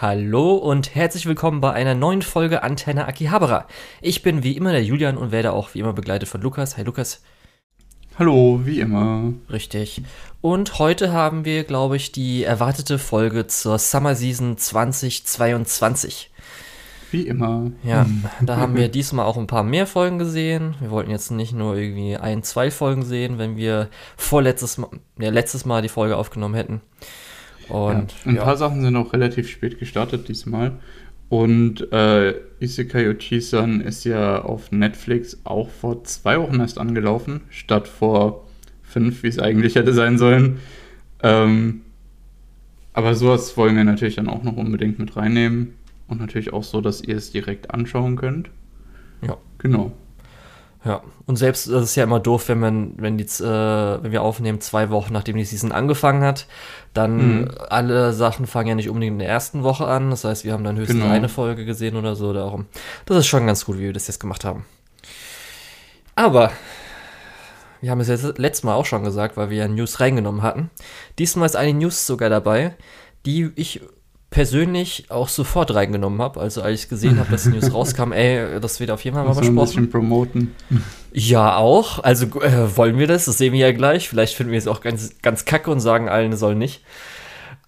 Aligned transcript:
Hallo 0.00 0.54
und 0.56 0.96
herzlich 0.96 1.24
willkommen 1.24 1.60
bei 1.60 1.72
einer 1.72 1.94
neuen 1.94 2.22
Folge 2.22 2.64
Antenne 2.64 3.06
Akihabara. 3.06 3.68
Ich 4.00 4.22
bin 4.22 4.42
wie 4.42 4.56
immer 4.56 4.72
der 4.72 4.82
Julian 4.82 5.16
und 5.16 5.30
werde 5.30 5.52
auch 5.52 5.72
wie 5.72 5.78
immer 5.78 5.92
begleitet 5.92 6.28
von 6.28 6.40
Lukas. 6.40 6.76
Hi 6.76 6.82
Lukas. 6.82 7.22
Hallo, 8.18 8.62
wie 8.64 8.80
immer. 8.80 9.32
Richtig. 9.48 10.02
Und 10.40 10.80
heute 10.80 11.12
haben 11.12 11.44
wir, 11.44 11.62
glaube 11.62 11.94
ich, 11.94 12.10
die 12.10 12.42
erwartete 12.42 12.98
Folge 12.98 13.46
zur 13.46 13.78
Summer 13.78 14.16
Season 14.16 14.58
2022. 14.58 16.32
Wie 17.12 17.28
immer. 17.28 17.70
Ja, 17.84 18.04
da 18.40 18.56
haben 18.56 18.74
wir 18.74 18.88
diesmal 18.88 19.26
auch 19.26 19.36
ein 19.36 19.46
paar 19.46 19.62
mehr 19.62 19.86
Folgen 19.86 20.18
gesehen. 20.18 20.74
Wir 20.80 20.90
wollten 20.90 21.12
jetzt 21.12 21.30
nicht 21.30 21.52
nur 21.52 21.76
irgendwie 21.76 22.16
ein, 22.16 22.42
zwei 22.42 22.72
Folgen 22.72 23.04
sehen, 23.04 23.38
wenn 23.38 23.56
wir 23.56 23.88
vorletztes 24.16 24.76
Mal, 24.76 24.88
ja, 25.20 25.30
letztes 25.30 25.64
Mal 25.64 25.82
die 25.82 25.88
Folge 25.88 26.16
aufgenommen 26.16 26.56
hätten. 26.56 26.80
Und 27.68 28.12
ja, 28.12 28.30
ein 28.30 28.36
ja. 28.36 28.44
paar 28.44 28.56
Sachen 28.56 28.82
sind 28.82 28.96
auch 28.96 29.12
relativ 29.12 29.48
spät 29.48 29.78
gestartet 29.78 30.28
diesmal. 30.28 30.72
Und 31.28 31.90
äh, 31.92 32.34
Isekai 32.60 33.10
Ochisan 33.10 33.80
ist 33.80 34.04
ja 34.04 34.42
auf 34.42 34.70
Netflix 34.70 35.38
auch 35.44 35.70
vor 35.70 36.04
zwei 36.04 36.38
Wochen 36.38 36.60
erst 36.60 36.78
angelaufen, 36.78 37.40
statt 37.50 37.88
vor 37.88 38.46
fünf, 38.82 39.22
wie 39.22 39.28
es 39.28 39.38
eigentlich 39.38 39.74
hätte 39.74 39.92
sein 39.92 40.18
sollen. 40.18 40.58
Ähm, 41.22 41.80
aber 42.92 43.14
sowas 43.14 43.56
wollen 43.56 43.76
wir 43.76 43.84
natürlich 43.84 44.16
dann 44.16 44.28
auch 44.28 44.44
noch 44.44 44.56
unbedingt 44.56 44.98
mit 44.98 45.16
reinnehmen. 45.16 45.74
Und 46.06 46.20
natürlich 46.20 46.52
auch 46.52 46.62
so, 46.62 46.80
dass 46.80 47.00
ihr 47.00 47.16
es 47.16 47.32
direkt 47.32 47.70
anschauen 47.72 48.16
könnt. 48.16 48.50
Ja. 49.26 49.38
Genau. 49.58 49.92
Ja, 50.84 51.02
und 51.24 51.36
selbst 51.36 51.70
das 51.70 51.84
ist 51.84 51.96
ja 51.96 52.04
immer 52.04 52.20
doof, 52.20 52.48
wenn 52.48 52.60
man, 52.60 52.92
wenn 52.98 53.16
die, 53.16 53.24
äh, 53.24 54.02
wenn 54.02 54.12
wir 54.12 54.20
aufnehmen, 54.20 54.60
zwei 54.60 54.90
Wochen 54.90 55.14
nachdem 55.14 55.36
die 55.36 55.44
Season 55.44 55.72
angefangen 55.72 56.22
hat, 56.22 56.46
dann 56.92 57.40
mhm. 57.40 57.50
alle 57.70 58.12
Sachen 58.12 58.46
fangen 58.46 58.68
ja 58.68 58.74
nicht 58.74 58.90
unbedingt 58.90 59.14
in 59.14 59.18
der 59.20 59.28
ersten 59.28 59.62
Woche 59.62 59.86
an. 59.86 60.10
Das 60.10 60.24
heißt, 60.24 60.44
wir 60.44 60.52
haben 60.52 60.62
dann 60.62 60.76
höchstens 60.76 61.00
genau. 61.00 61.12
eine 61.12 61.30
Folge 61.30 61.64
gesehen 61.64 61.96
oder 61.96 62.16
so. 62.16 62.34
Darum. 62.34 62.66
Das 63.06 63.16
ist 63.16 63.26
schon 63.26 63.46
ganz 63.46 63.64
gut, 63.64 63.78
wie 63.78 63.84
wir 63.84 63.92
das 63.94 64.08
jetzt 64.08 64.20
gemacht 64.20 64.44
haben. 64.44 64.66
Aber 66.16 66.50
wir 67.80 67.90
haben 67.90 68.00
es 68.00 68.08
jetzt 68.08 68.38
letztes 68.38 68.64
Mal 68.64 68.74
auch 68.74 68.86
schon 68.86 69.04
gesagt, 69.04 69.36
weil 69.36 69.50
wir 69.50 69.58
ja 69.58 69.68
News 69.68 70.00
reingenommen 70.00 70.42
hatten. 70.42 70.70
Diesmal 71.18 71.46
ist 71.46 71.56
eine 71.56 71.72
News 71.72 72.06
sogar 72.06 72.28
dabei, 72.28 72.74
die 73.24 73.52
ich 73.56 73.80
persönlich 74.34 75.04
auch 75.10 75.28
sofort 75.28 75.72
reingenommen 75.72 76.20
habe. 76.20 76.40
Also 76.40 76.60
als 76.60 76.82
ich 76.82 76.88
gesehen 76.88 77.20
habe, 77.20 77.30
dass 77.30 77.44
die 77.44 77.50
News 77.50 77.72
rauskam, 77.72 78.10
ey, 78.10 78.60
das 78.60 78.80
wird 78.80 78.90
auf 78.90 79.04
jeden 79.04 79.14
Fall 79.14 79.24
mal 79.24 79.30
besprochen. 79.30 79.58
ein 79.58 79.64
bisschen 79.64 79.90
promoten. 79.90 80.54
Ja, 81.12 81.56
auch. 81.56 82.02
Also 82.02 82.26
äh, 82.40 82.76
wollen 82.76 82.98
wir 82.98 83.06
das? 83.06 83.26
Das 83.26 83.38
sehen 83.38 83.52
wir 83.52 83.60
ja 83.60 83.70
gleich. 83.70 84.08
Vielleicht 84.08 84.34
finden 84.34 84.50
wir 84.50 84.58
es 84.58 84.66
auch 84.66 84.80
ganz, 84.80 85.22
ganz 85.22 85.44
kacke 85.44 85.70
und 85.70 85.78
sagen 85.78 86.08
allen, 86.08 86.32
es 86.32 86.40
soll 86.40 86.56
nicht. 86.56 86.82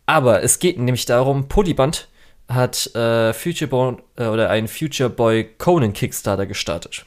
Aber 0.07 0.43
es 0.43 0.59
geht 0.59 0.77
nämlich 0.77 1.07
darum, 1.07 1.47
Polyband 1.47 2.09
hat 2.49 2.93
äh, 2.97 3.33
Future 3.33 3.69
Boy, 3.69 3.97
äh, 4.17 4.27
oder 4.27 4.51
einen 4.51 4.67
Future 4.67 5.09
Boy 5.09 5.49
Conan 5.59 5.93
Kickstarter 5.93 6.47
gestartet. 6.47 7.07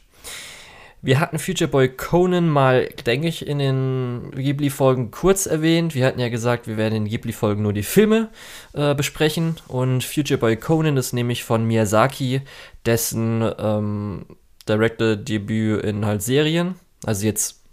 Wir 1.02 1.19
hatten 1.22 1.39
Future 1.39 1.69
Boy 1.69 1.88
Conan 1.89 2.50
mal, 2.50 2.88
denke 3.05 3.28
ich, 3.28 3.47
in 3.47 3.59
den 3.59 4.31
Ghibli-Folgen 4.36 5.11
kurz 5.11 5.45
erwähnt. 5.45 5.95
Wir 5.95 6.06
hatten 6.06 6.19
ja 6.19 6.28
gesagt, 6.28 6.67
wir 6.67 6.75
werden 6.75 6.95
in 6.95 7.06
Ghibli-Folgen 7.06 7.64
nur 7.64 7.72
die 7.72 7.83
Filme 7.83 8.30
äh, 8.73 8.94
besprechen. 8.95 9.56
Und 9.69 10.03
Future 10.03 10.38
Boy 10.38 10.58
Conan 10.58 10.97
ist 10.97 11.14
nämlich 11.14 11.45
von 11.45 11.66
Miyazaki, 11.66 12.41
dessen 12.86 13.50
ähm, 13.58 14.25
Director-Debüt 14.67 15.86
in 15.86 16.06
halt 16.06 16.22
Serien. 16.22 16.75
Also 17.06 17.25
jetzt 17.25 17.63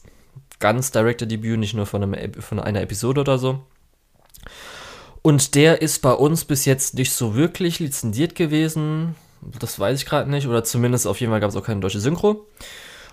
ganz 0.61 0.93
Director-Debüt, 0.93 1.59
nicht 1.59 1.75
nur 1.75 1.87
von, 1.87 2.05
einem, 2.05 2.35
von 2.35 2.61
einer 2.61 2.81
Episode 2.81 3.23
oder 3.23 3.39
so. 3.39 3.65
Und 5.23 5.57
der 5.57 5.83
ist 5.83 6.01
bei 6.03 6.13
uns 6.13 6.45
bis 6.45 6.65
jetzt 6.65 6.95
nicht 6.95 7.13
so 7.13 7.35
wirklich 7.35 7.81
lizenziert 7.81 8.37
gewesen. 8.37 9.17
Das 9.59 9.81
weiß 9.81 9.99
ich 9.99 10.07
gerade 10.07 10.31
nicht. 10.31 10.47
Oder 10.47 10.63
zumindest 10.63 11.09
auf 11.09 11.19
jeden 11.21 11.33
Fall 11.33 11.41
gab 11.41 11.51
es 11.51 11.57
auch 11.57 11.65
keine 11.65 11.81
deutsche 11.81 11.99
Synchro. 11.99 12.47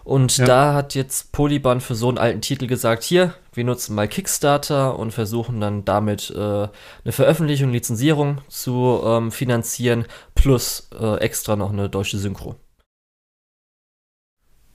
Und 0.04 0.38
ja. 0.38 0.46
da 0.46 0.74
hat 0.74 0.96
jetzt 0.96 1.32
Polyban 1.32 1.80
für 1.80 1.96
so 1.96 2.10
einen 2.10 2.18
alten 2.18 2.42
Titel 2.42 2.68
gesagt, 2.68 3.04
hier, 3.04 3.36
wir 3.54 3.64
nutzen 3.64 3.96
mal 3.96 4.08
Kickstarter 4.08 5.00
und 5.00 5.12
versuchen 5.12 5.62
dann 5.62 5.86
damit 5.86 6.30
äh, 6.32 6.38
eine 6.38 7.12
Veröffentlichung, 7.12 7.72
Lizenzierung 7.72 8.42
zu 8.50 9.02
ähm, 9.06 9.32
finanzieren, 9.32 10.06
plus 10.36 10.90
äh, 11.00 11.20
extra 11.20 11.56
noch 11.56 11.72
eine 11.72 11.90
deutsche 11.90 12.18
Synchro. 12.18 12.56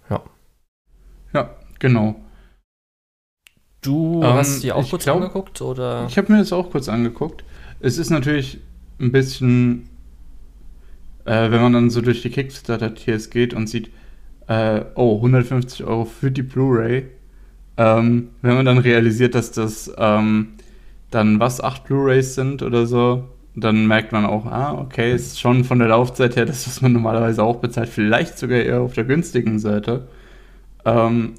Ja. 0.09 0.23
Ja, 1.35 1.57
genau. 1.79 2.17
Du 3.83 4.23
ähm, 4.23 4.33
hast 4.33 4.63
dir 4.63 4.77
auch 4.77 4.89
kurz 4.89 5.05
glaub, 5.05 5.19
angeguckt, 5.19 5.61
oder? 5.61 6.07
Ich 6.09 6.17
habe 6.17 6.33
mir 6.33 6.39
das 6.39 6.53
auch 6.53 6.71
kurz 6.71 6.89
angeguckt. 6.89 7.45
Es 7.81 7.99
ist 7.99 8.09
natürlich 8.09 8.61
ein 8.99 9.13
bisschen, 9.13 9.91
äh, 11.27 11.51
wenn 11.51 11.61
man 11.61 11.75
dann 11.75 11.91
so 11.91 12.01
durch 12.01 12.23
die 12.23 12.31
Kickstarter-Tiers 12.31 13.29
geht 13.29 13.53
und 13.53 13.69
sieht, 13.69 13.91
äh, 14.49 14.85
oh, 14.95 15.17
150 15.17 15.85
Euro 15.85 16.05
für 16.05 16.31
die 16.31 16.43
Blu-ray. 16.43 17.07
Ähm, 17.77 18.31
wenn 18.43 18.55
man 18.55 18.67
dann 18.67 18.79
realisiert, 18.79 19.35
dass 19.35 19.53
das 19.53 19.93
ähm, 19.97 20.55
dann 21.11 21.39
was, 21.39 21.61
acht 21.61 21.85
Blu-rays 21.85 22.35
sind 22.35 22.63
oder 22.63 22.87
so, 22.87 23.25
dann 23.55 23.87
merkt 23.87 24.13
man 24.13 24.27
auch, 24.27 24.47
ah, 24.47 24.75
okay, 24.75 25.15
ist 25.15 25.41
schon 25.41 25.65
von 25.65 25.79
der 25.79 25.89
Laufzeit 25.89 26.37
her 26.37 26.45
das, 26.45 26.67
was 26.67 26.81
man 26.81 26.93
normalerweise 26.93 27.43
auch 27.43 27.57
bezahlt, 27.57 27.89
vielleicht 27.89 28.39
sogar 28.39 28.59
eher 28.59 28.81
auf 28.81 28.95
der 28.95 29.05
günstigen 29.05 29.59
Seite. 29.59 30.09
Ähm, 30.85 31.35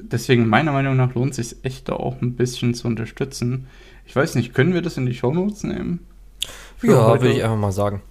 deswegen, 0.00 0.48
meiner 0.48 0.72
Meinung 0.72 0.96
nach, 0.96 1.14
lohnt 1.14 1.38
es 1.38 1.50
sich 1.50 1.64
echt 1.64 1.88
da 1.88 1.94
auch 1.94 2.20
ein 2.22 2.34
bisschen 2.34 2.74
zu 2.74 2.86
unterstützen. 2.86 3.66
Ich 4.06 4.14
weiß 4.14 4.34
nicht, 4.34 4.54
können 4.54 4.74
wir 4.74 4.82
das 4.82 4.96
in 4.96 5.06
die 5.06 5.14
Shownotes 5.14 5.64
nehmen? 5.64 6.00
Ja, 6.82 7.08
würde 7.08 7.32
ich 7.32 7.42
einfach 7.42 7.56
mal 7.56 7.72
sagen. 7.72 8.02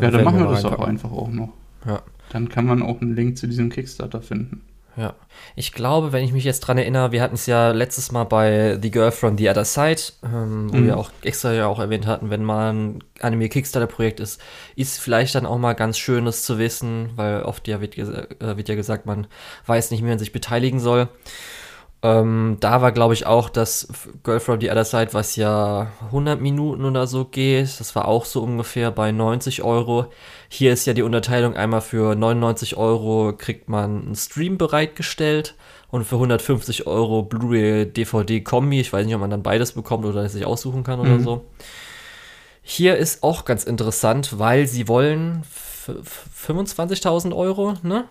Ja, 0.00 0.10
dann 0.10 0.24
machen 0.24 0.38
wir 0.40 0.46
das 0.46 0.64
auch 0.64 0.80
einfach 0.80 1.10
auch 1.10 1.30
noch. 1.30 1.52
Ja. 1.86 2.02
Dann 2.30 2.48
kann 2.48 2.66
man 2.66 2.82
auch 2.82 3.00
einen 3.00 3.14
Link 3.14 3.38
zu 3.38 3.46
diesem 3.46 3.70
Kickstarter 3.70 4.22
finden. 4.22 4.62
Ja, 4.98 5.14
ich 5.54 5.72
glaube, 5.72 6.10
wenn 6.10 6.24
ich 6.24 6.32
mich 6.32 6.42
jetzt 6.42 6.58
dran 6.60 6.76
erinnere, 6.76 7.12
wir 7.12 7.22
hatten 7.22 7.36
es 7.36 7.46
ja 7.46 7.70
letztes 7.70 8.10
Mal 8.10 8.24
bei 8.24 8.78
The 8.82 8.90
Girl 8.90 9.12
from 9.12 9.38
the 9.38 9.48
Other 9.48 9.64
Side, 9.64 10.00
ähm, 10.24 10.72
wo 10.72 10.78
mhm. 10.78 10.86
wir 10.86 10.96
auch 10.96 11.12
extra 11.22 11.52
ja 11.52 11.68
auch 11.68 11.78
erwähnt 11.78 12.04
hatten, 12.04 12.30
wenn 12.30 12.42
man 12.42 12.96
ein 12.96 13.04
Anime 13.20 13.48
Kickstarter-Projekt 13.48 14.18
ist, 14.18 14.40
ist 14.74 14.98
vielleicht 14.98 15.36
dann 15.36 15.46
auch 15.46 15.58
mal 15.58 15.74
ganz 15.74 15.98
schönes 15.98 16.42
zu 16.42 16.58
wissen, 16.58 17.10
weil 17.14 17.42
oft 17.42 17.68
ja 17.68 17.80
wird, 17.80 17.96
äh, 17.96 18.56
wird 18.56 18.68
ja 18.68 18.74
gesagt, 18.74 19.06
man 19.06 19.28
weiß 19.66 19.92
nicht, 19.92 20.02
wie 20.02 20.08
man 20.08 20.18
sich 20.18 20.32
beteiligen 20.32 20.80
soll. 20.80 21.08
Ähm, 22.02 22.58
da 22.60 22.80
war, 22.82 22.90
glaube 22.90 23.14
ich, 23.14 23.26
auch 23.26 23.50
das 23.50 23.88
Girl 24.24 24.40
from 24.40 24.60
the 24.60 24.70
Other 24.70 24.84
Side, 24.84 25.08
was 25.12 25.36
ja 25.36 25.92
100 26.06 26.40
Minuten 26.40 26.84
oder 26.84 27.06
so 27.06 27.24
geht. 27.24 27.78
Das 27.78 27.94
war 27.96 28.06
auch 28.06 28.24
so 28.24 28.42
ungefähr 28.42 28.90
bei 28.90 29.12
90 29.12 29.62
Euro. 29.62 30.06
Hier 30.50 30.72
ist 30.72 30.86
ja 30.86 30.94
die 30.94 31.02
Unterteilung 31.02 31.56
einmal 31.56 31.82
für 31.82 32.14
99 32.14 32.76
Euro 32.76 33.34
kriegt 33.36 33.68
man 33.68 34.02
einen 34.02 34.14
Stream 34.14 34.56
bereitgestellt 34.56 35.54
und 35.90 36.04
für 36.04 36.14
150 36.16 36.86
Euro 36.86 37.22
Blu-ray 37.22 37.86
DVD 37.86 38.40
Kombi. 38.40 38.80
Ich 38.80 38.92
weiß 38.92 39.04
nicht, 39.04 39.14
ob 39.14 39.20
man 39.20 39.30
dann 39.30 39.42
beides 39.42 39.72
bekommt 39.72 40.06
oder 40.06 40.22
es 40.22 40.32
sich 40.32 40.46
aussuchen 40.46 40.84
kann 40.84 41.00
oder 41.00 41.18
mhm. 41.18 41.24
so. 41.24 41.44
Hier 42.62 42.96
ist 42.96 43.22
auch 43.22 43.44
ganz 43.44 43.64
interessant, 43.64 44.38
weil 44.38 44.66
sie 44.66 44.88
wollen 44.88 45.42
25.000 45.86 47.34
Euro, 47.34 47.74
ne? 47.82 48.04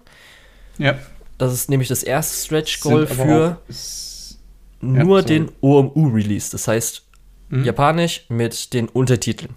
Ja. 0.77 0.97
Das 1.37 1.53
ist 1.53 1.69
nämlich 1.69 1.87
das 1.87 2.03
erste 2.03 2.45
Stretch 2.45 2.79
Goal 2.81 3.05
für 3.07 3.59
nur 4.81 5.19
ja, 5.19 5.25
den 5.25 5.51
OMU-Release. 5.61 6.51
Das 6.51 6.67
heißt, 6.67 7.03
mhm. 7.49 7.63
Japanisch 7.63 8.25
mit 8.29 8.73
den 8.73 8.89
Untertiteln. 8.89 9.55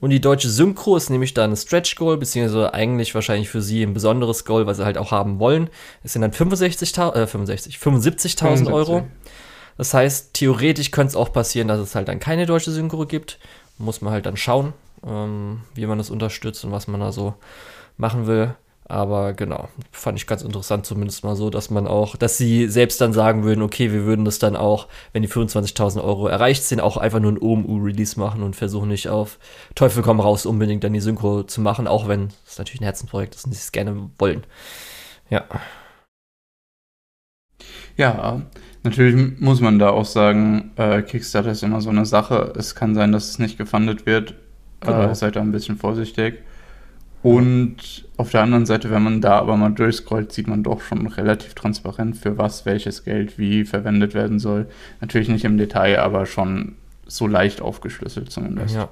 Und 0.00 0.10
die 0.10 0.20
deutsche 0.20 0.48
Synchro 0.48 0.96
ist 0.96 1.10
nämlich 1.10 1.34
dann 1.34 1.50
ein 1.50 1.56
Stretch 1.56 1.94
Goal, 1.96 2.16
beziehungsweise 2.16 2.72
eigentlich 2.72 3.14
wahrscheinlich 3.14 3.50
für 3.50 3.60
sie 3.60 3.82
ein 3.82 3.92
besonderes 3.92 4.44
Goal, 4.44 4.66
was 4.66 4.78
sie 4.78 4.84
halt 4.84 4.96
auch 4.96 5.10
haben 5.10 5.38
wollen. 5.38 5.68
Es 6.02 6.14
sind 6.14 6.22
dann 6.22 6.32
65.000, 6.32 7.14
äh, 7.14 7.26
65, 7.26 7.76
75.000 7.76 8.72
Euro. 8.72 9.06
Das 9.76 9.94
heißt, 9.94 10.34
theoretisch 10.34 10.90
könnte 10.90 11.10
es 11.10 11.16
auch 11.16 11.32
passieren, 11.32 11.68
dass 11.68 11.80
es 11.80 11.94
halt 11.94 12.08
dann 12.08 12.18
keine 12.18 12.46
deutsche 12.46 12.70
Synchro 12.70 13.06
gibt. 13.06 13.38
Muss 13.78 14.00
man 14.00 14.12
halt 14.12 14.26
dann 14.26 14.36
schauen, 14.36 14.72
ähm, 15.06 15.62
wie 15.74 15.86
man 15.86 15.98
das 15.98 16.10
unterstützt 16.10 16.64
und 16.64 16.72
was 16.72 16.86
man 16.86 17.00
da 17.00 17.12
so 17.12 17.34
machen 17.96 18.26
will. 18.26 18.54
Aber 18.90 19.34
genau, 19.34 19.68
fand 19.92 20.18
ich 20.18 20.26
ganz 20.26 20.42
interessant, 20.42 20.84
zumindest 20.84 21.22
mal 21.22 21.36
so, 21.36 21.48
dass 21.48 21.70
man 21.70 21.86
auch, 21.86 22.16
dass 22.16 22.36
sie 22.36 22.66
selbst 22.66 23.00
dann 23.00 23.12
sagen 23.12 23.44
würden, 23.44 23.62
okay, 23.62 23.92
wir 23.92 24.04
würden 24.04 24.24
das 24.24 24.40
dann 24.40 24.56
auch, 24.56 24.88
wenn 25.12 25.22
die 25.22 25.28
25.000 25.28 26.02
Euro 26.02 26.26
erreicht 26.26 26.64
sind, 26.64 26.80
auch 26.80 26.96
einfach 26.96 27.20
nur 27.20 27.30
ein 27.30 27.38
OMU-Release 27.38 28.18
machen 28.18 28.42
und 28.42 28.56
versuchen 28.56 28.88
nicht 28.88 29.08
auf 29.08 29.38
Teufel 29.76 30.02
komm 30.02 30.18
raus 30.18 30.44
unbedingt 30.44 30.82
dann 30.82 30.92
die 30.92 30.98
Synchro 30.98 31.44
zu 31.44 31.60
machen, 31.60 31.86
auch 31.86 32.08
wenn 32.08 32.30
es 32.48 32.58
natürlich 32.58 32.80
ein 32.80 32.84
Herzensprojekt 32.84 33.36
ist 33.36 33.44
und 33.44 33.52
sie 33.52 33.58
es 33.58 33.70
gerne 33.70 34.10
wollen. 34.18 34.44
Ja. 35.30 35.44
Ja, 37.96 38.42
natürlich 38.82 39.38
muss 39.38 39.60
man 39.60 39.78
da 39.78 39.90
auch 39.90 40.04
sagen, 40.04 40.72
äh, 40.74 41.02
Kickstarter 41.02 41.52
ist 41.52 41.62
immer 41.62 41.80
so 41.80 41.90
eine 41.90 42.06
Sache. 42.06 42.54
Es 42.56 42.74
kann 42.74 42.96
sein, 42.96 43.12
dass 43.12 43.30
es 43.30 43.38
nicht 43.38 43.56
gefundet 43.56 44.04
wird. 44.04 44.34
Genau. 44.80 45.10
Äh, 45.10 45.14
seid 45.14 45.36
da 45.36 45.40
ein 45.42 45.52
bisschen 45.52 45.76
vorsichtig. 45.76 46.42
Und 47.22 48.08
auf 48.16 48.30
der 48.30 48.42
anderen 48.42 48.64
Seite, 48.66 48.90
wenn 48.90 49.02
man 49.02 49.20
da 49.20 49.38
aber 49.38 49.56
mal 49.56 49.70
durchscrollt, 49.70 50.32
sieht 50.32 50.48
man 50.48 50.62
doch 50.62 50.80
schon 50.80 51.06
relativ 51.06 51.54
transparent, 51.54 52.16
für 52.16 52.38
was 52.38 52.64
welches 52.64 53.04
Geld 53.04 53.38
wie 53.38 53.64
verwendet 53.64 54.14
werden 54.14 54.38
soll. 54.38 54.68
Natürlich 55.00 55.28
nicht 55.28 55.44
im 55.44 55.58
Detail, 55.58 55.98
aber 55.98 56.24
schon 56.24 56.76
so 57.06 57.26
leicht 57.26 57.60
aufgeschlüsselt 57.60 58.30
zumindest. 58.30 58.74
Ja. 58.74 58.88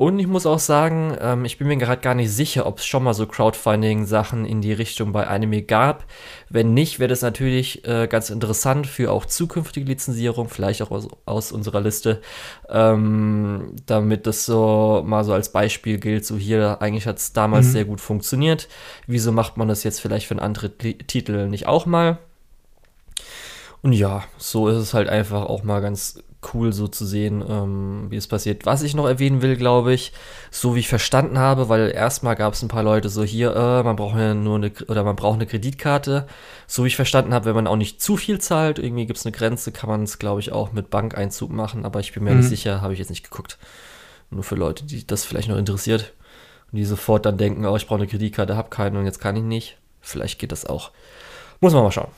Und 0.00 0.18
ich 0.18 0.26
muss 0.26 0.46
auch 0.46 0.58
sagen, 0.58 1.14
ähm, 1.20 1.44
ich 1.44 1.58
bin 1.58 1.68
mir 1.68 1.76
gerade 1.76 2.00
gar 2.00 2.14
nicht 2.14 2.30
sicher, 2.30 2.64
ob 2.64 2.78
es 2.78 2.86
schon 2.86 3.04
mal 3.04 3.12
so 3.12 3.26
Crowdfunding-Sachen 3.26 4.46
in 4.46 4.62
die 4.62 4.72
Richtung 4.72 5.12
bei 5.12 5.26
Anime 5.26 5.60
gab. 5.60 6.06
Wenn 6.48 6.72
nicht, 6.72 7.00
wäre 7.00 7.10
das 7.10 7.20
natürlich 7.20 7.86
äh, 7.86 8.06
ganz 8.08 8.30
interessant 8.30 8.86
für 8.86 9.12
auch 9.12 9.26
zukünftige 9.26 9.84
Lizenzierung, 9.84 10.48
vielleicht 10.48 10.80
auch 10.80 10.90
aus, 10.90 11.06
aus 11.26 11.52
unserer 11.52 11.82
Liste, 11.82 12.22
ähm, 12.70 13.76
damit 13.84 14.26
das 14.26 14.46
so 14.46 15.02
mal 15.04 15.22
so 15.22 15.34
als 15.34 15.52
Beispiel 15.52 15.98
gilt. 15.98 16.24
So 16.24 16.38
hier, 16.38 16.80
eigentlich 16.80 17.06
hat 17.06 17.18
es 17.18 17.34
damals 17.34 17.66
mhm. 17.66 17.72
sehr 17.72 17.84
gut 17.84 18.00
funktioniert. 18.00 18.68
Wieso 19.06 19.32
macht 19.32 19.58
man 19.58 19.68
das 19.68 19.84
jetzt 19.84 20.00
vielleicht 20.00 20.26
für 20.26 20.32
einen 20.32 20.40
anderen 20.40 20.78
Titel 20.78 21.46
nicht 21.46 21.66
auch 21.66 21.84
mal? 21.84 22.16
Und 23.82 23.92
ja, 23.92 24.24
so 24.38 24.66
ist 24.68 24.76
es 24.76 24.94
halt 24.94 25.10
einfach 25.10 25.44
auch 25.44 25.62
mal 25.62 25.80
ganz 25.80 26.22
cool 26.54 26.72
so 26.72 26.88
zu 26.88 27.04
sehen, 27.04 27.44
ähm, 27.46 28.06
wie 28.08 28.16
es 28.16 28.26
passiert. 28.26 28.64
Was 28.66 28.82
ich 28.82 28.94
noch 28.94 29.06
erwähnen 29.06 29.42
will, 29.42 29.56
glaube 29.56 29.92
ich, 29.92 30.12
so 30.50 30.74
wie 30.74 30.80
ich 30.80 30.88
verstanden 30.88 31.38
habe, 31.38 31.68
weil 31.68 31.90
erstmal 31.90 32.36
gab 32.36 32.54
es 32.54 32.62
ein 32.62 32.68
paar 32.68 32.82
Leute 32.82 33.08
so 33.08 33.22
hier, 33.22 33.54
äh, 33.54 33.82
man 33.82 33.96
braucht 33.96 34.18
ja 34.18 34.34
nur 34.34 34.56
eine 34.56 34.72
oder 34.88 35.04
man 35.04 35.16
braucht 35.16 35.36
eine 35.36 35.46
Kreditkarte. 35.46 36.26
So 36.66 36.84
wie 36.84 36.88
ich 36.88 36.96
verstanden 36.96 37.34
habe, 37.34 37.44
wenn 37.46 37.54
man 37.54 37.66
auch 37.66 37.76
nicht 37.76 38.00
zu 38.00 38.16
viel 38.16 38.40
zahlt, 38.40 38.78
irgendwie 38.78 39.06
gibt 39.06 39.18
es 39.18 39.26
eine 39.26 39.32
Grenze, 39.32 39.72
kann 39.72 39.90
man 39.90 40.02
es, 40.04 40.18
glaube 40.18 40.40
ich, 40.40 40.52
auch 40.52 40.72
mit 40.72 40.90
Bankeinzug 40.90 41.50
machen, 41.50 41.84
aber 41.84 42.00
ich 42.00 42.12
bin 42.12 42.24
mir 42.24 42.30
mhm. 42.30 42.38
nicht 42.38 42.48
sicher, 42.48 42.80
habe 42.80 42.92
ich 42.92 42.98
jetzt 42.98 43.10
nicht 43.10 43.28
geguckt. 43.28 43.58
Nur 44.30 44.44
für 44.44 44.54
Leute, 44.54 44.84
die 44.84 45.06
das 45.06 45.24
vielleicht 45.24 45.48
noch 45.48 45.58
interessiert 45.58 46.14
und 46.70 46.78
die 46.78 46.84
sofort 46.84 47.26
dann 47.26 47.36
denken, 47.36 47.66
oh, 47.66 47.76
ich 47.76 47.86
brauche 47.86 47.98
eine 47.98 48.06
Kreditkarte, 48.06 48.56
habe 48.56 48.70
keine 48.70 48.98
und 48.98 49.04
jetzt 49.04 49.20
kann 49.20 49.36
ich 49.36 49.42
nicht. 49.42 49.76
Vielleicht 50.00 50.38
geht 50.38 50.52
das 50.52 50.64
auch. 50.64 50.92
Muss 51.60 51.74
man 51.74 51.82
mal 51.82 51.90
schauen. 51.90 52.10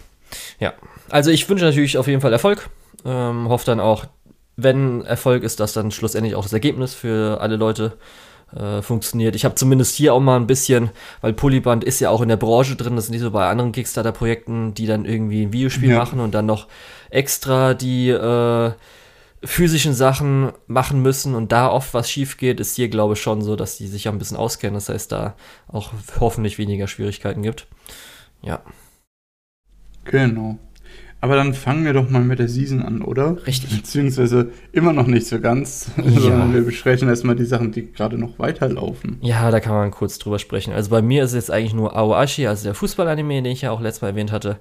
Ja, 0.61 0.75
also 1.11 1.31
ich 1.31 1.49
wünsche 1.49 1.65
natürlich 1.65 1.99
auf 1.99 2.07
jeden 2.07 2.21
Fall 2.21 2.33
Erfolg. 2.33 2.71
Ähm, 3.04 3.49
hoffe 3.49 3.66
dann 3.66 3.81
auch, 3.81 4.06
wenn 4.56 5.02
Erfolg 5.04 5.43
ist, 5.43 5.60
dass 5.60 5.72
dann 5.72 5.90
schlussendlich 5.90 6.34
auch 6.34 6.43
das 6.43 6.52
Ergebnis 6.52 6.94
für 6.94 7.40
alle 7.40 7.56
Leute 7.56 7.99
äh, 8.54 8.82
funktioniert. 8.82 9.34
Ich 9.34 9.44
habe 9.44 9.54
zumindest 9.54 9.94
hier 9.96 10.14
auch 10.14 10.20
mal 10.20 10.37
ein 10.37 10.46
bisschen, 10.46 10.90
weil 11.20 11.32
Polyband 11.32 11.84
ist 11.84 12.00
ja 12.00 12.10
auch 12.10 12.20
in 12.20 12.28
der 12.28 12.37
Branche 12.37 12.76
drin, 12.76 12.96
das 12.96 13.06
ist 13.06 13.10
nicht 13.10 13.20
so 13.20 13.31
bei 13.31 13.49
anderen 13.49 13.72
Kickstarter-Projekten, 13.72 14.75
die 14.75 14.87
dann 14.87 15.04
irgendwie 15.04 15.43
ein 15.46 15.52
Videospiel 15.52 15.90
ja. 15.90 15.99
machen 15.99 16.20
und 16.20 16.34
dann 16.34 16.46
noch 16.46 16.69
extra 17.10 17.75
die 17.75 18.10
äh, 18.10 18.72
physischen 19.44 19.94
Sachen 19.94 20.52
machen 20.66 21.02
müssen 21.02 21.34
und 21.34 21.50
da 21.50 21.69
oft 21.69 21.94
was 21.94 22.10
schief 22.10 22.37
geht, 22.37 22.60
ist 22.60 22.76
hier, 22.76 22.88
glaube 22.88 23.14
ich, 23.14 23.20
schon 23.20 23.43
so, 23.43 23.56
dass 23.56 23.76
die 23.76 23.88
sich 23.88 24.04
ja 24.04 24.12
ein 24.12 24.19
bisschen 24.19 24.37
auskennen. 24.37 24.75
Das 24.75 24.88
heißt, 24.88 25.10
da 25.10 25.34
auch 25.66 25.90
hoffentlich 26.20 26.58
weniger 26.58 26.87
Schwierigkeiten 26.87 27.43
gibt. 27.43 27.66
Ja. 28.43 28.62
Genau. 30.04 30.58
Aber 31.23 31.37
dann 31.37 31.55
fangen 31.55 31.85
wir 31.85 31.93
doch 31.93 32.11
mal 32.11 32.21
mit 32.21 32.41
der 32.41 32.49
Season 32.49 32.83
an, 32.83 33.01
oder? 33.01 33.37
Richtig. 33.47 33.77
Beziehungsweise 33.77 34.51
immer 34.73 34.93
noch 34.93 35.07
nicht 35.07 35.29
so 35.29 35.41
ganz, 35.41 35.93
ja. 35.97 36.21
sondern 36.21 36.53
wir 36.53 36.63
besprechen 36.63 37.09
erstmal 37.09 37.37
die 37.37 37.45
Sachen, 37.45 37.71
die 37.71 37.93
gerade 37.93 38.19
noch 38.19 38.41
weiterlaufen. 38.41 39.19
Ja, 39.21 39.53
da 39.53 39.61
kann 39.61 39.73
man 39.73 39.93
kurz 39.93 40.19
drüber 40.19 40.41
sprechen. 40.41 40.73
Also 40.73 40.91
bei 40.91 41.01
mir 41.01 41.23
ist 41.23 41.31
es 41.31 41.37
jetzt 41.37 41.51
eigentlich 41.53 41.75
nur 41.75 41.97
Aoashi, 41.97 42.49
also 42.49 42.65
der 42.65 42.75
Fußballanime, 42.75 43.35
den 43.35 43.53
ich 43.53 43.63
ja 43.63 43.71
auch 43.71 43.81
letztes 43.81 44.03
Mal 44.03 44.09
erwähnt 44.09 44.33
hatte. 44.33 44.59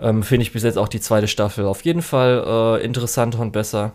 Ähm, 0.00 0.24
Finde 0.24 0.42
ich 0.42 0.52
bis 0.52 0.64
jetzt 0.64 0.78
auch 0.78 0.88
die 0.88 0.98
zweite 0.98 1.28
Staffel 1.28 1.64
auf 1.64 1.84
jeden 1.84 2.02
Fall 2.02 2.42
äh, 2.44 2.84
interessanter 2.84 3.38
und 3.38 3.52
besser. 3.52 3.92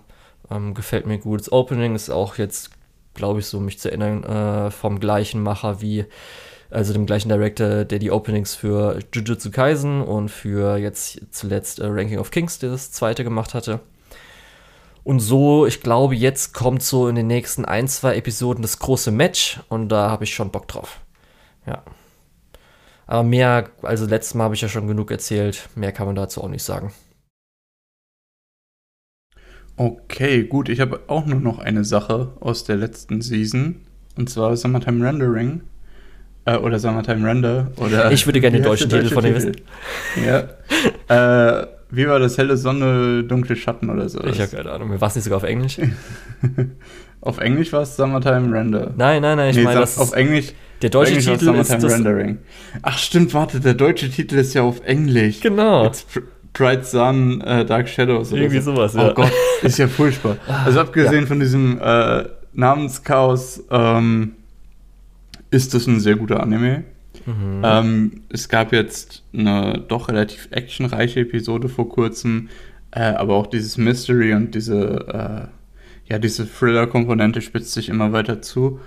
Ähm, 0.50 0.76
gefällt 0.76 1.06
mir 1.06 1.18
gut. 1.18 1.42
Das 1.42 1.52
Opening 1.52 1.96
ist 1.96 2.10
auch 2.10 2.38
jetzt, 2.38 2.70
glaube 3.14 3.42
ich, 3.42 3.48
so 3.48 3.60
mich 3.60 3.78
zu 3.78 3.90
erinnern, 3.90 4.24
äh, 4.24 4.72
vom 4.72 5.02
gleichen 5.02 5.44
Macher 5.44 5.82
wie 5.82 6.06
also 6.70 6.94
dem 6.94 7.06
gleichen 7.06 7.30
Director, 7.30 7.86
der 7.86 8.00
die 8.00 8.12
Openings 8.12 8.56
für 8.56 9.00
Jujutsu 9.14 9.52
Kaisen 9.52 10.02
und 10.02 10.30
für 10.30 10.78
jetzt 10.78 11.22
zuletzt 11.32 11.80
äh, 11.80 11.86
Ranking 11.88 12.20
of 12.20 12.32
Kings, 12.32 12.60
das 12.60 12.92
zweite 12.92 13.24
gemacht 13.24 13.54
hatte. 13.54 13.80
Und 15.04 15.20
so, 15.20 15.66
ich 15.66 15.82
glaube, 15.82 16.16
jetzt 16.16 16.54
kommt 16.54 16.84
so 16.84 17.08
in 17.08 17.16
den 17.16 17.28
nächsten 17.28 17.66
ein, 17.66 17.88
zwei 17.88 18.16
Episoden 18.16 18.62
das 18.62 18.80
große 18.80 19.12
Match 19.12 19.60
und 19.70 19.90
da 19.90 20.12
habe 20.12 20.26
ich 20.26 20.34
schon 20.34 20.52
Bock 20.52 20.68
drauf. 20.68 21.00
Ja. 21.66 21.84
Aber 23.08 23.24
mehr, 23.24 23.70
also 23.82 24.06
letztes 24.06 24.36
Mal 24.36 24.44
habe 24.44 24.56
ich 24.56 24.62
ja 24.62 24.70
schon 24.70 24.88
genug 24.88 25.10
erzählt, 25.10 25.70
mehr 25.74 25.92
kann 25.92 26.06
man 26.06 26.16
dazu 26.16 26.44
auch 26.44 26.50
nicht 26.50 26.64
sagen. 26.64 26.94
Okay, 29.78 30.44
gut, 30.44 30.70
ich 30.70 30.82
habe 30.82 31.02
auch 31.08 31.26
nur 31.26 31.40
noch 31.40 31.58
eine 31.58 31.86
Sache 31.86 32.34
aus 32.42 32.66
der 32.66 32.76
letzten 32.76 33.22
Season 33.22 33.82
und 34.18 34.30
zwar 34.30 34.56
Summertime 34.58 35.08
Rendering. 35.08 35.62
Äh, 36.50 36.58
oder 36.58 36.80
Summertime 36.80 37.28
Render. 37.28 37.68
Oder 37.78 38.12
ich 38.12 38.26
würde 38.26 38.40
gerne 38.42 38.58
den 38.58 38.64
deutschen 38.64 38.90
Titel 38.90 39.10
von 39.10 39.24
dem 39.24 39.36
wissen. 39.36 39.56
Ja. 40.26 41.62
äh, 41.62 41.68
wie 41.92 42.08
war 42.08 42.20
das? 42.20 42.38
Helle 42.38 42.56
Sonne, 42.58 43.24
dunkle 43.24 43.56
Schatten 43.56 43.90
oder 43.90 44.08
so? 44.10 44.24
Ich 44.24 44.40
habe 44.40 44.56
keine 44.56 44.72
Ahnung. 44.72 44.90
War 45.02 45.08
es 45.08 45.16
nicht 45.16 45.24
sogar 45.24 45.38
auf 45.38 45.44
Englisch? 45.44 45.80
auf 47.22 47.40
Englisch 47.40 47.74
war 47.74 47.82
es 47.82 47.96
Summertime 47.96 48.56
Render. 48.56 48.94
Nein, 48.96 49.22
nein, 49.22 49.38
nein, 49.38 49.50
ich 49.50 49.58
nee, 49.58 49.64
meine, 49.64 49.80
das 49.80 49.98
auf 49.98 50.14
Englisch. 50.14 50.54
Der 50.82 50.90
deutsche 50.90 51.12
Englisch 51.12 51.26
Titel 51.26 51.56
ist 51.56 51.72
das 51.72 51.84
Rendering. 51.84 52.38
Ach 52.84 52.98
stimmt, 52.98 53.34
warte, 53.34 53.60
der 53.60 53.74
deutsche 53.74 54.10
Titel 54.10 54.38
ist 54.38 54.54
ja 54.54 54.62
auf 54.62 54.82
Englisch. 54.86 55.42
Genau. 55.42 55.88
It's 55.88 56.06
Bright 56.54 56.86
Sun, 56.86 57.42
äh, 57.42 57.66
Dark 57.66 57.90
Shadows 57.90 58.32
oder 58.32 58.42
Irgendwie 58.42 58.62
so. 58.62 58.76
sowas, 58.76 58.94
ja. 58.94 59.10
Oh 59.10 59.14
Gott, 59.14 59.32
ist 59.62 59.78
ja 59.78 59.88
furchtbar. 59.88 60.38
Also 60.66 60.80
abgesehen 60.80 61.22
ja. 61.22 61.28
von 61.28 61.40
diesem 61.40 61.80
äh, 61.82 62.26
Namenschaos, 62.54 63.64
ähm, 63.70 64.36
ist 65.52 65.74
das 65.74 65.88
ein 65.88 66.00
sehr 66.00 66.16
guter 66.16 66.42
Anime. 66.42 66.84
Mhm. 67.26 67.62
Ähm, 67.64 68.12
es 68.30 68.50
gab 68.50 68.72
jetzt 68.72 69.24
eine 69.34 69.84
doch 69.88 70.10
relativ 70.10 70.48
actionreiche 70.52 71.22
Episode 71.22 71.70
vor 71.70 71.90
kurzem, 71.90 72.50
äh, 72.92 73.02
aber 73.02 73.36
auch 73.36 73.48
dieses 73.48 73.78
Mystery 73.78 74.34
und 74.34 74.56
diese, 74.56 75.50
äh, 76.08 76.12
ja, 76.12 76.20
diese 76.20 76.48
Thriller-Komponente 76.48 77.42
spitzt 77.42 77.74
sich 77.74 77.90
immer 77.90 78.14
weiter 78.14 78.42
zu 78.42 78.80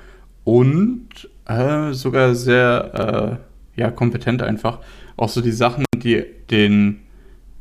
und 0.44 1.08
äh, 1.46 1.92
sogar 1.92 2.34
sehr, 2.34 3.38
äh, 3.76 3.80
ja, 3.80 3.90
kompetent 3.90 4.42
einfach. 4.42 4.80
Auch 5.16 5.28
so 5.28 5.40
die 5.40 5.52
Sachen, 5.52 5.84
die 5.96 6.24
den, 6.50 7.00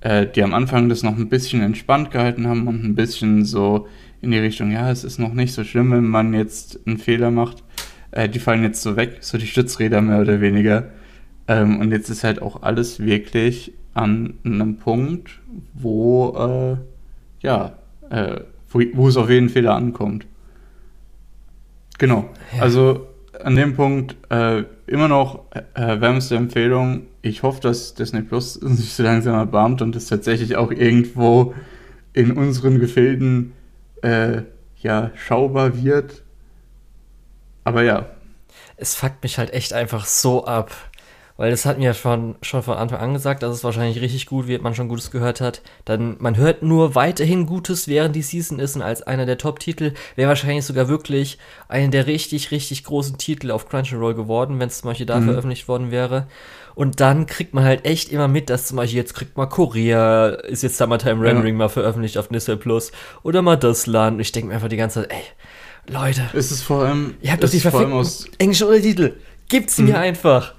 äh, 0.02 0.26
die 0.26 0.44
am 0.44 0.54
Anfang 0.54 0.90
das 0.90 1.04
noch 1.04 1.16
ein 1.16 1.30
bisschen 1.30 1.62
entspannt 1.62 2.12
gehalten 2.12 2.48
haben 2.48 2.68
und 2.68 2.84
ein 2.84 2.96
bisschen 2.96 3.46
so 3.46 3.88
in 4.22 4.32
die 4.32 4.40
Richtung, 4.40 4.72
ja, 4.72 4.90
es 4.92 5.04
ist 5.04 5.20
noch 5.20 5.34
nicht 5.34 5.54
so 5.54 5.64
schlimm, 5.64 5.92
wenn 5.92 6.08
man 6.08 6.34
jetzt 6.34 6.80
einen 6.86 6.98
Fehler 6.98 7.32
macht 7.32 7.64
äh, 8.12 8.30
die 8.30 8.40
fallen 8.40 8.64
jetzt 8.64 8.82
so 8.82 8.96
weg, 8.96 9.18
so 9.22 9.38
die 9.38 9.48
Stützräder 9.48 10.02
mehr 10.02 10.22
oder 10.22 10.42
weniger. 10.42 10.90
Ähm, 11.48 11.80
und 11.80 11.92
jetzt 11.92 12.10
ist 12.10 12.24
halt 12.24 12.42
auch 12.42 12.62
alles 12.62 13.00
wirklich 13.00 13.74
an 13.94 14.36
einem 14.44 14.78
Punkt, 14.78 15.40
wo, 15.74 16.36
äh, 16.38 17.46
ja, 17.46 17.78
äh, 18.10 18.42
wo, 18.70 18.82
wo, 18.94 19.08
es 19.08 19.18
auf 19.18 19.30
jeden 19.30 19.50
Fehler 19.50 19.76
ankommt. 19.76 20.26
Genau. 21.98 22.30
Ja. 22.56 22.64
Also 22.64 23.08
an 23.44 23.56
dem 23.56 23.76
Punkt 23.76 24.16
äh, 24.30 24.64
immer 24.88 25.08
noch 25.08 25.46
äh, 25.74 26.00
wärmste 26.00 26.36
Empfehlung. 26.36 27.04
Ich 27.22 27.44
hoffe, 27.44 27.62
dass 27.62 27.94
Disney 27.96 28.22
Plus 28.22 28.54
sich 28.62 28.94
so 28.94 29.04
langsam 29.04 29.36
erbarmt 29.36 29.82
und 29.82 29.96
es 29.96 30.08
tatsächlich 30.08 30.56
auch 30.56 30.72
irgendwo 30.72 31.54
in 32.14 32.32
unseren 32.32 32.80
Gefilden 32.80 33.54
äh, 34.02 34.42
ja, 34.82 35.12
schaubar 35.16 35.82
wird 35.82 36.24
aber 37.64 37.84
ja. 37.84 38.06
Es 38.78 38.96
fuckt 38.96 39.24
mich 39.24 39.38
halt 39.38 39.54
echt 39.54 39.74
einfach 39.74 40.06
so 40.06 40.46
ab. 40.46 40.72
Weil 41.42 41.50
das 41.50 41.66
hat 41.66 41.80
mir 41.80 41.86
ja 41.86 41.94
schon, 41.96 42.36
schon 42.44 42.62
von 42.62 42.78
Anfang 42.78 43.00
an 43.00 43.14
gesagt, 43.14 43.42
dass 43.42 43.56
es 43.56 43.64
wahrscheinlich 43.64 44.00
richtig 44.00 44.28
gut 44.28 44.46
wird, 44.46 44.62
man 44.62 44.76
schon 44.76 44.88
Gutes 44.88 45.10
gehört 45.10 45.42
hat. 45.42 45.64
Dann, 45.86 46.18
man 46.20 46.38
hört 46.38 46.62
nur 46.62 46.94
weiterhin 46.94 47.48
Gutes, 47.48 47.88
während 47.88 48.16
die 48.16 48.22
Season 48.22 48.60
ist 48.60 48.76
und 48.76 48.84
als 48.84 49.02
einer 49.02 49.26
der 49.26 49.40
Top-Titel 49.40 49.94
wäre 50.16 50.30
wahrscheinlich 50.30 50.66
sogar 50.66 50.88
wirklich 50.88 51.40
einer 51.68 51.88
der 51.88 52.06
richtig, 52.06 52.52
richtig 52.52 52.84
großen 52.84 53.18
Titel 53.18 53.50
auf 53.50 53.68
Crunchyroll 53.68 54.14
geworden, 54.14 54.60
wenn 54.60 54.68
es 54.68 54.82
zum 54.82 54.92
Beispiel 54.92 55.08
da 55.08 55.20
mhm. 55.20 55.30
veröffentlicht 55.30 55.68
worden 55.68 55.90
wäre. 55.90 56.28
Und 56.76 57.00
dann 57.00 57.26
kriegt 57.26 57.56
man 57.56 57.64
halt 57.64 57.86
echt 57.86 58.10
immer 58.10 58.28
mit, 58.28 58.52
dass 58.52 58.68
zum 58.68 58.78
Beispiel 58.78 58.98
jetzt 58.98 59.16
kriegt 59.16 59.36
mal 59.36 59.48
Korea, 59.48 60.28
ist 60.28 60.62
jetzt 60.62 60.78
Summertime 60.78 61.24
Rendering 61.24 61.56
ja. 61.56 61.58
mal 61.58 61.70
veröffentlicht 61.70 62.20
auf 62.20 62.28
Disney 62.28 62.56
Plus 62.56 62.92
oder 63.24 63.42
mal 63.42 63.58
das 63.58 63.88
Land. 63.88 64.18
Und 64.18 64.20
ich 64.20 64.32
denke 64.32 64.50
mir 64.50 64.54
einfach 64.54 64.70
die 64.70 64.78
ganze 64.78 65.02
Zeit, 65.02 65.12
ey, 65.12 65.24
Leute. 65.88 66.30
Es 66.34 66.52
ist 66.52 66.62
vor 66.62 66.86
allem. 66.86 67.16
Ihr 67.22 67.32
habt 67.32 67.44
doch 67.44 67.50
die 67.50 67.60
verfickten 67.60 68.06
englischen 68.38 68.68
Untertitel. 68.68 69.14
Gibt's 69.50 69.78
mir 69.78 69.90
mhm. 69.90 69.96
einfach. 69.96 70.54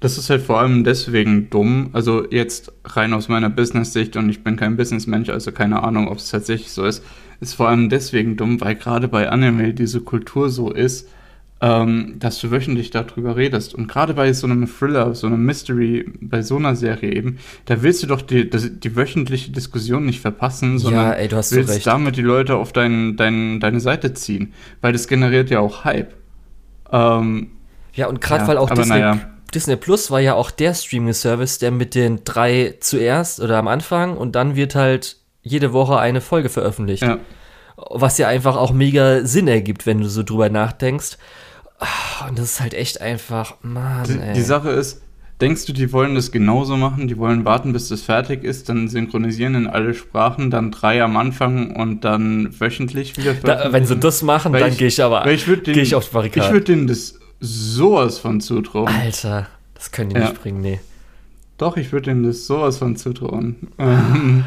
Das 0.00 0.18
ist 0.18 0.30
halt 0.30 0.42
vor 0.42 0.58
allem 0.58 0.82
deswegen 0.82 1.48
dumm. 1.48 1.90
Also 1.92 2.28
jetzt 2.28 2.72
rein 2.84 3.12
aus 3.12 3.28
meiner 3.28 3.48
Business-Sicht 3.48 4.16
und 4.16 4.28
ich 4.28 4.42
bin 4.42 4.56
kein 4.56 4.76
Businessmensch, 4.76 5.28
also 5.28 5.52
keine 5.52 5.84
Ahnung, 5.84 6.08
ob 6.08 6.18
es 6.18 6.30
tatsächlich 6.30 6.72
so 6.72 6.84
ist. 6.84 7.04
Ist 7.40 7.54
vor 7.54 7.68
allem 7.68 7.88
deswegen 7.88 8.36
dumm, 8.36 8.60
weil 8.60 8.74
gerade 8.74 9.06
bei 9.06 9.28
Anime 9.28 9.74
diese 9.74 10.00
Kultur 10.00 10.50
so 10.50 10.72
ist, 10.72 11.08
ähm, 11.62 12.16
dass 12.18 12.40
du 12.40 12.50
wöchentlich 12.50 12.90
darüber 12.90 13.36
redest. 13.36 13.72
Und 13.72 13.86
gerade 13.86 14.14
bei 14.14 14.32
so 14.32 14.48
einem 14.48 14.66
Thriller, 14.66 15.14
so 15.14 15.28
einem 15.28 15.44
Mystery, 15.44 16.04
bei 16.20 16.42
so 16.42 16.56
einer 16.56 16.74
Serie 16.74 17.12
eben, 17.12 17.38
da 17.66 17.82
willst 17.82 18.02
du 18.02 18.08
doch 18.08 18.20
die, 18.20 18.50
die, 18.50 18.80
die 18.80 18.96
wöchentliche 18.96 19.52
Diskussion 19.52 20.04
nicht 20.04 20.20
verpassen, 20.20 20.80
sondern 20.80 21.04
ja, 21.04 21.12
ey, 21.12 21.28
du 21.28 21.36
hast 21.36 21.52
willst 21.52 21.68
so 21.68 21.74
recht. 21.74 21.86
damit 21.86 22.16
die 22.16 22.22
Leute 22.22 22.56
auf 22.56 22.72
dein, 22.72 23.16
dein, 23.16 23.60
deine 23.60 23.78
Seite 23.78 24.12
ziehen. 24.12 24.52
Weil 24.80 24.92
das 24.92 25.06
generiert 25.06 25.50
ja 25.50 25.60
auch 25.60 25.84
Hype. 25.84 26.12
Ähm, 26.90 27.52
ja, 27.94 28.08
und 28.08 28.20
gerade 28.20 28.42
ja, 28.42 28.48
weil 28.48 28.56
auch 28.58 28.68
Disney, 28.68 28.98
naja. 28.98 29.20
Disney 29.54 29.76
Plus 29.76 30.10
war 30.10 30.18
ja 30.18 30.34
auch 30.34 30.50
der 30.50 30.74
Streaming-Service, 30.74 31.58
der 31.58 31.70
mit 31.70 31.94
den 31.94 32.24
drei 32.24 32.74
zuerst 32.80 33.38
oder 33.38 33.58
am 33.58 33.68
Anfang 33.68 34.16
und 34.16 34.34
dann 34.34 34.56
wird 34.56 34.74
halt 34.74 35.18
jede 35.42 35.72
Woche 35.72 35.96
eine 36.00 36.20
Folge 36.20 36.48
veröffentlicht. 36.48 37.04
Ja. 37.04 37.18
was 37.76 38.18
ja 38.18 38.26
einfach 38.26 38.56
auch 38.56 38.72
mega 38.72 39.24
Sinn 39.24 39.46
ergibt, 39.46 39.86
wenn 39.86 40.00
du 40.00 40.08
so 40.08 40.24
drüber 40.24 40.50
nachdenkst. 40.50 41.18
Ah, 41.82 42.28
Und 42.28 42.38
das 42.38 42.52
ist 42.52 42.60
halt 42.60 42.74
echt 42.74 43.00
einfach, 43.00 43.54
Mann, 43.62 44.04
Die, 44.04 44.18
ey. 44.18 44.34
die 44.34 44.42
Sache 44.42 44.70
ist, 44.70 45.02
denkst 45.40 45.64
du, 45.66 45.72
die 45.72 45.92
wollen 45.92 46.14
das 46.14 46.30
genauso 46.30 46.76
machen? 46.76 47.08
Die 47.08 47.18
wollen 47.18 47.44
warten, 47.44 47.72
bis 47.72 47.88
das 47.88 48.02
fertig 48.02 48.44
ist, 48.44 48.68
dann 48.68 48.88
synchronisieren 48.88 49.54
in 49.56 49.66
alle 49.66 49.92
Sprachen, 49.94 50.50
dann 50.50 50.70
drei 50.70 51.02
am 51.02 51.16
Anfang 51.16 51.74
und 51.74 52.04
dann 52.04 52.58
wöchentlich 52.60 53.16
wieder 53.16 53.34
da, 53.34 53.72
wenn 53.72 53.84
sie 53.86 53.96
das 53.96 54.22
machen, 54.22 54.52
Weil 54.52 54.60
dann 54.60 54.76
gehe 54.76 54.86
ich 54.88 55.02
aber 55.02 55.26
ich 55.30 55.48
würde 55.48 55.72
gehe 55.72 55.82
ich 55.82 55.94
auf 55.96 56.06
die 56.08 56.14
Barrikaden. 56.14 56.44
Ich 56.48 56.52
würde 56.52 56.64
denen 56.66 56.86
das 56.86 57.18
sowas 57.40 58.18
von 58.20 58.40
zutrauen. 58.40 58.86
Alter, 58.88 59.48
das 59.74 59.90
können 59.90 60.10
die 60.10 60.16
Ja. 60.16 60.28
nicht 60.28 60.40
bringen, 60.40 60.60
nee. 60.60 60.78
Doch, 61.58 61.76
ich 61.76 61.90
würde 61.92 62.06
denen 62.10 62.22
das 62.24 62.46
sowas 62.46 62.78
von 62.78 62.94
zutrauen. 62.96 63.56
Ähm, 63.78 64.44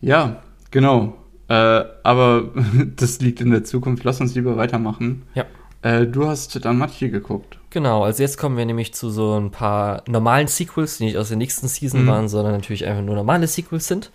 ja, 0.00 0.42
genau. 0.70 1.16
Äh, 1.48 1.84
aber 2.02 2.50
das 2.96 3.20
liegt 3.20 3.40
in 3.40 3.50
der 3.50 3.64
Zukunft. 3.64 4.04
Lass 4.04 4.20
uns 4.20 4.34
lieber 4.34 4.56
weitermachen. 4.58 5.22
Ja. 5.34 5.44
Äh, 5.82 6.06
du 6.06 6.26
hast 6.26 6.64
dann 6.64 6.78
Matje 6.78 7.10
geguckt. 7.10 7.58
Genau, 7.70 8.02
also 8.02 8.22
jetzt 8.22 8.38
kommen 8.38 8.56
wir 8.56 8.66
nämlich 8.66 8.94
zu 8.94 9.10
so 9.10 9.38
ein 9.38 9.50
paar 9.50 10.02
normalen 10.08 10.48
Sequels, 10.48 10.98
die 10.98 11.04
nicht 11.04 11.18
aus 11.18 11.28
der 11.28 11.36
nächsten 11.36 11.68
Season 11.68 12.04
Mhm. 12.04 12.08
waren, 12.08 12.28
sondern 12.28 12.54
natürlich 12.54 12.84
einfach 12.86 13.02
nur 13.02 13.14
normale 13.14 13.46
Sequels 13.46 13.86
sind. 13.86 14.10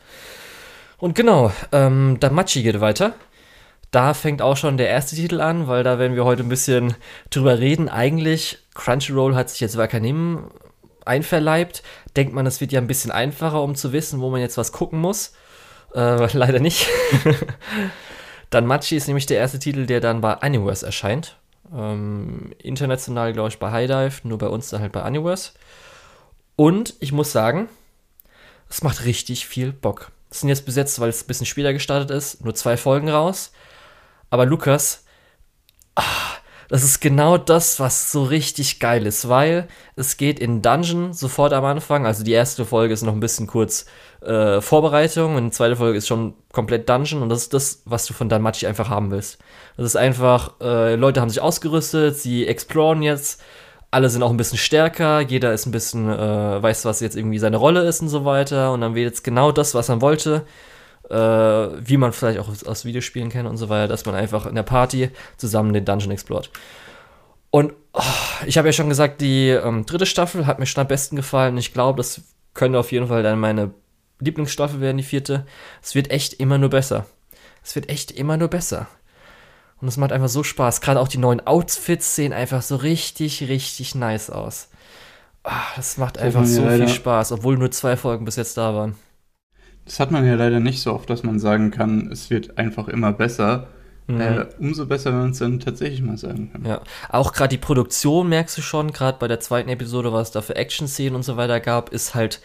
Und 0.98 1.15
genau, 1.15 1.51
ähm, 1.72 2.17
Damachi 2.20 2.63
geht 2.63 2.79
weiter. 2.82 3.13
Da 3.91 4.13
fängt 4.13 4.41
auch 4.41 4.58
schon 4.58 4.77
der 4.77 4.89
erste 4.89 5.15
Titel 5.15 5.39
an, 5.39 5.67
weil 5.67 5.84
da 5.84 6.00
werden 6.00 6.15
wir 6.15 6.25
heute 6.25 6.41
ein 6.43 6.50
bisschen 6.50 6.96
drüber 7.29 7.60
reden. 7.60 7.89
Eigentlich, 7.89 8.58
Crunchyroll 8.74 9.36
hat 9.36 9.50
sich 9.51 9.60
jetzt 9.60 9.77
Wakanim 9.77 10.46
einverleibt. 11.05 11.84
Denkt 12.15 12.34
man, 12.34 12.46
es 12.48 12.60
wird 12.60 12.72
ja 12.72 12.82
ein 12.82 12.88
bisschen 12.88 13.12
einfacher, 13.12 13.62
um 13.62 13.75
zu 13.75 13.93
wissen, 13.93 14.20
wo 14.20 14.29
man 14.32 14.41
jetzt 14.41 14.58
was 14.58 14.72
gucken 14.72 15.00
muss. 15.00 15.34
Äh, 15.93 16.27
leider 16.34 16.60
nicht. 16.60 16.88
dann 18.50 18.65
Machi 18.65 18.96
ist 18.96 19.08
nämlich 19.08 19.25
der 19.27 19.38
erste 19.38 19.60
Titel, 19.60 19.86
der 19.86 20.00
dann 20.00 20.22
bei 20.22 20.36
Universe 20.38 20.86
erscheint. 20.86 21.38
Ähm, 21.75 22.53
international, 22.60 23.34
glaube 23.34 23.50
ich, 23.50 23.60
bei 23.60 23.72
High 23.72 23.88
Dive, 23.88 24.27
nur 24.27 24.38
bei 24.38 24.48
uns 24.48 24.70
dann 24.70 24.82
halt 24.82 24.92
bei 24.92 25.03
Universe. 25.03 25.51
Und 26.56 26.96
ich 27.00 27.12
muss 27.12 27.32
sagen, 27.32 27.70
es 28.70 28.84
macht 28.84 29.06
richtig 29.06 29.48
viel 29.48 29.72
Bock. 29.72 30.12
Es 30.30 30.42
sind 30.42 30.50
jetzt 30.50 30.65
bis 30.65 30.75
jetzt, 30.75 31.00
weil 31.00 31.10
es 31.10 31.24
ein 31.24 31.27
bisschen 31.27 31.46
später 31.46 31.74
gestartet 31.74 32.12
ist, 32.12 32.44
nur 32.44 32.56
zwei 32.56 32.77
Folgen 32.77 33.10
raus. 33.10 33.51
Aber 34.30 34.46
Lukas, 34.46 35.06
ah, 35.96 36.03
das 36.70 36.84
ist 36.84 37.01
genau 37.01 37.38
das, 37.38 37.80
was 37.80 38.12
so 38.12 38.24
richtig 38.24 38.80
geil 38.80 39.06
ist, 39.06 39.30
weil 39.30 39.68
es 39.96 40.18
geht 40.18 40.39
in 40.39 40.63
Dungeon 40.63 41.13
sofort 41.13 41.53
am 41.53 41.65
Anfang. 41.65 42.08
Also 42.08 42.24
die 42.24 42.32
erste 42.32 42.65
Folge 42.65 42.96
ist 42.96 43.03
noch 43.03 43.13
ein 43.13 43.20
bisschen 43.20 43.46
kurz 43.46 43.86
äh, 44.22 44.60
Vorbereitung 44.60 45.36
und 45.36 45.46
die 45.46 45.51
zweite 45.51 45.75
Folge 45.75 46.00
ist 46.00 46.08
schon 46.08 46.34
komplett 46.51 46.89
Dungeon 46.89 47.22
und 47.22 47.30
das 47.30 47.44
ist 47.44 47.53
das, 47.53 47.82
was 47.86 48.08
du 48.08 48.13
von 48.13 48.27
Danmachi 48.30 48.65
einfach 48.65 48.89
haben 48.89 49.12
willst. 49.12 49.38
Das 49.77 49.86
ist 49.86 49.96
einfach, 49.96 50.53
äh, 50.62 50.96
Leute 50.96 51.22
haben 51.22 51.30
sich 51.30 51.42
ausgerüstet, 51.42 52.18
sie 52.18 52.48
exploren 52.48 53.01
jetzt, 53.01 53.42
alle 53.92 54.10
sind 54.10 54.24
auch 54.24 54.30
ein 54.30 54.38
bisschen 54.38 54.58
stärker, 54.58 55.22
jeder 55.22 55.53
ist 55.53 55.65
ein 55.65 55.72
bisschen, 55.72 56.10
äh, 56.10 56.62
weiß, 56.62 56.86
was 56.86 57.00
jetzt 57.00 57.15
irgendwie 57.15 57.39
seine 57.39 57.58
Rolle 57.58 57.82
ist 57.82 58.01
und 58.01 58.10
so 58.10 58.25
weiter 58.25 58.72
und 58.74 58.82
dann 58.82 58.96
wird 58.96 59.06
jetzt 59.06 59.24
genau 59.24 59.51
das, 59.51 59.74
was 59.74 59.88
man 59.89 60.01
wollte, 60.01 60.46
äh, 61.10 61.15
wie 61.15 61.98
man 61.98 62.13
vielleicht 62.13 62.39
auch 62.39 62.50
aus, 62.50 62.63
aus 62.63 62.86
Videospielen 62.86 63.30
kennt 63.30 63.50
und 63.50 63.58
so 63.58 63.70
weiter, 63.70 63.88
dass 63.88 64.06
man 64.06 64.15
einfach 64.15 64.46
in 64.46 64.56
der 64.56 64.63
Party 64.63 65.10
zusammen 65.38 65.74
den 65.74 65.86
Dungeon 65.86 66.12
explort. 66.12 66.51
Und 67.51 67.74
oh, 67.94 68.01
ich 68.48 68.58
habe 68.58 68.68
ja 68.68 68.72
schon 68.72 68.89
gesagt, 68.89 69.22
die 69.22 69.50
ähm, 69.50 69.86
dritte 69.86 70.08
Staffel 70.08 70.48
hat 70.48 70.58
mir 70.58 70.65
schon 70.65 70.82
am 70.82 70.88
besten 70.88 71.15
gefallen. 71.15 71.56
Ich 71.58 71.72
glaube, 71.72 71.98
das 71.98 72.22
könnte 72.56 72.80
auf 72.80 72.92
jeden 72.92 73.08
Fall 73.08 73.22
dann 73.22 73.39
meine 73.39 73.72
Lieblingsstaffel 74.20 74.82
werden, 74.82 74.98
die 74.98 75.03
vierte. 75.03 75.46
Es 75.82 75.94
wird 75.94 76.10
echt 76.10 76.34
immer 76.34 76.58
nur 76.58 76.70
besser. 76.70 77.06
Es 77.63 77.75
wird 77.75 77.89
echt 77.89 78.10
immer 78.12 78.38
nur 78.38 78.48
besser. 78.48 78.88
Und 79.84 79.90
es 79.90 79.98
macht 79.98 80.13
einfach 80.13 80.30
so 80.30 80.44
Spaß. 80.44 80.80
Gerade 80.80 81.02
auch 81.02 81.10
die 81.10 81.18
neuen 81.18 81.46
Outfits 81.46 82.16
sehen 82.16 82.32
einfach 82.32 82.62
so 82.62 82.78
richtig, 82.78 83.50
richtig 83.50 83.96
nice 83.96 84.30
aus. 84.30 84.70
Ah, 85.44 85.60
das 85.75 85.98
macht 85.98 86.16
Das 86.16 86.24
einfach 86.24 86.46
so 86.46 86.62
viel 86.62 86.70
leider- 86.70 86.88
Spaß, 86.88 87.34
obwohl 87.34 87.58
nur 87.58 87.70
zwei 87.70 87.98
Folgen 87.98 88.24
bis 88.24 88.38
jetzt 88.38 88.56
da 88.56 88.74
waren. 88.74 88.96
Das 89.84 90.00
hat 90.00 90.10
man 90.10 90.25
ja 90.25 90.36
leider 90.36 90.62
nicht 90.62 90.82
so 90.82 90.94
oft, 90.94 91.10
dass 91.10 91.24
man 91.24 91.38
sagen 91.38 91.70
kann, 91.70 92.10
es 92.13 92.30
wird 92.30 92.58
einfach 92.58 92.88
immer 92.88 93.12
besser. 93.12 93.68
Mhm. 94.08 94.22
Äh, 94.22 94.46
umso 94.58 94.86
besser, 94.86 95.12
wenn 95.12 95.20
man 95.20 95.30
es 95.32 95.40
dann 95.40 95.60
tatsächlich 95.60 96.02
mal 96.02 96.16
sagen 96.18 96.50
kann. 96.54 96.63
Ja, 96.63 96.80
auch 97.10 97.34
gerade 97.34 97.50
die 97.50 97.58
Produktion 97.58 98.30
merkst 98.30 98.58
du 98.58 98.62
schon, 98.62 98.94
gerade 98.94 99.18
bei 99.20 99.28
der 99.28 99.42
zweiten 99.42 99.68
Episode, 99.68 100.13
was 100.13 100.30
es 100.30 100.32
da 100.32 100.42
für 100.42 100.56
Action-Szenen 100.56 101.13
und 101.16 101.24
so 101.24 101.36
weiter 101.36 101.60
gab, 101.60 101.90
ist 101.90 102.16
halt 102.16 102.40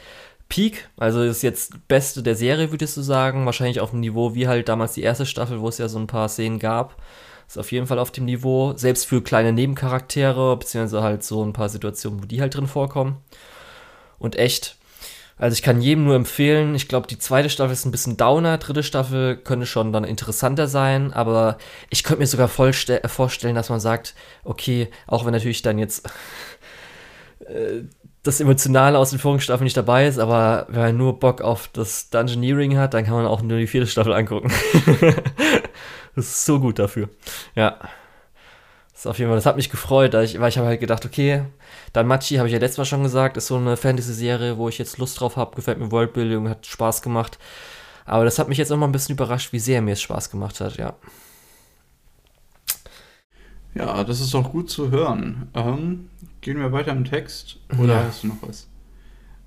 Peak. 0.49 0.88
Also 0.97 1.23
ist 1.23 1.42
jetzt 1.42 1.87
Beste 1.87 2.25
der 2.25 2.35
Serie, 2.35 2.73
würdest 2.73 2.97
du 2.97 3.02
sagen. 3.02 3.47
Wahrscheinlich 3.47 3.78
auf 3.80 3.90
dem 3.90 4.00
Niveau 4.00 4.35
wie 4.35 4.49
halt 4.49 4.68
damals 4.68 4.95
die 4.95 5.02
erste 5.02 5.25
Staffel, 5.25 5.61
wo 5.61 5.68
es 5.68 5.78
ja 5.78 5.87
so 5.87 6.00
ein 6.00 6.09
paar 6.09 6.28
Szenen 6.28 6.59
gab. 6.59 6.97
Ist 7.49 7.59
auf 7.59 7.73
jeden 7.73 7.87
Fall 7.87 7.99
auf 7.99 8.11
dem 8.11 8.26
Niveau. 8.26 8.75
Selbst 8.76 9.07
für 9.07 9.23
kleine 9.23 9.55
Nebencharaktere, 9.55 10.55
beziehungsweise 10.59 11.02
halt 11.02 11.25
so 11.25 11.43
ein 11.43 11.55
paar 11.55 11.71
Situationen, 11.71 12.23
wo 12.23 12.26
die 12.26 12.43
halt 12.43 12.55
drin 12.55 12.67
vorkommen. 12.67 13.17
Und 14.19 14.37
echt, 14.37 14.76
also 15.38 15.55
ich 15.55 15.62
kann 15.62 15.81
jedem 15.81 16.05
nur 16.05 16.14
empfehlen, 16.14 16.75
ich 16.75 16.88
glaube, 16.88 17.07
die 17.07 17.19
zweite 17.19 17.49
Staffel 17.49 17.73
ist 17.73 17.87
ein 17.87 17.90
bisschen 17.90 18.19
downer, 18.19 18.59
dritte 18.59 18.83
Staffel 18.83 19.37
könnte 19.37 19.64
schon 19.64 19.95
dann 19.95 20.05
interessanter 20.05 20.69
sein, 20.69 21.12
aber 21.14 21.57
ich 21.88 22.02
könnte 22.02 22.21
mir 22.21 22.26
sogar 22.26 22.49
äh, 22.49 23.09
vorstellen, 23.09 23.55
dass 23.55 23.71
man 23.71 23.81
sagt, 23.81 24.14
okay, 24.45 24.88
auch 25.07 25.25
wenn 25.25 25.33
natürlich 25.33 25.62
dann 25.62 25.78
jetzt 25.78 26.07
äh, 27.47 27.85
das 28.25 28.40
Emotionale 28.40 28.99
aus 28.99 29.11
den 29.11 29.21
vorigen 29.21 29.40
Staffeln 29.40 29.64
nicht 29.64 29.76
dabei 29.76 30.07
ist, 30.07 30.19
aber 30.19 30.67
wenn 30.69 30.83
man 30.83 30.97
nur 30.99 31.19
Bock 31.19 31.40
auf 31.40 31.71
das 31.73 32.11
Dungeoneering 32.11 32.76
hat, 32.76 32.93
dann 32.93 33.05
kann 33.05 33.14
man 33.14 33.26
auch 33.26 33.40
nur 33.40 33.59
die 33.59 33.67
vierte 33.67 33.87
Staffel 33.87 34.12
angucken. 34.12 34.52
das 36.18 36.26
ist 36.28 36.44
so 36.44 36.60
gut 36.60 36.78
dafür. 36.78 37.08
Ja. 37.54 37.78
Das 38.92 39.00
ist 39.00 39.06
auf 39.06 39.18
jeden 39.18 39.30
Fall, 39.30 39.37
das 39.37 39.46
hat 39.46 39.56
mich 39.56 39.70
gefreut, 39.70 40.12
da 40.14 40.22
ich, 40.22 40.40
weil 40.40 40.48
ich 40.48 40.58
habe 40.58 40.66
halt 40.66 40.80
gedacht, 40.80 41.06
okay, 41.06 41.44
dann 41.92 42.06
Machi, 42.08 42.37
habe 42.37 42.48
ich 42.48 42.52
ja 42.52 42.58
letztes 42.58 42.78
Mal 42.78 42.84
schon 42.84 43.02
gesagt, 43.04 43.37
ist 43.37 43.46
so 43.46 43.56
eine 43.56 43.76
Fantasy-Serie, 43.76 44.56
wo 44.58 44.68
ich 44.68 44.78
jetzt 44.78 44.98
Lust 44.98 45.20
drauf 45.20 45.37
habe, 45.37 45.54
gefällt 45.54 45.78
mir 45.78 45.92
Worldbuilding, 45.92 46.48
hat 46.48 46.66
Spaß 46.66 47.00
gemacht. 47.02 47.38
Aber 48.04 48.25
das 48.25 48.38
hat 48.38 48.48
mich 48.48 48.58
jetzt 48.58 48.72
auch 48.72 48.76
mal 48.76 48.87
ein 48.87 48.92
bisschen 48.92 49.14
überrascht, 49.14 49.52
wie 49.52 49.58
sehr 49.60 49.82
mir 49.82 49.92
es 49.92 50.02
Spaß 50.02 50.30
gemacht 50.30 50.60
hat, 50.60 50.76
ja. 50.78 50.94
Ja, 53.75 54.02
das 54.02 54.20
ist 54.20 54.34
auch 54.34 54.50
gut 54.50 54.70
zu 54.70 54.90
hören. 54.90 55.48
Ähm, 55.54 56.08
gehen 56.40 56.58
wir 56.58 56.72
weiter 56.72 56.90
im 56.92 57.04
Text 57.04 57.58
oder 57.78 57.94
Ja. 57.94 58.04
hast 58.08 58.25
du 58.25 58.28
noch 58.28 58.42
was? 58.42 58.66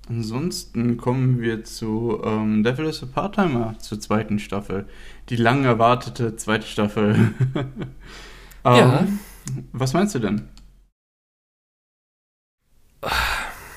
Ansonsten 0.08 0.96
kommen 0.96 1.40
wir 1.40 1.64
zu 1.64 2.20
ähm, 2.24 2.64
Devil 2.64 2.86
is 2.86 3.02
a 3.02 3.06
Part-Timer 3.06 3.76
zur 3.78 4.00
zweiten 4.00 4.38
Staffel. 4.38 4.86
Die 5.32 5.36
lang 5.36 5.64
erwartete 5.64 6.36
zweite 6.36 6.66
Staffel. 6.66 7.14
ähm, 7.54 8.76
Ja. 8.76 9.06
Was 9.72 9.94
meinst 9.94 10.14
du 10.14 10.18
denn? 10.18 10.50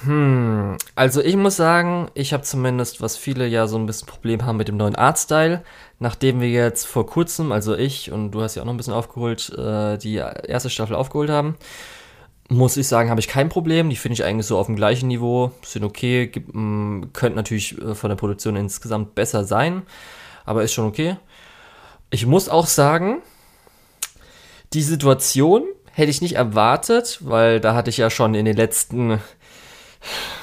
Hm, 0.01 0.75
also 0.95 1.21
ich 1.21 1.37
muss 1.37 1.55
sagen, 1.55 2.11
ich 2.13 2.33
habe 2.33 2.43
zumindest, 2.43 3.01
was 3.01 3.15
viele 3.15 3.47
ja 3.47 3.67
so 3.67 3.77
ein 3.77 3.85
bisschen 3.85 4.05
Problem 4.05 4.45
haben 4.45 4.57
mit 4.57 4.67
dem 4.67 4.75
neuen 4.75 4.95
Artstyle, 4.95 5.63
nachdem 5.97 6.41
wir 6.41 6.49
jetzt 6.49 6.87
vor 6.87 7.05
kurzem, 7.07 7.53
also 7.53 7.73
ich 7.73 8.11
und 8.11 8.31
du 8.31 8.41
hast 8.41 8.55
ja 8.55 8.61
auch 8.61 8.65
noch 8.65 8.73
ein 8.73 8.77
bisschen 8.77 8.93
aufgeholt, 8.93 9.49
äh, 9.57 9.97
die 9.97 10.15
erste 10.15 10.69
Staffel 10.69 10.97
aufgeholt 10.97 11.29
haben, 11.29 11.55
muss 12.49 12.75
ich 12.75 12.89
sagen, 12.89 13.09
habe 13.09 13.21
ich 13.21 13.29
kein 13.29 13.47
Problem. 13.47 13.89
Die 13.89 13.95
finde 13.95 14.15
ich 14.15 14.25
eigentlich 14.25 14.47
so 14.47 14.57
auf 14.57 14.65
dem 14.65 14.75
gleichen 14.75 15.07
Niveau, 15.07 15.53
sind 15.63 15.85
okay, 15.85 16.27
gibt, 16.27 16.53
mh, 16.53 17.07
könnte 17.13 17.37
natürlich 17.37 17.81
äh, 17.81 17.95
von 17.95 18.09
der 18.09 18.17
Produktion 18.17 18.57
insgesamt 18.57 19.15
besser 19.15 19.45
sein, 19.45 19.83
aber 20.43 20.63
ist 20.63 20.73
schon 20.73 20.85
okay. 20.85 21.15
Ich 22.09 22.25
muss 22.25 22.49
auch 22.49 22.67
sagen, 22.67 23.21
die 24.73 24.83
Situation 24.83 25.63
hätte 25.91 26.11
ich 26.11 26.21
nicht 26.21 26.35
erwartet, 26.35 27.19
weil 27.21 27.59
da 27.59 27.73
hatte 27.73 27.89
ich 27.89 27.97
ja 27.97 28.09
schon 28.09 28.35
in 28.35 28.45
den 28.45 28.55
letzten 28.55 29.19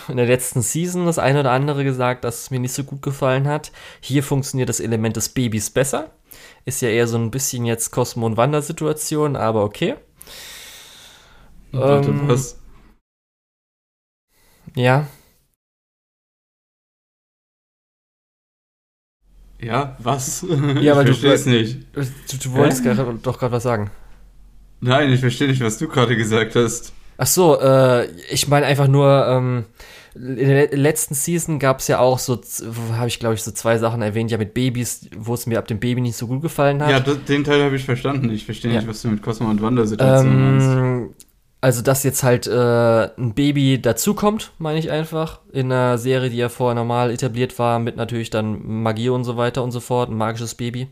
in 0.08 0.16
der 0.16 0.26
letzten 0.26 0.62
Season 0.62 1.06
das 1.06 1.18
eine 1.18 1.40
oder 1.40 1.52
andere 1.52 1.84
gesagt, 1.84 2.24
dass 2.24 2.42
es 2.42 2.50
mir 2.50 2.58
nicht 2.58 2.74
so 2.74 2.84
gut 2.84 3.02
gefallen 3.02 3.46
hat. 3.46 3.70
Hier 4.00 4.22
funktioniert 4.22 4.68
das 4.68 4.80
Element 4.80 5.16
des 5.16 5.28
Babys 5.28 5.70
besser. 5.70 6.10
Ist 6.64 6.82
ja 6.82 6.88
eher 6.88 7.06
so 7.06 7.16
ein 7.16 7.30
bisschen 7.30 7.64
jetzt 7.64 7.92
Cosmo- 7.92 8.26
und 8.26 8.36
Wandersituation, 8.36 9.36
aber 9.36 9.64
okay. 9.64 9.94
Warte, 11.72 12.10
Ähm, 12.10 12.28
was? 12.28 12.58
Ja, 14.74 15.06
Ja, 19.62 19.96
was? 19.98 20.44
Ja, 20.80 20.96
weil 20.96 21.08
ich 21.08 21.20
du- 21.20 21.28
verstehe 21.28 21.32
es 21.32 21.46
nicht. 21.46 21.78
du, 21.94 22.36
du 22.48 22.52
wolltest 22.52 22.84
Hä? 22.84 22.94
grad, 22.94 23.06
doch 23.22 23.38
gerade 23.38 23.52
was 23.52 23.62
sagen. 23.62 23.90
Nein, 24.80 25.12
ich 25.12 25.20
verstehe 25.20 25.48
nicht, 25.48 25.62
was 25.62 25.78
du 25.78 25.86
gerade 25.88 26.16
gesagt 26.16 26.56
hast. 26.56 26.92
Ach 27.18 27.26
so, 27.26 27.60
äh, 27.60 28.06
ich 28.30 28.48
meine 28.48 28.66
einfach 28.66 28.88
nur, 28.88 29.26
ähm, 29.28 29.64
in 30.14 30.36
der 30.36 30.66
le- 30.70 30.76
letzten 30.76 31.14
Season 31.14 31.58
gab 31.58 31.78
es 31.78 31.88
ja 31.88 32.00
auch 32.00 32.18
so, 32.18 32.40
habe 32.96 33.06
ich 33.06 33.20
glaube 33.20 33.34
ich 33.36 33.42
so 33.42 33.52
zwei 33.52 33.78
Sachen 33.78 34.02
erwähnt, 34.02 34.30
ja 34.30 34.38
mit 34.38 34.54
Babys, 34.54 35.08
wo 35.16 35.34
es 35.34 35.46
mir 35.46 35.58
ab 35.58 35.68
dem 35.68 35.78
Baby 35.78 36.00
nicht 36.00 36.16
so 36.16 36.26
gut 36.26 36.42
gefallen 36.42 36.82
hat. 36.82 36.90
Ja, 36.90 37.00
das, 37.00 37.22
den 37.24 37.44
Teil 37.44 37.62
habe 37.62 37.76
ich 37.76 37.84
verstanden. 37.84 38.28
Ich 38.30 38.44
verstehe 38.44 38.72
Ja. 38.72 38.78
nicht, 38.80 38.88
was 38.88 39.02
du 39.02 39.08
mit 39.08 39.22
Cosmo 39.22 39.48
und 39.48 39.62
Wandersituation 39.62 40.42
meinst. 40.58 40.66
Ähm, 40.68 41.14
also, 41.62 41.80
dass 41.80 42.02
jetzt 42.02 42.24
halt 42.24 42.48
äh, 42.48 43.04
ein 43.16 43.34
Baby 43.34 43.80
dazukommt, 43.80 44.50
meine 44.58 44.80
ich 44.80 44.90
einfach. 44.90 45.40
In 45.52 45.70
einer 45.70 45.96
Serie, 45.96 46.28
die 46.28 46.36
ja 46.36 46.48
vorher 46.48 46.74
normal 46.74 47.12
etabliert 47.12 47.56
war, 47.56 47.78
mit 47.78 47.96
natürlich 47.96 48.30
dann 48.30 48.82
Magie 48.82 49.10
und 49.10 49.22
so 49.22 49.36
weiter 49.36 49.62
und 49.62 49.70
so 49.70 49.78
fort, 49.78 50.10
ein 50.10 50.16
magisches 50.16 50.56
Baby. 50.56 50.88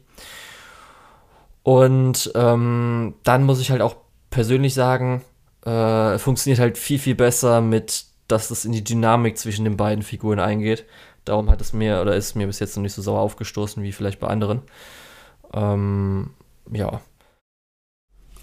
Und 1.64 2.30
ähm, 2.36 3.14
dann 3.24 3.42
muss 3.42 3.60
ich 3.60 3.72
halt 3.72 3.82
auch 3.82 3.96
persönlich 4.30 4.72
sagen, 4.74 5.22
äh, 5.64 6.18
funktioniert 6.18 6.60
halt 6.60 6.78
viel, 6.78 7.00
viel 7.00 7.16
besser 7.16 7.60
mit, 7.60 8.04
dass 8.28 8.52
es 8.52 8.64
in 8.64 8.70
die 8.70 8.84
Dynamik 8.84 9.38
zwischen 9.38 9.64
den 9.64 9.76
beiden 9.76 10.04
Figuren 10.04 10.38
eingeht. 10.38 10.86
Darum 11.24 11.50
hat 11.50 11.60
es 11.60 11.72
mir 11.72 12.00
oder 12.00 12.14
ist 12.14 12.36
mir 12.36 12.46
bis 12.46 12.60
jetzt 12.60 12.76
noch 12.76 12.82
nicht 12.84 12.94
so 12.94 13.02
sauer 13.02 13.20
aufgestoßen 13.20 13.82
wie 13.82 13.90
vielleicht 13.90 14.20
bei 14.20 14.28
anderen. 14.28 14.62
Ähm, 15.52 16.30
ja. 16.70 17.00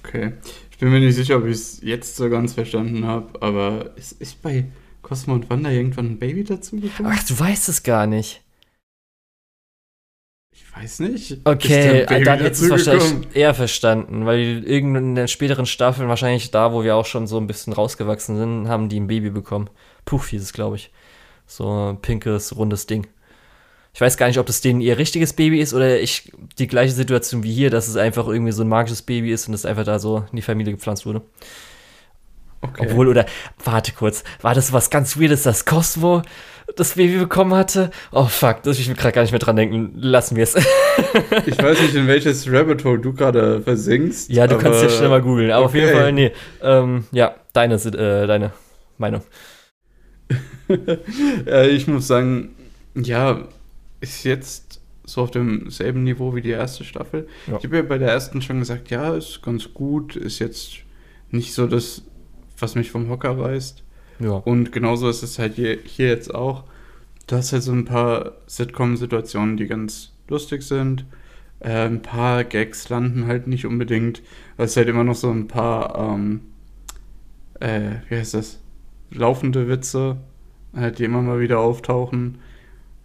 Okay. 0.03 0.34
Ich 0.77 0.81
bin 0.81 0.91
mir 0.91 1.00
nicht 1.00 1.15
sicher, 1.15 1.38
ob 1.38 1.46
ich 1.46 1.53
es 1.53 1.81
jetzt 1.81 2.17
so 2.17 2.29
ganz 2.29 2.53
verstanden 2.53 3.03
habe, 3.03 3.41
aber 3.41 3.98
ist, 3.98 4.12
ist 4.22 4.43
bei 4.43 4.65
Cosmo 5.01 5.34
und 5.34 5.50
Wanda 5.50 5.72
irgendwann 5.72 6.05
ein 6.05 6.19
Baby 6.19 6.43
dazu 6.43 6.79
gekommen? 6.79 7.12
Ach, 7.12 7.24
du 7.24 7.39
weißt 7.39 7.67
es 7.67 7.81
gar 7.81 8.05
nicht. 8.05 8.43
Ich 10.51 10.75
weiß 10.75 11.00
nicht. 11.00 11.39
Okay, 11.46 12.05
dann 12.05 12.38
hättest 12.38 12.62
du 12.62 12.75
es 12.75 12.86
wahrscheinlich 12.86 13.36
eher 13.36 13.55
verstanden, 13.55 14.27
weil 14.27 14.63
in 14.65 15.15
den 15.15 15.27
späteren 15.27 15.65
Staffeln, 15.65 16.10
wahrscheinlich 16.10 16.51
da, 16.51 16.72
wo 16.72 16.84
wir 16.84 16.96
auch 16.96 17.07
schon 17.07 17.25
so 17.25 17.39
ein 17.39 17.48
bisschen 17.48 17.74
rausgewachsen 17.74 18.38
sind, 18.38 18.67
haben 18.67 18.88
die 18.88 19.00
ein 19.00 19.07
Baby 19.07 19.31
bekommen. 19.31 19.72
Puff 20.05 20.27
hieß 20.27 20.43
es, 20.43 20.53
glaube 20.53 20.75
ich. 20.75 20.91
So 21.48 21.89
ein 21.89 22.01
pinkes, 22.01 22.55
rundes 22.55 22.86
Ding. 22.86 23.07
Ich 23.98 24.01
weiß 24.01 24.16
gar 24.16 24.27
nicht, 24.27 24.38
ob 24.38 24.46
das 24.46 24.62
denen 24.62 24.80
ihr 24.80 25.00
richtiges 25.00 25.34
Baby 25.34 25.60
ist 25.60 25.74
oder 25.74 26.00
ich 26.00 26.32
die 26.60 26.68
gleiche 26.68 26.94
Situation 26.94 27.42
wie 27.42 27.51
hier, 27.51 27.72
dass 27.72 27.88
es 27.88 27.96
einfach 27.96 28.27
irgendwie 28.27 28.51
so 28.51 28.63
ein 28.63 28.68
magisches 28.68 29.01
Baby 29.01 29.32
ist 29.32 29.48
und 29.48 29.56
es 29.56 29.66
einfach 29.66 29.86
da 29.86 29.98
so 29.98 30.18
in 30.30 30.36
die 30.36 30.44
Familie 30.44 30.74
gepflanzt 30.74 31.08
wurde. 31.08 31.24
Okay. 32.62 32.86
Obwohl, 32.86 33.08
oder, 33.08 33.25
warte 33.66 33.94
kurz, 33.94 34.24
war 34.44 34.54
das 34.54 34.72
was 34.72 34.92
ganz 34.92 35.20
Weirdes, 35.20 35.42
dass 35.42 35.66
Cosmo 35.66 36.22
das 36.75 36.94
Baby 36.94 37.18
bekommen 37.18 37.56
hatte? 37.56 37.89
Oh 38.12 38.25
fuck, 38.25 38.62
das 38.62 38.77
ich 38.77 38.88
will 38.88 38.94
gerade 38.94 39.13
gar 39.13 39.24
nicht 39.24 39.32
mehr 39.32 39.39
dran 39.39 39.56
denken. 39.56 39.94
Lassen 39.96 40.36
wir 40.36 40.44
es. 40.44 40.54
ich 41.48 41.58
weiß 41.58 41.82
nicht, 41.82 41.96
in 41.96 42.06
welches 42.06 42.48
Rabbit 42.48 42.86
Hole 42.86 43.00
du 43.00 43.13
gerade 43.13 43.63
versinkst. 43.63 44.30
Ja, 44.30 44.46
du 44.46 44.60
kannst 44.60 44.84
jetzt 44.84 44.98
schnell 44.98 45.10
mal 45.10 45.24
googeln. 45.24 45.50
Aber 45.50 45.66
okay. 45.66 45.70
auf 45.70 45.74
jeden 45.74 45.98
Fall, 45.98 46.13
nee. 46.13 46.32
Ähm, 46.62 47.06
ja, 47.12 47.34
deine, 47.51 47.74
äh, 47.77 48.27
deine 48.27 48.51
Meinung. 49.00 49.24
ja, 51.48 51.63
ich 51.63 51.88
muss 51.88 52.06
sagen, 52.06 52.54
ja, 52.94 53.48
ist 54.00 54.24
jetzt 54.24 54.82
so 55.04 55.22
auf 55.22 55.32
demselben 55.32 56.04
Niveau 56.04 56.36
wie 56.36 56.42
die 56.42 56.50
erste 56.50 56.84
Staffel. 56.84 57.27
Ja. 57.48 57.58
Ich 57.58 57.63
habe 57.63 57.77
ja 57.77 57.82
bei 57.82 57.98
der 57.98 58.10
ersten 58.10 58.42
schon 58.42 58.60
gesagt, 58.60 58.89
ja, 58.89 59.16
ist 59.16 59.42
ganz 59.42 59.74
gut, 59.74 60.16
ist 60.16 60.39
jetzt 60.39 60.80
nicht 61.32 61.54
so 61.54 61.66
das, 61.66 62.04
was 62.60 62.75
mich 62.75 62.92
vom 62.92 63.10
Hocker 63.10 63.39
reißt. 63.39 63.84
Ja. 64.20 64.32
Und 64.32 64.72
genauso 64.72 65.10
ist 65.10 65.24
es 65.24 65.39
halt 65.39 65.56
hier, 65.56 65.77
hier 65.84 66.08
jetzt 66.08 66.34
auch. 66.34 66.66
Du 67.27 67.36
hast 67.36 67.54
halt 67.54 67.63
so 67.63 67.72
ein 67.72 67.86
paar 67.86 68.34
Sitcom-Situationen, 68.48 69.58
die 69.58 69.68
ganz 69.68 70.13
lustig 70.27 70.63
sind. 70.63 71.06
Äh, 71.60 71.86
ein 71.86 72.01
paar 72.01 72.44
Gags 72.44 72.89
landen 72.89 73.27
halt 73.27 73.48
nicht 73.48 73.66
unbedingt. 73.66 74.22
Es 74.58 74.72
ist 74.72 74.77
halt 74.77 74.89
immer 74.89 75.04
noch 75.04 75.16
so 75.16 75.30
ein 75.32 75.48
paar, 75.48 75.98
ähm, 75.98 76.42
äh, 77.60 77.96
wie 78.10 78.16
heißt 78.16 78.34
das? 78.34 78.60
Laufende 79.10 79.70
Witze, 79.70 80.18
halt, 80.75 81.00
die 81.00 81.06
immer 81.06 81.22
mal 81.22 81.39
wieder 81.39 81.60
auftauchen. 81.60 82.39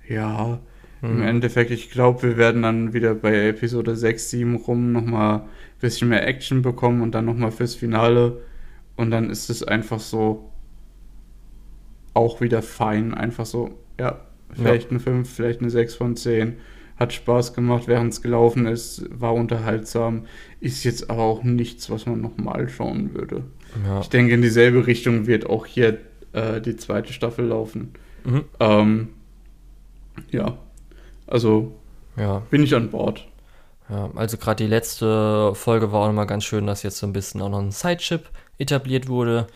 Ja, 0.08 0.60
im 1.02 1.16
mhm. 1.16 1.22
Endeffekt, 1.22 1.72
ich 1.72 1.90
glaube, 1.90 2.22
wir 2.22 2.36
werden 2.36 2.62
dann 2.62 2.92
wieder 2.92 3.14
bei 3.14 3.48
Episode 3.48 3.96
6, 3.96 4.30
7 4.30 4.54
rum 4.54 4.92
nochmal 4.92 5.40
ein 5.40 5.48
bisschen 5.80 6.08
mehr 6.08 6.26
Action 6.26 6.62
bekommen 6.62 7.02
und 7.02 7.12
dann 7.12 7.24
nochmal 7.24 7.50
fürs 7.50 7.74
Finale. 7.74 8.40
Und 8.94 9.10
dann 9.10 9.28
ist 9.28 9.50
es 9.50 9.64
einfach 9.64 9.98
so 9.98 10.52
auch 12.14 12.40
wieder 12.40 12.62
fein. 12.62 13.14
Einfach 13.14 13.46
so, 13.46 13.78
ja, 13.98 14.20
vielleicht 14.52 14.84
ja. 14.84 14.90
eine 14.90 15.00
5, 15.00 15.28
vielleicht 15.28 15.60
eine 15.60 15.70
6 15.70 15.94
von 15.96 16.14
10. 16.14 16.58
Hat 16.96 17.12
Spaß 17.12 17.54
gemacht, 17.54 17.88
während 17.88 18.12
es 18.12 18.22
gelaufen 18.22 18.66
ist, 18.66 19.04
war 19.10 19.34
unterhaltsam. 19.34 20.26
Ist 20.60 20.84
jetzt 20.84 21.10
aber 21.10 21.22
auch 21.22 21.42
nichts, 21.42 21.90
was 21.90 22.06
man 22.06 22.20
nochmal 22.20 22.68
schauen 22.68 23.12
würde. 23.12 23.42
Ja. 23.84 24.00
Ich 24.02 24.08
denke, 24.08 24.34
in 24.34 24.42
dieselbe 24.42 24.86
Richtung 24.86 25.26
wird 25.26 25.46
auch 25.46 25.66
hier 25.66 25.98
äh, 26.32 26.60
die 26.60 26.76
zweite 26.76 27.12
Staffel 27.12 27.46
laufen. 27.46 27.94
Mhm. 28.24 28.44
Ähm, 28.60 29.08
ja, 30.30 30.58
also 31.26 31.72
ja. 32.16 32.42
bin 32.50 32.62
ich 32.62 32.74
an 32.74 32.90
Bord. 32.90 33.26
Ja, 33.88 34.10
also 34.14 34.36
gerade 34.36 34.64
die 34.64 34.70
letzte 34.70 35.54
Folge 35.54 35.92
war 35.92 36.02
auch 36.02 36.06
nochmal 36.06 36.26
ganz 36.26 36.44
schön, 36.44 36.66
dass 36.66 36.82
jetzt 36.82 36.98
so 36.98 37.06
ein 37.06 37.12
bisschen 37.12 37.42
auch 37.42 37.48
noch 37.48 37.58
ein 37.58 37.72
Sidechip 37.72 38.30
etabliert 38.58 39.08
wurde. 39.08 39.46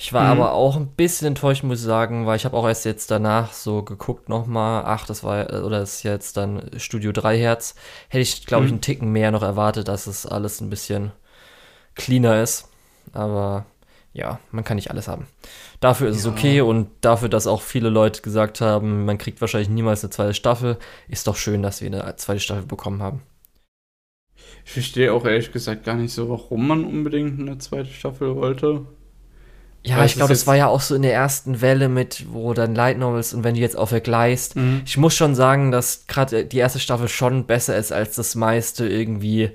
Ich 0.00 0.12
war 0.12 0.32
mhm. 0.32 0.40
aber 0.40 0.52
auch 0.52 0.76
ein 0.76 0.86
bisschen 0.86 1.28
enttäuscht, 1.28 1.64
muss 1.64 1.80
ich 1.80 1.84
sagen, 1.84 2.24
weil 2.24 2.36
ich 2.36 2.44
habe 2.44 2.56
auch 2.56 2.66
erst 2.66 2.84
jetzt 2.84 3.10
danach 3.10 3.52
so 3.52 3.82
geguckt 3.82 4.28
nochmal, 4.28 4.84
ach, 4.86 5.06
das 5.06 5.24
war, 5.24 5.48
oder 5.64 5.80
das 5.80 5.96
ist 5.96 6.02
jetzt 6.04 6.36
dann 6.36 6.70
Studio 6.76 7.10
3 7.10 7.36
Hertz. 7.36 7.74
Hätte 8.08 8.22
ich, 8.22 8.46
glaube 8.46 8.64
ich, 8.64 8.70
mhm. 8.70 8.76
einen 8.76 8.80
Ticken 8.80 9.10
mehr 9.10 9.32
noch 9.32 9.42
erwartet, 9.42 9.88
dass 9.88 10.06
es 10.06 10.24
alles 10.24 10.60
ein 10.60 10.70
bisschen 10.70 11.10
cleaner 11.96 12.40
ist. 12.40 12.68
Aber 13.12 13.66
ja, 14.18 14.40
man 14.50 14.64
kann 14.64 14.74
nicht 14.74 14.90
alles 14.90 15.06
haben. 15.06 15.26
Dafür 15.80 16.08
ist 16.08 16.16
ja. 16.16 16.20
es 16.20 16.26
okay 16.26 16.60
und 16.60 16.88
dafür, 17.00 17.28
dass 17.28 17.46
auch 17.46 17.62
viele 17.62 17.88
Leute 17.88 18.20
gesagt 18.20 18.60
haben, 18.60 19.04
man 19.04 19.16
kriegt 19.16 19.40
wahrscheinlich 19.40 19.68
niemals 19.68 20.02
eine 20.02 20.10
zweite 20.10 20.34
Staffel, 20.34 20.76
ist 21.08 21.28
doch 21.28 21.36
schön, 21.36 21.62
dass 21.62 21.80
wir 21.80 21.86
eine 21.86 22.16
zweite 22.16 22.40
Staffel 22.40 22.64
bekommen 22.64 23.00
haben. 23.00 23.22
Ich 24.64 24.72
verstehe 24.72 25.12
auch 25.12 25.24
ehrlich 25.24 25.52
gesagt 25.52 25.84
gar 25.84 25.94
nicht 25.94 26.12
so, 26.12 26.28
warum 26.28 26.66
man 26.66 26.84
unbedingt 26.84 27.40
eine 27.40 27.58
zweite 27.58 27.90
Staffel 27.90 28.34
wollte. 28.34 28.86
Ja, 29.84 30.04
ich 30.04 30.14
glaube, 30.14 30.32
das 30.32 30.46
war 30.46 30.56
ja 30.56 30.66
auch 30.66 30.80
so 30.80 30.96
in 30.96 31.02
der 31.02 31.14
ersten 31.14 31.60
Welle 31.60 31.88
mit, 31.88 32.26
wo 32.30 32.52
dann 32.52 32.74
Light 32.74 32.98
Novels 32.98 33.32
und 33.32 33.44
wenn 33.44 33.54
du 33.54 33.60
jetzt 33.60 33.78
auch 33.78 33.88
vergleichst. 33.88 34.56
Mhm. 34.56 34.82
Ich 34.84 34.96
muss 34.96 35.14
schon 35.14 35.36
sagen, 35.36 35.70
dass 35.70 36.06
gerade 36.08 36.44
die 36.44 36.58
erste 36.58 36.80
Staffel 36.80 37.08
schon 37.08 37.46
besser 37.46 37.76
ist 37.76 37.92
als 37.92 38.16
das 38.16 38.34
meiste 38.34 38.86
irgendwie 38.88 39.52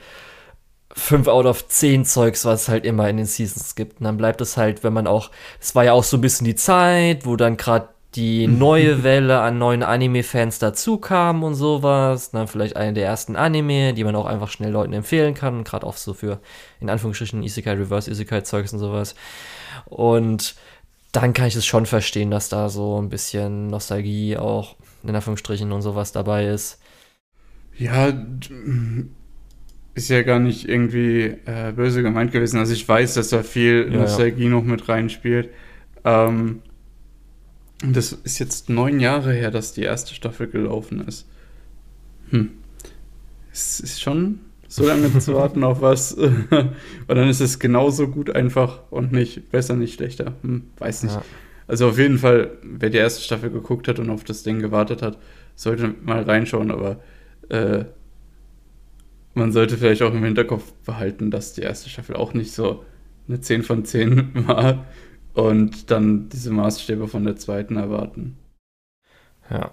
5 0.96 1.28
out 1.28 1.46
of 1.46 1.68
10 1.68 2.06
Zeugs, 2.06 2.46
was 2.46 2.64
es 2.64 2.70
halt 2.70 2.86
immer 2.86 3.10
in 3.10 3.18
den 3.18 3.26
Seasons 3.26 3.76
gibt. 3.76 4.00
Und 4.00 4.06
dann 4.06 4.18
bleibt 4.18 4.42
es 4.42 4.58
halt, 4.58 4.84
wenn 4.84 4.94
man 4.94 5.08
auch, 5.08 5.32
es 5.60 5.76
war 5.76 5.84
ja 5.84 5.94
auch 5.94 6.04
so 6.04 6.18
ein 6.18 6.22
bisschen 6.22 6.46
die 6.46 6.56
Zeit, 6.56 7.26
wo 7.26 7.36
dann 7.36 7.58
gerade 7.58 7.90
die 8.16 8.46
neue 8.48 9.04
Welle 9.04 9.40
an 9.40 9.58
neuen 9.58 9.82
Anime-Fans 9.82 10.60
dazu 10.60 10.98
kam 10.98 11.44
und 11.44 11.56
sowas. 11.56 12.32
Dann 12.32 12.48
vielleicht 12.48 12.76
eine 12.76 12.94
der 12.94 13.06
ersten 13.06 13.36
Anime, 13.36 13.94
die 13.94 14.04
man 14.04 14.16
auch 14.16 14.28
einfach 14.28 14.50
schnell 14.50 14.72
Leuten 14.72 14.94
empfehlen 14.94 15.34
kann. 15.34 15.64
Gerade 15.64 15.88
auch 15.88 15.98
so 15.98 16.14
für, 16.14 16.40
in 16.80 16.90
Anführungsstrichen, 16.90 17.42
Isekai, 17.42 17.74
Reverse 17.74 18.12
Isekai-Zeugs 18.12 18.74
und 18.74 18.80
sowas. 18.80 19.16
Und 19.86 20.56
dann 21.12 21.34
kann 21.34 21.48
ich 21.48 21.56
es 21.56 21.66
schon 21.66 21.86
verstehen, 21.86 22.32
dass 22.32 22.50
da 22.50 22.70
so 22.70 23.02
ein 23.02 23.10
bisschen 23.10 23.68
Nostalgie 23.68 24.38
auch 24.38 24.76
in 25.04 25.16
Anführungsstrichen 25.16 25.72
und 25.72 25.82
sowas 25.82 26.12
dabei 26.12 26.48
ist. 26.48 26.80
Ja, 27.78 28.14
ist 29.96 30.10
ja 30.10 30.24
gar 30.24 30.40
nicht 30.40 30.68
irgendwie 30.68 31.36
äh, 31.46 31.72
böse 31.76 32.02
gemeint 32.02 32.32
gewesen. 32.32 32.58
Also 32.58 32.74
ich 32.74 32.88
weiß, 32.88 33.14
dass 33.14 33.30
da 33.30 33.44
viel 33.44 33.90
ja, 33.92 34.00
Nostalgie 34.00 34.46
ja. 34.46 34.50
noch 34.50 34.64
mit 34.64 34.90
reinspielt. 34.90 35.50
Ähm, 36.04 36.62
das 37.86 38.14
ist 38.14 38.40
jetzt 38.40 38.70
neun 38.70 39.00
Jahre 39.00 39.34
her, 39.34 39.52
dass 39.52 39.74
die 39.74 39.84
erste 39.84 40.14
Staffel 40.16 40.48
gelaufen 40.48 41.06
ist. 41.08 41.28
Hm. 42.30 42.52
Es 43.52 43.80
ist 43.80 44.02
schon 44.02 44.40
so 44.68 44.88
lange 44.88 45.18
zu 45.20 45.34
warten 45.36 45.64
auf 45.64 45.82
was. 45.82 46.14
und 46.14 46.72
dann 47.08 47.30
ist 47.30 47.42
es 47.42 47.60
genauso 47.60 48.08
gut 48.08 48.36
einfach 48.36 48.80
und 48.90 49.12
nicht 49.12 49.52
besser, 49.52 49.76
nicht 49.76 49.96
schlechter. 49.96 50.34
Hm, 50.42 50.64
weiß 50.80 51.04
nicht. 51.04 51.16
Ja. 51.16 51.24
Also 51.68 51.90
auf 51.90 52.00
jeden 52.00 52.18
Fall, 52.18 52.52
wer 52.64 52.90
die 52.90 52.98
erste 52.98 53.22
Staffel 53.22 53.50
geguckt 53.50 53.88
hat 53.88 54.00
und 54.00 54.10
auf 54.10 54.24
das 54.24 54.44
Ding 54.44 54.60
gewartet 54.60 55.02
hat, 55.02 55.18
sollte 55.56 55.94
mal 56.04 56.24
reinschauen, 56.24 56.72
aber 56.72 57.00
äh, 57.50 57.86
man 59.34 59.52
sollte 59.52 59.78
vielleicht 59.78 60.02
auch 60.02 60.13
im 60.13 60.24
Hinterkopf 60.24 60.72
behalten, 60.86 61.32
dass 61.32 61.54
die 61.54 61.62
erste 61.62 61.89
Staffel 61.89 62.15
auch 62.15 62.34
nicht 62.34 62.52
so 62.52 62.84
eine 63.28 63.41
10 63.41 63.63
von 63.63 63.86
10 63.86 64.48
war 64.48 64.86
und 65.34 65.89
dann 65.91 66.30
diese 66.30 66.52
Maßstäbe 66.52 67.08
von 67.08 67.24
der 67.24 67.36
zweiten 67.36 67.78
erwarten. 67.78 68.38
Ja. 69.50 69.72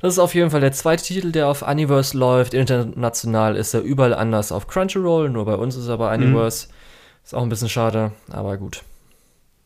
Das 0.00 0.14
ist 0.14 0.18
auf 0.18 0.34
jeden 0.34 0.50
Fall 0.50 0.60
der 0.60 0.72
zweite 0.72 1.04
Titel, 1.04 1.32
der 1.32 1.48
auf 1.48 1.62
Universe 1.62 2.16
läuft. 2.16 2.54
International 2.54 3.56
ist 3.56 3.74
er 3.74 3.80
überall 3.80 4.14
anders 4.14 4.52
auf 4.52 4.66
Crunchyroll, 4.66 5.30
nur 5.30 5.44
bei 5.44 5.56
uns 5.56 5.76
ist 5.76 5.88
er 5.88 5.98
bei 5.98 6.14
Universe. 6.14 6.68
Mhm. 6.68 6.72
Ist 7.24 7.34
auch 7.34 7.42
ein 7.42 7.48
bisschen 7.48 7.68
schade, 7.68 8.12
aber 8.30 8.56
gut. 8.56 8.82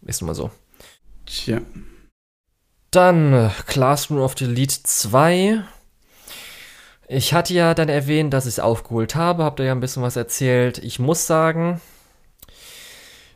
Ist 0.03 0.22
nun 0.22 0.29
mal 0.29 0.35
so. 0.35 0.50
Tja. 1.26 1.61
Dann 2.90 3.33
äh, 3.33 3.50
Classroom 3.66 4.20
of 4.20 4.35
the 4.38 4.46
Elite 4.46 4.83
2 4.83 5.62
ich 7.12 7.35
hatte 7.35 7.53
ja 7.55 7.75
dann 7.75 7.88
erwähnt, 7.88 8.33
dass 8.33 8.46
ich 8.46 8.55
es 8.55 8.61
aufgeholt 8.61 9.16
habe, 9.16 9.42
habt 9.42 9.59
ihr 9.59 9.66
ja 9.66 9.73
ein 9.73 9.81
bisschen 9.81 10.03
was 10.03 10.14
erzählt. 10.14 10.79
Ich 10.79 11.01
muss 11.01 11.27
sagen, 11.27 11.81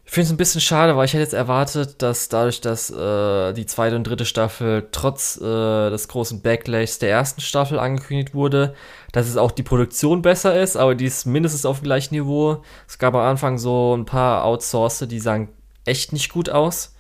ich 0.05 0.13
finde 0.13 0.27
es 0.27 0.31
ein 0.31 0.37
bisschen 0.37 0.61
schade, 0.61 0.97
weil 0.97 1.07
ich 1.07 1.13
hätte 1.13 1.25
jetzt 1.25 1.35
erwartet, 1.35 2.01
dass 2.01 2.29
dadurch, 2.29 2.61
dass 2.61 2.91
äh, 2.91 3.53
die 3.53 3.67
zweite 3.67 3.97
und 3.97 4.05
dritte 4.05 4.27
Staffel 4.27 4.87
trotz 4.93 5.39
äh, 5.39 5.91
des 5.91 6.07
großen 6.07 6.41
Backlash 6.41 7.01
der 7.01 7.11
ersten 7.11 7.41
Staffel 7.41 7.81
angekündigt 7.81 8.33
wurde, 8.33 8.75
dass 9.11 9.27
es 9.27 9.37
auch 9.37 9.51
die 9.51 9.65
Produktion 9.65 10.23
besser 10.23 10.61
ist, 10.61 10.77
aber 10.77 10.95
die 10.95 11.07
ist 11.07 11.27
mindestens 11.27 11.67
auf 11.67 11.81
dem 11.81 11.85
gleichen 11.85 12.15
Niveau. 12.15 12.63
Es 12.87 12.99
gab 12.99 13.15
am 13.17 13.23
Anfang 13.23 13.59
so 13.59 13.97
ein 13.97 14.05
paar 14.05 14.45
Outsourcer, 14.45 15.09
die 15.09 15.19
sahen 15.19 15.49
echt 15.85 16.13
nicht 16.13 16.33
gut 16.33 16.49
aus. 16.49 16.95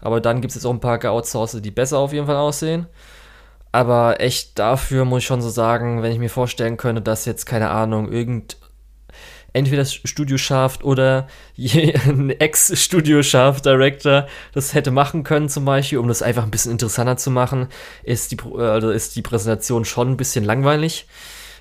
Aber 0.00 0.20
dann 0.20 0.40
gibt 0.40 0.50
es 0.50 0.56
jetzt 0.56 0.64
auch 0.64 0.72
ein 0.72 0.80
paar 0.80 0.98
geoutsourcete, 0.98 1.62
die 1.62 1.70
besser 1.70 1.98
auf 1.98 2.12
jeden 2.12 2.26
Fall 2.26 2.36
aussehen. 2.36 2.88
Aber 3.72 4.20
echt 4.20 4.58
dafür 4.58 5.04
muss 5.04 5.20
ich 5.20 5.26
schon 5.26 5.42
so 5.42 5.48
sagen, 5.48 6.02
wenn 6.02 6.12
ich 6.12 6.18
mir 6.18 6.30
vorstellen 6.30 6.76
könnte, 6.76 7.02
dass 7.02 7.24
jetzt, 7.24 7.46
keine 7.46 7.70
Ahnung, 7.70 8.10
irgend, 8.10 8.56
entweder 9.52 9.82
das 9.82 9.94
Studio 9.94 10.38
Shaft 10.38 10.82
oder 10.84 11.28
ein 11.56 12.30
Ex-Studio 12.30 13.22
Shaft 13.22 13.66
Director 13.66 14.26
das 14.52 14.74
hätte 14.74 14.90
machen 14.90 15.22
können, 15.22 15.48
zum 15.48 15.64
Beispiel, 15.64 15.98
um 15.98 16.08
das 16.08 16.22
einfach 16.22 16.42
ein 16.42 16.50
bisschen 16.50 16.72
interessanter 16.72 17.16
zu 17.16 17.30
machen, 17.30 17.68
ist 18.02 18.32
die, 18.32 18.38
also 18.56 18.90
ist 18.90 19.14
die 19.14 19.22
Präsentation 19.22 19.84
schon 19.84 20.10
ein 20.10 20.16
bisschen 20.16 20.44
langweilig. 20.44 21.06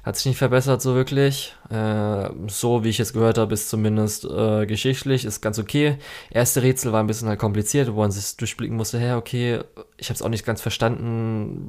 Hat 0.04 0.16
sich 0.16 0.26
nicht 0.26 0.38
verbessert 0.38 0.82
so 0.82 0.96
wirklich. 0.96 1.56
Äh, 1.70 2.30
so 2.48 2.84
wie 2.84 2.90
ich 2.90 3.00
es 3.00 3.14
gehört 3.14 3.38
habe, 3.38 3.54
ist 3.54 3.70
zumindest 3.70 4.26
äh, 4.26 4.66
geschichtlich, 4.66 5.26
ist 5.26 5.42
ganz 5.42 5.60
okay. 5.60 5.98
Erste 6.32 6.64
Rätsel 6.64 6.92
war 6.92 7.02
ein 7.02 7.08
bisschen 7.08 7.28
halt 7.28 7.40
kompliziert, 7.40 7.94
wo 7.94 8.00
man 8.00 8.12
sich 8.12 8.38
durchblicken 8.38 8.78
musste, 8.78 9.00
hey, 9.00 9.14
okay, 9.14 9.60
ich 9.98 10.10
habe 10.10 10.16
es 10.16 10.22
auch 10.22 10.30
nicht 10.30 10.46
ganz 10.46 10.62
verstanden, 10.62 11.68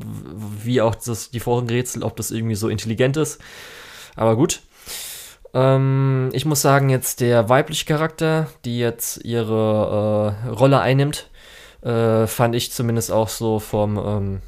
wie 0.63 0.81
auch 0.81 0.95
das, 0.95 1.31
die 1.31 1.41
vorigen 1.41 1.71
Rätsel, 1.71 2.05
ob 2.05 2.17
das 2.17 2.31
irgendwie 2.31 2.55
so 2.55 2.69
intelligent 2.69 3.17
ist. 3.17 3.41
Aber 4.17 4.37
gut. 4.37 4.63
Ähm, 5.53 6.29
ich 6.33 6.45
muss 6.45 6.63
sagen, 6.63 6.91
jetzt 6.91 7.21
der 7.21 7.49
weibliche 7.49 7.85
Charakter, 7.85 8.47
die 8.65 8.79
jetzt 8.79 9.25
ihre 9.25 10.37
äh, 10.45 10.49
Rolle 10.51 10.81
einnimmt, 10.81 11.29
äh, 11.83 12.27
fand 12.27 12.55
ich 12.55 12.73
zumindest 12.73 13.11
auch 13.11 13.29
so 13.29 13.59
vom 13.59 13.99
ähm, 13.99 14.43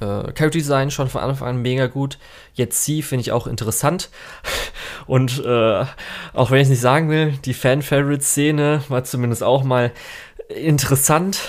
äh, 0.00 0.32
Character 0.32 0.50
Design 0.50 0.90
schon 0.90 1.08
von 1.08 1.22
Anfang 1.22 1.48
an 1.48 1.62
mega 1.62 1.86
gut. 1.86 2.18
Jetzt 2.54 2.84
sie 2.84 3.02
finde 3.02 3.22
ich 3.22 3.32
auch 3.32 3.46
interessant. 3.46 4.10
Und 5.06 5.44
äh, 5.44 5.84
auch 6.32 6.50
wenn 6.50 6.58
ich 6.58 6.64
es 6.64 6.70
nicht 6.70 6.80
sagen 6.80 7.08
will, 7.08 7.34
die 7.44 7.54
Fan-Favorite-Szene 7.54 8.82
war 8.88 9.04
zumindest 9.04 9.42
auch 9.42 9.64
mal 9.64 9.92
interessant. 10.48 11.40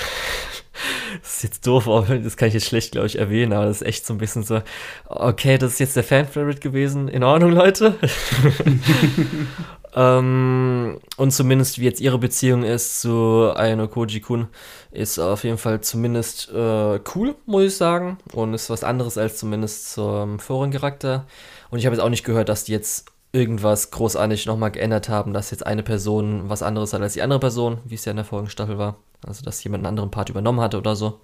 Das 1.24 1.38
ist 1.38 1.44
jetzt 1.44 1.66
doof, 1.66 1.86
das 2.08 2.38
kann 2.38 2.50
ich 2.50 2.54
jetzt 2.54 2.68
schlecht, 2.68 2.92
glaube 2.92 3.08
ich, 3.08 3.18
erwähnen, 3.18 3.52
aber 3.52 3.66
das 3.66 3.82
ist 3.82 3.88
echt 3.88 4.06
so 4.06 4.14
ein 4.14 4.20
bisschen 4.20 4.44
so, 4.44 4.62
okay, 5.08 5.58
das 5.58 5.74
ist 5.74 5.80
jetzt 5.80 5.96
der 5.96 6.04
Fan-Favorite 6.04 6.60
gewesen. 6.60 7.08
In 7.08 7.24
Ordnung, 7.24 7.52
Leute. 7.52 7.96
ähm, 9.98 11.00
und 11.18 11.32
zumindest, 11.32 11.80
wie 11.80 11.86
jetzt 11.86 12.02
ihre 12.02 12.20
Beziehung 12.20 12.64
ist 12.64 13.02
zu 13.02 13.52
Ayano 13.56 13.88
Koji-kun, 13.88 14.48
ist 14.92 15.18
auf 15.18 15.44
jeden 15.44 15.58
Fall 15.58 15.82
zumindest 15.82 16.52
äh, 16.54 17.00
cool, 17.16 17.34
muss 17.48 17.64
ich 17.64 17.76
sagen. 17.78 18.20
Und 18.32 18.54
ist 18.54 18.70
was 18.70 18.84
anderes 18.84 19.18
als 19.18 19.38
zumindest 19.38 19.92
zum 19.94 20.38
vorigen 20.38 20.72
Charakter. 20.72 21.26
Und 21.72 21.80
ich 21.80 21.88
habe 21.88 21.96
jetzt 21.96 22.04
auch 22.04 22.10
nicht 22.10 22.24
gehört, 22.24 22.48
dass 22.48 22.66
die 22.66 22.74
jetzt 22.74 23.08
irgendwas 23.32 23.90
großartig 23.90 24.46
nochmal 24.46 24.70
geändert 24.70 25.10
haben, 25.10 25.34
dass 25.34 25.50
jetzt 25.50 25.66
eine 25.66 25.82
Person 25.82 26.48
was 26.48 26.62
anderes 26.62 26.94
hat 26.94 27.02
als 27.02 27.14
die 27.14 27.24
andere 27.24 27.40
Person, 27.40 27.80
wie 27.86 27.96
es 27.96 28.06
ja 28.06 28.12
in 28.12 28.18
der 28.18 28.26
vorigen 28.26 28.52
Staffel 28.52 28.78
war. 28.78 28.98
Also, 29.26 29.44
dass 29.44 29.64
jemand 29.64 29.82
einen 29.82 29.90
anderen 29.90 30.12
Part 30.12 30.30
übernommen 30.30 30.62
hatte 30.62 30.78
oder 30.78 30.96
so. 30.96 31.22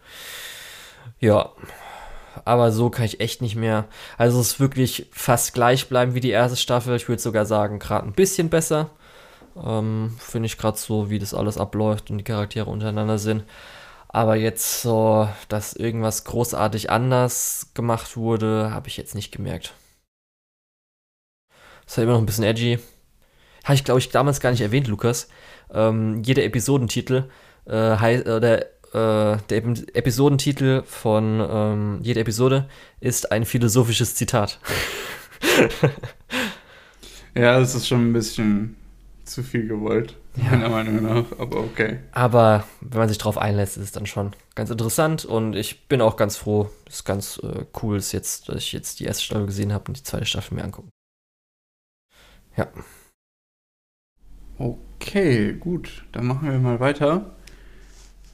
Ja. 1.20 1.52
Aber 2.46 2.72
so 2.72 2.90
kann 2.90 3.06
ich 3.06 3.20
echt 3.20 3.42
nicht 3.42 3.56
mehr. 3.56 3.86
Also, 4.18 4.40
es 4.40 4.54
ist 4.54 4.60
wirklich 4.60 5.08
fast 5.12 5.54
gleich 5.54 5.90
bleiben 5.90 6.16
wie 6.16 6.20
die 6.20 6.32
erste 6.32 6.58
Staffel. 6.58 6.96
Ich 6.96 7.08
würde 7.08 7.22
sogar 7.22 7.46
sagen, 7.46 7.80
gerade 7.80 8.08
ein 8.08 8.14
bisschen 8.14 8.50
besser. 8.50 8.90
Ähm, 9.62 10.16
Finde 10.20 10.48
ich 10.48 10.58
gerade 10.58 10.78
so, 10.78 11.10
wie 11.10 11.20
das 11.20 11.34
alles 11.34 11.58
abläuft 11.58 12.10
und 12.12 12.18
die 12.18 12.24
Charaktere 12.24 12.70
untereinander 12.70 13.18
sind. 13.18 13.44
Aber 14.08 14.36
jetzt 14.36 14.82
so, 14.82 15.28
dass 15.50 15.74
irgendwas 15.74 16.24
großartig 16.24 16.90
anders 16.92 17.72
gemacht 17.74 18.16
wurde, 18.16 18.70
habe 18.72 18.88
ich 18.88 18.98
jetzt 18.98 19.16
nicht 19.16 19.32
gemerkt. 19.32 19.74
Das 21.86 21.98
war 21.98 22.04
immer 22.04 22.14
noch 22.14 22.20
ein 22.20 22.26
bisschen 22.26 22.44
edgy. 22.44 22.80
Habe 23.64 23.76
ich, 23.76 23.84
glaube 23.84 24.00
ich, 24.00 24.10
damals 24.10 24.40
gar 24.40 24.52
nicht 24.52 24.62
erwähnt, 24.62 24.88
Lukas. 24.88 25.30
Ähm, 25.74 26.22
jeder 26.24 26.44
Episodentitel 26.44 27.30
äh, 27.66 27.98
heißt, 27.98 28.28
oder 28.28 28.66
äh, 28.94 29.38
der 29.50 29.58
Episodentitel 29.94 30.84
von 30.84 31.46
ähm, 31.48 32.00
jeder 32.02 32.22
Episode 32.22 32.70
ist 33.00 33.32
ein 33.32 33.46
philosophisches 33.46 34.16
Zitat. 34.16 34.60
ja, 37.36 37.60
das 37.60 37.76
ist 37.76 37.88
schon 37.88 38.10
ein 38.10 38.14
bisschen 38.14 38.76
zu 39.26 39.42
viel 39.42 39.68
gewollt, 39.68 40.18
ja. 40.36 40.52
meiner 40.52 40.70
Meinung 40.70 41.02
nach, 41.04 41.40
aber 41.40 41.62
okay. 41.62 42.00
Aber 42.12 42.66
wenn 42.82 43.00
man 43.00 43.10
sich 43.10 43.18
darauf 43.18 43.38
einlässt, 43.38 43.78
ist 43.78 43.84
es 43.84 43.92
dann 43.92 44.06
schon 44.06 44.36
ganz 44.56 44.70
interessant 44.70 45.26
und 45.26 45.56
ich 45.56 45.88
bin 45.88 46.02
auch 46.02 46.18
ganz 46.18 46.38
froh, 46.38 46.70
es 46.88 46.96
ist 46.96 47.06
ganz 47.06 47.40
äh, 47.42 47.66
cool, 47.82 47.96
dass, 47.96 48.12
jetzt, 48.12 48.50
dass 48.50 48.58
ich 48.58 48.74
jetzt 48.74 49.00
die 49.00 49.06
erste 49.06 49.24
Staffel 49.24 49.46
gesehen 49.46 49.74
habe 49.74 49.86
und 49.88 49.98
die 49.98 50.04
zweite 50.04 50.26
Staffel 50.26 50.56
mir 50.56 50.64
angucken. 50.64 50.90
Ja. 52.56 52.68
Okay, 54.58 55.54
gut. 55.54 56.06
Dann 56.12 56.28
machen 56.28 56.50
wir 56.50 56.60
mal 56.60 56.80
weiter. 56.80 57.36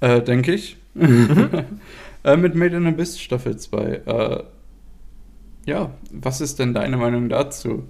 Äh, 0.01 0.21
denke 0.21 0.53
ich. 0.53 0.77
Mhm. 0.93 1.49
äh, 2.23 2.37
mit 2.37 2.55
Made 2.55 2.77
in 2.77 2.87
Abyss 2.87 3.19
Staffel 3.19 3.57
2. 3.57 4.01
Äh, 4.05 4.43
ja, 5.65 5.91
was 6.11 6.41
ist 6.41 6.59
denn 6.59 6.73
deine 6.73 6.97
Meinung 6.97 7.29
dazu? 7.29 7.83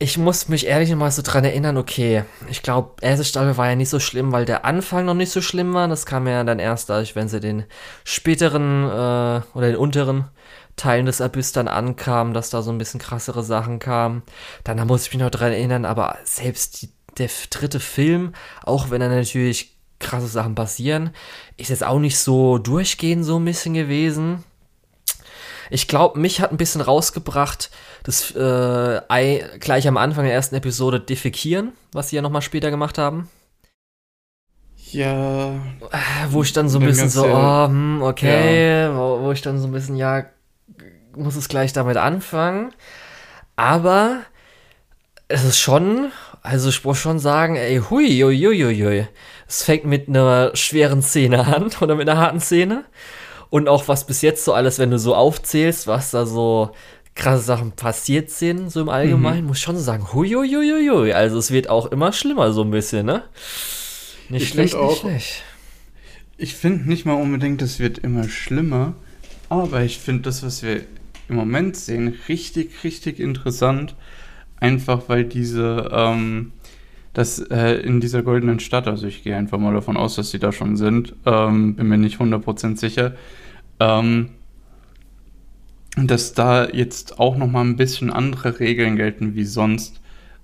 Ich 0.00 0.16
muss 0.16 0.48
mich 0.48 0.66
ehrlich 0.66 0.94
mal 0.94 1.10
so 1.10 1.22
dran 1.22 1.44
erinnern, 1.44 1.76
okay, 1.76 2.22
ich 2.48 2.62
glaube, 2.62 2.94
erste 3.00 3.24
Staffel 3.24 3.56
war 3.56 3.68
ja 3.68 3.74
nicht 3.74 3.88
so 3.88 3.98
schlimm, 3.98 4.30
weil 4.30 4.44
der 4.44 4.64
Anfang 4.64 5.04
noch 5.04 5.14
nicht 5.14 5.32
so 5.32 5.40
schlimm 5.40 5.74
war. 5.74 5.88
Das 5.88 6.06
kam 6.06 6.28
ja 6.28 6.44
dann 6.44 6.60
erst 6.60 6.88
dadurch, 6.88 7.16
wenn 7.16 7.28
sie 7.28 7.40
den 7.40 7.64
späteren 8.04 8.84
äh, 8.84 9.42
oder 9.54 9.66
den 9.66 9.76
unteren 9.76 10.26
Teilen 10.78 11.06
des 11.06 11.20
Abyss 11.20 11.52
dann 11.52 11.68
ankamen, 11.68 12.32
dass 12.32 12.50
da 12.50 12.62
so 12.62 12.70
ein 12.70 12.78
bisschen 12.78 13.00
krassere 13.00 13.42
Sachen 13.42 13.78
kamen. 13.78 14.22
Dann 14.64 14.84
muss 14.86 15.06
ich 15.06 15.12
mich 15.12 15.22
noch 15.22 15.30
dran 15.30 15.52
erinnern, 15.52 15.84
aber 15.84 16.16
selbst 16.24 16.82
die, 16.82 16.90
der 17.18 17.28
dritte 17.50 17.80
Film, 17.80 18.32
auch 18.64 18.90
wenn 18.90 19.00
da 19.00 19.08
natürlich 19.08 19.76
krasse 19.98 20.28
Sachen 20.28 20.54
passieren, 20.54 21.10
ist 21.56 21.70
jetzt 21.70 21.84
auch 21.84 21.98
nicht 21.98 22.18
so 22.18 22.58
durchgehend 22.58 23.24
so 23.24 23.38
ein 23.38 23.44
bisschen 23.44 23.74
gewesen. 23.74 24.44
Ich 25.70 25.88
glaube, 25.88 26.18
mich 26.18 26.40
hat 26.40 26.50
ein 26.50 26.56
bisschen 26.56 26.80
rausgebracht, 26.80 27.70
das 28.02 28.30
äh, 28.34 29.00
Ei 29.08 29.44
gleich 29.60 29.86
am 29.86 29.98
Anfang 29.98 30.24
der 30.24 30.32
ersten 30.32 30.54
Episode 30.54 31.00
defekieren, 31.00 31.72
was 31.92 32.08
sie 32.08 32.16
ja 32.16 32.22
nochmal 32.22 32.42
später 32.42 32.70
gemacht 32.70 32.96
haben. 32.96 33.28
Ja. 34.92 35.60
Wo 36.30 36.42
ich 36.42 36.52
dann 36.54 36.68
so 36.68 36.78
ein 36.78 36.86
bisschen 36.86 37.10
so, 37.10 37.26
oh, 37.26 37.66
hm, 37.66 38.00
okay, 38.02 38.84
ja. 38.84 38.96
wo, 38.96 39.20
wo 39.20 39.32
ich 39.32 39.42
dann 39.42 39.60
so 39.60 39.66
ein 39.66 39.72
bisschen, 39.72 39.96
ja, 39.96 40.24
muss 41.18 41.36
es 41.36 41.48
gleich 41.48 41.72
damit 41.72 41.96
anfangen. 41.96 42.72
Aber 43.56 44.20
es 45.28 45.44
ist 45.44 45.58
schon, 45.58 46.10
also 46.42 46.70
ich 46.70 46.84
muss 46.84 46.98
schon 46.98 47.18
sagen, 47.18 47.56
ey, 47.56 47.80
hui, 47.90 48.08
hui, 48.20 48.38
hui, 48.38 48.82
hui. 48.82 49.08
Es 49.46 49.62
fängt 49.62 49.84
mit 49.84 50.08
einer 50.08 50.50
schweren 50.54 51.02
Szene 51.02 51.46
an 51.46 51.70
oder 51.80 51.94
mit 51.94 52.08
einer 52.08 52.20
harten 52.20 52.40
Szene. 52.40 52.84
Und 53.50 53.68
auch 53.68 53.88
was 53.88 54.06
bis 54.06 54.22
jetzt 54.22 54.44
so 54.44 54.52
alles, 54.52 54.78
wenn 54.78 54.90
du 54.90 54.98
so 54.98 55.14
aufzählst, 55.14 55.86
was 55.86 56.10
da 56.10 56.26
so 56.26 56.70
krasse 57.14 57.42
Sachen 57.42 57.72
passiert 57.72 58.30
sind, 58.30 58.70
so 58.70 58.80
im 58.80 58.88
Allgemeinen, 58.88 59.42
mhm. 59.42 59.46
muss 59.48 59.58
ich 59.58 59.64
schon 59.64 59.76
sagen, 59.76 60.12
hui, 60.12 60.30
hui, 60.30 60.48
hui, 60.48 60.88
hui. 60.88 61.12
Also 61.12 61.38
es 61.38 61.50
wird 61.50 61.68
auch 61.68 61.86
immer 61.86 62.12
schlimmer, 62.12 62.52
so 62.52 62.62
ein 62.62 62.70
bisschen, 62.70 63.06
ne? 63.06 63.24
Nicht 64.28 64.42
ich 64.42 64.48
schlecht, 64.50 64.80
nicht 64.80 65.00
schlecht. 65.00 65.42
Ich 66.36 66.54
finde 66.54 66.88
nicht 66.88 67.04
mal 67.04 67.14
unbedingt, 67.14 67.60
es 67.62 67.80
wird 67.80 67.98
immer 67.98 68.28
schlimmer, 68.28 68.94
aber 69.48 69.82
ich 69.82 69.98
finde 69.98 70.22
das, 70.22 70.42
was 70.42 70.62
wir 70.62 70.82
im 71.28 71.36
Moment 71.36 71.76
sehen, 71.76 72.14
richtig, 72.28 72.84
richtig 72.84 73.20
interessant. 73.20 73.94
Einfach 74.60 75.08
weil 75.08 75.24
diese, 75.24 75.88
ähm, 75.92 76.52
das 77.12 77.38
äh, 77.38 77.74
in 77.74 78.00
dieser 78.00 78.22
goldenen 78.22 78.60
Stadt, 78.60 78.88
also 78.88 79.06
ich 79.06 79.22
gehe 79.22 79.36
einfach 79.36 79.58
mal 79.58 79.74
davon 79.74 79.96
aus, 79.96 80.16
dass 80.16 80.30
sie 80.30 80.38
da 80.38 80.52
schon 80.52 80.76
sind, 80.76 81.14
ähm, 81.26 81.76
bin 81.76 81.88
mir 81.88 81.98
nicht 81.98 82.18
100% 82.18 82.76
sicher, 82.76 83.14
ähm, 83.78 84.30
dass 85.96 86.32
da 86.32 86.68
jetzt 86.68 87.18
auch 87.18 87.36
nochmal 87.36 87.64
ein 87.64 87.76
bisschen 87.76 88.10
andere 88.10 88.60
Regeln 88.60 88.96
gelten 88.96 89.34
wie 89.34 89.44
sonst 89.44 90.00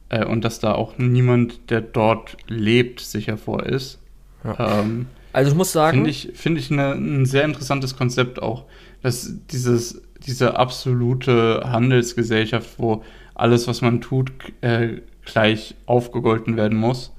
äh, 0.08 0.24
und 0.24 0.44
dass 0.44 0.60
da 0.60 0.72
auch 0.72 0.98
niemand, 0.98 1.70
der 1.70 1.80
dort 1.80 2.36
lebt, 2.46 3.00
sicher 3.00 3.36
vor 3.36 3.64
ist. 3.64 3.98
Ja. 4.44 4.80
Ähm, 4.80 5.06
also 5.32 5.50
ich 5.50 5.56
muss 5.56 5.72
sagen. 5.72 5.98
Finde 5.98 6.10
ich, 6.10 6.30
find 6.34 6.58
ich 6.58 6.70
eine, 6.70 6.92
ein 6.92 7.26
sehr 7.26 7.44
interessantes 7.44 7.96
Konzept 7.96 8.40
auch, 8.40 8.64
dass 9.02 9.32
dieses 9.50 10.02
diese 10.26 10.56
absolute 10.56 11.62
Handelsgesellschaft, 11.64 12.70
wo 12.78 13.02
alles, 13.34 13.66
was 13.66 13.80
man 13.80 14.00
tut, 14.00 14.32
äh, 14.60 15.00
gleich 15.24 15.74
aufgegolten 15.86 16.56
werden 16.56 16.78
muss. 16.78 17.12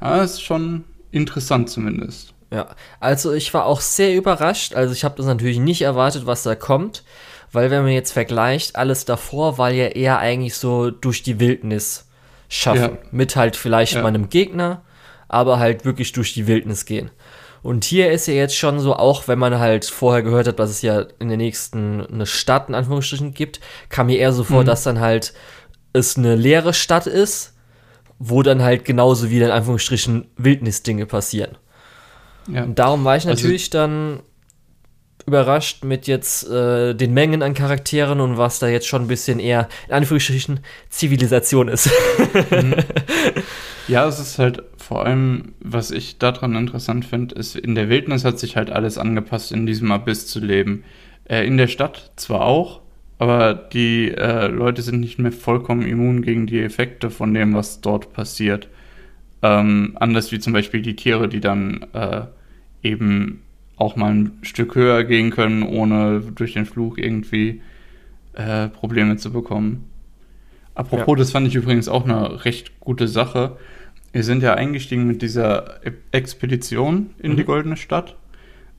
Ja, 0.00 0.22
ist 0.22 0.42
schon 0.42 0.84
interessant 1.10 1.70
zumindest. 1.70 2.34
Ja, 2.50 2.68
also 3.00 3.32
ich 3.32 3.52
war 3.52 3.66
auch 3.66 3.80
sehr 3.80 4.14
überrascht. 4.16 4.74
Also 4.74 4.94
ich 4.94 5.04
habe 5.04 5.16
das 5.16 5.26
natürlich 5.26 5.58
nicht 5.58 5.82
erwartet, 5.82 6.26
was 6.26 6.42
da 6.42 6.54
kommt, 6.54 7.04
weil 7.52 7.70
wenn 7.70 7.82
man 7.82 7.92
jetzt 7.92 8.12
vergleicht, 8.12 8.76
alles 8.76 9.04
davor 9.04 9.58
war 9.58 9.70
ja 9.70 9.88
eher 9.88 10.18
eigentlich 10.18 10.54
so 10.54 10.90
durch 10.90 11.22
die 11.22 11.40
Wildnis 11.40 12.06
schaffen. 12.48 12.80
Ja. 12.80 12.98
Mit 13.10 13.36
halt 13.36 13.56
vielleicht 13.56 13.94
ja. 13.94 14.02
mal 14.02 14.08
einem 14.08 14.30
Gegner, 14.30 14.82
aber 15.28 15.58
halt 15.58 15.84
wirklich 15.84 16.12
durch 16.12 16.32
die 16.32 16.46
Wildnis 16.46 16.86
gehen. 16.86 17.10
Und 17.62 17.84
hier 17.84 18.12
ist 18.12 18.26
ja 18.26 18.34
jetzt 18.34 18.56
schon 18.56 18.78
so, 18.78 18.94
auch 18.94 19.28
wenn 19.28 19.38
man 19.38 19.58
halt 19.58 19.84
vorher 19.84 20.22
gehört 20.22 20.46
hat, 20.46 20.58
dass 20.58 20.70
es 20.70 20.82
ja 20.82 21.06
in 21.18 21.28
der 21.28 21.36
nächsten 21.36 22.06
eine 22.06 22.26
Stadt 22.26 22.68
in 22.68 22.74
Anführungsstrichen 22.74 23.34
gibt, 23.34 23.60
kam 23.88 24.06
mir 24.06 24.18
eher 24.18 24.32
so 24.32 24.44
vor, 24.44 24.62
mhm. 24.62 24.66
dass 24.66 24.84
dann 24.84 25.00
halt 25.00 25.32
es 25.92 26.16
eine 26.16 26.36
leere 26.36 26.74
Stadt 26.74 27.06
ist, 27.06 27.54
wo 28.18 28.42
dann 28.42 28.62
halt 28.62 28.84
genauso 28.84 29.30
wie 29.30 29.40
in 29.40 29.50
Anführungsstrichen 29.50 30.28
Wildnisdinge 30.36 31.06
passieren. 31.06 31.56
Ja. 32.50 32.64
Und 32.64 32.78
darum 32.78 33.04
war 33.04 33.16
ich 33.16 33.26
also 33.26 33.42
natürlich 33.42 33.64
also, 33.66 33.78
dann 33.78 34.20
überrascht 35.26 35.84
mit 35.84 36.06
jetzt 36.06 36.48
äh, 36.48 36.94
den 36.94 37.12
Mengen 37.12 37.42
an 37.42 37.54
Charakteren 37.54 38.20
und 38.20 38.38
was 38.38 38.58
da 38.58 38.66
jetzt 38.66 38.86
schon 38.86 39.02
ein 39.02 39.08
bisschen 39.08 39.38
eher, 39.38 39.68
in 39.86 39.94
Anführungsstrichen, 39.94 40.60
Zivilisation 40.88 41.68
ist. 41.68 41.90
Mhm. 42.50 42.74
Ja, 43.88 44.06
es 44.06 44.20
ist 44.20 44.38
halt 44.38 44.62
vor 44.76 45.04
allem, 45.04 45.54
was 45.60 45.90
ich 45.90 46.18
daran 46.18 46.54
interessant 46.54 47.04
finde, 47.04 47.34
ist, 47.34 47.56
in 47.56 47.74
der 47.74 47.88
Wildnis 47.88 48.24
hat 48.24 48.38
sich 48.38 48.56
halt 48.56 48.70
alles 48.70 48.98
angepasst, 48.98 49.50
in 49.50 49.66
diesem 49.66 49.90
Abyss 49.90 50.26
zu 50.26 50.40
leben. 50.40 50.84
Äh, 51.24 51.46
in 51.46 51.56
der 51.56 51.68
Stadt 51.68 52.12
zwar 52.16 52.42
auch, 52.42 52.80
aber 53.18 53.54
die 53.54 54.10
äh, 54.10 54.46
Leute 54.46 54.82
sind 54.82 55.00
nicht 55.00 55.18
mehr 55.18 55.32
vollkommen 55.32 55.82
immun 55.82 56.22
gegen 56.22 56.46
die 56.46 56.60
Effekte 56.60 57.10
von 57.10 57.34
dem, 57.34 57.54
was 57.54 57.80
dort 57.80 58.12
passiert. 58.12 58.68
Ähm, 59.42 59.96
anders 59.98 60.32
wie 60.32 60.38
zum 60.38 60.52
Beispiel 60.52 60.82
die 60.82 60.96
Tiere, 60.96 61.28
die 61.28 61.40
dann 61.40 61.86
äh, 61.94 62.22
eben 62.82 63.42
auch 63.76 63.96
mal 63.96 64.12
ein 64.12 64.38
Stück 64.42 64.74
höher 64.74 65.04
gehen 65.04 65.30
können, 65.30 65.62
ohne 65.62 66.20
durch 66.20 66.54
den 66.54 66.66
Fluch 66.66 66.98
irgendwie 66.98 67.62
äh, 68.34 68.68
Probleme 68.68 69.16
zu 69.16 69.32
bekommen. 69.32 69.84
Apropos, 70.74 71.08
ja. 71.08 71.16
das 71.16 71.32
fand 71.32 71.46
ich 71.48 71.54
übrigens 71.54 71.88
auch 71.88 72.04
eine 72.04 72.44
recht 72.44 72.78
gute 72.80 73.08
Sache. 73.08 73.56
Wir 74.18 74.24
sind 74.24 74.42
ja 74.42 74.54
eingestiegen 74.54 75.06
mit 75.06 75.22
dieser 75.22 75.80
Expedition 76.12 77.10
in 77.18 77.32
mhm. 77.32 77.36
die 77.36 77.44
Goldene 77.44 77.76
Stadt 77.76 78.16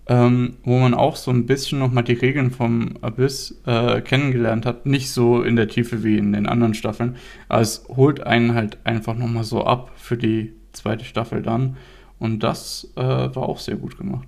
ähm, 0.10 0.58
wo 0.64 0.80
man 0.80 0.96
auch 0.96 1.16
so 1.16 1.30
ein 1.30 1.46
bisschen 1.46 1.78
nochmal 1.78 2.04
die 2.04 2.14
Regeln 2.14 2.50
vom 2.50 2.98
Abyss 3.02 3.62
äh, 3.68 4.02
kennengelernt 4.02 4.66
hat. 4.66 4.88
Nicht 4.88 5.12
so 5.12 5.44
in 5.44 5.56
der 5.56 5.68
Tiefe 5.68 6.04
wie 6.04 6.18
in 6.18 6.34
den 6.34 6.48
anderen 6.48 6.74
Staffeln, 6.74 7.16
aber 7.48 7.62
es 7.62 7.86
holt 7.88 8.26
einen 8.26 8.56
halt 8.56 8.80
einfach 8.84 9.16
nochmal 9.16 9.44
so 9.44 9.64
ab 9.64 9.92
für 9.98 10.18
die 10.18 10.54
zweite 10.74 11.06
Staffel 11.06 11.44
dann. 11.44 11.78
Und 12.18 12.40
das 12.40 12.92
äh, 12.96 13.02
war 13.02 13.44
auch 13.44 13.60
sehr 13.60 13.76
gut 13.76 14.00
gemacht. 14.00 14.28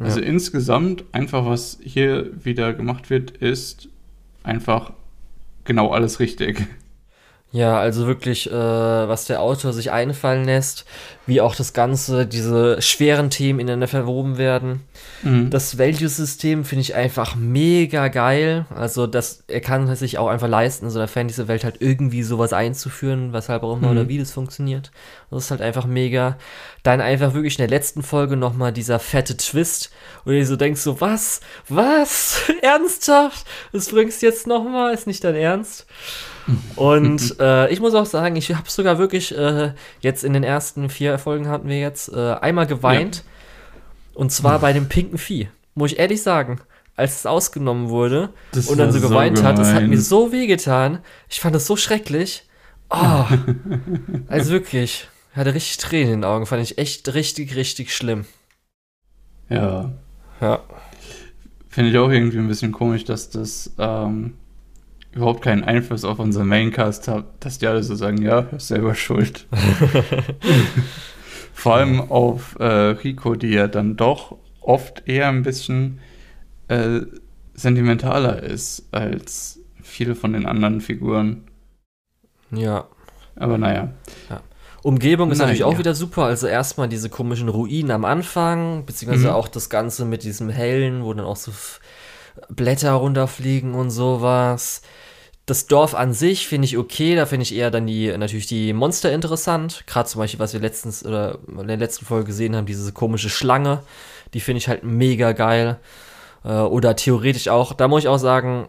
Ja. 0.00 0.06
Also 0.06 0.20
insgesamt, 0.20 1.04
einfach 1.12 1.46
was 1.46 1.78
hier 1.80 2.44
wieder 2.44 2.74
gemacht 2.74 3.08
wird, 3.08 3.30
ist 3.30 3.88
einfach 4.42 4.92
genau 5.64 5.92
alles 5.92 6.18
richtig. 6.18 6.66
Ja, 7.52 7.78
also 7.78 8.06
wirklich, 8.06 8.50
äh, 8.50 8.54
was 8.54 9.26
der 9.26 9.42
Autor 9.42 9.74
sich 9.74 9.90
einfallen 9.92 10.46
lässt, 10.46 10.86
wie 11.26 11.42
auch 11.42 11.54
das 11.54 11.74
Ganze, 11.74 12.26
diese 12.26 12.80
schweren 12.80 13.28
Themen 13.28 13.60
ineinander 13.60 13.88
verwoben 13.88 14.38
werden. 14.38 14.80
Mhm. 15.22 15.50
Das 15.50 15.78
Value-System 15.78 16.64
finde 16.64 16.80
ich 16.80 16.94
einfach 16.94 17.36
mega 17.36 18.08
geil. 18.08 18.64
Also, 18.74 19.06
das, 19.06 19.44
er 19.48 19.60
kann 19.60 19.94
sich 19.94 20.16
auch 20.16 20.28
einfach 20.28 20.48
leisten, 20.48 20.86
in 20.86 20.90
so 20.90 20.98
einer 20.98 21.08
Fantasy-Welt 21.08 21.62
halt 21.62 21.76
irgendwie 21.80 22.22
sowas 22.22 22.54
einzuführen, 22.54 23.34
weshalb 23.34 23.64
auch 23.64 23.76
immer 23.76 23.88
mhm. 23.88 23.98
oder 23.98 24.08
wie 24.08 24.18
das 24.18 24.30
funktioniert. 24.30 24.90
Das 25.30 25.44
ist 25.44 25.50
halt 25.50 25.60
einfach 25.60 25.84
mega. 25.84 26.38
Dann 26.82 27.02
einfach 27.02 27.34
wirklich 27.34 27.58
in 27.58 27.68
der 27.68 27.78
letzten 27.78 28.02
Folge 28.02 28.36
nochmal 28.38 28.72
dieser 28.72 28.98
fette 28.98 29.36
Twist, 29.36 29.90
wo 30.24 30.30
du 30.30 30.46
so 30.46 30.56
denkst, 30.56 30.80
so, 30.80 31.02
was? 31.02 31.42
Was? 31.68 32.50
Ernsthaft? 32.62 33.46
Das 33.74 33.90
bringst 33.90 34.22
du 34.22 34.26
jetzt 34.26 34.46
nochmal? 34.46 34.94
Ist 34.94 35.06
nicht 35.06 35.22
dein 35.22 35.34
Ernst? 35.34 35.86
Und 36.76 37.38
äh, 37.40 37.70
ich 37.70 37.80
muss 37.80 37.94
auch 37.94 38.06
sagen, 38.06 38.36
ich 38.36 38.54
habe 38.54 38.68
sogar 38.68 38.98
wirklich 38.98 39.36
äh, 39.36 39.72
jetzt 40.00 40.24
in 40.24 40.32
den 40.32 40.42
ersten 40.42 40.88
vier 40.88 41.18
Folgen 41.18 41.48
hatten 41.48 41.68
wir 41.68 41.78
jetzt 41.78 42.12
äh, 42.12 42.32
einmal 42.34 42.66
geweint. 42.66 43.16
Ja. 43.16 43.22
Und 44.14 44.32
zwar 44.32 44.58
bei 44.58 44.72
dem 44.72 44.88
pinken 44.90 45.18
Vieh. 45.18 45.48
Muss 45.74 45.92
ich 45.92 45.98
ehrlich 45.98 46.22
sagen, 46.22 46.60
als 46.96 47.20
es 47.20 47.26
ausgenommen 47.26 47.88
wurde 47.88 48.30
das 48.52 48.68
und 48.68 48.78
dann 48.78 48.92
so 48.92 49.00
geweint 49.00 49.38
so 49.38 49.44
hat, 49.44 49.58
das 49.58 49.72
hat 49.72 49.84
mir 49.84 50.00
so 50.00 50.32
wehgetan. 50.32 50.98
Ich 51.28 51.40
fand 51.40 51.54
das 51.54 51.66
so 51.66 51.76
schrecklich. 51.76 52.44
Oh, 52.90 53.24
also 54.28 54.50
wirklich, 54.50 55.08
hatte 55.34 55.54
richtig 55.54 55.78
Tränen 55.78 56.12
in 56.12 56.20
den 56.20 56.24
Augen. 56.24 56.46
Fand 56.46 56.62
ich 56.62 56.76
echt 56.78 57.14
richtig, 57.14 57.56
richtig 57.56 57.94
schlimm. 57.94 58.26
Ja. 59.48 59.92
Ja. 60.40 60.60
Finde 61.68 61.90
ich 61.90 61.98
auch 61.98 62.10
irgendwie 62.10 62.38
ein 62.38 62.48
bisschen 62.48 62.72
komisch, 62.72 63.04
dass 63.04 63.30
das 63.30 63.72
ähm, 63.78 64.34
überhaupt 65.12 65.42
keinen 65.42 65.64
Einfluss 65.64 66.04
auf 66.04 66.18
unseren 66.18 66.48
Maincast 66.48 67.08
hat, 67.08 67.26
dass 67.40 67.58
die 67.58 67.66
alle 67.66 67.82
so 67.82 67.94
sagen, 67.94 68.22
ja, 68.22 68.46
selber 68.58 68.94
schuld. 68.94 69.46
Vor 71.52 71.76
allem 71.76 72.00
auf 72.00 72.56
äh, 72.58 72.64
Rico, 72.64 73.34
die 73.34 73.50
ja 73.50 73.68
dann 73.68 73.96
doch 73.96 74.36
oft 74.60 75.06
eher 75.06 75.28
ein 75.28 75.42
bisschen 75.42 76.00
äh, 76.68 77.00
sentimentaler 77.54 78.42
ist 78.42 78.88
als 78.92 79.60
viele 79.82 80.14
von 80.14 80.32
den 80.32 80.46
anderen 80.46 80.80
Figuren. 80.80 81.44
Ja. 82.50 82.86
Aber 83.36 83.58
naja. 83.58 83.92
Ja. 84.30 84.40
Umgebung 84.82 85.30
ist 85.30 85.38
naja. 85.38 85.48
natürlich 85.48 85.64
auch 85.64 85.78
wieder 85.78 85.94
super. 85.94 86.24
Also 86.24 86.46
erstmal 86.46 86.88
diese 86.88 87.08
komischen 87.08 87.48
Ruinen 87.48 87.90
am 87.90 88.04
Anfang, 88.04 88.84
beziehungsweise 88.84 89.28
mhm. 89.28 89.34
auch 89.34 89.48
das 89.48 89.70
Ganze 89.70 90.04
mit 90.04 90.24
diesem 90.24 90.48
hellen, 90.48 91.04
wo 91.04 91.12
dann 91.14 91.26
auch 91.26 91.36
so 91.36 91.52
Blätter 92.48 92.92
runterfliegen 92.92 93.74
und 93.74 93.90
sowas. 93.90 94.82
Das 95.46 95.66
Dorf 95.66 95.94
an 95.94 96.12
sich 96.12 96.46
finde 96.46 96.66
ich 96.66 96.78
okay, 96.78 97.16
da 97.16 97.26
finde 97.26 97.42
ich 97.42 97.54
eher 97.54 97.70
dann 97.70 97.86
die, 97.86 98.16
natürlich 98.16 98.46
die 98.46 98.72
Monster 98.72 99.12
interessant. 99.12 99.84
Gerade 99.86 100.08
zum 100.08 100.20
Beispiel, 100.20 100.40
was 100.40 100.52
wir 100.52 100.60
letztens 100.60 101.04
oder 101.04 101.38
in 101.48 101.66
der 101.66 101.76
letzten 101.76 102.04
Folge 102.04 102.26
gesehen 102.26 102.54
haben, 102.54 102.66
diese 102.66 102.92
komische 102.92 103.28
Schlange, 103.28 103.82
die 104.34 104.40
finde 104.40 104.58
ich 104.58 104.68
halt 104.68 104.84
mega 104.84 105.32
geil. 105.32 105.78
Äh, 106.44 106.52
oder 106.52 106.96
theoretisch 106.96 107.48
auch, 107.48 107.72
da 107.72 107.88
muss 107.88 108.04
ich 108.04 108.08
auch 108.08 108.18
sagen, 108.18 108.68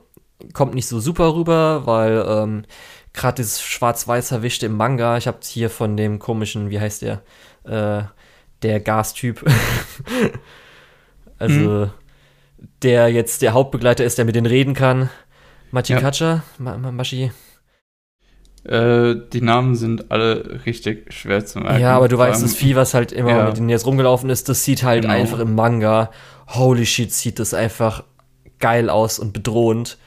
kommt 0.53 0.73
nicht 0.73 0.87
so 0.87 0.99
super 0.99 1.35
rüber, 1.35 1.85
weil 1.85 2.25
ähm, 2.27 2.65
gerade 3.13 3.35
dieses 3.35 3.61
schwarz-weiß 3.61 4.31
erwischte 4.31 4.65
im 4.65 4.75
Manga, 4.75 5.17
ich 5.17 5.27
habe 5.27 5.37
hier 5.43 5.69
von 5.69 5.95
dem 5.95 6.19
komischen, 6.19 6.69
wie 6.69 6.79
heißt 6.79 7.03
der, 7.03 7.21
äh, 7.63 8.03
der 8.61 8.79
Gastyp. 8.79 9.45
also, 11.37 11.59
mhm. 11.59 11.91
Der 12.81 13.09
jetzt 13.09 13.41
der 13.41 13.53
Hauptbegleiter 13.53 14.03
ist, 14.03 14.17
der 14.17 14.25
mit 14.25 14.35
denen 14.35 14.47
reden 14.47 14.73
kann. 14.73 15.09
Machikacha? 15.71 16.43
Ja. 16.59 16.77
Ma 16.77 16.91
Machi? 16.91 17.31
Äh, 18.63 19.15
die 19.33 19.41
Namen 19.41 19.75
sind 19.75 20.11
alle 20.11 20.61
richtig 20.65 21.11
schwer 21.13 21.45
zu 21.45 21.59
merken. 21.59 21.81
Ja, 21.81 21.97
aber 21.97 22.07
du 22.07 22.17
weißt, 22.17 22.41
das 22.41 22.55
Vieh, 22.55 22.75
was 22.75 22.93
halt 22.93 23.11
immer 23.11 23.29
ja. 23.31 23.45
mit 23.47 23.57
denen 23.57 23.69
jetzt 23.69 23.85
rumgelaufen 23.85 24.29
ist, 24.29 24.47
das 24.47 24.63
sieht 24.63 24.83
halt 24.83 25.01
genau. 25.01 25.13
einfach 25.13 25.39
im 25.39 25.55
Manga. 25.55 26.11
Holy 26.47 26.85
shit, 26.85 27.11
sieht 27.11 27.39
das 27.39 27.53
einfach 27.53 28.03
geil 28.59 28.89
aus 28.89 29.19
und 29.19 29.33
bedrohend. 29.33 29.97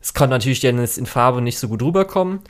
Es 0.00 0.14
kann 0.14 0.30
natürlich 0.30 0.62
jetzt 0.62 0.96
in 0.96 1.06
Farbe 1.06 1.42
nicht 1.42 1.58
so 1.58 1.68
gut 1.68 1.82
rüberkommen, 1.82 2.40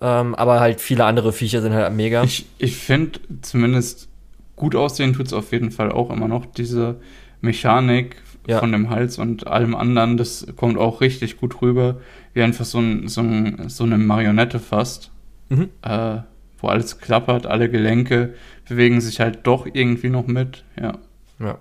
ähm, 0.00 0.34
aber 0.36 0.60
halt 0.60 0.80
viele 0.80 1.04
andere 1.04 1.32
Viecher 1.32 1.62
sind 1.62 1.72
halt 1.72 1.92
mega. 1.92 2.22
Ich, 2.22 2.46
ich 2.58 2.76
finde 2.76 3.18
zumindest 3.40 4.08
gut 4.54 4.76
aussehen 4.76 5.14
tut 5.14 5.26
es 5.26 5.32
auf 5.32 5.50
jeden 5.50 5.72
Fall 5.72 5.90
auch 5.90 6.10
immer 6.10 6.28
noch. 6.28 6.46
Diese 6.46 7.00
Mechanik 7.40 8.16
ja. 8.46 8.58
von 8.58 8.72
dem 8.72 8.90
Hals 8.90 9.18
und 9.18 9.46
allem 9.46 9.74
anderen, 9.74 10.16
das 10.16 10.46
kommt 10.56 10.78
auch 10.78 11.00
richtig 11.00 11.38
gut 11.38 11.62
rüber, 11.62 12.00
wie 12.34 12.42
einfach 12.42 12.64
so, 12.64 12.78
ein, 12.78 13.08
so, 13.08 13.20
ein, 13.20 13.68
so 13.68 13.84
eine 13.84 13.98
Marionette 13.98 14.58
fast, 14.58 15.10
mhm. 15.48 15.70
äh, 15.82 16.18
wo 16.58 16.68
alles 16.68 16.98
klappert, 16.98 17.46
alle 17.46 17.70
Gelenke 17.70 18.34
bewegen 18.68 19.00
sich 19.00 19.20
halt 19.20 19.46
doch 19.46 19.66
irgendwie 19.66 20.10
noch 20.10 20.26
mit, 20.26 20.64
ja. 20.80 20.98
Ja. 21.38 21.58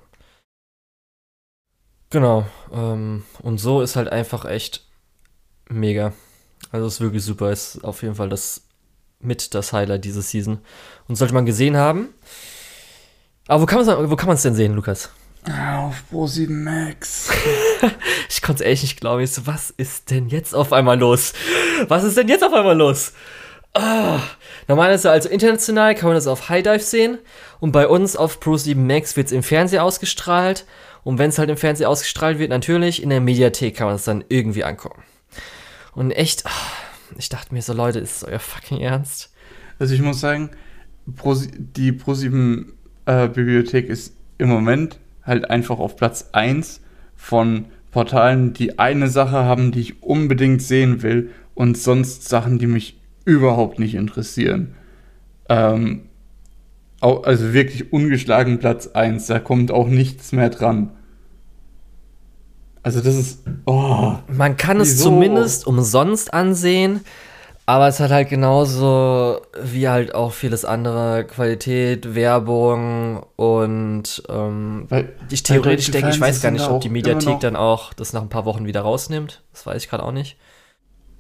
Genau, 2.09 2.45
ähm, 2.73 3.23
und 3.41 3.57
so 3.59 3.81
ist 3.81 3.95
halt 3.95 4.09
einfach 4.09 4.45
echt 4.45 4.85
mega. 5.69 6.13
Also 6.71 6.87
ist 6.87 7.01
wirklich 7.01 7.23
super, 7.23 7.51
ist 7.51 7.83
auf 7.83 8.03
jeden 8.03 8.15
Fall 8.15 8.29
das 8.29 8.67
mit 9.19 9.53
das 9.53 9.73
Highlight 9.73 10.05
diese 10.05 10.21
Season. 10.21 10.59
Und 11.07 11.15
sollte 11.15 11.33
man 11.33 11.45
gesehen 11.45 11.77
haben. 11.77 12.09
Aber 13.47 13.61
wo 13.61 13.65
kann 13.65 14.27
man 14.27 14.35
es 14.35 14.43
denn 14.43 14.55
sehen, 14.55 14.75
Lukas? 14.75 15.09
Auf 15.49 16.03
Pro7 16.11 16.49
Max. 16.51 17.29
ich 18.29 18.41
konnte 18.43 18.63
es 18.63 18.69
echt 18.69 18.83
nicht 18.83 19.01
glauben. 19.01 19.23
Ich 19.23 19.31
so, 19.31 19.47
was 19.47 19.71
ist 19.71 20.11
denn 20.11 20.29
jetzt 20.29 20.53
auf 20.53 20.71
einmal 20.71 20.99
los? 20.99 21.33
Was 21.87 22.03
ist 22.03 22.15
denn 22.15 22.27
jetzt 22.27 22.43
auf 22.43 22.53
einmal 22.53 22.77
los? 22.77 23.13
Oh. 23.73 24.19
Normalerweise 24.67 25.09
also 25.09 25.29
international 25.29 25.95
kann 25.95 26.09
man 26.09 26.15
das 26.15 26.27
auf 26.27 26.49
High 26.49 26.63
Dive 26.63 26.79
sehen 26.79 27.17
und 27.59 27.71
bei 27.71 27.87
uns 27.87 28.15
auf 28.15 28.39
Pro7 28.39 28.75
Max 28.75 29.17
wird 29.17 29.27
es 29.27 29.33
im 29.33 29.43
Fernsehen 29.43 29.79
ausgestrahlt 29.79 30.65
und 31.03 31.17
wenn 31.17 31.29
es 31.29 31.39
halt 31.39 31.49
im 31.49 31.57
Fernsehen 31.57 31.87
ausgestrahlt 31.87 32.37
wird, 32.37 32.49
natürlich 32.49 33.01
in 33.01 33.09
der 33.09 33.21
Mediathek 33.21 33.75
kann 33.75 33.87
man 33.87 33.95
es 33.95 34.03
dann 34.03 34.23
irgendwie 34.29 34.63
angucken. 34.63 35.01
Und 35.93 36.11
echt, 36.11 36.43
oh, 36.45 37.15
ich 37.17 37.29
dachte 37.29 37.53
mir 37.53 37.61
so, 37.61 37.73
Leute, 37.73 37.99
ist 37.99 38.17
es 38.17 38.23
euer 38.23 38.39
fucking 38.39 38.79
Ernst? 38.79 39.33
Also 39.79 39.95
ich 39.95 40.01
muss 40.01 40.19
sagen, 40.19 40.51
Pro, 41.15 41.35
die 41.35 41.93
Pro7 41.93 42.65
äh, 43.05 43.27
Bibliothek 43.27 43.89
ist 43.89 44.15
im 44.37 44.49
Moment 44.49 44.99
halt 45.23 45.49
einfach 45.49 45.79
auf 45.79 45.95
Platz 45.95 46.29
1 46.31 46.81
von 47.15 47.65
Portalen, 47.91 48.53
die 48.53 48.79
eine 48.79 49.09
Sache 49.09 49.43
haben, 49.43 49.71
die 49.71 49.81
ich 49.81 50.03
unbedingt 50.03 50.61
sehen 50.61 51.03
will 51.03 51.31
und 51.53 51.77
sonst 51.77 52.27
Sachen, 52.27 52.57
die 52.57 52.67
mich 52.67 52.99
überhaupt 53.25 53.79
nicht 53.79 53.95
interessieren. 53.95 54.75
Ähm, 55.49 56.03
also 57.01 57.53
wirklich 57.53 57.91
ungeschlagen 57.91 58.59
Platz 58.59 58.87
1, 58.87 59.27
da 59.27 59.39
kommt 59.39 59.71
auch 59.71 59.87
nichts 59.87 60.31
mehr 60.31 60.49
dran. 60.49 60.91
Also 62.83 63.01
das 63.01 63.15
ist. 63.15 63.43
Oh, 63.65 64.13
Man 64.27 64.57
kann 64.57 64.79
wieso? 64.79 64.91
es 64.91 64.97
zumindest 64.99 65.67
umsonst 65.67 66.33
ansehen, 66.33 67.01
Aber 67.71 67.87
es 67.87 68.01
hat 68.01 68.11
halt 68.11 68.27
genauso 68.27 69.39
wie 69.63 69.87
halt 69.87 70.13
auch 70.13 70.33
vieles 70.33 70.65
andere 70.65 71.23
Qualität, 71.23 72.15
Werbung 72.15 73.25
und 73.37 74.21
ähm, 74.27 74.87
Weil, 74.89 75.13
ich 75.29 75.41
theoretisch 75.41 75.89
denke, 75.89 76.09
ich 76.09 76.19
weiß 76.19 76.41
gar 76.41 76.51
nicht, 76.51 76.67
ob 76.67 76.81
die 76.81 76.89
Mediathek 76.89 77.39
dann 77.39 77.55
auch 77.55 77.93
das 77.93 78.11
nach 78.11 78.23
ein 78.23 78.27
paar 78.27 78.43
Wochen 78.43 78.65
wieder 78.65 78.81
rausnimmt. 78.81 79.41
Das 79.53 79.65
weiß 79.65 79.81
ich 79.81 79.89
gerade 79.89 80.03
auch 80.03 80.11
nicht. 80.11 80.35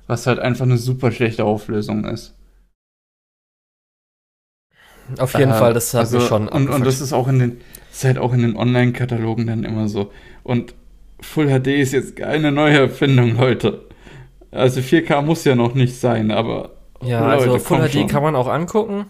was 0.05 0.27
halt 0.27 0.37
einfach 0.37 0.65
eine 0.65 0.77
super 0.77 1.11
schlechte 1.11 1.45
Auflösung 1.45 2.05
ist. 2.05 2.34
Auf 5.19 5.33
jeden 5.37 5.51
Äh, 5.51 5.55
Fall, 5.55 5.73
das 5.73 5.93
hat 5.93 6.01
also, 6.01 6.19
schon 6.19 6.47
und, 6.47 6.69
und 6.69 6.85
das 6.85 7.01
ist 7.01 7.13
auch 7.13 7.27
in 7.27 7.39
den, 7.39 7.61
ist 7.91 8.03
halt 8.03 8.17
auch 8.17 8.33
in 8.33 8.41
den 8.41 8.55
Online-Katalogen 8.57 9.47
dann 9.47 9.63
immer 9.63 9.87
so. 9.87 10.11
Und 10.43 10.73
Full 11.21 11.47
HD 11.47 11.67
ist 11.67 11.93
jetzt 11.93 12.15
keine 12.15 12.51
neue 12.51 12.77
Erfindung, 12.79 13.37
Leute. 13.37 13.85
Also 14.51 14.81
4K 14.81 15.21
muss 15.21 15.43
ja 15.45 15.55
noch 15.55 15.73
nicht 15.75 15.95
sein, 15.99 16.31
aber 16.31 16.71
Ja, 17.01 17.19
Leute, 17.19 17.43
also 17.43 17.59
Full 17.59 17.79
HD 17.89 17.91
schon. 17.93 18.07
kann 18.07 18.23
man 18.23 18.35
auch 18.35 18.47
angucken, 18.47 19.07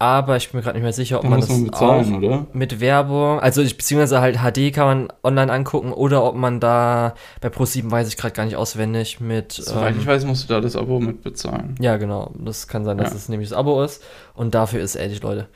aber 0.00 0.36
ich 0.38 0.50
bin 0.50 0.58
mir 0.58 0.62
gerade 0.64 0.76
nicht 0.78 0.82
mehr 0.82 0.92
sicher, 0.92 1.16
ob 1.18 1.22
da 1.22 1.28
man 1.28 1.40
das 1.40 1.48
man 1.50 1.64
bezahlen, 1.66 2.14
auch 2.14 2.18
oder? 2.18 2.46
mit 2.52 2.80
Werbung, 2.80 3.38
also 3.38 3.60
ich, 3.62 3.76
beziehungsweise 3.76 4.20
halt 4.20 4.38
HD 4.38 4.74
kann 4.74 4.86
man 4.86 5.08
online 5.22 5.52
angucken 5.52 5.92
oder 5.92 6.24
ob 6.24 6.34
man 6.34 6.58
da 6.58 7.14
bei 7.40 7.48
Pro7 7.48 7.90
weiß 7.90 8.08
ich 8.08 8.16
gerade 8.16 8.34
gar 8.34 8.44
nicht 8.46 8.56
auswendig 8.56 9.20
mit 9.20 9.52
Soweit 9.52 9.94
ähm, 9.94 10.00
ich 10.00 10.06
weiß, 10.06 10.24
musst 10.24 10.48
du 10.48 10.54
da 10.54 10.60
das 10.60 10.74
Abo 10.74 10.98
mit 11.00 11.22
bezahlen. 11.22 11.74
Ja, 11.80 11.98
genau. 11.98 12.32
Das 12.38 12.66
kann 12.66 12.84
sein, 12.84 12.96
dass 12.98 13.10
Ja. 13.10 13.16
es 13.16 13.28
nämlich 13.28 13.50
das 13.50 13.58
Abo 13.58 13.82
ist. 13.84 14.02
Und 14.34 14.54
dafür 14.54 14.80
ist 14.80 14.94
ehrlich, 14.96 15.22
Leute. 15.22 15.48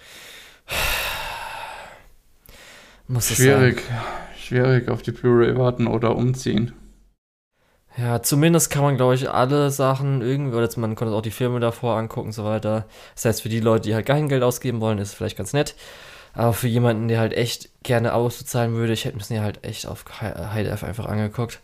Muss 3.09 3.29
Schwierig, 3.35 3.83
schwierig 4.39 4.89
auf 4.89 5.03
die 5.03 5.13
Blu-ray 5.13 5.57
warten 5.57 5.87
oder 5.87 6.17
umziehen. 6.17 6.73
Ja, 7.97 8.23
zumindest 8.23 8.71
kann 8.71 8.83
man, 8.83 8.97
glaube 8.97 9.15
ich, 9.15 9.31
alle 9.31 9.71
Sachen 9.71 10.21
irgendwie, 10.21 10.57
oder 10.57 10.69
man 10.77 10.97
konnte 10.97 11.15
auch 11.15 11.23
die 11.23 11.31
Filme 11.31 11.61
davor 11.61 11.97
angucken 11.97 12.29
und 12.29 12.33
so 12.33 12.45
weiter. 12.45 12.87
Das 13.15 13.25
heißt, 13.25 13.43
für 13.43 13.49
die 13.49 13.61
Leute, 13.61 13.89
die 13.89 13.95
halt 13.95 14.07
kein 14.07 14.29
Geld 14.29 14.43
ausgeben 14.43 14.81
wollen, 14.81 14.99
ist 14.99 15.09
es 15.09 15.15
vielleicht 15.15 15.37
ganz 15.37 15.53
nett. 15.53 15.77
Aber 16.33 16.53
für 16.53 16.67
jemanden, 16.67 17.07
der 17.07 17.21
halt 17.21 17.33
echt 17.33 17.69
gerne 17.85 18.13
Abos 18.13 18.39
bezahlen 18.39 18.75
würde, 18.75 18.93
ich 18.93 19.05
hätte 19.05 19.17
mir 19.17 19.23
das 19.23 19.31
halt 19.41 19.65
echt 19.65 19.87
auf 19.87 20.05
High 20.21 20.65
Def 20.67 20.83
einfach 20.83 21.07
angeguckt. 21.07 21.61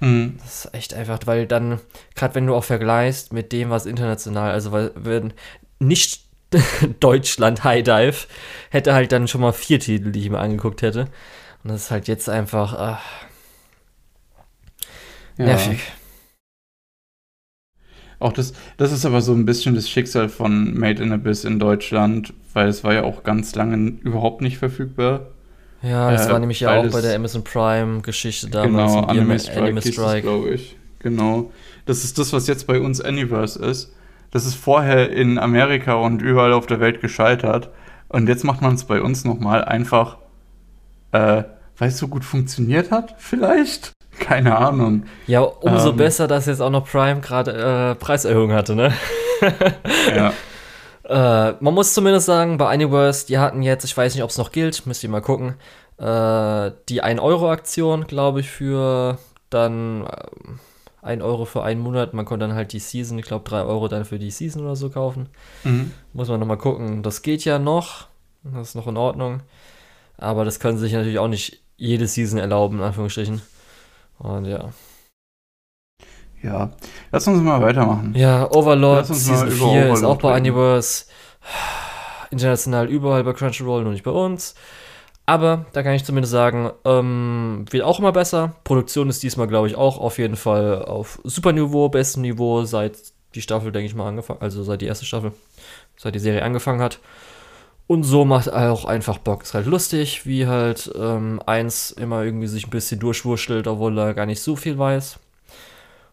Hm. 0.00 0.38
Das 0.40 0.66
ist 0.66 0.74
echt 0.74 0.94
einfach, 0.94 1.18
weil 1.24 1.46
dann, 1.46 1.80
gerade 2.14 2.36
wenn 2.36 2.46
du 2.46 2.54
auch 2.54 2.62
vergleichst 2.62 3.32
mit 3.32 3.50
dem, 3.50 3.70
was 3.70 3.86
international, 3.86 4.52
also 4.52 4.70
weil 4.70 4.92
wenn 4.94 5.32
nicht 5.80 6.22
Deutschland 7.00 7.64
High 7.64 7.82
Dive, 7.82 8.26
hätte 8.70 8.94
halt 8.94 9.10
dann 9.10 9.26
schon 9.26 9.40
mal 9.40 9.52
vier 9.52 9.80
Titel, 9.80 10.12
die 10.12 10.20
ich 10.20 10.30
mir 10.30 10.38
angeguckt 10.38 10.82
hätte. 10.82 11.08
Und 11.64 11.72
das 11.72 11.84
ist 11.84 11.90
halt 11.90 12.06
jetzt 12.06 12.28
einfach 12.28 12.74
ah, 12.74 13.00
Ja. 15.38 15.46
nervig. 15.46 15.80
Auch 18.20 18.32
das, 18.32 18.52
das 18.76 18.90
ist 18.90 19.06
aber 19.06 19.20
so 19.20 19.32
ein 19.32 19.44
bisschen 19.44 19.74
das 19.76 19.88
Schicksal 19.88 20.28
von 20.28 20.76
Made 20.76 21.02
in 21.02 21.12
Abyss 21.12 21.44
in 21.44 21.60
Deutschland, 21.60 22.34
weil 22.52 22.68
es 22.68 22.82
war 22.82 22.92
ja 22.92 23.04
auch 23.04 23.22
ganz 23.22 23.54
lange 23.54 23.76
überhaupt 24.02 24.40
nicht 24.42 24.58
verfügbar. 24.58 25.28
Ja, 25.82 26.10
das 26.10 26.26
Äh, 26.26 26.30
war 26.32 26.40
nämlich 26.40 26.58
ja 26.60 26.72
auch 26.80 26.90
bei 26.90 27.00
der 27.00 27.14
Amazon 27.14 27.44
Prime 27.44 28.00
Geschichte 28.02 28.50
damals 28.50 28.92
genau, 28.92 29.06
Anime 29.06 29.38
Strike, 29.38 29.60
Anime 29.60 29.82
Strike. 29.82 30.22
glaube 30.22 30.50
ich. 30.50 30.76
Genau. 30.98 31.52
Das 31.86 32.02
ist 32.02 32.18
das, 32.18 32.32
was 32.32 32.48
jetzt 32.48 32.66
bei 32.66 32.80
uns 32.80 33.00
Anyverse 33.00 33.64
ist. 33.64 33.94
Das 34.32 34.44
ist 34.44 34.56
vorher 34.56 35.10
in 35.10 35.38
Amerika 35.38 35.94
und 35.94 36.20
überall 36.20 36.52
auf 36.52 36.66
der 36.66 36.80
Welt 36.80 37.00
gescheitert. 37.00 37.70
Und 38.08 38.28
jetzt 38.28 38.42
macht 38.44 38.62
man 38.62 38.74
es 38.74 38.84
bei 38.84 39.00
uns 39.00 39.24
nochmal 39.24 39.64
einfach, 39.64 40.18
äh, 41.12 41.44
weil 41.78 41.88
es 41.88 41.98
so 41.98 42.08
gut 42.08 42.24
funktioniert 42.24 42.90
hat, 42.90 43.14
vielleicht? 43.18 43.92
Keine 44.20 44.56
Ahnung. 44.56 45.04
Ja, 45.26 45.40
umso 45.40 45.90
Ähm. 45.90 45.96
besser, 45.96 46.26
dass 46.28 46.46
jetzt 46.46 46.60
auch 46.60 46.70
noch 46.70 46.86
Prime 46.86 47.20
gerade 47.20 47.52
äh, 47.52 47.94
Preiserhöhung 47.94 48.52
hatte, 48.52 48.74
ne? 48.74 48.92
Ja. 50.14 50.32
Äh, 51.08 51.54
man 51.60 51.72
muss 51.72 51.94
zumindest 51.94 52.26
sagen, 52.26 52.58
bei 52.58 52.68
Anyverse, 52.68 53.26
die 53.26 53.38
hatten 53.38 53.62
jetzt, 53.62 53.82
ich 53.84 53.96
weiß 53.96 54.14
nicht, 54.14 54.22
ob 54.22 54.28
es 54.28 54.36
noch 54.36 54.52
gilt, 54.52 54.84
müsst 54.84 55.02
ihr 55.02 55.08
mal 55.08 55.22
gucken, 55.22 55.54
äh, 55.96 56.70
die 56.90 57.02
1-Euro-Aktion, 57.02 58.06
glaube 58.06 58.40
ich, 58.40 58.50
für 58.50 59.16
dann 59.48 60.02
ähm, 60.02 60.58
1 61.00 61.22
Euro 61.22 61.46
für 61.46 61.62
einen 61.62 61.80
Monat. 61.80 62.12
Man 62.12 62.26
konnte 62.26 62.46
dann 62.46 62.54
halt 62.54 62.74
die 62.74 62.78
Season, 62.78 63.18
ich 63.18 63.24
glaube 63.24 63.48
3 63.48 63.62
Euro 63.62 63.88
dann 63.88 64.04
für 64.04 64.18
die 64.18 64.30
Season 64.30 64.62
oder 64.64 64.76
so 64.76 64.90
kaufen. 64.90 65.30
Mhm. 65.64 65.92
Muss 66.12 66.28
man 66.28 66.40
nochmal 66.40 66.58
gucken. 66.58 67.02
Das 67.02 67.22
geht 67.22 67.42
ja 67.46 67.58
noch. 67.58 68.08
Das 68.44 68.68
ist 68.68 68.74
noch 68.74 68.86
in 68.86 68.98
Ordnung. 68.98 69.40
Aber 70.18 70.44
das 70.44 70.60
können 70.60 70.76
sie 70.76 70.84
sich 70.84 70.92
natürlich 70.92 71.18
auch 71.18 71.28
nicht 71.28 71.62
jede 71.78 72.06
Season 72.06 72.38
erlauben, 72.38 72.80
in 72.80 72.84
Anführungsstrichen. 72.84 73.40
Und 74.18 74.44
ja. 74.46 74.70
Ja. 76.42 76.70
Lass 77.10 77.26
uns 77.26 77.42
mal 77.42 77.60
weitermachen. 77.60 78.14
Ja, 78.16 78.50
Overlord 78.50 79.06
Season 79.06 79.48
über 79.48 79.70
4 79.70 79.92
ist 79.92 79.98
Overlord 79.98 80.04
auch 80.04 80.22
bei. 80.22 80.36
Universe. 80.36 81.06
International 82.30 82.88
überall 82.88 83.24
bei 83.24 83.32
Crunchyroll, 83.32 83.82
nur 83.82 83.92
nicht 83.92 84.04
bei 84.04 84.10
uns. 84.10 84.54
Aber 85.26 85.66
da 85.72 85.82
kann 85.82 85.94
ich 85.94 86.04
zumindest 86.04 86.32
sagen, 86.32 86.70
ähm, 86.84 87.66
wird 87.70 87.84
auch 87.84 87.98
immer 87.98 88.12
besser. 88.12 88.56
Produktion 88.64 89.10
ist 89.10 89.22
diesmal, 89.22 89.46
glaube 89.46 89.66
ich, 89.66 89.76
auch 89.76 89.98
auf 89.98 90.18
jeden 90.18 90.36
Fall 90.36 90.84
auf 90.84 91.20
super 91.24 91.52
Niveau, 91.52 91.88
bestem 91.88 92.22
Niveau, 92.22 92.64
seit 92.64 92.96
die 93.34 93.42
Staffel, 93.42 93.72
denke 93.72 93.86
ich 93.86 93.94
mal, 93.94 94.08
angefangen, 94.08 94.40
also 94.40 94.62
seit 94.62 94.80
die 94.80 94.86
erste 94.86 95.04
Staffel, 95.04 95.32
seit 95.96 96.14
die 96.14 96.18
Serie 96.18 96.42
angefangen 96.42 96.80
hat. 96.80 96.98
Und 97.88 98.04
so 98.04 98.26
macht 98.26 98.52
auch 98.52 98.84
einfach 98.84 99.16
Bock. 99.16 99.42
Ist 99.42 99.54
halt 99.54 99.64
lustig, 99.64 100.26
wie 100.26 100.46
halt 100.46 100.92
ähm, 100.94 101.40
eins 101.46 101.90
immer 101.90 102.22
irgendwie 102.22 102.46
sich 102.46 102.66
ein 102.66 102.70
bisschen 102.70 103.00
durchwurschtelt, 103.00 103.66
obwohl 103.66 103.98
er 103.98 104.12
gar 104.12 104.26
nicht 104.26 104.42
so 104.42 104.56
viel 104.56 104.78
weiß. 104.78 105.18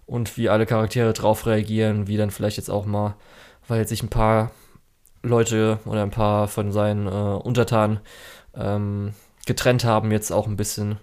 Und 0.05 0.37
wie 0.37 0.47
alle 0.47 0.65
Charaktere 0.65 1.11
drauf 1.11 1.45
reagieren, 1.45 2.07
wie 2.07 2.15
dann 2.15 2.31
vielleicht 2.31 2.55
jetzt 2.55 2.69
auch 2.69 2.85
mal, 2.85 3.15
weil 3.67 3.79
jetzt 3.79 3.89
sich 3.89 4.01
ein 4.01 4.09
paar 4.09 4.51
Leute 5.21 5.79
oder 5.83 6.01
ein 6.01 6.11
paar 6.11 6.47
von 6.47 6.71
seinen 6.71 7.07
äh, 7.07 7.09
Untertanen 7.09 7.99
ähm, 8.55 9.13
getrennt 9.45 9.83
haben, 9.83 10.11
jetzt 10.11 10.31
auch 10.31 10.47
ein 10.47 10.55
bisschen 10.55 10.97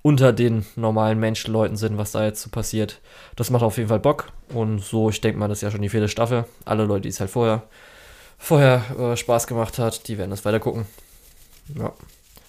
unter 0.00 0.32
den 0.32 0.64
normalen 0.76 1.20
Menschenleuten 1.20 1.76
sind, 1.76 1.98
was 1.98 2.12
da 2.12 2.24
jetzt 2.24 2.40
so 2.40 2.48
passiert. 2.48 3.02
Das 3.34 3.50
macht 3.50 3.64
auf 3.64 3.76
jeden 3.76 3.90
Fall 3.90 4.00
Bock. 4.00 4.32
Und 4.54 4.78
so, 4.78 5.10
ich 5.10 5.20
denke 5.20 5.38
mal, 5.38 5.48
das 5.48 5.58
ist 5.58 5.62
ja 5.62 5.70
schon 5.70 5.82
die 5.82 5.90
vierte 5.90 6.08
Staffel. 6.08 6.46
Alle 6.64 6.84
Leute, 6.84 7.02
die 7.02 7.08
es 7.10 7.20
halt 7.20 7.28
vorher, 7.28 7.64
vorher 8.38 8.82
äh, 8.98 9.16
Spaß 9.16 9.46
gemacht 9.46 9.78
hat, 9.78 10.08
die 10.08 10.18
werden 10.18 10.30
das 10.30 10.44
weiter 10.44 10.60
gucken. 10.60 10.86
Ja. 11.74 11.92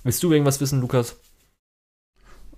Willst 0.04 0.24
du 0.24 0.32
irgendwas 0.32 0.62
wissen, 0.62 0.82
Lukas? 0.82 1.18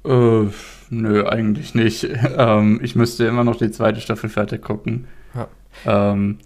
Äh, 0.06 0.48
nö, 0.90 1.28
eigentlich 1.28 1.76
nicht. 1.76 2.08
ähm, 2.38 2.80
ich 2.84 2.96
müsste 2.96 3.26
immer 3.26 3.44
noch 3.44 3.58
die 3.58 3.72
zweite 3.72 4.02
Staffel 4.02 4.30
fertig 4.30 4.62
gucken. 4.62 5.08
Ja. 5.34 5.48
Ähm, 5.86 6.40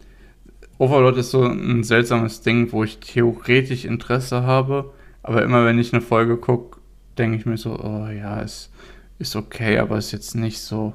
Overlord 0.77 1.17
ist 1.17 1.31
so 1.31 1.43
ein 1.43 1.83
seltsames 1.83 2.41
Ding, 2.41 2.71
wo 2.71 2.83
ich 2.83 2.99
theoretisch 2.99 3.85
Interesse 3.85 4.43
habe, 4.43 4.91
aber 5.21 5.43
immer 5.43 5.65
wenn 5.65 5.79
ich 5.79 5.93
eine 5.93 6.01
Folge 6.01 6.37
gucke, 6.37 6.79
denke 7.17 7.37
ich 7.37 7.45
mir 7.45 7.57
so, 7.57 7.79
oh 7.79 8.07
ja, 8.07 8.41
es 8.41 8.71
ist 9.19 9.35
okay, 9.35 9.77
aber 9.77 9.97
ist 9.97 10.11
jetzt 10.11 10.35
nicht 10.35 10.59
so, 10.59 10.93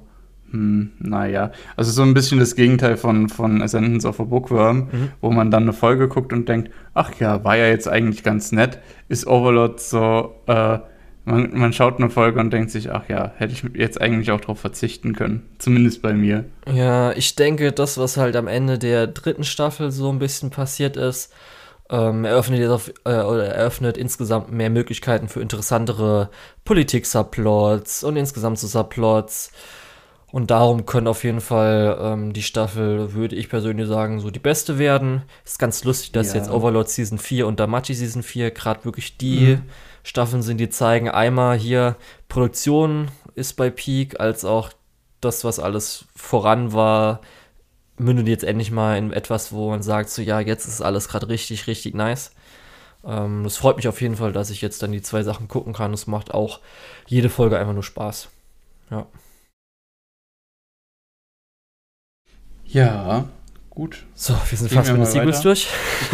hm, 0.51 0.91
naja. 0.99 1.53
Also 1.77 1.91
so 1.93 2.03
ein 2.03 2.15
bisschen 2.15 2.39
das 2.39 2.55
Gegenteil 2.57 2.97
von, 2.97 3.29
von 3.29 3.63
Ascendance 3.63 4.07
of 4.07 4.21
a 4.21 4.25
Bookworm, 4.25 4.89
Mhm. 4.93 5.09
wo 5.21 5.31
man 5.31 5.51
dann 5.51 5.65
eine 5.65 5.73
Folge 5.73 6.09
guckt 6.09 6.33
und 6.33 6.49
denkt, 6.49 6.71
ach 6.95 7.13
ja, 7.21 7.45
war 7.45 7.57
ja 7.57 7.67
jetzt 7.67 7.89
eigentlich 7.89 8.23
ganz 8.23 8.53
nett, 8.53 8.79
ist 9.09 9.27
Overlord 9.27 9.81
so, 9.81 10.35
äh, 10.47 10.79
man, 11.25 11.51
man 11.53 11.73
schaut 11.75 11.99
eine 11.99 12.09
Folge 12.09 12.41
und 12.41 12.51
denkt 12.53 12.71
sich, 12.71 12.91
ach 12.91 13.07
ja, 13.09 13.33
hätte 13.37 13.53
ich 13.53 13.63
jetzt 13.75 14.01
eigentlich 14.01 14.31
auch 14.31 14.41
darauf 14.41 14.61
verzichten 14.61 15.13
können. 15.15 15.43
Zumindest 15.59 16.01
bei 16.01 16.15
mir. 16.15 16.47
Ja, 16.73 17.13
ich 17.13 17.37
denke, 17.37 17.73
das, 17.73 17.99
was 17.99 18.17
halt 18.17 18.35
am 18.35 18.47
Ende 18.49 18.79
der 18.79 19.07
dritten 19.09 19.45
Staffel 19.45 19.91
so 19.91 20.11
ein 20.11 20.19
bisschen 20.19 20.49
passiert 20.49 20.97
ist, 20.97 21.31
ähm, 21.91 22.25
eröffnet, 22.25 22.61
jetzt 22.61 22.71
auf, 22.71 22.89
äh, 23.05 23.21
oder 23.23 23.47
eröffnet 23.47 23.97
insgesamt 23.99 24.53
mehr 24.53 24.71
Möglichkeiten 24.71 25.29
für 25.29 25.41
interessantere 25.41 26.31
Politik-Subplots 26.65 28.05
und 28.05 28.17
insgesamt 28.17 28.59
so 28.59 28.67
Subplots. 28.67 29.53
Und 30.31 30.51
darum 30.51 30.85
können 30.85 31.07
auf 31.07 31.25
jeden 31.25 31.41
Fall 31.41 31.97
ähm, 32.01 32.33
die 32.35 32.43
Staffel, 32.43 33.15
würde 33.15 33.35
ich 33.35 33.49
persönlich 33.49 33.89
sagen, 33.89 34.21
so 34.21 34.31
die 34.31 34.39
beste 34.39 34.79
werden. 34.79 35.23
Ist 35.45 35.59
ganz 35.59 35.85
lustig, 35.85 36.13
dass 36.13 36.29
Ja. 36.29 36.35
jetzt 36.41 36.51
Overlord 36.51 36.91
Season 36.91 37.19
4 37.19 37.47
und 37.47 37.59
Damachi 37.61 37.95
Season 37.95 38.23
4 38.23 38.51
gerade 38.51 38.85
wirklich 38.85 39.17
die 39.17 39.57
Mhm. 39.57 39.63
Staffeln 40.03 40.43
sind, 40.43 40.59
die 40.59 40.69
zeigen, 40.69 41.09
einmal 41.09 41.57
hier 41.57 41.97
Produktion 42.29 43.11
ist 43.35 43.55
bei 43.55 43.71
Peak, 43.71 44.21
als 44.21 44.45
auch 44.45 44.71
das, 45.21 45.45
was 45.45 45.59
alles 45.59 46.05
voran 46.15 46.73
war, 46.73 47.21
mündet 47.97 48.29
jetzt 48.29 48.45
endlich 48.45 48.71
mal 48.71 48.97
in 48.99 49.13
etwas, 49.13 49.53
wo 49.53 49.71
man 49.71 49.83
sagt, 49.83 50.11
so 50.11 50.23
ja, 50.23 50.41
jetzt 50.41 50.67
ist 50.67 50.81
alles 50.83 51.09
gerade 51.09 51.29
richtig, 51.29 51.67
richtig 51.67 51.95
nice. 51.95 52.33
Ähm, 53.05 53.45
das 53.45 53.57
freut 53.57 53.77
mich 53.77 53.89
auf 53.89 54.01
jeden 54.01 54.17
Fall, 54.17 54.33
dass 54.33 54.51
ich 54.51 54.61
jetzt 54.61 54.83
dann 54.83 54.93
die 54.93 55.03
zwei 55.03 55.23
Sachen 55.23 55.49
gucken 55.49 55.73
kann. 55.73 55.93
Es 55.95 56.07
macht 56.07 56.33
auch 56.33 56.61
jede 57.07 57.29
Folge 57.31 57.59
einfach 57.59 57.73
nur 57.75 57.83
Spaß. 57.83 58.29
Ja. 58.91 59.07
Ja, 62.69 63.25
gut. 63.71 64.05
So, 64.15 64.35
wir 64.49 64.59
sind 64.59 64.69
Gehen 64.69 64.77
fast 64.79 64.91
wir 64.91 64.99
mit 64.99 65.07
den 65.07 65.13
Sequels 65.13 65.41
durch. 65.41 65.69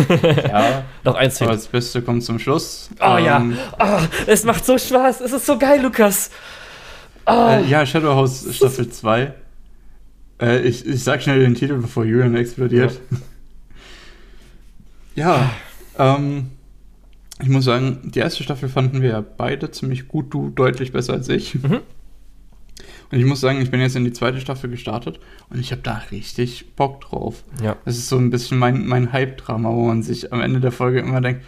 Ja, 0.49 0.85
Noch 1.05 1.15
eins 1.17 1.41
aber 1.41 1.51
fehlt. 1.51 1.61
das 1.63 1.67
Beste 1.69 2.03
kommt 2.03 2.23
zum 2.23 2.39
Schluss. 2.39 2.91
Oh 3.01 3.17
ja. 3.19 3.39
Ähm, 3.39 3.57
Oh, 3.79 3.99
es 4.27 4.45
macht 4.45 4.65
so 4.65 4.79
Spaß. 4.79 5.21
Es 5.21 5.33
ist 5.33 5.47
so 5.47 5.59
geil, 5.59 5.81
Lukas. 5.83 6.31
Oh. 7.27 7.49
Äh, 7.51 7.65
ja, 7.67 7.85
Shadowhouse 7.85 8.55
Staffel 8.55 8.89
2. 8.89 9.33
Äh, 10.41 10.61
ich, 10.63 10.87
ich 10.87 11.03
sag 11.03 11.23
schnell 11.23 11.41
den 11.41 11.55
Titel, 11.55 11.79
bevor 11.79 12.05
Julian 12.05 12.37
explodiert. 12.37 13.01
Ja, 15.15 15.51
ähm, 15.99 16.51
ich 17.41 17.49
muss 17.49 17.65
sagen, 17.65 18.01
die 18.05 18.19
erste 18.19 18.43
Staffel 18.43 18.69
fanden 18.69 19.01
wir 19.01 19.11
ja 19.11 19.21
beide 19.37 19.71
ziemlich 19.71 20.09
gut, 20.09 20.33
du 20.35 20.51
deutlich 20.51 20.93
besser 20.93 21.15
als 21.15 21.29
ich. 21.29 21.55
Mhm. 21.55 21.81
Und 23.13 23.19
ich 23.19 23.25
muss 23.25 23.41
sagen, 23.41 23.61
ich 23.61 23.71
bin 23.71 23.81
jetzt 23.81 23.97
in 23.97 24.05
die 24.05 24.13
zweite 24.13 24.41
Staffel 24.41 24.71
gestartet 24.71 25.21
und 25.51 25.61
ich 25.61 25.71
habe 25.73 25.83
da 25.83 26.03
richtig 26.11 26.75
Bock 26.77 27.01
drauf. 27.03 27.45
Ja. 27.63 27.77
Das 27.85 27.97
ist 27.97 28.09
so 28.09 28.17
ein 28.17 28.31
bisschen 28.31 28.59
mein, 28.59 28.87
mein 28.87 29.13
Hype-Drama, 29.13 29.71
wo 29.71 29.87
man 29.87 30.03
sich 30.03 30.33
am 30.33 30.41
Ende 30.41 30.61
der 30.61 30.73
Folge 30.73 31.01
immer 31.01 31.21
denkt, 31.21 31.43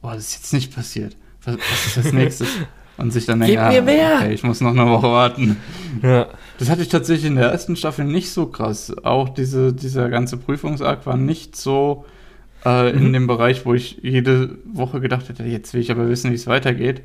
boah, 0.00 0.14
das 0.14 0.26
ist 0.28 0.34
jetzt 0.34 0.52
nicht 0.52 0.74
passiert. 0.74 1.16
Was, 1.44 1.56
was 1.56 1.86
ist 1.86 1.98
als 1.98 2.12
nächstes? 2.12 2.48
Und 2.98 3.10
sich 3.10 3.24
dann 3.24 3.40
denkt, 3.40 3.54
Gib 3.56 3.72
mir 3.72 3.82
mehr! 3.82 4.16
okay, 4.18 4.34
ich 4.34 4.42
muss 4.42 4.60
noch 4.60 4.72
eine 4.72 4.86
Woche 4.86 5.06
warten. 5.08 5.56
Ja. 6.02 6.28
Das 6.58 6.68
hatte 6.68 6.82
ich 6.82 6.88
tatsächlich 6.88 7.26
in 7.26 7.36
der 7.36 7.50
ersten 7.50 7.74
Staffel 7.74 8.04
nicht 8.04 8.30
so 8.30 8.46
krass. 8.46 8.94
Auch 9.02 9.30
diese, 9.30 9.72
dieser 9.72 10.10
ganze 10.10 10.36
Prüfungsakt 10.36 11.06
war 11.06 11.16
nicht 11.16 11.56
so 11.56 12.04
äh, 12.66 12.90
in 12.90 13.08
Mhm. 13.08 13.12
dem 13.14 13.26
Bereich, 13.26 13.64
wo 13.64 13.72
ich 13.72 13.98
jede 14.02 14.58
Woche 14.70 15.00
gedacht 15.00 15.28
hätte, 15.30 15.42
jetzt 15.44 15.72
will 15.72 15.80
ich 15.80 15.90
aber 15.90 16.06
wissen, 16.08 16.30
wie 16.30 16.34
es 16.34 16.46
weitergeht. 16.46 17.00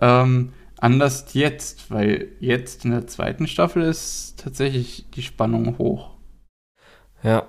Ähm, 0.00 0.50
anders 0.80 1.26
jetzt, 1.32 1.90
weil 1.90 2.28
jetzt 2.40 2.84
in 2.84 2.90
der 2.90 3.06
zweiten 3.06 3.46
Staffel 3.46 3.82
ist 3.82 4.40
tatsächlich 4.42 5.06
die 5.14 5.22
Spannung 5.22 5.78
hoch. 5.78 6.10
Ja. 7.22 7.48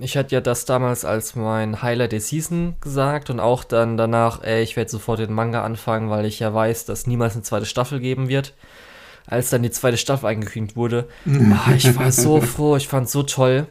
Ich 0.00 0.16
hatte 0.16 0.34
ja 0.34 0.40
das 0.40 0.64
damals 0.64 1.04
als 1.04 1.36
mein 1.36 1.80
Highlight 1.80 2.10
der 2.10 2.20
Season 2.20 2.74
gesagt 2.80 3.30
und 3.30 3.38
auch 3.38 3.62
dann 3.62 3.96
danach, 3.96 4.42
ey, 4.42 4.60
ich 4.60 4.74
werde 4.74 4.90
sofort 4.90 5.20
den 5.20 5.32
Manga 5.32 5.62
anfangen, 5.62 6.10
weil 6.10 6.24
ich 6.24 6.40
ja 6.40 6.52
weiß, 6.52 6.84
dass 6.84 7.06
niemals 7.06 7.34
eine 7.34 7.42
zweite 7.42 7.66
Staffel 7.66 8.00
geben 8.00 8.28
wird. 8.28 8.54
Als 9.26 9.50
dann 9.50 9.62
die 9.62 9.70
zweite 9.70 9.96
Staffel 9.96 10.26
angekündigt 10.26 10.76
wurde, 10.76 11.08
ah, 11.26 11.72
ich 11.76 11.96
war 11.96 12.10
so 12.10 12.40
froh, 12.40 12.76
ich 12.76 12.88
fand 12.88 13.08
so 13.08 13.22
toll. 13.22 13.68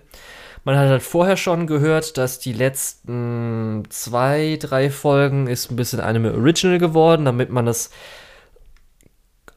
Man 0.64 0.78
hat 0.78 0.88
halt 0.88 1.04
vorher 1.04 1.36
schon 1.36 1.68
gehört, 1.68 2.18
dass 2.18 2.40
die 2.40 2.54
letzten 2.54 3.84
zwei, 3.90 4.58
drei 4.60 4.90
Folgen 4.90 5.48
ist 5.48 5.70
ein 5.70 5.76
bisschen 5.76 6.00
Anime 6.00 6.34
Original 6.34 6.80
geworden, 6.80 7.26
damit 7.26 7.50
man 7.50 7.66
das 7.66 7.90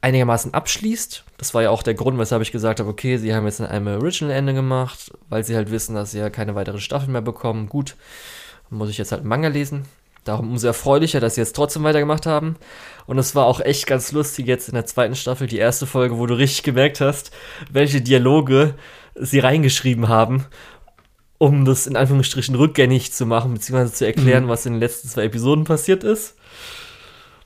einigermaßen 0.07 0.53
abschließt. 0.53 1.23
Das 1.37 1.53
war 1.53 1.63
ja 1.63 1.69
auch 1.69 1.83
der 1.83 1.93
Grund, 1.93 2.17
weshalb 2.17 2.41
ich 2.41 2.51
gesagt 2.51 2.79
habe, 2.79 2.89
okay, 2.89 3.17
sie 3.17 3.33
haben 3.35 3.45
jetzt 3.45 3.59
ein 3.61 3.67
Anime 3.67 3.97
Original 3.97 4.33
Ende 4.33 4.53
gemacht, 4.53 5.11
weil 5.29 5.43
sie 5.43 5.55
halt 5.55 5.69
wissen, 5.69 5.95
dass 5.95 6.11
sie 6.11 6.19
ja 6.19 6.29
keine 6.29 6.55
weitere 6.55 6.79
Staffel 6.79 7.09
mehr 7.09 7.21
bekommen. 7.21 7.67
Gut, 7.69 7.95
dann 8.69 8.79
muss 8.79 8.89
ich 8.89 8.97
jetzt 8.97 9.11
halt 9.11 9.21
einen 9.21 9.29
Manga 9.29 9.49
lesen. 9.49 9.85
Darum 10.23 10.49
umso 10.51 10.67
erfreulicher, 10.67 11.19
dass 11.19 11.35
sie 11.35 11.41
jetzt 11.41 11.55
trotzdem 11.55 11.83
weitergemacht 11.83 12.25
haben. 12.25 12.55
Und 13.05 13.17
es 13.17 13.33
war 13.35 13.45
auch 13.45 13.61
echt 13.61 13.87
ganz 13.87 14.11
lustig 14.11 14.45
jetzt 14.47 14.67
in 14.67 14.75
der 14.75 14.85
zweiten 14.85 15.15
Staffel, 15.15 15.47
die 15.47 15.57
erste 15.57 15.85
Folge, 15.85 16.17
wo 16.17 16.25
du 16.25 16.33
richtig 16.37 16.63
gemerkt 16.63 16.99
hast, 16.99 17.31
welche 17.71 18.01
Dialoge 18.01 18.73
sie 19.15 19.39
reingeschrieben 19.39 20.09
haben, 20.09 20.45
um 21.37 21.63
das 21.65 21.87
in 21.87 21.95
Anführungsstrichen 21.95 22.55
rückgängig 22.55 23.13
zu 23.13 23.25
machen, 23.25 23.53
beziehungsweise 23.53 23.93
zu 23.93 24.05
erklären, 24.05 24.45
Mhm. 24.45 24.49
was 24.49 24.65
in 24.65 24.73
den 24.73 24.79
letzten 24.81 25.07
zwei 25.07 25.23
Episoden 25.23 25.63
passiert 25.63 26.03
ist. 26.03 26.35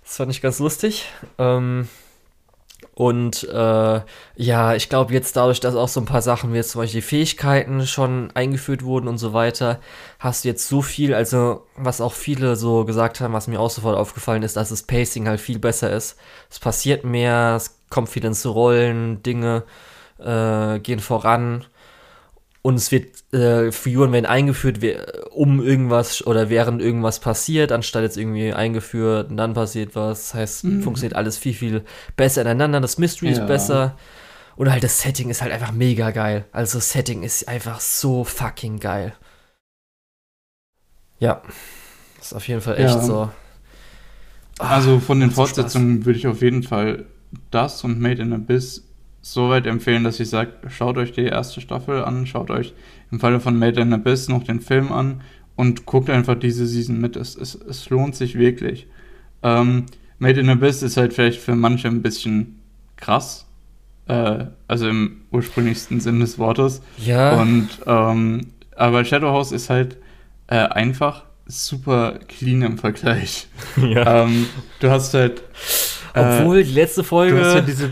Das 0.03 0.17
fand 0.17 0.31
ich 0.31 0.41
ganz 0.41 0.59
lustig. 0.59 1.05
Ähm, 1.37 1.87
und 3.01 3.49
äh, 3.49 4.01
ja, 4.35 4.75
ich 4.75 4.87
glaube 4.87 5.11
jetzt 5.11 5.35
dadurch, 5.35 5.59
dass 5.59 5.73
auch 5.73 5.87
so 5.87 5.99
ein 5.99 6.05
paar 6.05 6.21
Sachen 6.21 6.53
wie 6.53 6.57
jetzt 6.57 6.69
zum 6.69 6.81
Beispiel 6.81 7.01
die 7.01 7.07
Fähigkeiten 7.07 7.87
schon 7.87 8.29
eingeführt 8.35 8.83
wurden 8.83 9.07
und 9.07 9.17
so 9.17 9.33
weiter, 9.33 9.79
hast 10.19 10.43
du 10.43 10.49
jetzt 10.49 10.67
so 10.67 10.83
viel, 10.83 11.15
also 11.15 11.65
was 11.75 11.99
auch 11.99 12.13
viele 12.13 12.55
so 12.55 12.85
gesagt 12.85 13.19
haben, 13.19 13.33
was 13.33 13.47
mir 13.47 13.59
auch 13.59 13.71
sofort 13.71 13.97
aufgefallen 13.97 14.43
ist, 14.43 14.55
dass 14.55 14.69
das 14.69 14.83
Pacing 14.83 15.27
halt 15.27 15.39
viel 15.41 15.57
besser 15.57 15.89
ist. 15.89 16.15
Es 16.51 16.59
passiert 16.59 17.03
mehr, 17.03 17.55
es 17.55 17.79
kommt 17.89 18.07
viel 18.07 18.23
ins 18.23 18.45
Rollen, 18.45 19.23
Dinge 19.23 19.63
äh, 20.19 20.77
gehen 20.77 20.99
voran 20.99 21.65
und 22.61 22.75
es 22.75 22.91
wird, 22.91 23.20
äh, 23.31 23.71
Figuren 23.71 24.11
werden 24.11 24.25
eingeführt, 24.25 24.79
um 25.31 25.61
irgendwas 25.63 26.25
oder 26.27 26.49
während 26.49 26.81
irgendwas 26.81 27.19
passiert, 27.19 27.71
anstatt 27.71 28.03
jetzt 28.03 28.17
irgendwie 28.17 28.53
eingeführt 28.53 29.29
und 29.29 29.37
dann 29.37 29.53
passiert 29.53 29.95
was. 29.95 30.29
Das 30.29 30.33
heißt, 30.33 30.63
Mhm. 30.65 30.83
funktioniert 30.83 31.15
alles 31.15 31.37
viel, 31.37 31.53
viel 31.53 31.83
besser 32.17 32.41
ineinander. 32.41 32.81
Das 32.81 32.97
Mystery 32.97 33.27
Ja. 33.31 33.39
ist 33.39 33.47
besser. 33.47 33.97
Und 34.57 34.69
halt 34.69 34.83
das 34.83 35.01
Setting 35.01 35.29
ist 35.29 35.41
halt 35.41 35.53
einfach 35.53 35.71
mega 35.71 36.11
geil. 36.11 36.45
Also 36.51 36.77
das 36.77 36.91
Setting 36.91 37.23
ist 37.23 37.47
einfach 37.47 37.79
so 37.79 38.23
fucking 38.25 38.79
geil. 38.79 39.13
Ja. 41.19 41.41
Ist 42.19 42.33
auf 42.33 42.47
jeden 42.47 42.61
Fall 42.61 42.75
echt 42.77 42.95
Ja. 42.95 43.01
so. 43.01 43.29
Ah, 44.59 44.75
Also 44.75 44.99
von 44.99 45.19
den 45.19 45.31
Fortsetzungen 45.31 46.05
würde 46.05 46.19
ich 46.19 46.27
auf 46.27 46.41
jeden 46.41 46.63
Fall 46.63 47.05
das 47.49 47.83
und 47.83 47.99
Made 47.99 48.21
in 48.21 48.33
Abyss 48.33 48.87
so 49.21 49.49
weit 49.49 49.67
empfehlen, 49.67 50.03
dass 50.03 50.19
ich 50.19 50.29
sage, 50.29 50.51
schaut 50.67 50.97
euch 50.97 51.11
die 51.13 51.25
erste 51.25 51.61
Staffel 51.61 52.03
an, 52.03 52.25
schaut 52.25 52.49
euch 52.51 52.73
im 53.11 53.19
Falle 53.19 53.39
von 53.39 53.57
Made 53.57 53.81
in 53.81 53.93
Abyss 53.93 54.29
noch 54.29 54.43
den 54.43 54.61
Film 54.61 54.91
an 54.91 55.21
und 55.55 55.85
guckt 55.85 56.09
einfach 56.09 56.35
diese 56.35 56.65
Season 56.65 56.99
mit. 56.99 57.15
Es, 57.15 57.35
es, 57.35 57.55
es 57.55 57.89
lohnt 57.89 58.15
sich 58.15 58.37
wirklich. 58.37 58.87
Ähm, 59.43 59.85
Made 60.19 60.39
in 60.39 60.49
Abyss 60.49 60.83
ist 60.83 60.97
halt 60.97 61.13
vielleicht 61.13 61.41
für 61.41 61.55
manche 61.55 61.87
ein 61.87 62.01
bisschen 62.01 62.59
krass. 62.95 63.47
Äh, 64.07 64.45
also 64.67 64.87
im 64.87 65.21
ursprünglichsten 65.31 65.99
Sinn 65.99 66.19
des 66.19 66.39
Wortes. 66.39 66.81
Ja. 66.97 67.39
Und 67.41 67.69
ähm, 67.85 68.47
aber 68.75 69.05
Shadowhouse 69.05 69.51
ist 69.51 69.69
halt 69.69 69.97
äh, 70.47 70.55
einfach 70.55 71.25
super 71.45 72.19
clean 72.27 72.61
im 72.61 72.77
Vergleich. 72.77 73.47
ja. 73.77 74.23
ähm, 74.23 74.47
du 74.79 74.89
hast 74.89 75.13
halt. 75.13 75.41
äh, 76.13 76.39
Obwohl 76.39 76.63
die 76.63 76.73
letzte 76.73 77.03
Folge. 77.03 77.35
du 77.35 77.45
hast 77.45 77.55
halt 77.55 77.67
diese. 77.67 77.91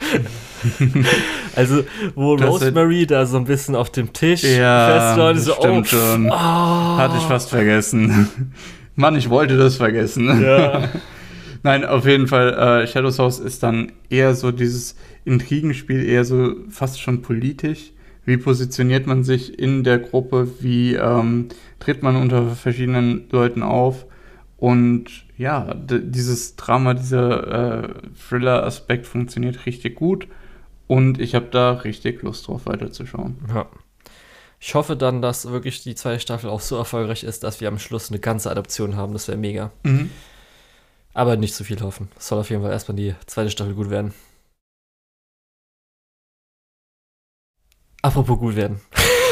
Also, 1.56 1.84
wo 2.14 2.36
Das 2.36 2.48
Rosemary 2.48 3.06
da 3.06 3.24
so 3.24 3.38
ein 3.38 3.44
bisschen 3.44 3.74
auf 3.76 3.90
dem 3.90 4.12
Tisch 4.12 4.42
Ja, 4.42 5.14
festläuft, 5.16 5.40
so, 5.40 5.54
stimmt 5.54 5.86
oh, 5.92 5.96
schon. 5.96 6.30
oh. 6.30 6.34
Hatte 6.34 7.16
ich 7.16 7.22
fast 7.22 7.48
vergessen. 7.48 8.52
Mann, 8.94 9.16
ich 9.16 9.30
wollte 9.30 9.56
das 9.56 9.76
vergessen. 9.76 10.42
Ja. 10.42 10.88
Nein, 11.62 11.84
auf 11.84 12.06
jeden 12.06 12.28
Fall, 12.28 12.52
äh, 12.82 12.86
Shadows 12.86 13.18
House 13.18 13.40
ist 13.40 13.62
dann 13.62 13.92
eher 14.10 14.34
so 14.34 14.52
dieses 14.52 14.96
Intrigenspiel, 15.24 16.04
eher 16.04 16.24
so 16.24 16.54
fast 16.68 17.00
schon 17.00 17.22
politisch. 17.22 17.92
Wie 18.24 18.36
positioniert 18.36 19.06
man 19.06 19.24
sich 19.24 19.58
in 19.58 19.82
der 19.82 19.98
Gruppe? 19.98 20.48
Wie 20.60 20.94
ähm, 20.94 21.48
tritt 21.78 22.02
man 22.02 22.16
unter 22.16 22.50
verschiedenen 22.50 23.24
Leuten 23.30 23.62
auf? 23.62 24.06
Und 24.58 25.06
ja, 25.36 25.74
dieses 25.74 26.56
Drama, 26.56 26.94
dieser 26.94 27.84
äh, 27.84 27.88
Thriller-Aspekt 28.28 29.06
funktioniert 29.06 29.66
richtig 29.66 29.96
gut. 29.96 30.26
Und 30.86 31.20
ich 31.20 31.34
habe 31.34 31.46
da 31.46 31.72
richtig 31.72 32.22
Lust 32.22 32.46
drauf, 32.46 32.66
weiterzuschauen. 32.66 33.36
ja. 33.48 33.66
Ich 34.58 34.74
hoffe 34.74 34.96
dann, 34.96 35.20
dass 35.20 35.50
wirklich 35.50 35.82
die 35.82 35.94
zweite 35.94 36.18
Staffel 36.18 36.48
auch 36.48 36.60
so 36.62 36.76
erfolgreich 36.76 37.24
ist, 37.24 37.44
dass 37.44 37.60
wir 37.60 37.68
am 37.68 37.78
Schluss 37.78 38.10
eine 38.10 38.18
ganze 38.18 38.50
Adaption 38.50 38.96
haben. 38.96 39.12
Das 39.12 39.28
wäre 39.28 39.36
mega. 39.36 39.70
Mhm. 39.82 40.10
Aber 41.12 41.36
nicht 41.36 41.54
zu 41.54 41.62
viel 41.62 41.80
hoffen. 41.82 42.08
Es 42.16 42.28
soll 42.28 42.40
auf 42.40 42.48
jeden 42.50 42.62
Fall 42.62 42.72
erstmal 42.72 42.96
die 42.96 43.14
zweite 43.26 43.50
Staffel 43.50 43.74
gut 43.74 43.90
werden. 43.90 44.14
Apropos 48.02 48.38
gut 48.38 48.56
werden. 48.56 48.80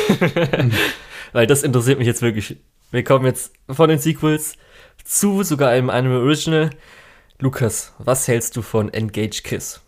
Weil 1.33 1.47
das 1.47 1.63
interessiert 1.63 1.99
mich 1.99 2.07
jetzt 2.07 2.23
wirklich. 2.23 2.57
Wir 2.91 3.05
kommen 3.05 3.25
jetzt 3.25 3.53
von 3.69 3.89
den 3.89 3.99
Sequels 3.99 4.57
zu 5.05 5.43
sogar 5.43 5.71
einem 5.71 5.91
Anime 5.91 6.19
Original. 6.19 6.71
Lukas, 7.39 7.93
was 7.99 8.29
hältst 8.29 8.57
du 8.57 8.63
von 8.63 8.93
Engage 8.93 9.43
Kiss? 9.43 9.81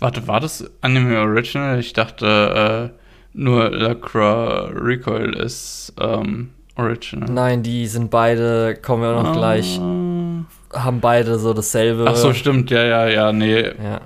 Warte, 0.00 0.26
war 0.26 0.40
das 0.40 0.64
Anime 0.80 1.20
Original? 1.20 1.78
Ich 1.78 1.92
dachte, 1.92 2.90
äh, 2.92 2.98
nur 3.32 3.70
Lacroix 3.70 4.70
Recoil 4.74 5.34
ist 5.36 5.92
ähm, 6.00 6.50
Original. 6.76 7.30
Nein, 7.30 7.62
die 7.62 7.86
sind 7.86 8.10
beide, 8.10 8.74
kommen 8.80 9.02
wir 9.02 9.10
auch 9.10 9.22
noch 9.22 9.32
gleich, 9.36 9.78
Ah. 9.78 10.44
haben 10.84 11.00
beide 11.00 11.38
so 11.38 11.52
dasselbe. 11.52 12.06
Ach 12.08 12.16
so, 12.16 12.32
stimmt, 12.32 12.70
ja, 12.70 12.82
ja, 12.84 13.08
ja, 13.08 13.32
nee, 13.32 13.60
Ja, 13.62 14.00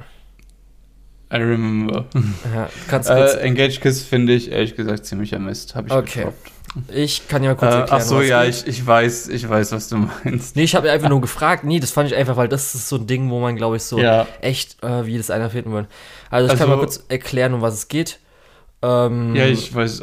I 1.33 1.37
remember. 1.37 2.07
ja. 2.15 2.65
Du 2.85 2.91
kannst 2.91 3.09
kurz, 3.11 3.35
Äh, 3.35 3.39
Engage 3.41 3.81
Kiss 3.81 4.03
finde 4.03 4.33
ich 4.35 4.51
ehrlich 4.51 4.75
gesagt 4.77 5.07
ziemlicher 5.07 5.39
Mist, 5.39 5.75
habe 5.77 5.89
ich 5.89 5.95
Okay. 5.95 6.19
gedroppt. 6.21 6.51
Ich 6.93 7.29
kann 7.29 7.43
ja 7.43 7.51
mal 7.51 7.57
kurz 7.57 7.73
Äh, 7.75 7.79
erklären. 7.79 8.01
ach 8.01 8.05
so, 8.07 8.21
ja, 8.23 8.45
geht. 8.45 8.55
ich, 8.55 8.67
ich 8.67 8.87
weiß, 8.87 9.29
ich 9.29 9.49
weiß, 9.49 9.73
was 9.73 9.89
du 9.89 9.97
meinst. 10.25 10.57
Nee, 10.57 10.65
ich 10.65 10.75
habe 10.75 10.91
einfach 10.91 11.09
nur 11.09 11.21
gefragt. 11.21 11.65
Nee, 11.65 11.81
das 11.81 11.91
fand 11.91 12.09
ich 12.11 12.17
einfach, 12.17 12.37
weil 12.37 12.49
das 12.49 12.75
ist 12.75 12.89
so 12.89 12.97
ein 12.97 13.07
Ding, 13.07 13.31
wo 13.31 13.41
man, 13.41 13.57
glaube 13.57 13.77
ich, 13.77 13.83
so 13.85 13.99
Ja, 13.99 14.27
echt, 14.41 14.83
äh, 14.83 15.07
wie 15.07 15.17
das 15.17 15.31
einer 15.31 15.51
finden 15.51 15.73
will. 15.73 15.87
Also 16.31 16.53
ich 16.53 16.59
kann 16.59 16.69
Also- 16.69 16.77
mal 16.77 16.81
kurz 16.83 17.05
erklären, 17.09 17.55
um 17.55 17.63
was 17.63 17.75
es 17.75 17.89
geht. 17.89 18.19
Ähm, 18.83 19.35
ja, 19.35 19.47
ich 19.47 19.75
weiß. 19.75 20.03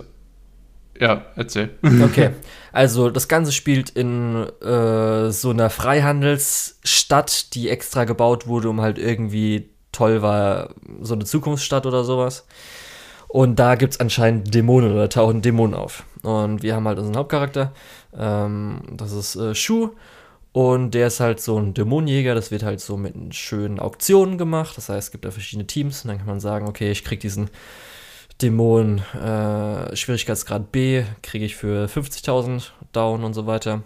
Ja, 0.99 1.25
erzähl. 1.35 1.71
Okay, 2.03 2.29
also 2.71 3.09
das 3.09 3.27
Ganze 3.27 3.51
spielt 3.51 3.89
in 3.89 4.35
äh, 4.61 5.31
so 5.31 5.49
einer 5.49 5.69
Freihandelsstadt, 5.71 7.53
die 7.55 7.69
extra 7.69 8.03
gebaut 8.05 8.47
wurde, 8.47 8.69
um 8.69 8.81
halt 8.81 8.97
irgendwie 8.97 9.69
toll 9.91 10.21
war, 10.21 10.69
so 11.01 11.13
eine 11.15 11.25
Zukunftsstadt 11.25 11.85
oder 11.85 12.03
sowas. 12.03 12.45
Und 13.31 13.59
da 13.59 13.75
gibt 13.75 13.93
es 13.93 13.99
anscheinend 14.01 14.53
Dämonen 14.53 14.91
oder 14.91 15.07
tauchen 15.07 15.41
Dämonen 15.41 15.73
auf. 15.73 16.03
Und 16.21 16.63
wir 16.63 16.75
haben 16.75 16.85
halt 16.85 16.99
unseren 16.99 17.15
Hauptcharakter, 17.15 17.71
ähm, 18.13 18.81
das 18.91 19.13
ist 19.13 19.37
äh, 19.37 19.55
Shu. 19.55 19.91
Und 20.51 20.91
der 20.91 21.07
ist 21.07 21.21
halt 21.21 21.39
so 21.39 21.57
ein 21.57 21.73
Dämonenjäger, 21.73 22.35
das 22.35 22.51
wird 22.51 22.63
halt 22.63 22.81
so 22.81 22.97
mit 22.97 23.15
schönen 23.33 23.79
Auktionen 23.79 24.37
gemacht. 24.37 24.75
Das 24.75 24.89
heißt, 24.89 25.07
es 25.07 25.11
gibt 25.11 25.23
da 25.23 25.31
verschiedene 25.31 25.65
Teams 25.65 26.03
und 26.03 26.09
dann 26.09 26.17
kann 26.17 26.27
man 26.27 26.41
sagen, 26.41 26.67
okay, 26.67 26.91
ich 26.91 27.05
krieg 27.05 27.21
diesen 27.21 27.49
Dämon 28.41 28.99
äh, 29.13 29.95
Schwierigkeitsgrad 29.95 30.73
B, 30.73 31.03
kriege 31.23 31.45
ich 31.45 31.55
für 31.55 31.85
50.000 31.85 32.71
down 32.91 33.23
und 33.23 33.33
so 33.33 33.47
weiter. 33.47 33.81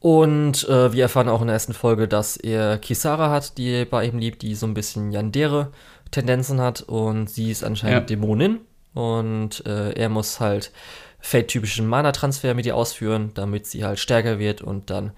Und 0.00 0.68
äh, 0.68 0.92
wir 0.92 1.04
erfahren 1.04 1.28
auch 1.28 1.40
in 1.40 1.46
der 1.46 1.54
ersten 1.54 1.74
Folge, 1.74 2.08
dass 2.08 2.36
er 2.36 2.78
Kisara 2.78 3.30
hat, 3.30 3.58
die 3.58 3.84
bei 3.84 4.06
ihm 4.06 4.18
liebt, 4.18 4.42
die 4.42 4.56
so 4.56 4.66
ein 4.66 4.74
bisschen 4.74 5.12
Yandere 5.12 5.70
Tendenzen 6.10 6.60
hat 6.60 6.82
und 6.82 7.28
sie 7.28 7.50
ist 7.50 7.64
anscheinend 7.64 8.10
ja. 8.10 8.16
Dämonin 8.16 8.60
und 8.94 9.64
äh, 9.66 9.92
er 9.92 10.08
muss 10.08 10.40
halt 10.40 10.72
Fate-typischen 11.20 11.86
Mana-Transfer 11.86 12.54
mit 12.54 12.66
ihr 12.66 12.76
ausführen, 12.76 13.32
damit 13.34 13.66
sie 13.66 13.84
halt 13.84 13.98
stärker 13.98 14.38
wird 14.38 14.62
und 14.62 14.90
dann 14.90 15.12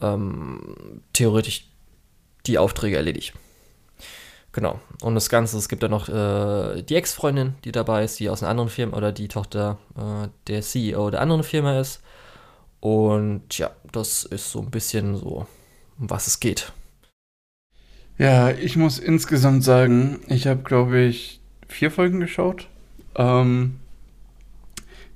ähm, 0.00 1.02
theoretisch 1.12 1.68
die 2.46 2.58
Aufträge 2.58 2.96
erledigt. 2.96 3.34
Genau. 4.52 4.80
Und 5.02 5.14
das 5.14 5.28
Ganze, 5.28 5.56
es 5.58 5.68
gibt 5.68 5.82
dann 5.82 5.92
noch 5.92 6.08
äh, 6.08 6.82
die 6.82 6.96
Ex-Freundin, 6.96 7.54
die 7.64 7.72
dabei 7.72 8.04
ist, 8.04 8.18
die 8.18 8.30
aus 8.30 8.42
einer 8.42 8.50
anderen 8.50 8.70
Firma 8.70 8.96
oder 8.96 9.12
die 9.12 9.28
Tochter 9.28 9.78
äh, 9.96 10.28
der 10.48 10.62
CEO 10.62 11.10
der 11.10 11.20
anderen 11.20 11.44
Firma 11.44 11.78
ist. 11.78 12.02
Und 12.80 13.58
ja, 13.58 13.70
das 13.92 14.24
ist 14.24 14.50
so 14.50 14.60
ein 14.60 14.70
bisschen 14.70 15.16
so, 15.16 15.46
um 15.98 16.10
was 16.10 16.26
es 16.26 16.40
geht. 16.40 16.72
Ja, 18.20 18.50
ich 18.50 18.76
muss 18.76 18.98
insgesamt 18.98 19.64
sagen, 19.64 20.18
ich 20.28 20.46
habe, 20.46 20.62
glaube 20.62 21.00
ich, 21.00 21.40
vier 21.68 21.90
Folgen 21.90 22.20
geschaut. 22.20 22.68
Ähm, 23.16 23.76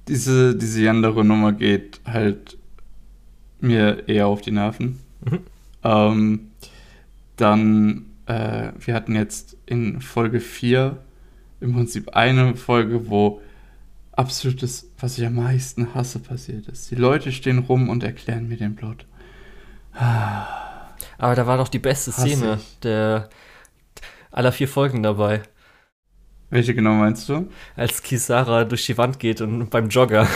diese, 0.08 0.56
diese 0.56 0.88
andere 0.88 1.22
Nummer 1.22 1.52
geht 1.52 2.00
halt 2.06 2.56
mir 3.60 4.08
eher 4.08 4.26
auf 4.26 4.40
die 4.40 4.52
Nerven. 4.52 5.00
Mhm. 5.22 5.40
Ähm, 5.82 6.40
dann, 7.36 8.06
äh, 8.24 8.72
wir 8.80 8.94
hatten 8.94 9.14
jetzt 9.14 9.58
in 9.66 10.00
Folge 10.00 10.40
4 10.40 10.96
im 11.60 11.74
Prinzip 11.74 12.16
eine 12.16 12.56
Folge, 12.56 13.10
wo 13.10 13.42
absolutes, 14.12 14.90
was 14.98 15.18
ich 15.18 15.26
am 15.26 15.34
meisten 15.34 15.94
hasse, 15.94 16.20
passiert 16.20 16.68
ist. 16.68 16.90
Die 16.90 16.94
Leute 16.94 17.32
stehen 17.32 17.58
rum 17.58 17.90
und 17.90 18.02
erklären 18.02 18.48
mir 18.48 18.56
den 18.56 18.76
Plot. 18.76 19.04
Aber 21.18 21.34
da 21.34 21.46
war 21.46 21.58
doch 21.58 21.68
die 21.68 21.78
beste 21.78 22.12
Szene 22.12 22.60
der 22.82 23.28
aller 24.30 24.52
vier 24.52 24.68
Folgen 24.68 25.02
dabei. 25.02 25.42
Welche 26.50 26.74
genau 26.74 26.92
meinst 26.94 27.28
du? 27.28 27.48
Als 27.76 28.02
Kisara 28.02 28.64
durch 28.64 28.86
die 28.86 28.98
Wand 28.98 29.18
geht 29.18 29.40
und 29.40 29.70
beim 29.70 29.88
Jogger. 29.88 30.28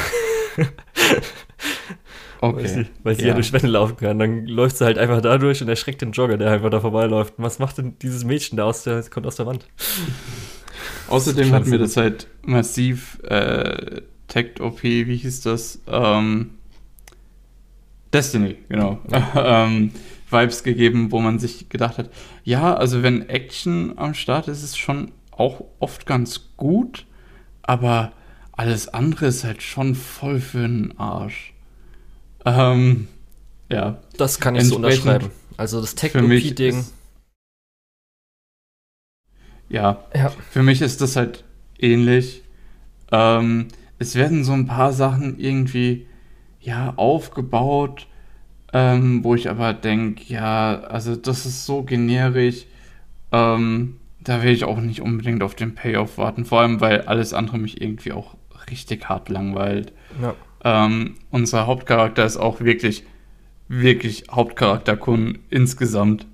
okay. 2.40 2.56
Weil 2.56 2.68
sie, 2.68 2.86
weil 3.02 3.14
sie 3.14 3.22
ja. 3.22 3.28
ja. 3.28 3.34
durch 3.34 3.52
Wände 3.52 3.68
laufen 3.68 3.96
kann. 3.96 4.18
Dann 4.18 4.46
läuft 4.46 4.78
sie 4.78 4.84
halt 4.84 4.98
einfach 4.98 5.20
da 5.20 5.38
durch 5.38 5.62
und 5.62 5.68
erschreckt 5.68 6.02
den 6.02 6.12
Jogger, 6.12 6.36
der 6.36 6.50
einfach 6.50 6.70
da 6.70 6.80
vorbeiläuft. 6.80 7.34
was 7.36 7.58
macht 7.58 7.78
denn 7.78 7.96
dieses 8.00 8.24
Mädchen 8.24 8.56
da 8.56 8.64
aus 8.64 8.82
der, 8.82 9.02
kommt 9.04 9.26
aus 9.26 9.36
der 9.36 9.46
Wand? 9.46 9.66
Außerdem 11.08 11.52
hatten 11.52 11.70
wir 11.70 11.78
das 11.78 11.96
halt 11.96 12.26
massiv 12.42 13.20
äh, 13.24 14.02
Tech 14.28 14.60
OP, 14.60 14.82
wie 14.82 15.16
hieß 15.16 15.42
das? 15.42 15.80
Ähm, 15.86 16.50
Destiny, 18.12 18.56
genau. 18.68 18.98
ähm, 19.34 19.92
Vibes 20.30 20.62
gegeben, 20.62 21.12
wo 21.12 21.20
man 21.20 21.38
sich 21.38 21.68
gedacht 21.68 21.98
hat, 21.98 22.10
ja, 22.44 22.74
also 22.74 23.02
wenn 23.02 23.28
Action 23.28 23.96
am 23.96 24.14
Start 24.14 24.48
ist, 24.48 24.58
ist 24.58 24.70
es 24.70 24.76
schon 24.76 25.12
auch 25.30 25.64
oft 25.78 26.06
ganz 26.06 26.50
gut, 26.56 27.06
aber 27.62 28.12
alles 28.52 28.88
andere 28.88 29.26
ist 29.26 29.44
halt 29.44 29.62
schon 29.62 29.94
voll 29.94 30.40
für 30.40 30.62
den 30.62 30.98
Arsch. 30.98 31.54
Ähm, 32.44 33.06
ja. 33.70 33.98
Das 34.16 34.40
kann 34.40 34.56
ich 34.56 34.64
so 34.64 34.76
unterschreiben. 34.76 35.30
Also 35.56 35.80
das 35.80 35.94
Tech-OP-Ding. 35.94 36.84
Ja, 39.68 40.04
ja, 40.14 40.32
für 40.50 40.62
mich 40.62 40.80
ist 40.82 41.00
das 41.00 41.14
halt 41.14 41.44
ähnlich. 41.78 42.42
Ähm, 43.12 43.68
es 43.98 44.14
werden 44.14 44.42
so 44.42 44.52
ein 44.52 44.66
paar 44.66 44.92
Sachen 44.92 45.38
irgendwie 45.38 46.06
ja 46.60 46.94
aufgebaut, 46.96 48.07
ähm, 48.72 49.24
wo 49.24 49.34
ich 49.34 49.48
aber 49.48 49.72
denke, 49.72 50.22
ja, 50.26 50.80
also 50.80 51.16
das 51.16 51.46
ist 51.46 51.66
so 51.66 51.82
generisch. 51.82 52.66
Ähm, 53.32 53.96
da 54.20 54.42
will 54.42 54.52
ich 54.52 54.64
auch 54.64 54.80
nicht 54.80 55.00
unbedingt 55.00 55.42
auf 55.42 55.54
den 55.54 55.74
Payoff 55.74 56.18
warten, 56.18 56.44
vor 56.44 56.60
allem 56.60 56.80
weil 56.80 57.02
alles 57.02 57.32
andere 57.32 57.58
mich 57.58 57.80
irgendwie 57.80 58.12
auch 58.12 58.36
richtig 58.70 59.08
hart 59.08 59.28
langweilt. 59.28 59.92
Ja. 60.20 60.34
Ähm, 60.64 61.14
unser 61.30 61.66
Hauptcharakter 61.66 62.24
ist 62.24 62.36
auch 62.36 62.60
wirklich, 62.60 63.04
wirklich 63.68 64.24
Hauptcharakter 64.30 64.96
Kun 64.96 65.38
insgesamt. 65.50 66.26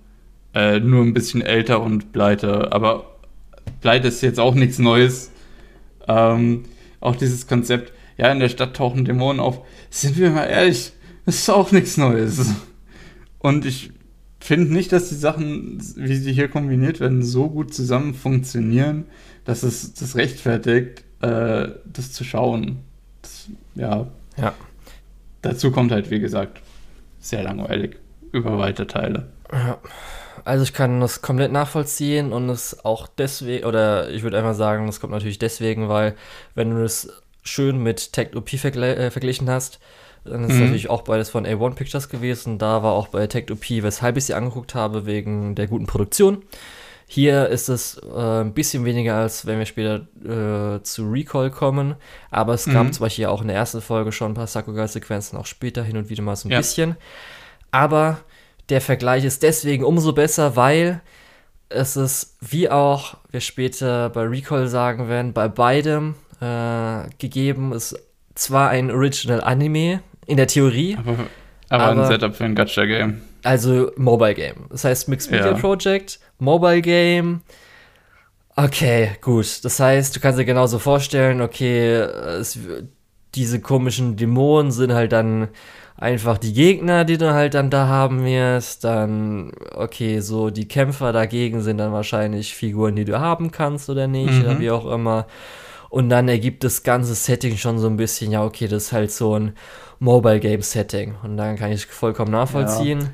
Äh, 0.55 0.81
nur 0.81 1.03
ein 1.03 1.15
bisschen 1.15 1.43
älter 1.43 1.83
und 1.83 2.13
pleite, 2.13 2.73
aber 2.73 3.17
pleite 3.81 4.09
ist 4.09 4.23
jetzt 4.23 4.39
auch 4.39 4.55
nichts 4.55 4.79
Neues. 4.79 5.33
Ähm, 6.07 6.65
auch 7.01 7.17
dieses 7.17 7.47
Konzept, 7.47 7.93
ja, 8.17 8.31
in 8.31 8.39
der 8.39 8.49
Stadt 8.49 8.77
tauchen 8.77 9.05
Dämonen 9.05 9.41
auf. 9.41 9.61
Sind 9.91 10.17
wir 10.17 10.31
mal 10.31 10.45
ehrlich, 10.45 10.93
das 11.27 11.35
ist 11.37 11.51
auch 11.51 11.73
nichts 11.73 11.97
Neues. 11.97 12.51
Und 13.39 13.65
ich 13.65 13.93
finde 14.41 14.73
nicht, 14.73 14.93
dass 14.93 15.09
die 15.09 15.15
Sachen, 15.15 15.83
wie 15.97 16.17
sie 16.17 16.33
hier 16.33 16.49
kombiniert 16.49 17.01
werden, 17.01 17.23
so 17.23 17.49
gut 17.49 17.73
zusammen 17.73 18.15
funktionieren, 18.15 19.05
dass 19.45 19.63
es 19.63 19.95
das 19.95 20.17
rechtfertigt, 20.17 21.05
äh, 21.21 21.69
das 21.85 22.13
zu 22.13 22.25
schauen. 22.25 22.81
Das, 23.23 23.49
ja. 23.75 24.07
Ja. 24.37 24.55
Dazu 25.43 25.71
kommt 25.71 25.93
halt, 25.93 26.11
wie 26.11 26.21
gesagt, 26.21 26.61
sehr 27.21 27.43
langweilig 27.43 27.97
über 28.33 28.59
weite 28.59 28.87
Teile. 28.87 29.29
Ja. 29.53 29.79
Also 30.45 30.65
ich 30.65 30.75
kann 30.75 31.01
das 31.01 31.23
komplett 31.23 31.53
nachvollziehen 31.53 32.33
und 32.33 32.51
es 32.51 32.85
auch 32.85 33.09
deswegen, 33.09 33.65
oder 33.65 34.11
ich 34.11 34.23
würde 34.23 34.37
einfach 34.37 34.55
sagen, 34.55 34.87
das 34.87 35.01
kommt 35.01 35.13
natürlich 35.13 35.39
deswegen, 35.39 35.89
weil 35.89 36.15
wenn 36.55 36.71
du 36.71 36.85
es 36.85 37.09
schön 37.43 37.83
mit 37.83 38.13
Tech 38.13 38.37
OP 38.37 38.51
vergle 38.51 38.97
äh, 38.97 39.11
verglichen 39.11 39.49
hast, 39.49 39.81
dann 40.25 40.45
ist 40.45 40.55
mhm. 40.55 40.61
natürlich 40.61 40.91
auch 40.91 41.03
beides 41.03 41.31
von 41.31 41.47
A1 41.47 41.75
Pictures 41.75 42.09
gewesen. 42.09 42.59
Da 42.59 42.83
war 42.83 42.93
auch 42.93 43.09
bei 43.09 43.27
Tech 43.27 43.51
OP, 43.51 43.69
weshalb 43.69 44.17
ich 44.17 44.25
sie 44.25 44.35
angeguckt 44.35 44.75
habe, 44.75 45.07
wegen 45.07 45.55
der 45.55 45.67
guten 45.67 45.87
Produktion. 45.87 46.43
Hier 47.07 47.49
ist 47.49 47.69
es 47.69 47.99
äh, 47.99 48.41
ein 48.41 48.55
bisschen 48.55 48.85
weniger, 48.85 49.17
als 49.17 49.47
wenn 49.47 49.59
wir 49.59 49.67
später 49.67 50.07
äh, 50.25 50.83
zu 50.83 51.11
Recall 51.11 51.51
kommen. 51.51 51.97
Aber 52.31 52.55
es 52.55 52.65
gab 52.65 52.87
mhm. 52.87 52.93
zum 52.93 53.05
Beispiel 53.05 53.27
auch 53.27 53.43
in 53.43 53.49
der 53.49 53.57
ersten 53.57 53.83
Folge 53.83 54.11
schon 54.11 54.33
ein 54.33 54.35
paar 54.35 54.47
Sakuga-Sequenzen, 54.47 55.39
auch 55.39 55.47
später 55.47 55.83
hin 55.83 55.99
und 55.99 56.09
wieder 56.09 56.23
mal 56.23 56.37
so 56.37 56.49
ein 56.49 56.53
ja. 56.53 56.59
bisschen. 56.59 56.97
Aber 57.71 58.21
der 58.71 58.81
Vergleich 58.81 59.25
ist 59.25 59.43
deswegen 59.43 59.85
umso 59.85 60.13
besser, 60.13 60.57
weil 60.57 61.03
es 61.69 61.97
ist, 61.97 62.37
wie 62.41 62.71
auch 62.71 63.17
wir 63.31 63.41
später 63.41 64.09
bei 64.11 64.23
Recall 64.23 64.69
sagen 64.69 65.09
werden, 65.09 65.33
bei 65.33 65.49
beidem 65.49 66.15
äh, 66.41 67.09
gegeben 67.19 67.73
ist 67.73 67.99
zwar 68.35 68.71
ein 68.71 68.91
Original 68.91 69.43
Anime, 69.43 70.01
in 70.27 70.37
der 70.37 70.47
Theorie. 70.47 70.97
Aber, 70.99 71.17
aber, 71.69 71.85
aber 71.85 72.03
ein 72.03 72.09
Setup 72.09 72.35
für 72.35 72.45
ein 72.45 72.55
Gacha-Game. 72.55 73.23
Also 73.43 73.93
Mobile 73.97 74.35
Game. 74.35 74.67
Das 74.71 74.85
heißt 74.85 75.09
Mixed 75.09 75.31
Media 75.31 75.53
ja. 75.53 75.55
Project, 75.55 76.19
Mobile 76.39 76.83
Game. 76.83 77.43
Okay, 78.57 79.11
gut. 79.21 79.65
Das 79.65 79.81
heißt, 79.81 80.15
du 80.15 80.21
kannst 80.21 80.39
dir 80.39 80.45
genauso 80.45 80.79
vorstellen, 80.79 81.41
okay, 81.41 81.91
es, 81.91 82.59
diese 83.35 83.61
komischen 83.61 84.17
Dämonen 84.17 84.71
sind 84.71 84.93
halt 84.93 85.13
dann 85.13 85.49
einfach 85.97 86.39
die 86.39 86.53
Gegner, 86.53 87.05
die 87.05 87.19
du 87.19 87.33
halt 87.33 87.55
dann 87.55 87.71
da 87.71 87.89
haben 87.89 88.25
wirst. 88.25 88.85
Dann, 88.85 89.53
okay, 89.75 90.21
so 90.21 90.51
die 90.51 90.69
Kämpfer 90.69 91.13
dagegen 91.13 91.63
sind 91.63 91.79
dann 91.79 91.93
wahrscheinlich 91.93 92.55
Figuren, 92.55 92.97
die 92.97 93.05
du 93.05 93.19
haben 93.21 93.51
kannst 93.51 93.91
oder 93.91 94.07
nicht, 94.07 94.33
mhm. 94.33 94.41
oder 94.43 94.61
wie 94.61 94.71
auch 94.71 94.91
immer. 94.91 95.27
Und 95.91 96.09
dann 96.09 96.29
ergibt 96.29 96.65
das 96.65 96.83
ganze 96.83 97.15
Setting 97.15 97.57
schon 97.57 97.79
so 97.79 97.89
ein 97.89 97.97
bisschen, 97.97 98.33
ja, 98.33 98.45
okay, 98.45 98.69
das 98.69 98.85
ist 98.85 98.93
halt 98.93 99.13
so 99.13 99.39
ein 99.39 99.53
Mobile 100.05 100.39
Game 100.39 100.63
Setting. 100.63 101.15
Und 101.23 101.37
dann 101.37 101.57
kann 101.57 101.73
ich 101.73 101.87
vollkommen 101.87 102.31
nachvollziehen. 102.31 103.01
Ja. 103.01 103.09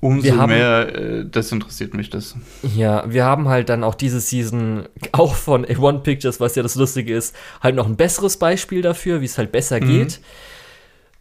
Umso 0.00 0.36
haben, 0.36 0.50
mehr, 0.52 0.94
äh, 0.94 1.24
das 1.24 1.50
interessiert 1.50 1.94
mich 1.94 2.10
das. 2.10 2.36
Ja, 2.76 3.04
wir 3.10 3.24
haben 3.24 3.48
halt 3.48 3.70
dann 3.70 3.82
auch 3.82 3.94
diese 3.94 4.20
Season, 4.20 4.86
auch 5.12 5.34
von 5.34 5.64
A1 5.64 6.00
Pictures, 6.00 6.40
was 6.40 6.56
ja 6.56 6.62
das 6.62 6.74
Lustige 6.74 7.14
ist, 7.16 7.34
halt 7.62 7.74
noch 7.74 7.86
ein 7.86 7.96
besseres 7.96 8.36
Beispiel 8.36 8.82
dafür, 8.82 9.22
wie 9.22 9.24
es 9.24 9.38
halt 9.38 9.50
besser 9.50 9.80
mhm. 9.80 9.86
geht. 9.86 10.20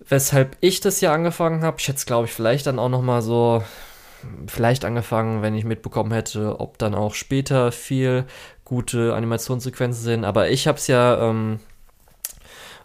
Weshalb 0.10 0.58
ich 0.60 0.82
das 0.82 1.00
ja 1.00 1.14
angefangen 1.14 1.62
habe. 1.62 1.78
Ich 1.80 1.88
hätte 1.88 1.98
es, 1.98 2.06
glaube 2.06 2.26
ich, 2.26 2.34
vielleicht 2.34 2.68
dann 2.68 2.78
auch 2.78 2.90
noch 2.90 3.02
mal 3.02 3.22
so 3.22 3.64
vielleicht 4.48 4.84
angefangen, 4.84 5.42
wenn 5.42 5.54
ich 5.54 5.64
mitbekommen 5.64 6.12
hätte, 6.12 6.60
ob 6.60 6.78
dann 6.78 6.96
auch 6.96 7.14
später 7.14 7.72
viel 7.72 8.26
gute 8.66 9.14
Animationssequenzen 9.14 10.04
sind. 10.04 10.26
Aber 10.26 10.50
ich 10.50 10.68
habe 10.68 10.78
es 10.78 10.88
ja, 10.88 11.30
ähm, 11.30 11.60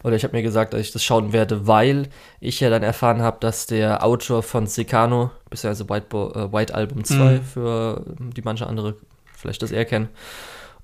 oder 0.03 0.15
ich 0.15 0.23
habe 0.23 0.35
mir 0.35 0.43
gesagt, 0.43 0.73
dass 0.73 0.81
ich 0.81 0.91
das 0.91 1.03
schauen 1.03 1.33
werde, 1.33 1.67
weil 1.67 2.07
ich 2.39 2.59
ja 2.59 2.69
dann 2.69 2.83
erfahren 2.83 3.21
habe, 3.21 3.37
dass 3.39 3.65
der 3.65 4.03
Autor 4.03 4.43
von 4.43 4.67
Secano, 4.67 5.31
beziehungsweise 5.49 5.89
White, 5.89 6.05
Bo 6.09 6.31
äh, 6.31 6.51
White 6.53 6.73
Album 6.73 7.03
2, 7.03 7.15
mhm. 7.15 7.43
für 7.43 8.05
die 8.17 8.41
manche 8.41 8.67
andere 8.67 8.95
vielleicht 9.35 9.61
das 9.61 9.71
eher 9.71 9.85
kennen, 9.85 10.09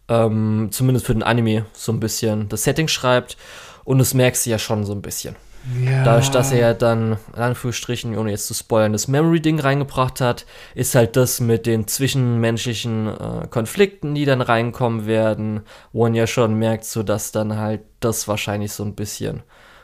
ähm, 0.07 0.69
zumindest 0.71 1.05
für 1.05 1.13
den 1.13 1.23
Anime 1.23 1.65
so 1.73 1.91
ein 1.91 1.99
bisschen 1.99 2.49
das 2.49 2.63
Setting 2.63 2.87
schreibt 2.87 3.37
und 3.83 3.99
das 3.99 4.13
merkst 4.13 4.45
du 4.45 4.49
ja 4.49 4.59
schon 4.59 4.85
so 4.85 4.93
ein 4.93 5.01
bisschen. 5.01 5.35
Ja. 5.83 6.03
Dadurch, 6.03 6.29
dass 6.29 6.51
er 6.51 6.59
ja 6.59 6.73
dann, 6.73 7.17
in 7.35 7.41
Anführungsstrichen, 7.41 8.15
ohne 8.17 8.31
jetzt 8.31 8.47
zu 8.47 8.53
spoilern, 8.53 8.93
das 8.93 9.07
Memory-Ding 9.07 9.59
reingebracht 9.59 10.21
hat, 10.21 10.45
ist 10.75 10.93
halt 10.93 11.15
das 11.15 11.39
mit 11.39 11.65
den 11.65 11.87
zwischenmenschlichen 11.87 13.07
äh, 13.07 13.47
Konflikten, 13.49 14.13
die 14.13 14.25
dann 14.25 14.41
reinkommen 14.41 15.07
werden, 15.07 15.61
wo 15.91 16.03
man 16.03 16.13
ja 16.13 16.27
schon 16.27 16.53
merkt, 16.55 16.85
so 16.85 17.01
dass 17.01 17.31
dann 17.31 17.57
halt 17.57 17.81
das 17.99 18.27
wahrscheinlich 18.27 18.73
so 18.73 18.83
ein 18.83 18.95
bisschen 18.95 19.41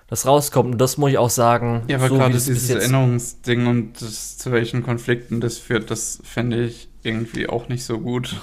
das 0.07 0.25
rauskommt. 0.25 0.73
Und 0.73 0.77
das 0.77 0.97
muss 0.97 1.11
ich 1.11 1.17
auch 1.17 1.29
sagen. 1.29 1.83
Ja, 1.87 1.97
aber 1.97 2.09
so 2.09 2.15
gerade 2.15 2.33
dieses 2.33 2.69
Erinnerungsding 2.69 3.65
und 3.65 4.01
das, 4.01 4.37
zu 4.37 4.51
welchen 4.51 4.83
Konflikten 4.83 5.41
das 5.41 5.57
führt, 5.57 5.89
das 5.89 6.19
fände 6.23 6.63
ich 6.63 6.89
irgendwie 7.01 7.47
auch 7.47 7.69
nicht 7.69 7.85
so 7.85 7.97
gut. 7.97 8.35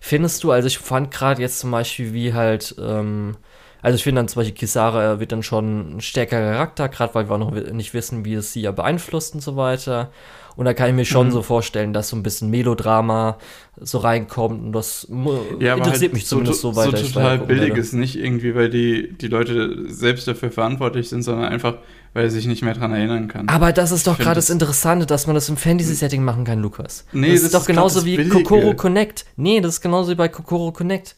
Findest 0.00 0.42
du, 0.42 0.50
also 0.50 0.66
ich 0.66 0.78
fand 0.78 1.10
gerade 1.10 1.42
jetzt 1.42 1.58
zum 1.58 1.70
Beispiel, 1.70 2.14
wie 2.14 2.32
halt, 2.32 2.74
ähm, 2.80 3.36
also 3.82 3.96
ich 3.96 4.02
finde 4.04 4.20
dann 4.20 4.28
zum 4.28 4.40
Beispiel 4.40 4.54
Kisara 4.56 5.20
wird 5.20 5.32
dann 5.32 5.42
schon 5.42 5.96
ein 5.96 6.00
stärkerer 6.00 6.52
Charakter, 6.52 6.88
gerade 6.88 7.14
weil 7.14 7.28
wir 7.28 7.34
auch 7.34 7.38
noch 7.38 7.50
nicht 7.52 7.94
wissen, 7.94 8.24
wie 8.24 8.34
es 8.34 8.52
sie 8.52 8.62
ja 8.62 8.72
beeinflusst 8.72 9.34
und 9.34 9.40
so 9.42 9.56
weiter. 9.56 10.10
Und 10.56 10.64
da 10.66 10.74
kann 10.74 10.88
ich 10.90 10.94
mir 10.94 11.04
schon 11.06 11.28
Mhm. 11.28 11.32
so 11.32 11.42
vorstellen, 11.42 11.92
dass 11.92 12.08
so 12.08 12.16
ein 12.16 12.22
bisschen 12.22 12.50
Melodrama 12.50 13.38
so 13.80 13.98
reinkommt 13.98 14.60
und 14.62 14.72
das 14.72 15.06
mu- 15.08 15.38
interessiert 15.58 16.12
mich 16.12 16.26
zumindest 16.26 16.60
so, 16.60 16.76
weiter. 16.76 16.96
So 16.98 17.06
total 17.06 17.38
billig 17.38 17.74
ist 17.76 17.94
nicht 17.94 18.16
irgendwie, 18.16 18.54
weil 18.54 18.68
die, 18.68 19.12
die 19.16 19.28
Leute 19.28 19.84
selbst 19.88 20.28
dafür 20.28 20.50
verantwortlich 20.50 21.08
sind, 21.08 21.22
sondern 21.22 21.46
einfach, 21.50 21.76
weil 22.12 22.24
er 22.24 22.30
sich 22.30 22.46
nicht 22.46 22.62
mehr 22.62 22.74
dran 22.74 22.92
erinnern 22.92 23.28
kann. 23.28 23.48
Aber 23.48 23.72
das 23.72 23.90
ist 23.92 24.06
doch 24.06 24.18
gerade 24.18 24.34
das 24.34 24.50
Interessante, 24.50 25.06
dass 25.06 25.26
man 25.26 25.34
das 25.34 25.48
im 25.48 25.56
Fantasy-Setting 25.56 26.22
machen 26.22 26.44
kann, 26.44 26.60
Lukas. 26.60 27.06
Nee, 27.12 27.28
das, 27.28 27.36
das 27.36 27.42
ist 27.44 27.54
doch 27.54 27.66
genauso 27.66 28.04
wie. 28.04 28.28
Kokoro 28.28 28.74
Connect. 28.74 29.24
Nee, 29.36 29.60
das 29.60 29.74
ist 29.74 29.80
genauso 29.80 30.10
wie 30.10 30.16
bei 30.16 30.28
Kokoro 30.28 30.72
Connect. 30.72 31.14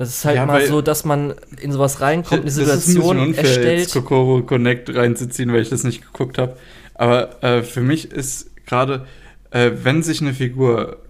Das 0.00 0.08
ist 0.08 0.24
halt 0.24 0.36
Ja, 0.36 0.46
mal 0.46 0.66
so, 0.66 0.80
dass 0.80 1.04
man 1.04 1.34
in 1.60 1.72
sowas 1.72 2.00
reinkommt, 2.00 2.40
eine 2.40 2.50
Das 2.50 2.56
ist 2.56 2.70
ein 2.70 2.80
Situation 2.80 3.18
unfair, 3.18 3.44
erstellt. 3.44 3.78
jetzt 3.80 3.92
Kokoro 3.92 4.42
Connect 4.42 4.94
reinzuziehen, 4.94 5.52
weil 5.52 5.60
ich 5.60 5.68
das 5.68 5.84
nicht 5.84 6.00
geguckt 6.00 6.38
habe. 6.38 6.56
Aber 6.94 7.42
äh, 7.44 7.62
für 7.62 7.82
mich 7.82 8.10
ist 8.10 8.50
gerade, 8.64 9.06
äh, 9.50 9.72
wenn 9.82 10.02
sich 10.02 10.22
eine 10.22 10.32
Figur 10.32 11.02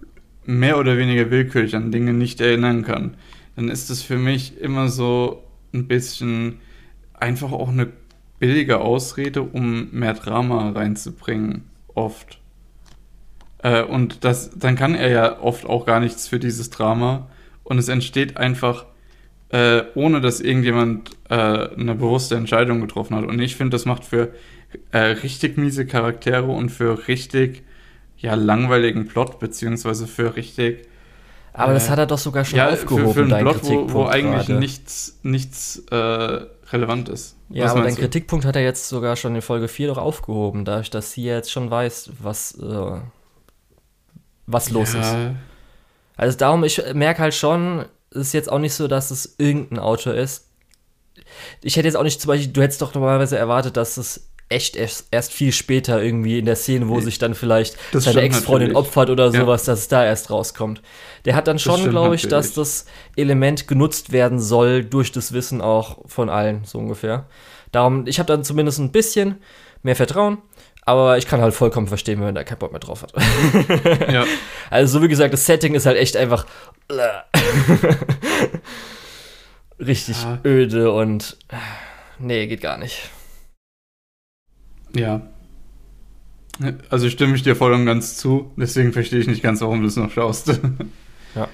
mehr 0.45 0.77
oder 0.77 0.97
weniger 0.97 1.31
willkürlich 1.31 1.73
an 1.77 1.93
Dinge 1.93 2.11
nicht 2.11 2.41
erinnern 2.41 2.83
kann, 2.83 3.15
dann 3.55 3.69
ist 3.69 3.89
es 3.89 4.01
für 4.01 4.17
mich 4.17 4.59
immer 4.59 4.89
so 4.89 5.41
ein 5.73 5.87
bisschen 5.87 6.59
einfach 7.13 7.53
auch 7.53 7.69
eine 7.69 7.87
billige 8.39 8.79
Ausrede, 8.79 9.41
um 9.41 9.89
mehr 9.91 10.15
Drama 10.15 10.71
reinzubringen, 10.71 11.63
oft. 11.95 12.41
Äh, 13.59 13.83
und 13.83 14.23
das, 14.25 14.51
dann 14.57 14.75
kann 14.75 14.95
er 14.95 15.09
ja 15.09 15.39
oft 15.39 15.65
auch 15.65 15.85
gar 15.85 16.01
nichts 16.01 16.27
für 16.27 16.39
dieses 16.39 16.69
Drama. 16.71 17.27
Und 17.71 17.77
es 17.77 17.87
entsteht 17.87 18.35
einfach, 18.35 18.85
äh, 19.47 19.83
ohne 19.95 20.19
dass 20.19 20.41
irgendjemand 20.41 21.11
äh, 21.29 21.35
eine 21.35 21.95
bewusste 21.95 22.35
Entscheidung 22.35 22.81
getroffen 22.81 23.15
hat. 23.15 23.23
Und 23.23 23.39
ich 23.39 23.55
finde, 23.55 23.75
das 23.75 23.85
macht 23.85 24.03
für 24.03 24.33
äh, 24.91 24.97
richtig 24.97 25.57
miese 25.57 25.85
Charaktere 25.85 26.47
und 26.47 26.67
für 26.67 27.07
richtig 27.07 27.63
ja, 28.17 28.33
langweiligen 28.33 29.07
Plot, 29.07 29.39
beziehungsweise 29.39 30.05
für 30.05 30.35
richtig 30.35 30.85
Aber 31.53 31.71
das 31.71 31.87
Äh, 31.87 31.91
hat 31.91 31.99
er 31.99 32.07
doch 32.07 32.17
sogar 32.17 32.43
schon 32.43 32.57
ja, 32.57 32.67
aufgehoben, 32.71 33.07
für, 33.07 33.13
für 33.13 33.19
einen 33.21 33.29
dein 33.29 33.43
Plot, 33.45 33.55
wo, 33.55 33.59
Kritikpunkt 33.59 33.93
wo 33.93 34.05
eigentlich 34.05 34.47
gerade. 34.47 34.59
nichts, 34.59 35.19
nichts 35.23 35.81
äh, 35.91 35.95
relevant 36.73 37.07
ist. 37.07 37.37
Ja, 37.47 37.63
Was 37.63 37.71
aber 37.71 37.83
dein 37.83 37.95
du? 37.95 38.01
Kritikpunkt 38.01 38.43
hat 38.43 38.57
er 38.57 38.63
jetzt 38.63 38.89
sogar 38.89 39.15
schon 39.15 39.33
in 39.33 39.41
Folge 39.41 39.69
4 39.69 39.87
doch 39.87 39.97
aufgehoben, 39.97 40.65
dadurch, 40.65 40.89
dass 40.89 41.13
sie 41.13 41.23
jetzt 41.23 41.49
schon 41.49 41.71
weiß, 41.71 42.11
was, 42.21 42.53
äh, 42.59 42.99
was 44.45 44.71
los 44.71 44.93
ist. 44.93 45.15
Also 46.17 46.37
darum, 46.37 46.63
ich 46.63 46.81
merke 46.93 47.21
halt 47.21 47.33
schon, 47.33 47.85
es 48.11 48.17
ist 48.27 48.33
jetzt 48.33 48.51
auch 48.51 48.59
nicht 48.59 48.73
so, 48.73 48.87
dass 48.87 49.11
es 49.11 49.35
irgendein 49.37 49.79
Autor 49.79 50.13
ist. 50.13 50.47
Ich 51.61 51.75
hätte 51.77 51.87
jetzt 51.87 51.95
auch 51.95 52.03
nicht 52.03 52.21
zum 52.21 52.29
Beispiel, 52.29 52.51
du 52.51 52.61
hättest 52.61 52.81
doch 52.81 52.93
normalerweise 52.93 53.37
erwartet, 53.37 53.77
dass 53.77 53.97
es 53.97 54.27
echt 54.49 54.75
erst, 54.75 55.07
erst 55.11 55.31
viel 55.31 55.53
später 55.53 56.03
irgendwie 56.03 56.37
in 56.37 56.45
der 56.45 56.57
Szene, 56.57 56.89
wo 56.89 56.97
Nee. 56.97 57.03
sich 57.05 57.17
dann 57.19 57.35
vielleicht 57.35 57.77
seine 57.93 58.21
Ex-Freundin 58.21 58.75
opfert 58.75 59.09
oder 59.09 59.25
Ja. 59.31 59.41
sowas, 59.41 59.63
dass 59.63 59.79
es 59.79 59.87
da 59.87 60.03
erst 60.05 60.29
rauskommt. 60.29 60.81
Der 61.23 61.35
hat 61.35 61.47
dann 61.47 61.57
schon, 61.57 61.89
glaube 61.89 62.15
ich, 62.15 62.27
dass 62.27 62.53
das 62.53 62.85
Element 63.15 63.67
genutzt 63.69 64.11
werden 64.11 64.39
soll 64.41 64.83
durch 64.83 65.13
das 65.13 65.31
Wissen 65.31 65.61
auch 65.61 65.99
von 66.05 66.29
allen, 66.29 66.65
so 66.65 66.79
ungefähr. 66.79 67.27
Darum, 67.71 68.05
ich 68.07 68.19
habe 68.19 68.27
dann 68.27 68.43
zumindest 68.43 68.79
ein 68.79 68.91
bisschen 68.91 69.37
mehr 69.83 69.95
Vertrauen, 69.95 70.39
aber 70.99 71.17
ich 71.17 71.27
kann 71.27 71.41
halt 71.41 71.53
vollkommen 71.53 71.87
verstehen, 71.87 72.19
wenn 72.19 72.25
man 72.27 72.35
da 72.35 72.43
keinen 72.43 72.59
Bock 72.59 72.71
mehr 72.71 72.79
drauf 72.79 73.03
hat. 73.03 73.13
ja. 74.11 74.25
Also, 74.69 74.99
so 74.99 75.03
wie 75.03 75.07
gesagt, 75.09 75.33
das 75.33 75.45
Setting 75.45 75.73
ist 75.75 75.85
halt 75.85 75.97
echt 75.97 76.15
einfach 76.17 76.45
richtig 79.79 80.21
Ja. 80.23 80.39
öde 80.45 80.91
und 80.91 81.37
nee, 82.19 82.47
geht 82.47 82.61
gar 82.61 82.77
nicht. 82.77 83.09
Ja. 84.95 85.21
Also 86.89 87.09
stimme 87.09 87.35
ich 87.35 87.43
dir 87.43 87.55
voll 87.55 87.73
und 87.73 87.85
ganz 87.85 88.17
zu, 88.17 88.51
deswegen 88.55 88.93
verstehe 88.93 89.19
ich 89.19 89.27
nicht 89.27 89.41
ganz, 89.41 89.61
warum 89.61 89.81
du 89.81 89.87
es 89.87 89.95
noch 89.95 90.11
schaust. 90.11 90.59
Ja. 91.33 91.47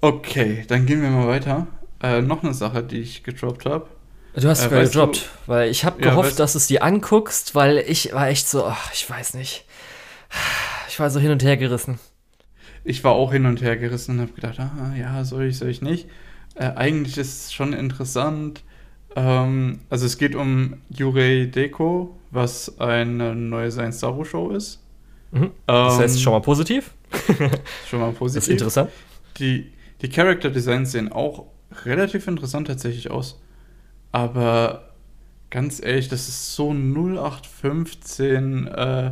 Okay, 0.00 0.64
dann 0.68 0.86
gehen 0.86 1.02
wir 1.02 1.10
mal 1.10 1.26
weiter. 1.26 1.66
Äh, 2.02 2.20
noch 2.20 2.42
eine 2.42 2.52
Sache, 2.54 2.82
die 2.82 2.98
ich 2.98 3.24
gedroppt 3.24 3.64
habe. 3.64 3.86
Du 4.36 4.48
hast 4.48 4.60
Äh, 4.60 4.64
sogar 4.64 4.80
weißt 4.80 4.92
gedroppt, 4.92 5.30
weil 5.46 5.70
ich 5.70 5.84
habe 5.84 6.02
Ja, 6.02 6.10
gehofft, 6.10 6.32
weißt- 6.34 6.38
dass 6.38 6.52
du 6.52 6.58
es 6.58 6.66
dir 6.66 6.82
anguckst, 6.82 7.54
weil 7.54 7.78
ich 7.78 8.12
war 8.12 8.28
echt 8.28 8.48
so, 8.48 8.64
ach, 8.66 8.92
ich 8.92 9.08
weiß 9.08 9.34
nicht. 9.34 9.64
Ich 10.88 11.00
war 11.00 11.10
so 11.10 11.20
hin 11.20 11.30
und 11.30 11.42
her 11.42 11.56
gerissen. 11.56 11.98
Ich 12.84 13.02
war 13.04 13.12
auch 13.12 13.32
hin 13.32 13.46
und 13.46 13.62
her 13.62 13.76
gerissen 13.76 14.12
und 14.16 14.20
habe 14.20 14.32
gedacht, 14.32 14.58
ah, 14.60 14.94
ja, 14.98 15.24
soll 15.24 15.44
ich, 15.46 15.58
soll 15.58 15.68
ich 15.68 15.82
nicht. 15.82 16.08
Äh, 16.54 16.72
eigentlich 16.76 17.16
ist 17.18 17.46
es 17.46 17.52
schon 17.52 17.72
interessant. 17.72 18.62
Ähm, 19.16 19.80
also 19.90 20.06
es 20.06 20.18
geht 20.18 20.34
um 20.34 20.82
Yurei 20.90 21.46
Deko, 21.46 22.16
was 22.30 22.78
eine 22.80 23.34
neue 23.34 23.70
Science 23.70 23.98
Star 23.98 24.16
Wars 24.16 24.28
Show 24.28 24.50
ist. 24.50 24.80
Mhm. 25.32 25.50
Das 25.82 25.98
Ähm, 25.98 26.00
heißt 26.00 26.22
schon 26.22 26.32
mal 26.32 26.40
positiv. 26.40 26.94
schon 27.90 28.00
mal 28.00 28.12
Das 28.32 28.44
ist 28.44 28.48
positiv. 28.48 28.52
interessant. 28.52 28.90
Die, 29.38 29.72
die 30.02 30.08
Character 30.08 30.50
Designs 30.50 30.92
sehen 30.92 31.10
auch 31.12 31.46
relativ 31.84 32.28
interessant 32.28 32.66
tatsächlich 32.68 33.10
aus. 33.10 33.40
Aber 34.14 34.90
ganz 35.50 35.82
ehrlich, 35.82 36.06
das 36.06 36.28
ist 36.28 36.54
so 36.54 36.70
0815 36.70 38.68
äh, 38.68 39.10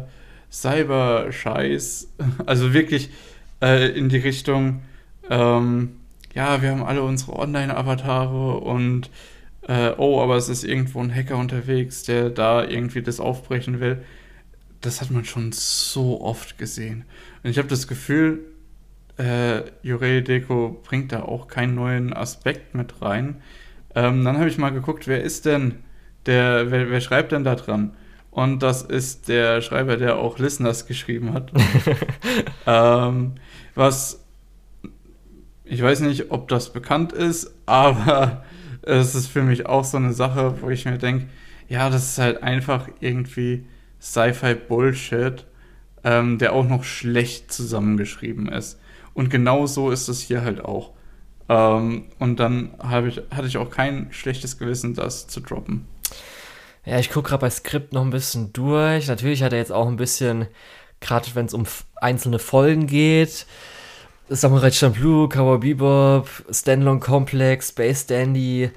Cyber-Scheiß. 0.48 2.08
Also 2.46 2.72
wirklich 2.72 3.10
äh, 3.60 3.88
in 3.98 4.08
die 4.08 4.18
Richtung, 4.18 4.82
ähm, 5.28 5.96
ja, 6.34 6.62
wir 6.62 6.70
haben 6.70 6.84
alle 6.84 7.02
unsere 7.02 7.36
Online-Avatare 7.36 8.58
und 8.58 9.10
äh, 9.66 9.90
oh, 9.98 10.20
aber 10.20 10.36
es 10.36 10.48
ist 10.48 10.62
irgendwo 10.62 11.00
ein 11.00 11.12
Hacker 11.12 11.36
unterwegs, 11.36 12.04
der 12.04 12.30
da 12.30 12.62
irgendwie 12.62 13.02
das 13.02 13.18
aufbrechen 13.18 13.80
will. 13.80 14.04
Das 14.82 15.00
hat 15.00 15.10
man 15.10 15.24
schon 15.24 15.50
so 15.50 16.20
oft 16.20 16.58
gesehen. 16.58 17.06
Und 17.42 17.50
ich 17.50 17.58
habe 17.58 17.66
das 17.66 17.88
Gefühl, 17.88 18.44
äh, 19.18 19.62
Jurei 19.82 20.20
Deko 20.20 20.80
bringt 20.84 21.10
da 21.10 21.24
auch 21.24 21.48
keinen 21.48 21.74
neuen 21.74 22.12
Aspekt 22.12 22.76
mit 22.76 23.02
rein. 23.02 23.42
Ähm, 23.94 24.24
dann 24.24 24.38
habe 24.38 24.48
ich 24.48 24.58
mal 24.58 24.70
geguckt, 24.70 25.06
wer 25.06 25.22
ist 25.22 25.44
denn 25.46 25.82
der, 26.26 26.70
wer, 26.70 26.90
wer 26.90 27.00
schreibt 27.00 27.32
denn 27.32 27.44
da 27.44 27.54
dran? 27.54 27.94
Und 28.30 28.62
das 28.62 28.82
ist 28.82 29.28
der 29.28 29.60
Schreiber, 29.60 29.96
der 29.98 30.16
auch 30.16 30.38
Listeners 30.38 30.86
geschrieben 30.86 31.34
hat. 31.34 31.52
ähm, 32.66 33.34
was, 33.74 34.24
ich 35.64 35.82
weiß 35.82 36.00
nicht, 36.00 36.30
ob 36.30 36.48
das 36.48 36.72
bekannt 36.72 37.12
ist, 37.12 37.54
aber 37.66 38.44
es 38.82 39.14
ist 39.14 39.26
für 39.26 39.42
mich 39.42 39.66
auch 39.66 39.84
so 39.84 39.98
eine 39.98 40.14
Sache, 40.14 40.62
wo 40.62 40.70
ich 40.70 40.86
mir 40.86 40.98
denke, 40.98 41.26
ja, 41.68 41.90
das 41.90 42.12
ist 42.12 42.18
halt 42.18 42.42
einfach 42.42 42.88
irgendwie 43.00 43.66
Sci-Fi-Bullshit, 44.00 45.46
ähm, 46.04 46.38
der 46.38 46.54
auch 46.54 46.66
noch 46.66 46.84
schlecht 46.84 47.52
zusammengeschrieben 47.52 48.48
ist. 48.48 48.80
Und 49.14 49.28
genau 49.28 49.66
so 49.66 49.90
ist 49.90 50.08
es 50.08 50.20
hier 50.20 50.42
halt 50.42 50.64
auch. 50.64 50.92
Ähm, 51.52 52.04
und 52.18 52.40
dann 52.40 52.70
ich, 53.06 53.20
hatte 53.30 53.46
ich 53.46 53.58
auch 53.58 53.68
kein 53.68 54.08
schlechtes 54.10 54.58
Gewissen, 54.58 54.94
das 54.94 55.26
zu 55.26 55.40
droppen. 55.40 55.86
Ja, 56.86 56.98
ich 56.98 57.10
gucke 57.10 57.28
gerade 57.28 57.42
bei 57.42 57.50
Skript 57.50 57.92
noch 57.92 58.02
ein 58.02 58.10
bisschen 58.10 58.52
durch. 58.54 59.08
Natürlich 59.08 59.42
hat 59.42 59.52
er 59.52 59.58
jetzt 59.58 59.70
auch 59.70 59.86
ein 59.86 59.96
bisschen, 59.96 60.46
gerade 61.00 61.28
wenn 61.34 61.46
es 61.46 61.54
um 61.54 61.64
einzelne 61.96 62.38
Folgen 62.38 62.86
geht, 62.86 63.46
Samurai 64.28 64.70
Champloo, 64.70 65.28
Cowboy 65.28 65.58
Bebop, 65.58 66.28
Standalone 66.50 67.00
Complex, 67.00 67.68
Space 67.68 68.06
Dandy. 68.06 68.70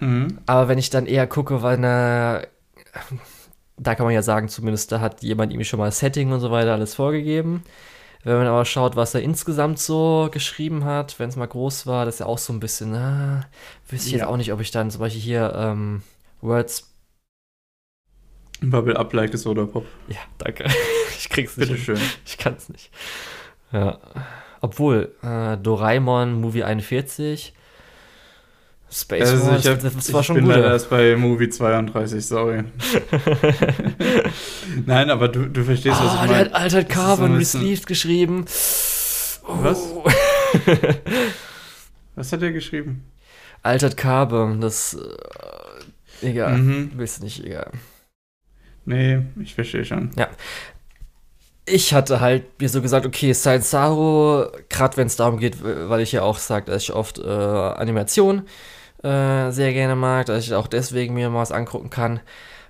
Mhm. 0.00 0.38
Aber 0.46 0.66
wenn 0.66 0.78
ich 0.78 0.90
dann 0.90 1.06
eher 1.06 1.28
gucke, 1.28 1.62
weil 1.62 1.78
na, 1.78 2.42
da 3.76 3.94
kann 3.94 4.04
man 4.04 4.14
ja 4.14 4.22
sagen, 4.22 4.48
zumindest 4.48 4.90
da 4.90 5.00
hat 5.00 5.22
jemand 5.22 5.52
ihm 5.52 5.62
schon 5.62 5.78
mal 5.78 5.92
Setting 5.92 6.32
und 6.32 6.40
so 6.40 6.50
weiter 6.50 6.72
alles 6.72 6.94
vorgegeben. 6.94 7.62
Wenn 8.22 8.36
man 8.36 8.46
aber 8.46 8.64
schaut, 8.66 8.96
was 8.96 9.14
er 9.14 9.22
insgesamt 9.22 9.78
so 9.78 10.28
geschrieben 10.30 10.84
hat, 10.84 11.18
wenn 11.18 11.30
es 11.30 11.36
mal 11.36 11.46
groß 11.46 11.86
war, 11.86 12.04
das 12.04 12.16
ist 12.16 12.18
ja 12.20 12.26
auch 12.26 12.36
so 12.38 12.52
ein 12.52 12.60
bisschen, 12.60 12.92
na, 12.92 13.46
wüsste 13.88 14.08
ich 14.08 14.12
Ja. 14.12 14.18
jetzt 14.18 14.26
auch 14.28 14.36
nicht, 14.36 14.52
ob 14.52 14.60
ich 14.60 14.70
dann 14.70 14.90
zum 14.90 15.00
Beispiel 15.00 15.22
hier 15.22 15.54
ähm, 15.56 16.02
Words 16.42 16.86
Bubble 18.62 18.96
Up 18.98 19.12
Like 19.14 19.32
a 19.32 19.36
Soda 19.38 19.64
Pop. 19.64 19.86
Ja, 20.08 20.18
danke. 20.38 20.64
Ich 21.18 21.28
krieg's 21.28 21.56
nicht. 21.58 21.68
hin. 21.68 21.76
Bitteschön. 21.76 22.00
Ich 22.24 22.38
kann's 22.38 22.70
nicht. 22.70 22.90
Ja. 23.72 23.98
Obwohl, 24.62 25.14
äh, 25.22 25.58
Doraemon 25.58 26.40
Movie 26.40 26.64
41 26.64 27.52
Space 28.92 29.30
Also 29.30 29.46
Wars, 29.46 29.64
ich, 29.64 29.70
hab, 29.70 29.80
das, 29.82 30.08
ich 30.08 30.12
war 30.14 30.22
schon 30.24 30.34
bin 30.36 30.44
gut. 30.46 30.54
leider 30.54 30.72
erst 30.72 30.90
bei 30.90 31.14
Movie 31.16 31.48
32, 31.48 32.26
sorry. 32.26 32.64
Nein, 34.86 35.10
aber 35.10 35.28
du, 35.28 35.46
du 35.46 35.62
verstehst, 35.64 35.96
was 36.00 36.02
Oh, 36.02 36.14
ich 36.14 36.20
der 36.20 36.28
meine. 36.28 36.38
hat 36.50 36.54
Altered 36.54 36.88
Carbon 36.88 37.36
Received 37.36 37.86
geschrieben. 37.86 38.44
Was? 39.46 39.78
Oh. 39.94 40.04
Was 42.16 42.32
hat 42.32 42.42
er 42.42 42.52
geschrieben? 42.52 43.04
Altered 43.62 43.96
Carbon, 43.96 44.60
das. 44.60 44.94
Äh, 46.22 46.26
egal. 46.28 46.58
Mhm. 46.58 46.92
Willst 46.96 47.22
nicht, 47.22 47.44
egal. 47.44 47.70
Nee, 48.84 49.22
ich 49.40 49.54
verstehe 49.54 49.84
schon. 49.84 50.10
Ich 51.66 51.94
hatte 51.94 52.20
halt 52.20 52.60
mir 52.60 52.68
so 52.68 52.82
gesagt, 52.82 53.06
okay, 53.06 53.32
Science 53.32 53.70
Saro, 53.70 54.48
gerade 54.68 54.96
wenn 54.96 55.06
es 55.06 55.16
darum 55.16 55.38
geht, 55.38 55.58
weil 55.62 56.00
ich 56.00 56.12
ja 56.12 56.22
auch 56.22 56.38
sage, 56.38 56.66
dass 56.70 56.82
ich 56.82 56.92
oft 56.92 57.18
äh, 57.18 57.22
Animation 57.28 58.42
äh, 59.02 59.50
sehr 59.50 59.72
gerne 59.72 59.96
mag, 59.96 60.26
dass 60.26 60.44
ich 60.44 60.54
auch 60.54 60.66
deswegen 60.66 61.14
mir 61.14 61.30
mal 61.30 61.40
was 61.40 61.52
angucken 61.52 61.90
kann. 61.90 62.20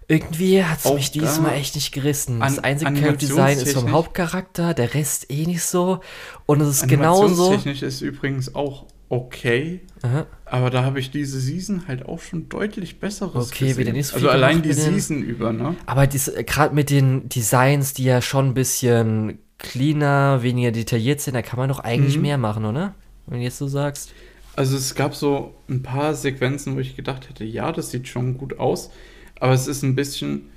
Irgendwie 0.09 0.65
hat 0.65 0.81
es 0.81 0.87
Auch 0.87 0.95
mich 0.95 1.13
diesmal 1.13 1.55
echt 1.55 1.77
nicht 1.77 1.93
gerissen. 1.93 2.41
Das 2.41 2.59
einzige 2.59 2.93
Charakter-Design 2.93 3.59
ist 3.59 3.75
vom 3.75 3.93
Hauptcharakter, 3.93 4.75
der 4.75 4.95
Rest 4.95 5.31
eh 5.31 5.47
nicht 5.47 5.63
so. 5.63 6.01
Und 6.47 6.61
es 6.61 6.69
ist 6.69 6.89
genauso. 6.89 7.27
Animationstechnisch 7.27 7.83
ist 7.83 8.01
übrigens 8.01 8.55
auch 8.57 8.87
okay, 9.09 9.81
Aha. 10.03 10.27
aber 10.45 10.71
da 10.71 10.85
habe 10.85 11.01
ich 11.01 11.11
diese 11.11 11.41
Season 11.41 11.89
halt 11.89 12.07
auch 12.07 12.21
schon 12.21 12.49
deutlich 12.49 13.01
besseres 13.01 13.49
Okay, 13.51 13.77
wieder 13.77 13.93
nicht 13.93 14.07
so 14.07 14.15
Also 14.15 14.31
allein 14.31 14.63
die 14.63 14.73
Season 14.73 15.23
über, 15.23 15.53
ne? 15.53 15.75
Aber 15.87 16.07
gerade 16.07 16.75
mit 16.75 16.91
den 16.91 17.29
Designs, 17.29 17.93
die 17.93 18.05
ja 18.05 18.23
schon 18.23 18.49
ein 18.51 18.55
bisschen 18.55 19.41
cleaner, 19.59 20.43
weniger 20.43 20.71
detailliert 20.71 21.21
sind, 21.21 21.35
da 21.35 21.43
kann 21.43 21.59
man 21.59 21.69
doch 21.69 21.81
eigentlich 21.81 22.17
Mhm. 22.17 22.23
mehr 22.23 22.39
machen, 22.39 22.65
oder? 22.65 22.95
Wenn 23.27 23.39
du 23.39 23.45
jetzt 23.45 23.59
so 23.59 23.67
sagst. 23.69 24.11
Also 24.57 24.77
es 24.77 24.95
gab 24.95 25.15
so 25.15 25.55
ein 25.69 25.83
paar 25.83 26.15
Sequenzen, 26.15 26.77
wo 26.77 26.81
ich 26.81 26.97
gedacht 26.97 27.29
hätte, 27.29 27.45
ja, 27.45 27.73
das 27.73 27.91
sieht 27.91 28.09
schon 28.09 28.37
gut 28.37 28.59
aus, 28.59 28.91
aber 29.39 29.53
es 29.53 29.67
ist 29.67 29.83
ein 29.83 29.95
bisschen, 29.95 30.51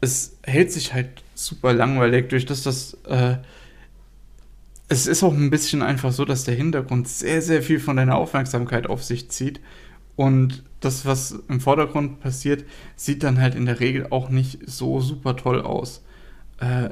es 0.00 0.38
hält 0.44 0.72
sich 0.72 0.94
halt 0.94 1.22
super 1.34 1.72
langweilig 1.74 2.28
durch 2.30 2.46
das, 2.46 2.62
das, 2.64 2.94
äh, 3.06 3.38
es 4.88 5.06
ist 5.06 5.22
auch 5.22 5.32
ein 5.32 5.50
bisschen 5.50 5.82
einfach 5.82 6.12
so, 6.12 6.24
dass 6.24 6.44
der 6.44 6.54
Hintergrund 6.54 7.06
sehr, 7.08 7.42
sehr 7.42 7.62
viel 7.62 7.78
von 7.78 7.96
deiner 7.96 8.16
Aufmerksamkeit 8.16 8.88
auf 8.88 9.04
sich 9.04 9.30
zieht 9.30 9.60
und 10.16 10.64
das, 10.80 11.06
was 11.06 11.32
im 11.48 11.60
Vordergrund 11.60 12.20
passiert, 12.20 12.64
sieht 12.96 13.22
dann 13.22 13.40
halt 13.40 13.54
in 13.56 13.66
der 13.66 13.80
Regel 13.80 14.08
auch 14.10 14.30
nicht 14.30 14.60
so 14.66 15.00
super 15.00 15.36
toll 15.36 15.62
aus. 15.62 16.02
Äh, 16.60 16.90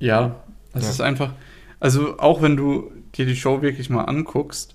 ja, 0.00 0.44
es 0.74 0.88
Ja. 0.88 0.90
ist 0.90 1.00
einfach, 1.02 1.34
also 1.80 2.18
auch 2.18 2.42
wenn 2.42 2.56
du 2.56 2.92
dir 3.16 3.26
die 3.26 3.36
Show 3.36 3.62
wirklich 3.62 3.90
mal 3.90 4.04
anguckst, 4.04 4.73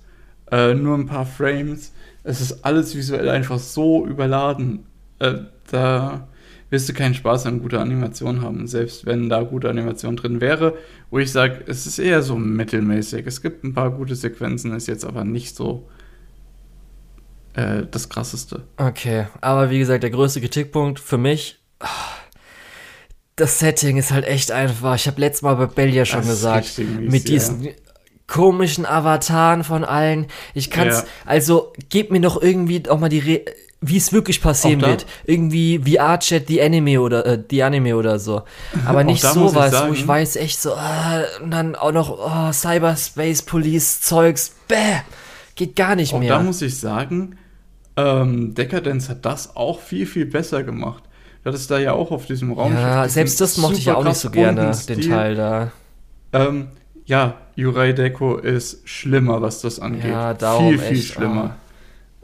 äh, 0.50 0.74
nur 0.74 0.96
ein 0.96 1.06
paar 1.06 1.26
Frames. 1.26 1.92
Es 2.22 2.40
ist 2.40 2.64
alles 2.64 2.94
visuell 2.94 3.28
einfach 3.28 3.58
so 3.58 4.06
überladen. 4.06 4.86
Äh, 5.18 5.34
da 5.70 6.28
wirst 6.70 6.88
du 6.88 6.92
keinen 6.92 7.14
Spaß 7.14 7.46
an 7.46 7.60
guter 7.60 7.80
Animation 7.80 8.42
haben, 8.42 8.66
selbst 8.66 9.04
wenn 9.06 9.28
da 9.28 9.42
gute 9.42 9.68
Animation 9.68 10.16
drin 10.16 10.40
wäre. 10.40 10.74
Wo 11.10 11.18
ich 11.18 11.32
sage, 11.32 11.64
es 11.66 11.86
ist 11.86 11.98
eher 11.98 12.22
so 12.22 12.36
mittelmäßig. 12.36 13.26
Es 13.26 13.42
gibt 13.42 13.64
ein 13.64 13.74
paar 13.74 13.90
gute 13.90 14.14
Sequenzen, 14.14 14.74
ist 14.74 14.86
jetzt 14.86 15.04
aber 15.04 15.24
nicht 15.24 15.56
so 15.56 15.88
äh, 17.54 17.82
das 17.90 18.08
krasseste. 18.08 18.62
Okay, 18.76 19.26
aber 19.40 19.70
wie 19.70 19.78
gesagt, 19.80 20.02
der 20.02 20.10
größte 20.10 20.40
Kritikpunkt 20.40 21.00
für 21.00 21.18
mich, 21.18 21.58
das 23.36 23.58
Setting 23.58 23.96
ist 23.96 24.12
halt 24.12 24.26
echt 24.26 24.52
einfach. 24.52 24.94
Ich 24.94 25.06
habe 25.06 25.20
letztes 25.20 25.42
Mal 25.42 25.54
bei 25.54 25.66
Bell 25.66 25.92
ja 25.92 26.04
schon 26.04 26.20
Das 26.20 26.28
gesagt, 26.28 26.78
mit 26.78 27.28
ja. 27.28 27.42
Komischen 28.30 28.86
Avataren 28.86 29.64
von 29.64 29.84
allen. 29.84 30.26
Ich 30.54 30.70
kann's, 30.70 31.00
Ja. 31.00 31.04
also 31.26 31.72
gebt 31.88 32.12
mir 32.12 32.20
doch 32.20 32.40
irgendwie 32.40 32.88
auch 32.88 32.98
mal 32.98 33.08
die, 33.08 33.18
Re 33.18 33.40
wie 33.82 33.96
es 33.96 34.12
wirklich 34.12 34.42
passieren 34.42 34.82
wird. 34.82 35.06
Irgendwie 35.24 35.78
VR-Chat, 35.78 36.48
die 36.50 36.60
Anime 36.60 37.00
oder 37.00 37.24
äh, 37.24 37.42
die 37.50 37.62
Anime 37.62 37.96
oder 37.96 38.18
so. 38.18 38.42
Aber 38.84 39.04
nicht 39.04 39.24
muss 39.24 39.34
ich 39.34 39.40
sowas, 39.40 39.88
wo 39.88 39.92
ich 39.94 40.06
weiß 40.06 40.36
echt 40.36 40.60
so, 40.60 40.74
ah, 40.74 41.22
und 41.42 41.50
dann 41.50 41.74
auch 41.74 41.90
noch 41.92 42.10
oh, 42.10 42.52
Cyberspace 42.52 43.42
Police 43.42 44.02
Zeugs, 44.02 44.54
bäh, 44.68 44.76
geht 45.54 45.76
gar 45.76 45.96
nicht 45.96 46.12
Auch 46.12 46.20
mehr. 46.20 46.28
da 46.36 46.42
muss 46.42 46.60
ich 46.60 46.78
sagen, 46.78 47.36
ähm, 47.96 48.54
Decadence 48.54 49.08
hat 49.08 49.24
das 49.24 49.56
auch 49.56 49.80
viel, 49.80 50.06
viel 50.06 50.26
besser 50.26 50.62
gemacht. 50.62 51.02
Das 51.42 51.54
ist 51.54 51.70
da 51.70 51.78
ja 51.78 51.92
auch 51.94 52.10
auf 52.10 52.26
diesem 52.26 52.52
Raum. 52.52 52.74
ja, 52.74 53.08
selbst 53.08 53.40
das 53.40 53.56
mochte 53.56 53.78
ich 53.78 53.86
ja 53.86 53.94
auch 53.96 54.04
nicht 54.04 54.18
so 54.18 54.30
gerne, 54.30 54.72
den 54.88 55.00
Teil 55.00 55.34
da. 55.34 55.72
Ähm, 56.34 56.68
ja, 57.10 57.36
Yurai 57.56 57.92
Deko 57.92 58.36
ist 58.36 58.88
schlimmer, 58.88 59.42
was 59.42 59.60
das 59.60 59.80
angeht. 59.80 60.04
Ja, 60.10 60.32
darum 60.32 60.70
viel, 60.70 60.78
viel 60.78 60.96
echt, 60.98 61.10
ah. 61.10 61.14
schlimmer. 61.14 61.56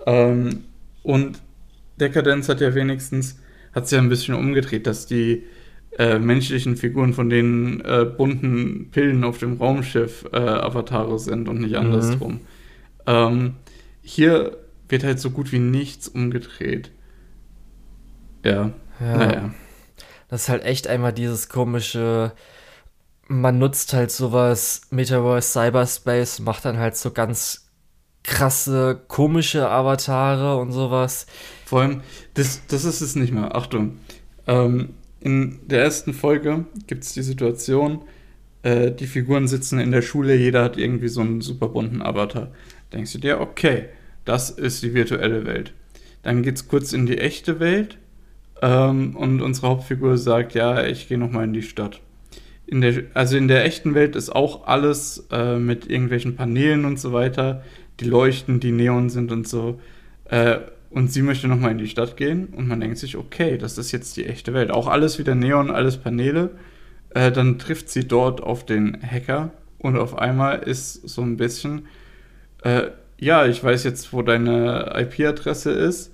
Ähm, 0.06 0.64
und 1.02 1.42
Decadence 2.00 2.48
hat 2.48 2.60
ja 2.60 2.74
wenigstens, 2.74 3.38
hat 3.74 3.90
ja 3.90 3.98
ein 3.98 4.08
bisschen 4.08 4.34
umgedreht, 4.34 4.86
dass 4.86 5.06
die 5.06 5.42
äh, 5.98 6.18
menschlichen 6.20 6.76
Figuren 6.76 7.14
von 7.14 7.28
den 7.30 7.80
äh, 7.84 8.04
bunten 8.04 8.90
Pillen 8.92 9.24
auf 9.24 9.38
dem 9.38 9.56
Raumschiff 9.56 10.24
äh, 10.32 10.36
Avatare 10.36 11.18
sind 11.18 11.48
und 11.48 11.60
nicht 11.60 11.72
Mhm. 11.72 11.76
andersrum. 11.78 12.40
Ähm, 13.06 13.54
hier 14.02 14.56
wird 14.88 15.02
halt 15.04 15.18
so 15.18 15.30
gut 15.30 15.50
wie 15.52 15.58
nichts 15.58 16.06
umgedreht. 16.06 16.92
Ja, 18.44 18.70
Ja. 19.00 19.16
naja. 19.16 19.54
Das 20.28 20.42
ist 20.42 20.48
halt 20.48 20.64
echt 20.64 20.86
einmal 20.86 21.12
dieses 21.12 21.48
komische, 21.48 22.32
man 23.28 23.58
nutzt 23.58 23.92
halt 23.92 24.10
sowas, 24.10 24.82
Metaverse, 24.90 25.50
Cyberspace, 25.50 26.40
macht 26.40 26.64
dann 26.64 26.78
halt 26.78 26.96
so 26.96 27.10
ganz 27.10 27.68
krasse, 28.22 29.00
komische 29.08 29.68
Avatare 29.68 30.58
und 30.58 30.72
sowas. 30.72 31.26
Vor 31.64 31.82
allem, 31.82 32.02
das, 32.34 32.62
das 32.68 32.84
ist 32.84 33.00
es 33.00 33.16
nicht 33.16 33.32
mehr. 33.32 33.54
Achtung. 33.54 33.98
Ähm, 34.46 34.90
in 35.20 35.60
der 35.66 35.82
ersten 35.82 36.12
Folge 36.12 36.66
gibt 36.86 37.04
es 37.04 37.12
die 37.12 37.22
Situation, 37.22 38.02
äh, 38.62 38.92
die 38.92 39.06
Figuren 39.06 39.48
sitzen 39.48 39.78
in 39.78 39.90
der 39.90 40.02
Schule, 40.02 40.36
jeder 40.36 40.64
hat 40.64 40.76
irgendwie 40.76 41.08
so 41.08 41.20
einen 41.20 41.40
super 41.40 41.68
bunten 41.68 42.02
Avatar. 42.02 42.52
Denkst 42.92 43.12
du 43.12 43.18
dir, 43.18 43.40
okay, 43.40 43.86
das 44.24 44.50
ist 44.50 44.82
die 44.82 44.94
virtuelle 44.94 45.46
Welt. 45.46 45.72
Dann 46.22 46.42
geht 46.42 46.56
es 46.56 46.68
kurz 46.68 46.92
in 46.92 47.06
die 47.06 47.18
echte 47.18 47.60
Welt 47.60 47.98
ähm, 48.62 49.16
und 49.16 49.40
unsere 49.40 49.68
Hauptfigur 49.68 50.18
sagt, 50.18 50.54
ja, 50.54 50.84
ich 50.84 51.08
gehe 51.08 51.18
nochmal 51.18 51.44
in 51.44 51.52
die 51.52 51.62
Stadt. 51.62 52.00
In 52.66 52.80
der, 52.80 53.04
also 53.14 53.36
in 53.36 53.48
der 53.48 53.64
echten 53.64 53.94
Welt 53.94 54.16
ist 54.16 54.30
auch 54.30 54.66
alles 54.66 55.26
äh, 55.30 55.58
mit 55.58 55.88
irgendwelchen 55.88 56.34
Paneelen 56.34 56.84
und 56.84 56.98
so 56.98 57.12
weiter, 57.12 57.62
die 58.00 58.06
leuchten, 58.06 58.60
die 58.60 58.72
Neon 58.72 59.08
sind 59.08 59.30
und 59.30 59.46
so. 59.46 59.80
Äh, 60.24 60.58
und 60.90 61.12
sie 61.12 61.22
möchte 61.22 61.46
nochmal 61.48 61.72
in 61.72 61.78
die 61.78 61.88
Stadt 61.88 62.16
gehen 62.16 62.48
und 62.56 62.68
man 62.68 62.80
denkt 62.80 62.98
sich, 62.98 63.16
okay, 63.16 63.58
das 63.58 63.78
ist 63.78 63.92
jetzt 63.92 64.16
die 64.16 64.26
echte 64.26 64.54
Welt. 64.54 64.70
Auch 64.70 64.88
alles 64.88 65.18
wieder 65.18 65.34
Neon, 65.34 65.70
alles 65.70 65.98
Paneele. 65.98 66.50
Äh, 67.10 67.30
dann 67.32 67.58
trifft 67.58 67.88
sie 67.88 68.08
dort 68.08 68.42
auf 68.42 68.64
den 68.66 68.98
Hacker 69.02 69.52
und 69.78 69.96
auf 69.96 70.18
einmal 70.18 70.60
ist 70.60 71.08
so 71.08 71.22
ein 71.22 71.36
bisschen, 71.36 71.86
äh, 72.62 72.88
ja, 73.18 73.46
ich 73.46 73.62
weiß 73.62 73.84
jetzt, 73.84 74.12
wo 74.12 74.22
deine 74.22 74.92
IP-Adresse 74.96 75.70
ist. 75.70 76.12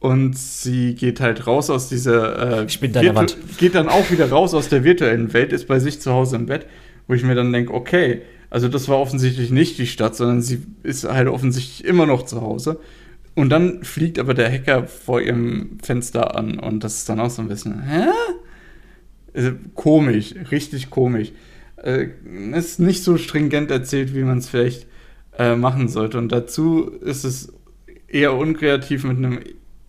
Und 0.00 0.38
sie 0.38 0.94
geht 0.94 1.20
halt 1.20 1.46
raus 1.46 1.70
aus 1.70 1.88
dieser. 1.88 2.60
Äh, 2.60 2.64
Ich 2.66 2.78
bin 2.80 2.94
virtu- 2.94 3.14
Wand. 3.14 3.36
Geht 3.58 3.74
dann 3.74 3.88
auch 3.88 4.10
wieder 4.10 4.28
raus 4.30 4.54
aus 4.54 4.68
der 4.68 4.84
virtuellen 4.84 5.32
Welt, 5.32 5.52
ist 5.52 5.66
bei 5.66 5.80
sich 5.80 6.00
zu 6.00 6.12
Hause 6.12 6.36
im 6.36 6.46
Bett, 6.46 6.66
wo 7.08 7.14
ich 7.14 7.24
mir 7.24 7.34
dann 7.34 7.52
denke, 7.52 7.74
okay, 7.74 8.22
also 8.50 8.68
das 8.68 8.88
war 8.88 8.98
offensichtlich 8.98 9.50
nicht 9.50 9.76
die 9.78 9.86
Stadt, 9.88 10.14
sondern 10.14 10.40
sie 10.40 10.62
ist 10.82 11.04
halt 11.04 11.26
offensichtlich 11.28 11.84
immer 11.84 12.06
noch 12.06 12.24
zu 12.24 12.40
Hause. 12.40 12.78
Und 13.34 13.50
dann 13.50 13.82
fliegt 13.84 14.18
aber 14.18 14.34
der 14.34 14.50
Hacker 14.52 14.86
vor 14.86 15.20
ihrem 15.20 15.78
Fenster 15.82 16.36
an 16.36 16.58
und 16.58 16.82
das 16.84 16.98
ist 16.98 17.08
dann 17.08 17.20
auch 17.20 17.30
so 17.30 17.42
ein 17.42 17.48
bisschen, 17.48 17.82
hä? 17.82 18.06
Also, 19.34 19.52
komisch, 19.74 20.34
richtig 20.50 20.90
komisch. 20.90 21.32
Äh, 21.76 22.08
ist 22.54 22.80
nicht 22.80 23.04
so 23.04 23.16
stringent 23.16 23.70
erzählt, 23.70 24.14
wie 24.14 24.22
man 24.22 24.38
es 24.38 24.48
vielleicht 24.48 24.86
äh, 25.38 25.54
machen 25.54 25.88
sollte. 25.88 26.18
Und 26.18 26.32
dazu 26.32 26.90
ist 27.00 27.24
es 27.24 27.52
eher 28.08 28.34
unkreativ 28.34 29.04
mit 29.04 29.18
einem 29.18 29.38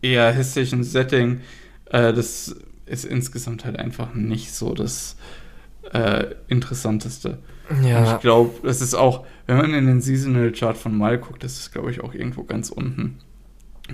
eher 0.01 0.31
hässlichen 0.31 0.83
Setting. 0.83 1.41
Äh, 1.85 2.13
das 2.13 2.55
ist 2.85 3.05
insgesamt 3.05 3.65
halt 3.65 3.77
einfach 3.77 4.13
nicht 4.13 4.53
so 4.53 4.73
das 4.73 5.15
äh, 5.93 6.27
Interessanteste. 6.47 7.39
Und 7.69 7.83
Ja, 7.83 8.15
ich 8.15 8.19
glaube, 8.19 8.67
das 8.67 8.81
ist 8.81 8.95
auch, 8.95 9.25
wenn 9.45 9.57
man 9.57 9.73
in 9.73 9.85
den 9.85 10.01
Seasonal 10.01 10.51
Chart 10.51 10.77
von 10.77 10.97
Mal 10.97 11.17
guckt, 11.19 11.43
das 11.43 11.59
ist, 11.59 11.71
glaube 11.71 11.91
ich, 11.91 12.01
auch 12.01 12.13
irgendwo 12.13 12.43
ganz 12.43 12.69
unten. 12.69 13.19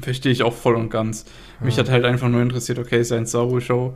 Verstehe 0.02 0.32
ich 0.32 0.44
auch 0.44 0.54
voll 0.54 0.76
und 0.76 0.90
ganz. 0.90 1.26
Mich 1.60 1.78
Ja. 1.78 1.84
hat 1.84 1.90
halt 1.90 2.06
einfach 2.06 2.28
nur 2.28 2.42
interessiert, 2.42 2.80
okay, 2.80 3.04
sein 3.04 3.26
Saru 3.26 3.60
Show 3.62 3.96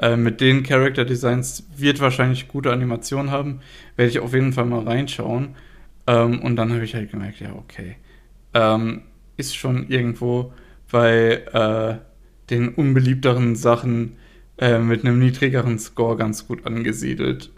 äh, 0.00 0.16
mit 0.16 0.40
den 0.40 0.62
Character 0.62 1.04
Designs 1.04 1.66
wird 1.76 2.00
wahrscheinlich 2.00 2.48
gute 2.48 2.72
Animationen 2.72 3.30
haben. 3.30 3.60
Werde 3.96 4.10
ich 4.10 4.18
auf 4.20 4.34
jeden 4.34 4.52
Fall 4.52 4.66
mal 4.66 4.82
reinschauen. 4.82 5.54
Ähm, 6.06 6.40
und 6.42 6.56
dann 6.56 6.72
habe 6.72 6.84
ich 6.84 6.94
halt 6.94 7.10
gemerkt, 7.10 7.40
ja, 7.40 7.52
okay. 7.54 7.96
Ähm, 8.54 9.02
ist 9.36 9.56
schon 9.56 9.88
irgendwo 9.88 10.52
bei 10.90 11.42
äh, 11.52 11.98
den 12.50 12.68
unbeliebteren 12.68 13.56
Sachen 13.56 14.16
äh, 14.58 14.78
mit 14.78 15.04
einem 15.04 15.18
niedrigeren 15.18 15.78
Score 15.78 16.16
ganz 16.16 16.46
gut 16.46 16.66
angesiedelt. 16.66 17.50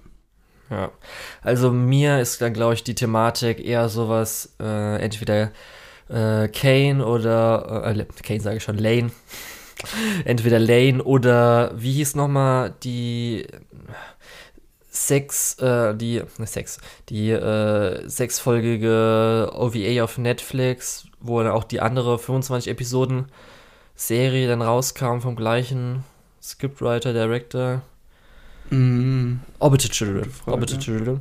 ja. 0.70 0.90
Also 1.42 1.70
mir 1.70 2.20
ist 2.20 2.40
dann, 2.40 2.52
glaube 2.52 2.74
ich, 2.74 2.84
die 2.84 2.94
Thematik 2.94 3.64
eher 3.64 3.88
sowas, 3.88 4.54
äh, 4.60 4.96
entweder 5.02 5.52
äh, 6.08 6.48
Kane 6.48 7.04
oder, 7.04 7.94
äh, 7.96 8.06
Kane 8.22 8.40
sage 8.40 8.56
ich 8.56 8.62
schon, 8.62 8.78
Lane. 8.78 9.10
Entweder 10.24 10.58
Lane 10.58 11.04
oder, 11.04 11.72
wie 11.76 11.92
hieß 11.92 12.16
nochmal 12.16 12.74
die 12.82 13.46
sechs, 14.90 15.54
äh, 15.60 15.94
die, 15.94 16.22
ne, 16.38 16.46
sechs, 16.46 16.78
die 17.08 17.30
äh, 17.30 18.08
sechsfolgige 18.08 19.50
OVA 19.52 20.02
auf 20.02 20.18
Netflix, 20.18 21.07
wo 21.20 21.42
dann 21.42 21.52
auch 21.52 21.64
die 21.64 21.80
andere 21.80 22.18
25 22.18 22.70
Episoden 22.70 23.26
Serie 23.94 24.46
dann 24.46 24.62
rauskam 24.62 25.18
vom 25.18 25.34
gleichen 25.34 26.04
Scriptwriter, 26.40 27.12
Director. 27.12 27.82
Mm. 28.70 29.40
Orbited 29.58 29.90
Children. 29.90 30.30
Orbited 30.46 30.78
Children. 30.78 31.20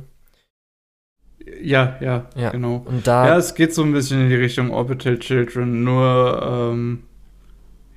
Ja, 1.62 1.96
ja, 2.00 2.26
Ja. 2.36 2.50
genau. 2.50 2.82
Und 2.84 3.06
da, 3.06 3.26
Ja, 3.26 3.36
es 3.36 3.54
geht 3.54 3.74
so 3.74 3.82
ein 3.82 3.92
bisschen 3.92 4.22
in 4.22 4.28
die 4.28 4.36
Richtung 4.36 4.70
Orbital 4.70 5.18
Children, 5.18 5.82
nur, 5.82 6.70
ähm, 6.72 7.04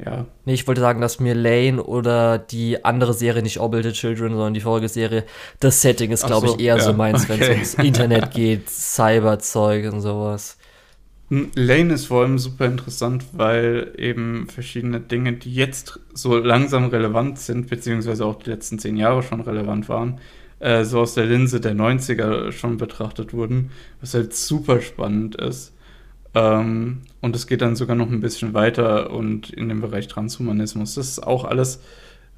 ja. 0.04 0.26
nee, 0.46 0.54
ich 0.54 0.68
wollte 0.68 0.82
sagen, 0.82 1.02
dass 1.02 1.20
mir 1.20 1.36
Lane 1.36 1.84
oder 1.84 2.38
die 2.38 2.84
andere 2.84 3.14
Serie, 3.14 3.44
nicht 3.44 3.60
Orbited 3.60 3.94
Children, 3.94 4.32
sondern 4.32 4.54
die 4.54 4.62
Folgeserie, 4.62 5.26
das 5.60 5.82
Setting 5.82 6.12
ist, 6.12 6.26
glaube 6.26 6.48
so, 6.48 6.56
ich, 6.56 6.62
eher 6.62 6.80
so 6.80 6.92
ja, 6.92 6.98
meins, 6.98 7.28
wenn 7.30 7.40
es 7.40 7.48
okay. 7.48 7.54
ums 7.56 7.74
Internet 7.76 8.32
geht, 8.32 8.70
Cyberzeug 8.70 9.92
und 9.92 10.02
sowas. 10.02 10.58
Lane 11.56 11.94
ist 11.94 12.08
vor 12.08 12.24
allem 12.24 12.38
super 12.38 12.66
interessant, 12.66 13.24
weil 13.32 13.94
eben 13.98 14.48
verschiedene 14.48 15.00
Dinge, 15.00 15.32
die 15.32 15.54
jetzt 15.54 15.98
so 16.14 16.38
langsam 16.38 16.88
relevant 16.88 17.40
sind, 17.40 17.70
beziehungsweise 17.70 18.26
auch 18.26 18.44
die 18.44 18.50
letzten 18.50 18.80
zehn 18.80 18.98
Jahre 18.98 19.24
schon 19.24 19.40
relevant 19.40 19.88
waren, 19.88 20.20
äh, 20.60 20.84
so 20.84 21.00
aus 21.00 21.14
der 21.14 21.26
Linse 21.26 21.62
der 21.62 21.74
90er 21.74 22.52
schon 22.52 22.76
betrachtet 22.76 23.34
wurden, 23.34 23.72
was 24.02 24.14
halt 24.14 24.36
super 24.36 24.82
spannend 24.82 25.36
ist. 25.36 25.74
Ähm, 26.36 27.04
und 27.22 27.34
es 27.34 27.48
geht 27.48 27.62
dann 27.62 27.78
sogar 27.78 27.96
noch 27.96 28.10
ein 28.10 28.20
bisschen 28.20 28.54
weiter 28.54 29.12
und 29.12 29.52
in 29.52 29.70
den 29.70 29.80
Bereich 29.80 30.10
Transhumanismus. 30.10 30.96
Das 30.96 31.08
ist 31.08 31.26
auch 31.26 31.46
alles 31.46 31.80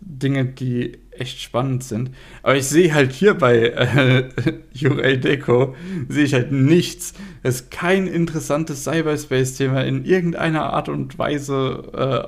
Dinge, 0.05 0.45
die 0.45 0.99
echt 1.11 1.39
spannend 1.41 1.83
sind. 1.83 2.11
Aber 2.41 2.55
ich 2.55 2.65
sehe 2.67 2.93
halt 2.93 3.11
hier 3.11 3.35
bei 3.35 3.57
äh, 3.67 4.29
Jurei 4.73 5.15
Deco, 5.15 5.75
sehe 6.09 6.23
ich 6.25 6.33
halt 6.33 6.51
nichts. 6.51 7.13
Es 7.43 7.55
ist 7.61 7.71
kein 7.71 8.07
interessantes 8.07 8.83
Cyberspace-Thema 8.83 9.83
in 9.83 10.05
irgendeiner 10.05 10.73
Art 10.73 10.89
und 10.89 11.17
Weise 11.19 11.83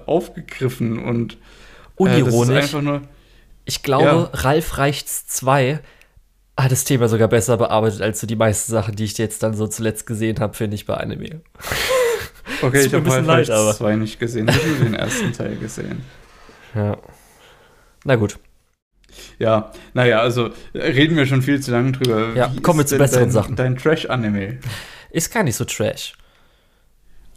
äh, 0.05 0.09
aufgegriffen 0.09 0.99
und 1.03 1.33
äh, 1.33 1.37
Unironisch. 1.97 2.63
einfach 2.63 2.81
nur. 2.81 3.01
Ich 3.65 3.81
glaube, 3.81 4.05
Ja. 4.05 4.29
Ralf 4.33 4.77
Reichts 4.77 5.25
2 5.27 5.79
hat 6.57 6.71
das 6.71 6.83
Thema 6.85 7.09
sogar 7.09 7.27
besser 7.27 7.57
bearbeitet 7.57 8.01
als 8.01 8.21
so 8.21 8.27
die 8.27 8.35
meisten 8.35 8.71
Sachen, 8.71 8.95
die 8.95 9.03
ich 9.05 9.17
jetzt 9.17 9.41
dann 9.43 9.55
so 9.55 9.67
zuletzt 9.67 10.05
gesehen 10.05 10.39
habe, 10.39 10.53
finde 10.53 10.75
ich 10.75 10.85
bei 10.85 10.93
Anime. 10.95 11.41
Okay, 12.61 12.81
ich 12.85 12.93
habe 12.93 13.09
leid, 13.21 13.49
aber- 13.49 13.73
zwei 13.75 13.95
nicht 13.95 14.19
gesehen. 14.19 14.47
Ich 14.47 14.55
habe 14.55 14.67
nur 14.67 14.79
den 14.85 14.93
ersten 14.93 15.33
Teil 15.33 15.55
gesehen. 15.57 16.03
Ja. 16.75 16.97
Na 18.05 18.15
gut. 18.15 18.39
Ja, 19.39 19.71
naja, 19.93 20.19
also 20.21 20.47
äh, 20.73 20.79
reden 20.79 21.17
wir 21.17 21.25
schon 21.25 21.41
viel 21.41 21.59
zu 21.61 21.71
lange 21.71 21.91
drüber. 21.93 22.33
Ja, 22.35 22.53
Wie 22.55 22.61
kommen 22.61 22.79
wir 22.79 22.85
zu 22.85 22.97
besseren 22.97 23.23
dein, 23.25 23.31
Sachen. 23.31 23.55
Dein 23.55 23.75
Trash-Anime. 23.77 24.59
Ist 25.09 25.33
gar 25.33 25.43
nicht 25.43 25.55
so 25.55 25.65
trash. 25.65 26.13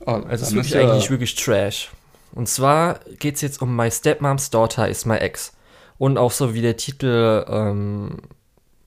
Oh, 0.06 0.12
Also 0.12 0.30
es 0.30 0.42
ist 0.42 0.54
wirklich 0.54 0.74
ja- 0.74 0.80
eigentlich 0.82 1.10
wirklich 1.10 1.34
trash. 1.34 1.90
Und 2.32 2.48
zwar 2.48 3.00
geht 3.18 3.36
es 3.36 3.40
jetzt 3.40 3.62
um 3.62 3.74
My 3.74 3.90
Stepmom's 3.90 4.50
Daughter 4.50 4.88
is 4.88 5.04
My 5.06 5.16
Ex. 5.16 5.52
Und 5.98 6.18
auch 6.18 6.30
so 6.32 6.54
wie 6.54 6.62
der 6.62 6.76
Titel 6.76 7.44
ähm, 7.48 8.18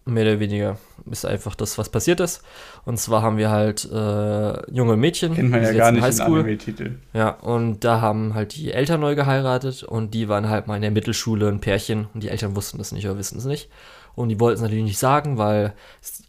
mehr 0.06 0.24
oder 0.24 0.39
weniger 0.39 0.78
ist 1.10 1.26
einfach 1.26 1.56
das, 1.56 1.78
was 1.78 1.89
passiert 1.89 2.20
ist. 2.20 2.43
Und 2.86 2.97
zwar 2.97 3.22
haben 3.22 3.38
wir 3.38 3.49
halt 3.49 3.86
äh, 3.91 4.72
junge 4.72 4.97
Mädchen. 4.97 5.34
Kennt 5.34 5.52
man 5.52 5.64
ja 5.64 5.74
gar 5.74 5.91
nicht 5.91 6.02
Highschool. 6.02 6.39
Anime-Titel. 6.39 6.95
Ja, 7.14 7.30
und 7.30 7.84
da 7.84 8.02
haben 8.02 8.34
halt 8.34 8.56
die 8.56 8.72
Eltern 8.72 9.02
neu 9.02 9.16
geheiratet 9.16 9.84
und 9.84 10.14
die 10.14 10.28
waren 10.28 10.49
halt 10.49 10.68
mal 10.68 10.76
in 10.76 10.82
der 10.82 10.91
Mittelschule 10.91 11.47
ein 11.47 11.62
Pärchen 11.62 12.08
und 12.14 12.24
die 12.24 12.30
Eltern 12.30 12.56
wussten 12.56 12.78
das 12.78 12.91
nicht 12.91 13.06
oder 13.06 13.18
wissen 13.18 13.38
es 13.38 13.45
nicht. 13.45 13.70
Und 14.14 14.30
die 14.30 14.39
wollten 14.39 14.56
es 14.56 14.62
natürlich 14.62 14.84
nicht 14.84 14.99
sagen, 14.99 15.38
weil 15.38 15.74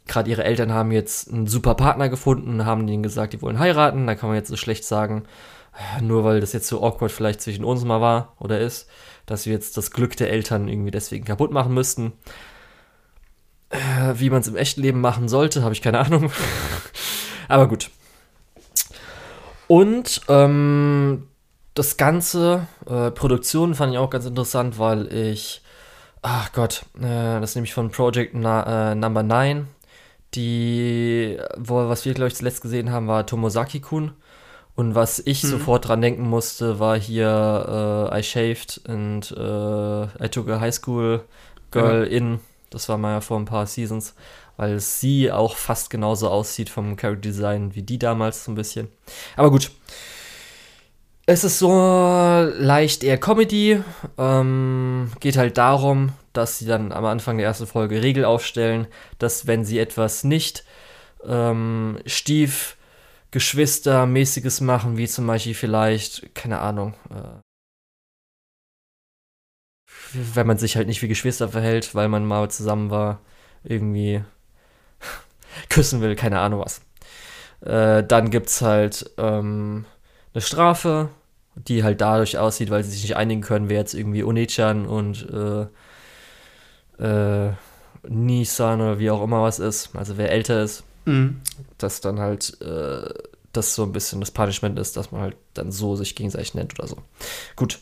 gerade 0.07 0.31
ihre 0.31 0.45
Eltern 0.45 0.73
haben 0.73 0.93
jetzt 0.93 1.33
einen 1.33 1.47
super 1.47 1.75
Partner 1.75 2.09
gefunden 2.09 2.61
und 2.61 2.67
haben 2.67 2.87
denen 2.87 3.03
gesagt, 3.03 3.33
die 3.33 3.43
wollen 3.43 3.59
heiraten. 3.59 4.07
Da 4.07 4.15
kann 4.15 4.29
man 4.29 4.37
jetzt 4.37 4.49
so 4.49 4.57
schlecht 4.57 4.85
sagen, 4.85 5.25
äh, 5.99 6.03
nur 6.03 6.25
weil 6.25 6.41
das 6.41 6.53
jetzt 6.53 6.69
so 6.69 6.83
awkward 6.83 7.11
vielleicht 7.11 7.41
zwischen 7.41 7.65
uns 7.65 7.85
mal 7.85 8.01
war 8.01 8.35
oder 8.39 8.61
ist, 8.61 8.89
dass 9.27 9.47
wir 9.47 9.53
jetzt 9.53 9.77
das 9.77 9.91
Glück 9.91 10.17
der 10.17 10.31
Eltern 10.31 10.69
irgendwie 10.69 10.91
deswegen 10.91 11.25
kaputt 11.25 11.51
machen 11.51 11.75
müssten. 11.75 12.13
Äh, 13.73 14.15
Wie 14.21 14.31
man 14.31 14.41
es 14.43 14.49
im 14.49 14.57
echten 14.57 14.83
Leben 14.83 15.01
machen 15.01 15.29
sollte, 15.29 15.63
habe 15.63 15.73
ich 15.75 15.83
keine 15.83 15.99
Ahnung. 15.99 16.31
Aber 17.49 17.67
gut. 17.69 17.91
Und 19.67 20.21
ähm, 20.29 21.29
das 21.75 21.97
Ganze, 21.97 22.67
äh, 22.87 23.11
Produktion 23.11 23.75
fand 23.75 23.93
ich 23.93 23.99
auch 23.99 24.11
ganz 24.11 24.27
interessant, 24.27 24.79
weil 24.79 25.13
ich, 25.13 25.63
ach 26.21 26.53
Gott, 26.53 26.85
äh, 26.99 27.41
das 27.41 27.51
ist 27.51 27.55
nämlich 27.57 27.73
von 27.75 27.91
Project 27.91 28.35
Na 28.35 28.93
äh, 28.93 28.95
Number 28.95 29.23
9. 29.23 29.67
Die, 30.35 31.39
wo, 31.59 31.89
was 31.89 32.05
wir, 32.07 32.15
glaube 32.15 32.29
ich, 32.29 32.35
zuletzt 32.37 32.63
gesehen 32.63 32.91
haben, 32.91 33.07
war 33.07 33.27
Tomosaki-kun. 33.27 34.13
Und 34.75 34.95
was 34.95 35.19
ich 35.25 35.43
Mhm. 35.45 35.49
sofort 35.49 35.89
dran 35.89 36.01
denken 36.01 36.23
musste, 36.29 36.79
war 36.79 36.99
hier 36.99 38.11
äh, 38.13 38.19
I 38.19 38.23
Shaved 38.23 38.81
and 38.89 39.31
äh, 39.37 40.25
I 40.25 40.29
Took 40.31 40.49
a 40.49 40.61
High 40.61 40.75
School 40.75 41.23
Girl 41.71 42.05
in. 42.05 42.41
Das 42.73 42.89
war 42.89 42.99
mal 42.99 43.13
ja 43.13 43.21
vor 43.21 43.39
ein 43.39 43.45
paar 43.45 43.67
Seasons, 43.67 44.15
weil 44.57 44.81
sie 44.81 45.31
auch 45.31 45.57
fast 45.57 45.91
genauso 45.91 46.29
aussieht 46.29 46.69
vom 46.69 46.97
Character 46.97 47.21
Design 47.21 47.75
wie 47.75 47.83
die 47.83 47.99
damals 47.99 48.45
so 48.45 48.53
ein 48.53 48.57
bisschen. 48.57 48.89
Aber 49.37 49.51
gut. 49.51 49.71
Es 51.25 51.45
ist 51.45 51.61
so 51.61 51.71
leicht 51.71 53.05
eher 53.05 53.19
Comedy. 53.19 53.81
Ähm, 54.19 55.13
geht 55.21 55.37
halt 55.37 55.57
darum, 55.57 56.13
dass 56.33 56.59
sie 56.59 56.67
dann 56.67 56.91
am 56.91 57.05
Anfang 57.05 57.39
der 57.39 57.47
ersten 57.47 57.67
Folge 57.67 58.03
Regel 58.03 58.25
aufstellen, 58.25 58.89
dass 59.19 59.47
wenn 59.47 59.65
sie 59.65 59.79
etwas 59.79 60.25
nicht 60.25 60.65
ähm, 61.25 61.99
Stief 62.07 62.77
Geschwistermäßiges 63.31 64.61
machen, 64.61 64.99
wie 64.99 65.09
zum 65.09 65.27
Beispiel 65.27 65.55
vielleicht, 65.55 66.35
keine 66.35 66.59
Ahnung, 66.59 66.95
äh, 67.11 67.41
wenn 70.13 70.47
man 70.47 70.59
sich 70.59 70.77
halt 70.77 70.87
nicht 70.87 71.03
wie 71.03 71.09
Geschwister 71.09 71.49
verhält, 71.49 71.95
weil 71.95 72.09
man 72.09 72.25
mal 72.27 72.51
zusammen 72.51 72.91
war, 72.91 73.21
irgendwie 73.65 74.23
küssen 75.69 76.01
will, 76.01 76.17
keine 76.17 76.41
Ahnung 76.41 76.61
was. 76.61 76.81
Äh, 77.61 78.05
dann 78.05 78.31
gibt's 78.31 78.63
halt 78.63 79.11
ähm, 79.19 79.85
eine 80.35 80.41
Strafe, 80.43 81.11
die 81.55 81.85
halt 81.85 82.01
dadurch 82.01 82.39
aussieht, 82.39 82.71
weil 82.71 82.83
sie 82.83 82.91
sich 82.91 83.03
nicht 83.03 83.17
einigen 83.17 83.43
können, 83.43 83.69
wer 83.69 83.79
jetzt 83.79 83.95
irgendwie 83.95 84.25
Onechan 84.25 84.87
und 84.87 85.29
äh, 85.31 85.67
äh, 86.99 87.53
Nissan 88.09 88.81
oder 88.81 88.99
wie 88.99 89.11
auch 89.11 89.23
immer 89.23 89.43
was 89.43 89.59
ist, 89.59 89.91
also 89.95 90.17
wer 90.17 90.31
älter 90.31 90.63
ist 90.63 90.85
Mhm. 91.05 91.41
dass 91.79 92.01
dann 92.01 92.21
halt 92.21 92.61
äh, 92.61 93.13
das 93.53 93.75
so 93.75 93.83
ein 93.83 93.93
bisschen 93.93 94.21
das 94.21 94.31
Punishment 94.31 94.79
ist, 94.79 94.97
dass 94.97 95.11
man 95.11 95.21
halt 95.21 95.37
dann 95.55 95.73
so 95.73 95.97
sich 95.97 96.15
gegenseitig 96.15 96.55
nennt 96.55 96.79
oder 96.79 96.87
so. 96.89 96.97
Gut. 97.57 97.81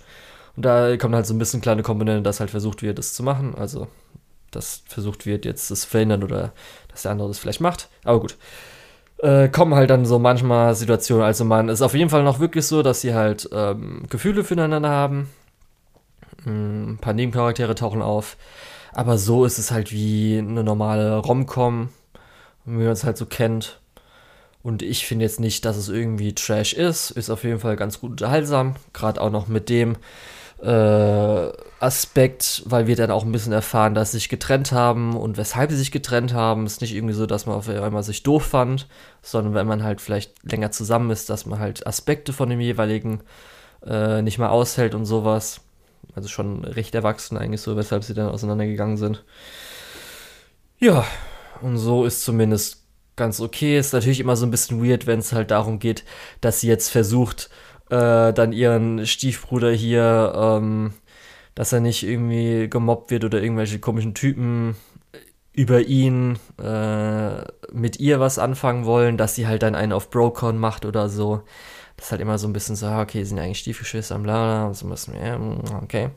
Und 0.57 0.65
da 0.65 0.97
kommt 0.97 1.15
halt 1.15 1.27
so 1.27 1.35
ein 1.35 1.39
bisschen 1.39 1.61
kleine 1.61 1.83
Komponente, 1.83 2.23
dass 2.23 2.41
halt 2.41 2.51
versucht 2.51 2.83
wird, 2.83 2.99
das 2.99 3.15
zu 3.15 3.23
machen. 3.23 3.55
Also, 3.57 3.87
dass 4.51 4.83
versucht 4.87 5.27
wird, 5.27 5.45
jetzt 5.45 5.71
das 5.71 5.85
verhindern 5.85 6.25
oder 6.25 6.53
dass 6.89 7.03
der 7.03 7.13
andere 7.13 7.29
das 7.29 7.39
vielleicht 7.39 7.61
macht. 7.61 7.89
Aber 8.05 8.21
gut. 8.21 8.37
Äh, 9.19 9.49
kommen 9.49 9.75
halt 9.75 9.91
dann 9.91 10.07
so 10.07 10.19
manchmal 10.19 10.75
Situationen. 10.75 11.25
Also, 11.25 11.45
man 11.45 11.69
ist 11.69 11.83
auf 11.83 11.95
jeden 11.95 12.11
Fall 12.11 12.23
noch 12.23 12.41
wirklich 12.41 12.67
so, 12.67 12.83
dass 12.83 13.01
sie 13.03 13.15
halt 13.15 13.49
ähm, 13.53 14.05
Gefühle 14.09 14.45
füreinander 14.45 14.89
haben. 14.89 15.31
Mm, 16.45 16.93
Ein 16.93 16.99
paar 17.01 17.15
Nebencharaktere 17.15 17.75
tauchen 17.75 18.03
auf. 18.03 18.37
Aber 18.93 19.19
so 19.19 19.45
ist 19.45 19.59
es 19.59 19.71
halt 19.71 19.93
wie 19.93 20.39
eine 20.39 20.65
normale 20.65 21.19
Rom-Com 21.19 21.91
wie 22.65 22.85
man 22.85 22.93
es 22.93 23.05
halt 23.05 23.17
so 23.17 23.27
kennt. 23.27 23.81
Und 24.63 24.83
ich 24.83 25.07
finde 25.07 25.25
jetzt 25.25 25.41
nicht, 25.41 25.65
dass 25.65 25.77
es 25.77 25.89
irgendwie 25.89 26.35
Trash 26.35 26.75
ist. 26.75 27.11
Ist 27.11 27.31
auf 27.31 27.45
jeden 27.45 27.61
Fall 27.61 27.77
ganz 27.77 28.01
gut 28.01 28.13
unterhaltsam. 28.13 28.77
Gerade 28.93 29.21
auch 29.21 29.31
noch 29.31 29.49
mit 29.49 29.69
dem 29.69 29.97
äh, 30.63 31.53
Aspekt, 31.81 32.63
weil 32.67 32.87
wir 32.87 32.97
dann 32.97 33.11
auch 33.11 33.25
ein 33.25 33.33
bisschen 33.33 33.53
erfahren, 33.53 33.95
dass 33.95 34.13
sie 34.13 34.19
sich 34.19 34.29
getrennt 34.29 34.73
haben 34.73 35.17
und 35.17 35.39
weshalb 35.39 35.71
sie 35.71 35.77
sich 35.77 35.91
getrennt 35.91 36.35
haben. 36.35 36.67
Ist 36.67 36.83
nicht 36.83 36.95
irgendwie 36.95 37.15
so, 37.15 37.27
dass 37.27 37.47
man 37.47 37.57
auf 37.57 37.69
einmal 37.69 38.03
sich 38.03 38.23
doof 38.23 38.45
fand, 38.45 38.87
sondern 39.23 39.55
wenn 39.55 39.67
man 39.67 39.83
halt 39.83 40.01
vielleicht 40.01 40.33
länger 40.45 40.71
zusammen 40.71 41.11
ist, 41.11 41.31
dass 41.31 41.47
man 41.47 41.59
halt 41.59 41.87
Aspekte 41.87 42.33
von 42.33 42.51
dem 42.51 42.61
jeweiligen 42.61 43.23
äh, 43.87 44.21
nicht 44.23 44.39
mal 44.39 44.51
aushält 44.51 44.95
und 44.95 45.07
sowas. 45.07 45.63
Also 46.15 46.29
schon 46.29 46.65
recht 46.65 46.95
erwachsen 46.95 47.39
eigentlich 47.39 47.63
so, 47.63 47.77
weshalb 47.77 48.05
sie 48.05 48.15
dann 48.15 48.29
auseinandergegangen 48.29 48.97
sind. 48.97 49.25
Ja, 50.79 51.05
und 51.63 51.79
so 51.79 52.05
ist 52.05 52.25
zumindest 52.25 52.85
ganz 53.17 53.41
okay. 53.41 53.79
Ist 53.79 53.93
natürlich 53.93 54.21
immer 54.21 54.37
so 54.37 54.47
ein 54.47 54.51
bisschen 54.51 54.85
weird, 54.85 55.07
wenn 55.07 55.21
es 55.21 55.33
halt 55.33 55.51
darum 55.51 55.79
geht, 55.79 56.05
dass 56.41 56.61
sie 56.61 56.69
jetzt 56.69 56.89
versucht, 56.89 57.51
äh, 57.91 58.33
dann 58.33 58.53
ihren 58.53 59.07
Stiefbruder 59.07 59.73
hier, 59.73 60.33
ähm, 60.35 60.93
dass 61.55 61.73
er 61.73 61.81
nicht 61.81 62.03
irgendwie 62.05 62.69
gemobbt 62.69 63.11
wird 63.11 63.25
oder 63.25 63.43
irgendwelche 63.43 63.81
komischen 63.81 64.15
Typen 64.15 64.77
über 65.53 65.81
ihn 65.81 66.39
äh, 66.63 67.43
mit 67.73 67.99
ihr 67.99 68.21
was 68.21 68.39
anfangen 68.39 68.85
wollen, 68.85 69.17
dass 69.17 69.35
sie 69.35 69.47
halt 69.47 69.63
dann 69.63 69.75
einen 69.75 69.93
auf 69.93 70.11
Brocon 70.11 70.59
macht 70.59 70.85
oder 70.85 71.09
so. 71.09 71.43
Das 71.97 72.07
ist 72.07 72.13
halt 72.13 72.23
immer 72.23 72.39
so 72.39 72.49
ein 72.49 72.53
bisschen 72.53 72.77
so, 72.77 72.89
okay, 72.89 73.25
sind 73.25 73.37
ja 73.37 73.43
eigentlich 73.43 73.59
Stiefgeschwister, 73.59 74.19
bla 74.19 74.45
bla, 74.45 74.67
und 74.69 74.75
so 74.75 74.87
müssen 74.87 75.13
wir, 75.13 75.39
okay. 75.83 76.11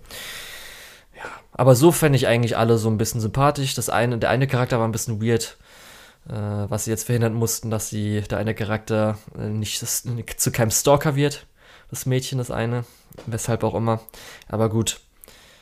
Ja, 1.18 1.30
aber 1.52 1.76
so 1.76 1.92
fände 1.92 2.16
ich 2.16 2.28
eigentlich 2.28 2.56
alle 2.56 2.78
so 2.78 2.90
ein 2.90 2.98
bisschen 2.98 3.20
sympathisch. 3.20 3.74
Das 3.76 3.90
eine, 3.90 4.18
der 4.18 4.30
eine 4.30 4.48
Charakter 4.48 4.80
war 4.80 4.88
ein 4.88 4.94
bisschen 4.94 5.22
weird, 5.22 5.58
äh, 6.30 6.34
was 6.70 6.86
sie 6.86 6.92
jetzt 6.92 7.06
verhindern 7.06 7.34
mussten, 7.34 7.70
dass 7.70 7.90
sie, 7.90 8.22
der 8.22 8.38
eine 8.38 8.56
Charakter 8.56 9.18
äh, 9.38 9.50
nicht 9.50 9.86
zu 9.86 10.52
keinem 10.52 10.72
Stalker 10.72 11.16
wird. 11.16 11.48
Das 11.94 12.08
Mädchen, 12.08 12.40
das 12.40 12.50
eine. 12.50 12.86
Weshalb 13.28 13.64
auch 13.64 13.76
immer. 13.76 14.02
Aber 14.48 14.68
gut. 14.70 15.00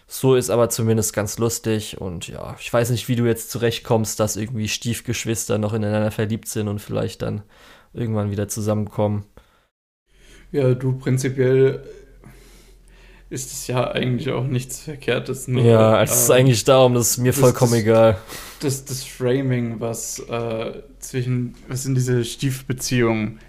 So 0.07 0.35
ist 0.35 0.49
aber 0.49 0.69
zumindest 0.69 1.11
ganz 1.13 1.37
lustig 1.37 1.99
und 1.99 2.29
ja, 2.29 2.55
ich 2.57 2.71
weiß 2.71 2.89
nicht, 2.91 3.09
wie 3.09 3.17
du 3.17 3.25
jetzt 3.25 3.51
zurechtkommst, 3.51 4.17
dass 4.17 4.37
irgendwie 4.37 4.69
Stiefgeschwister 4.69 5.57
noch 5.57 5.73
ineinander 5.73 6.09
verliebt 6.09 6.47
sind 6.47 6.69
und 6.69 6.79
vielleicht 6.79 7.21
dann 7.21 7.43
irgendwann 7.91 8.31
wieder 8.31 8.47
zusammenkommen. 8.47 9.25
Ja, 10.53 10.73
du 10.73 10.97
prinzipiell 10.97 11.83
ist 13.29 13.51
es 13.51 13.67
ja 13.67 13.91
eigentlich 13.91 14.29
auch 14.31 14.45
nichts 14.45 14.79
Verkehrtes. 14.79 15.49
Nur, 15.49 15.63
ja, 15.63 16.01
es 16.01 16.11
ähm, 16.11 16.17
ist 16.17 16.31
eigentlich 16.31 16.63
darum, 16.63 16.93
das 16.93 17.11
ist 17.11 17.17
mir 17.17 17.33
das, 17.33 17.39
vollkommen 17.41 17.73
das, 17.73 17.81
egal. 17.81 18.17
Das, 18.61 18.85
das 18.85 19.03
Framing, 19.03 19.81
was 19.81 20.19
äh, 20.19 20.81
zwischen, 20.99 21.55
was 21.67 21.85
in 21.85 21.93
dieser 21.93 22.23
Stiefbeziehung 22.23 23.39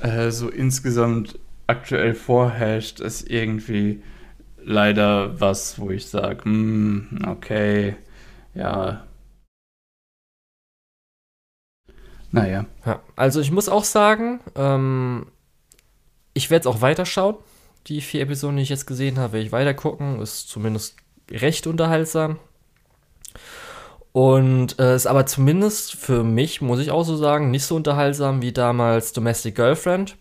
äh, 0.00 0.30
so 0.30 0.50
insgesamt 0.50 1.38
aktuell 1.68 2.14
vorherrscht, 2.14 3.00
ist 3.00 3.30
irgendwie 3.30 4.02
leider 4.64 5.40
was, 5.40 5.78
wo 5.78 5.90
ich 5.90 6.06
sage, 6.06 6.44
hm, 6.44 7.20
okay, 7.26 7.96
ja. 8.54 9.04
Naja. 12.30 12.66
Ja, 12.84 13.00
also 13.16 13.40
ich 13.40 13.50
muss 13.50 13.68
auch 13.68 13.84
sagen, 13.84 14.40
ähm, 14.54 15.26
ich 16.34 16.50
werde 16.50 16.68
es 16.68 16.74
auch 16.74 16.82
weiterschauen. 16.82 17.36
Die 17.86 18.00
vier 18.00 18.22
Episoden, 18.22 18.56
die 18.56 18.62
ich 18.62 18.68
jetzt 18.68 18.86
gesehen 18.86 19.18
habe, 19.18 19.34
werde 19.34 19.46
ich 19.46 19.52
weiter 19.52 19.72
gucken. 19.72 20.20
Ist 20.20 20.48
zumindest 20.48 20.96
recht 21.30 21.66
unterhaltsam. 21.66 22.38
Und 24.12 24.78
äh, 24.78 24.94
ist 24.94 25.06
aber 25.06 25.24
zumindest 25.24 25.94
für 25.94 26.22
mich, 26.22 26.60
muss 26.60 26.80
ich 26.80 26.90
auch 26.90 27.04
so 27.04 27.16
sagen, 27.16 27.50
nicht 27.50 27.64
so 27.64 27.76
unterhaltsam 27.76 28.42
wie 28.42 28.52
damals 28.52 29.12
Domestic 29.14 29.54
Girlfriend. 29.54 30.16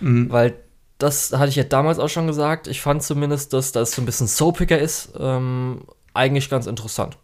Mhm. 0.00 0.30
Weil 0.32 0.54
das 0.98 1.32
hatte 1.32 1.48
ich 1.48 1.56
ja 1.56 1.64
damals 1.64 1.98
auch 1.98 2.08
schon 2.08 2.26
gesagt. 2.26 2.66
Ich 2.66 2.80
fand 2.80 3.02
zumindest, 3.02 3.52
dass 3.52 3.72
das 3.72 3.92
so 3.92 4.02
ein 4.02 4.06
bisschen 4.06 4.26
soapiger 4.26 4.78
ist, 4.78 5.12
ähm, 5.18 5.82
eigentlich 6.14 6.48
ganz 6.48 6.66
interessant. 6.66 7.18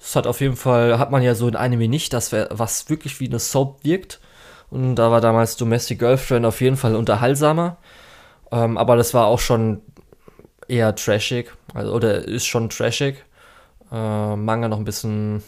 Das 0.00 0.16
hat 0.16 0.26
auf 0.26 0.40
jeden 0.40 0.56
Fall, 0.56 0.98
hat 0.98 1.10
man 1.10 1.22
ja 1.22 1.34
so 1.34 1.46
in 1.46 1.56
Anime 1.56 1.88
nicht, 1.88 2.12
dass 2.12 2.32
was 2.32 2.90
wirklich 2.90 3.20
wie 3.20 3.28
eine 3.28 3.38
Soap 3.38 3.84
wirkt. 3.84 4.20
Und 4.70 4.96
da 4.96 5.10
war 5.10 5.20
damals 5.20 5.56
Domestic 5.56 5.98
Girlfriend 5.98 6.46
auf 6.46 6.60
jeden 6.60 6.76
Fall 6.76 6.96
unterhaltsamer. 6.96 7.76
Ähm, 8.50 8.78
aber 8.78 8.96
das 8.96 9.14
war 9.14 9.26
auch 9.26 9.38
schon 9.38 9.82
eher 10.66 10.94
trashig. 10.94 11.52
Also, 11.74 11.92
oder 11.92 12.26
ist 12.26 12.46
schon 12.46 12.70
trashig. 12.70 13.24
Äh, 13.92 14.36
Manga 14.36 14.68
noch 14.68 14.78
ein 14.78 14.84
bisschen 14.84 15.42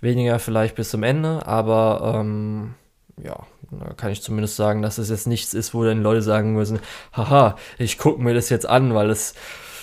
weniger 0.00 0.38
vielleicht 0.38 0.74
bis 0.74 0.90
zum 0.90 1.02
Ende. 1.02 1.46
Aber 1.46 2.14
ähm, 2.16 2.74
ja, 3.22 3.46
da 3.70 3.92
kann 3.94 4.10
ich 4.10 4.22
zumindest 4.22 4.56
sagen, 4.56 4.82
dass 4.82 4.98
es 4.98 5.10
jetzt 5.10 5.26
nichts 5.26 5.54
ist, 5.54 5.74
wo 5.74 5.84
dann 5.84 6.02
Leute 6.02 6.22
sagen 6.22 6.54
müssen, 6.54 6.80
haha, 7.12 7.56
ich 7.78 7.98
gucke 7.98 8.22
mir 8.22 8.34
das 8.34 8.48
jetzt 8.48 8.66
an, 8.66 8.94
weil 8.94 9.10
es 9.10 9.34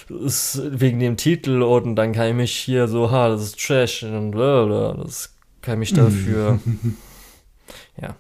ist 0.09 0.61
wegen 0.63 0.99
dem 0.99 1.17
Titel 1.17 1.61
und 1.63 1.95
dann 1.95 2.13
kann 2.13 2.27
ich 2.27 2.35
mich 2.35 2.55
hier 2.55 2.87
so, 2.87 3.11
ha, 3.11 3.29
das 3.29 3.43
ist 3.43 3.59
Trash 3.59 4.03
und 4.03 4.31
bla 4.31 4.65
bla, 4.65 4.93
das 4.93 5.35
kann 5.61 5.75
ich 5.75 5.91
mich 5.91 5.93
dafür, 5.93 6.59
ja. 8.01 8.15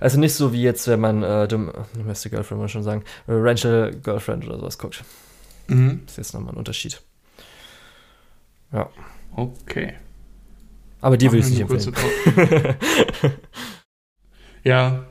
Also 0.00 0.18
nicht 0.20 0.34
so 0.34 0.52
wie 0.52 0.62
jetzt, 0.62 0.86
wenn 0.86 1.00
man 1.00 1.22
äh, 1.22 1.48
Domestic 1.48 2.32
Girlfriend, 2.32 2.60
muss 2.60 2.70
schon 2.70 2.84
sagen, 2.84 3.02
äh, 3.26 3.32
Rental 3.32 3.92
Girlfriend 4.02 4.46
oder 4.46 4.58
sowas 4.58 4.78
guckt. 4.78 5.02
Mhm. 5.66 6.02
Das 6.04 6.12
ist 6.12 6.16
jetzt 6.18 6.34
nochmal 6.34 6.54
ein 6.54 6.58
Unterschied. 6.58 7.00
Ja. 8.72 8.88
Okay. 9.34 9.94
Aber 11.00 11.16
dir 11.16 11.32
will 11.32 11.40
ich 11.40 11.50
nicht 11.50 11.60
empfehlen. 11.60 11.94
Ja, 14.64 15.04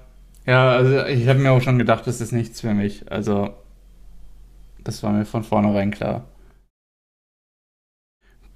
ja, 0.47 0.71
also 0.71 1.05
ich 1.05 1.27
habe 1.27 1.39
mir 1.39 1.51
auch 1.51 1.61
schon 1.61 1.77
gedacht, 1.77 2.07
das 2.07 2.21
ist 2.21 2.31
nichts 2.31 2.61
für 2.61 2.73
mich. 2.73 3.11
Also, 3.11 3.53
das 4.83 5.03
war 5.03 5.11
mir 5.11 5.25
von 5.25 5.43
vornherein 5.43 5.91
klar. 5.91 6.25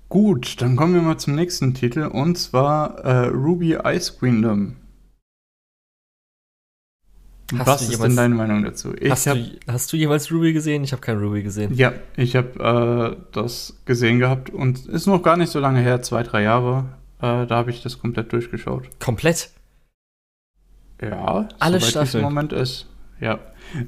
Gut, 0.08 0.62
dann 0.62 0.78
kommen 0.78 0.94
wir 0.94 1.02
mal 1.02 1.18
zum 1.18 1.36
nächsten 1.36 1.74
Titel 1.74 2.04
und 2.04 2.38
zwar 2.38 3.00
äh, 3.00 3.28
Ruby 3.28 3.78
Ice 3.86 4.14
Queendom. 4.18 4.78
Hast 7.58 7.68
Was 7.68 7.90
ist 7.90 8.02
denn 8.02 8.16
deine 8.16 8.36
Meinung 8.36 8.64
dazu? 8.64 8.94
Hast, 9.10 9.28
hab, 9.28 9.36
du, 9.36 9.60
hast 9.68 9.92
du 9.92 9.98
jeweils 9.98 10.32
Ruby 10.32 10.54
gesehen? 10.54 10.86
Ich 10.86 10.94
habe 10.94 11.02
kein 11.02 11.18
Ruby 11.18 11.44
gesehen. 11.44 11.74
Ja, 11.74 11.92
ich 12.16 12.38
habe 12.38 13.18
äh, 13.18 13.26
das 13.34 13.82
gesehen 13.84 14.20
gehabt 14.20 14.50
und 14.50 14.86
ist 14.86 15.08
noch 15.08 15.22
gar 15.22 15.36
nicht 15.36 15.52
so 15.52 15.60
lange 15.60 15.82
her, 15.82 16.02
zwei, 16.02 16.24
drei 16.24 16.44
Jahre. 16.44 16.86
Äh, 17.20 17.46
da 17.48 17.50
habe 17.50 17.72
ich 17.72 17.84
das 17.84 18.00
komplett 18.00 18.32
durchgeschaut. 18.32 18.88
Komplett? 19.00 19.50
Ja, 21.02 21.50
alle 21.60 21.82
Staffeln. 21.82 22.24
im 22.24 22.30
Moment 22.30 22.54
ist. 22.54 22.88
Ja. 23.20 23.40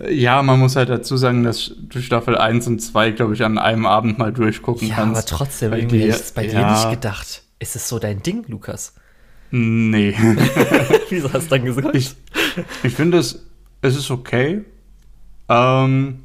Ja, 0.09 0.41
man 0.43 0.59
muss 0.59 0.75
halt 0.75 0.89
dazu 0.89 1.17
sagen, 1.17 1.43
dass 1.43 1.73
du 1.77 2.01
Staffel 2.01 2.37
1 2.37 2.67
und 2.67 2.79
2, 2.79 3.11
glaube 3.11 3.33
ich, 3.33 3.43
an 3.43 3.57
einem 3.57 3.85
Abend 3.85 4.17
mal 4.17 4.31
durchgucken 4.31 4.87
ja, 4.87 4.95
kannst. 4.95 5.17
aber 5.17 5.37
trotzdem, 5.37 5.73
irgendwie 5.73 5.99
hätte 5.99 6.09
ich 6.09 6.15
es 6.15 6.31
bei 6.31 6.45
ja. 6.45 6.51
dir 6.51 6.71
nicht 6.71 7.01
gedacht. 7.01 7.43
Ist 7.59 7.75
es 7.75 7.89
so 7.89 7.99
dein 7.99 8.21
Ding, 8.21 8.45
Lukas? 8.47 8.95
Nee. 9.51 10.15
Wieso 11.09 11.31
hast 11.33 11.45
du 11.45 11.57
dann 11.57 11.65
gesagt? 11.65 11.95
Ich, 11.95 12.15
ich 12.83 12.93
finde, 12.93 13.17
es, 13.17 13.45
es 13.81 13.95
ist 13.95 14.09
okay. 14.09 14.63
Ähm, 15.49 16.19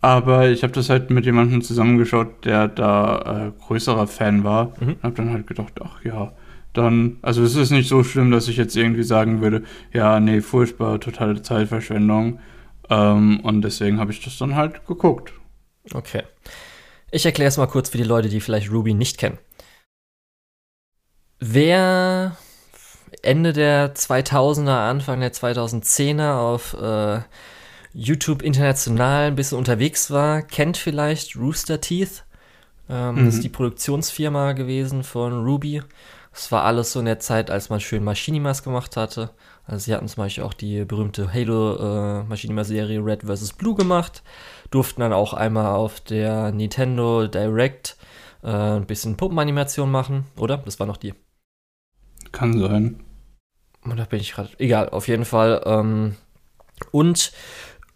aber 0.00 0.48
ich 0.48 0.62
habe 0.62 0.72
das 0.72 0.90
halt 0.90 1.10
mit 1.10 1.24
jemandem 1.24 1.62
zusammengeschaut, 1.62 2.44
der 2.44 2.68
da 2.68 3.48
äh, 3.48 3.62
größerer 3.66 4.06
Fan 4.06 4.44
war. 4.44 4.72
Mhm. 4.78 4.96
Hab 5.02 5.14
dann 5.16 5.32
halt 5.32 5.46
gedacht, 5.46 5.72
ach 5.82 6.04
ja, 6.04 6.32
dann, 6.74 7.18
also 7.22 7.42
es 7.42 7.56
ist 7.56 7.70
nicht 7.70 7.88
so 7.88 8.04
schlimm, 8.04 8.30
dass 8.30 8.48
ich 8.48 8.56
jetzt 8.56 8.76
irgendwie 8.76 9.04
sagen 9.04 9.40
würde, 9.40 9.62
ja, 9.92 10.20
nee, 10.20 10.40
furchtbar, 10.40 11.00
totale 11.00 11.40
Zeitverschwendung. 11.40 12.40
Ähm, 12.90 13.40
und 13.40 13.62
deswegen 13.62 13.98
habe 13.98 14.12
ich 14.12 14.22
das 14.22 14.36
dann 14.36 14.54
halt 14.54 14.86
geguckt. 14.86 15.32
Okay. 15.92 16.22
Ich 17.10 17.24
erkläre 17.24 17.48
es 17.48 17.56
mal 17.56 17.66
kurz 17.66 17.88
für 17.88 17.98
die 17.98 18.04
Leute, 18.04 18.28
die 18.28 18.40
vielleicht 18.40 18.70
Ruby 18.70 18.92
nicht 18.92 19.18
kennen. 19.18 19.38
Wer 21.38 22.36
Ende 23.22 23.52
der 23.52 23.94
2000er, 23.94 24.88
Anfang 24.88 25.20
der 25.20 25.32
2010er 25.32 26.38
auf 26.38 26.74
äh, 26.74 27.20
YouTube 27.92 28.42
international 28.42 29.28
ein 29.28 29.36
bisschen 29.36 29.58
unterwegs 29.58 30.10
war, 30.10 30.42
kennt 30.42 30.76
vielleicht 30.76 31.36
Rooster 31.36 31.80
Teeth. 31.80 32.24
Ähm, 32.88 33.14
mhm. 33.14 33.26
Das 33.26 33.36
ist 33.36 33.44
die 33.44 33.48
Produktionsfirma 33.48 34.52
gewesen 34.52 35.04
von 35.04 35.44
Ruby. 35.44 35.82
Es 36.34 36.50
war 36.50 36.64
alles 36.64 36.92
so 36.92 36.98
in 36.98 37.06
der 37.06 37.20
Zeit, 37.20 37.50
als 37.50 37.70
man 37.70 37.80
schön 37.80 38.02
Machinimas 38.02 38.64
gemacht 38.64 38.96
hatte. 38.96 39.30
Also 39.66 39.84
sie 39.84 39.94
hatten 39.94 40.08
zum 40.08 40.24
Beispiel 40.24 40.42
auch 40.42 40.52
die 40.52 40.84
berühmte 40.84 41.32
Halo 41.32 41.76
äh, 41.76 42.24
Machinima-Serie 42.24 43.04
Red 43.04 43.22
vs. 43.22 43.52
Blue 43.52 43.74
gemacht. 43.74 44.22
Durften 44.70 45.00
dann 45.00 45.12
auch 45.12 45.32
einmal 45.32 45.76
auf 45.76 46.00
der 46.00 46.50
Nintendo 46.50 47.28
Direct 47.28 47.96
äh, 48.42 48.48
ein 48.48 48.86
bisschen 48.86 49.16
Puppenanimation 49.16 49.90
machen, 49.90 50.26
oder? 50.36 50.58
Das 50.58 50.80
war 50.80 50.86
noch 50.86 50.96
die. 50.96 51.14
Kann 52.32 52.58
sein. 52.58 53.00
Und 53.84 53.96
da 53.96 54.04
bin 54.04 54.18
ich 54.18 54.32
gerade. 54.32 54.50
Egal, 54.58 54.88
auf 54.88 55.06
jeden 55.06 55.24
Fall. 55.24 55.62
Ähm, 55.64 56.16
und 56.90 57.32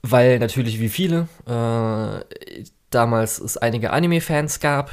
weil 0.03 0.39
natürlich 0.39 0.79
wie 0.79 0.89
viele 0.89 1.29
äh, 1.47 2.65
damals 2.91 3.41
es 3.41 3.57
einige 3.57 3.91
Anime-Fans 3.91 4.61
gab 4.61 4.91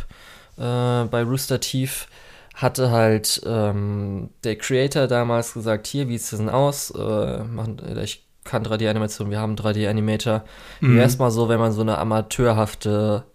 äh, 0.57 1.05
bei 1.05 1.23
Rooster 1.23 1.59
Teeth, 1.59 2.07
hatte 2.55 2.89
halt 2.89 3.41
ähm, 3.45 4.29
der 4.43 4.57
Creator 4.57 5.07
damals 5.07 5.53
gesagt, 5.53 5.87
hier, 5.87 6.07
wie 6.07 6.17
sieht 6.17 6.33
es 6.33 6.37
denn 6.39 6.49
aus? 6.49 6.89
Äh, 6.91 7.43
machen, 7.43 7.81
ich 8.01 8.25
kann 8.45 8.63
3D-Animation, 8.63 9.29
wir 9.29 9.39
haben 9.39 9.55
3D-Animator. 9.55 10.45
Mhm. 10.79 10.95
Wäre 10.95 11.07
es 11.07 11.17
mal 11.17 11.31
so, 11.31 11.49
wenn 11.49 11.59
man 11.59 11.73
so 11.73 11.81
eine 11.81 11.97
amateurhafte 11.97 13.25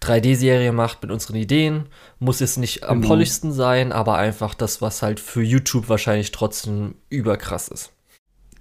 3D-Serie 0.00 0.72
macht 0.72 1.02
mit 1.02 1.10
unseren 1.10 1.36
Ideen? 1.36 1.86
Muss 2.20 2.38
jetzt 2.38 2.58
nicht 2.58 2.84
am 2.84 3.00
genau. 3.00 3.14
poligsten 3.14 3.52
sein, 3.52 3.90
aber 3.90 4.16
einfach 4.16 4.54
das, 4.54 4.80
was 4.80 5.02
halt 5.02 5.18
für 5.18 5.42
YouTube 5.42 5.88
wahrscheinlich 5.88 6.30
trotzdem 6.30 6.94
überkrass 7.08 7.68
ist. 7.68 7.92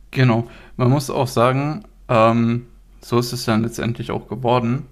Genau. 0.09 0.47
Man 0.75 0.89
muss 0.89 1.11
auch 1.11 1.27
sagen, 1.27 1.83
ähm, 2.07 2.65
so 3.01 3.19
ist 3.19 3.31
es 3.31 3.45
dann 3.45 3.61
letztendlich 3.61 4.09
auch 4.09 4.27
geworden. 4.27 4.87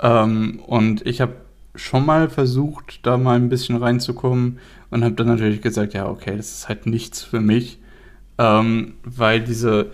Ähm, 0.00 0.60
und 0.66 1.06
ich 1.06 1.20
habe 1.20 1.34
schon 1.76 2.06
mal 2.06 2.28
versucht, 2.28 3.00
da 3.06 3.16
mal 3.16 3.36
ein 3.36 3.48
bisschen 3.48 3.76
reinzukommen 3.76 4.58
und 4.90 5.04
habe 5.04 5.14
dann 5.14 5.26
natürlich 5.26 5.62
gesagt, 5.62 5.94
ja, 5.94 6.08
okay, 6.08 6.36
das 6.36 6.52
ist 6.52 6.68
halt 6.68 6.86
nichts 6.86 7.22
für 7.22 7.40
mich, 7.40 7.78
ähm, 8.38 8.94
weil 9.04 9.40
diese, 9.40 9.92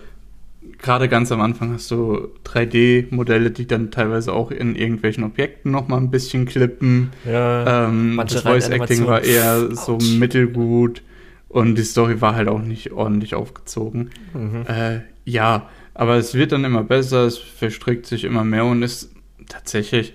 gerade 0.79 1.09
ganz 1.09 1.31
am 1.31 1.41
Anfang 1.41 1.73
hast 1.73 1.91
du 1.91 2.29
3D-Modelle, 2.45 3.51
die 3.51 3.67
dann 3.67 3.91
teilweise 3.91 4.33
auch 4.33 4.51
in 4.51 4.75
irgendwelchen 4.75 5.23
Objekten 5.23 5.71
nochmal 5.71 5.99
ein 5.99 6.11
bisschen 6.11 6.45
klippen. 6.45 7.11
Ja, 7.25 7.87
ähm, 7.87 8.21
das 8.25 8.41
Voice-Acting 8.41 9.05
war 9.05 9.23
eher 9.23 9.69
Ouch. 9.71 9.77
so 9.77 9.97
mittelgut 9.97 11.01
und 11.49 11.75
die 11.75 11.83
Story 11.83 12.21
war 12.21 12.35
halt 12.35 12.47
auch 12.47 12.61
nicht 12.61 12.91
ordentlich 12.91 13.35
aufgezogen. 13.35 14.09
Mhm. 14.33 14.65
Äh, 14.67 15.01
ja, 15.25 15.69
Aber 15.93 16.15
es 16.15 16.33
wird 16.33 16.51
dann 16.51 16.65
immer 16.65 16.83
besser, 16.83 17.25
es 17.25 17.37
verstrickt 17.37 18.05
sich 18.05 18.23
immer 18.23 18.43
mehr 18.43 18.65
und 18.65 18.81
ist 18.81 19.11
tatsächlich, 19.47 20.13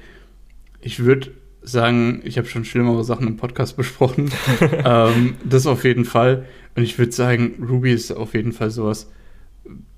ich 0.80 1.04
würde 1.04 1.30
sagen, 1.70 2.20
ich 2.24 2.38
habe 2.38 2.48
schon 2.48 2.64
schlimmere 2.64 3.04
Sachen 3.04 3.26
im 3.26 3.36
Podcast 3.36 3.76
besprochen. 3.76 4.30
ähm, 4.84 5.36
das 5.44 5.66
auf 5.66 5.84
jeden 5.84 6.04
Fall. 6.04 6.46
Und 6.76 6.82
ich 6.82 6.98
würde 6.98 7.12
sagen, 7.12 7.64
Ruby 7.68 7.92
ist 7.92 8.12
auf 8.12 8.34
jeden 8.34 8.52
Fall 8.52 8.70
sowas, 8.70 9.10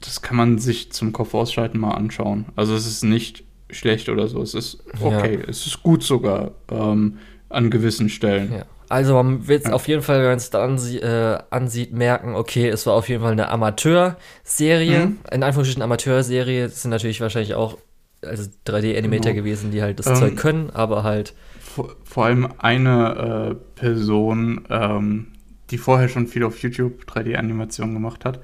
das 0.00 0.22
kann 0.22 0.36
man 0.36 0.58
sich 0.58 0.92
zum 0.92 1.12
Kopf 1.12 1.34
ausschalten 1.34 1.78
mal 1.78 1.92
anschauen. 1.92 2.46
Also 2.56 2.74
es 2.74 2.86
ist 2.86 3.04
nicht 3.04 3.44
schlecht 3.70 4.08
oder 4.08 4.26
so. 4.28 4.42
Es 4.42 4.54
ist 4.54 4.82
okay. 5.00 5.38
Ja. 5.40 5.48
Es 5.48 5.66
ist 5.66 5.82
gut 5.82 6.02
sogar 6.02 6.52
ähm, 6.70 7.18
an 7.48 7.70
gewissen 7.70 8.08
Stellen. 8.08 8.52
Ja. 8.52 8.64
Also 8.88 9.14
man 9.14 9.46
wird 9.46 9.66
ja. 9.66 9.72
auf 9.72 9.86
jeden 9.86 10.02
Fall, 10.02 10.18
wenn 10.18 10.28
man 10.28 10.38
es 10.38 10.50
da 10.50 10.64
ansie 10.64 10.98
äh, 10.98 11.38
ansieht, 11.50 11.92
merken, 11.92 12.34
okay, 12.34 12.68
es 12.68 12.86
war 12.86 12.94
auf 12.94 13.08
jeden 13.08 13.22
Fall 13.22 13.32
eine 13.32 13.48
Amateurserie. 13.48 15.06
Mhm. 15.06 15.18
In 15.30 15.42
Anführungsstrichen 15.44 15.82
Amateurserie 15.82 16.64
das 16.64 16.82
sind 16.82 16.90
natürlich 16.90 17.20
wahrscheinlich 17.20 17.54
auch 17.54 17.78
also 18.22 18.50
3D-Animator 18.66 19.32
genau. 19.32 19.44
gewesen, 19.44 19.70
die 19.70 19.80
halt 19.82 19.98
das 19.98 20.06
ähm, 20.08 20.16
Zeug 20.16 20.36
können, 20.36 20.70
aber 20.70 21.04
halt. 21.04 21.34
Vor, 21.74 21.96
vor 22.04 22.24
allem 22.24 22.48
eine 22.58 23.50
äh, 23.50 23.78
Person, 23.78 24.62
ähm, 24.70 25.28
die 25.70 25.78
vorher 25.78 26.08
schon 26.08 26.26
viel 26.26 26.44
auf 26.44 26.58
YouTube 26.58 27.04
3D-Animationen 27.04 27.94
gemacht 27.94 28.24
hat 28.24 28.40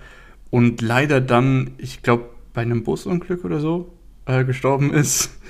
und 0.51 0.81
leider 0.81 1.21
dann, 1.21 1.73
ich 1.79 2.03
glaube, 2.03 2.27
bei 2.55 2.63
einem 2.63 2.85
Busunglück 2.85 3.45
oder 3.45 3.61
so 3.61 3.93
äh, 4.27 4.45
gestorben 4.45 4.93
ist. 4.93 5.31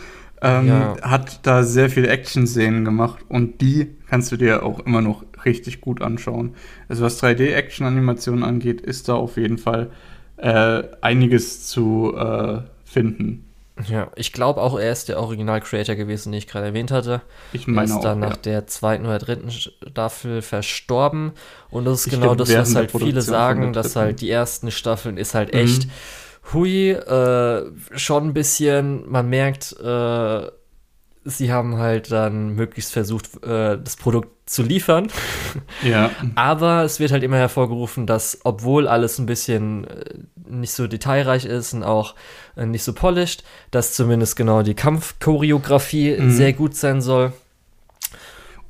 Ähm, 0.43 0.69
ja. 0.69 0.97
Hat 1.01 1.47
da 1.47 1.63
sehr 1.63 1.89
viele 1.89 2.09
Action-Szenen 2.09 2.85
gemacht 2.85 3.25
und 3.27 3.63
die 3.63 3.97
kannst 4.07 4.31
du 4.31 4.37
dir 4.37 4.65
auch 4.65 4.81
immer 4.81 5.01
noch 5.01 5.25
richtig 5.47 5.81
gut 5.81 6.03
anschauen. 6.03 6.55
Also 6.91 7.05
was 7.05 7.23
3D-Action-Animationen 7.23 8.45
angeht, 8.45 8.83
ist 8.83 9.09
da 9.09 9.15
auf 9.15 9.39
jeden 9.39 9.57
Fall 9.57 9.91
äh, 10.37 10.83
einiges 11.01 11.67
zu 11.67 12.15
äh, 12.15 12.61
finden. 12.85 13.46
Ja, 13.89 14.11
ich 14.17 14.33
glaube 14.33 14.63
auch, 14.63 14.79
er 14.79 14.91
ist 14.91 15.09
der 15.09 15.21
Original-Creator 15.21 15.97
gewesen, 15.97 16.33
den 16.33 16.39
ich 16.39 16.47
gerade 16.47 16.67
erwähnt 16.67 16.91
hatte. 16.91 17.21
Ich 17.53 17.67
meine 17.67 17.91
er 17.91 17.97
ist 17.97 18.05
dann 18.05 18.25
auch, 18.25 18.29
nach 18.29 18.37
ja. 18.37 18.43
der 18.43 18.67
zweiten 18.67 19.05
oder 19.05 19.19
dritten 19.19 19.51
Staffel 19.51 20.41
verstorben. 20.41 21.33
Und 21.71 21.85
das 21.85 22.01
ist 22.01 22.07
ich 22.07 22.13
genau 22.15 22.35
das, 22.35 22.55
was 22.55 22.75
halt 22.75 22.91
viele 22.91 23.21
sagen, 23.21 23.75
dass 23.75 23.95
halt 23.95 24.23
die 24.23 24.31
ersten 24.31 24.71
Staffeln 24.71 25.19
ist 25.19 25.35
halt 25.35 25.53
mhm. 25.53 25.61
echt 25.61 25.89
hui, 26.53 26.91
äh, 26.91 27.65
schon 27.95 28.29
ein 28.29 28.33
bisschen, 28.33 29.11
man 29.11 29.29
merkt, 29.29 29.73
äh, 29.79 30.51
sie 31.25 31.53
haben 31.53 31.77
halt 31.77 32.13
dann 32.13 32.55
möglichst 32.55 32.93
versucht, 32.93 33.43
äh, 33.45 33.79
das 33.83 33.97
Produkt 33.97 34.49
zu 34.49 34.63
liefern. 34.63 35.09
Ja. 35.83 36.11
Aber 36.37 36.85
es 36.85 37.01
wird 37.01 37.11
halt 37.11 37.25
immer 37.25 37.37
hervorgerufen, 37.37 38.07
dass, 38.07 38.41
obwohl 38.45 38.87
alles 38.87 39.19
ein 39.19 39.27
bisschen 39.27 39.85
äh, 39.89 40.15
nicht 40.49 40.73
so 40.73 40.87
detailreich 40.87 41.45
ist 41.45 41.73
und 41.75 41.83
auch 41.83 42.15
äh, 42.57 42.67
nicht 42.67 42.83
so 42.85 42.93
polished, 42.93 43.45
dass 43.71 43.95
zumindest 43.95 44.37
genau 44.37 44.63
die 44.63 44.75
Kampfchoreografie 44.75 46.17
mhm. 46.19 46.31
sehr 46.31 46.53
gut 46.53 46.75
sein 46.75 47.01
soll. 47.01 47.33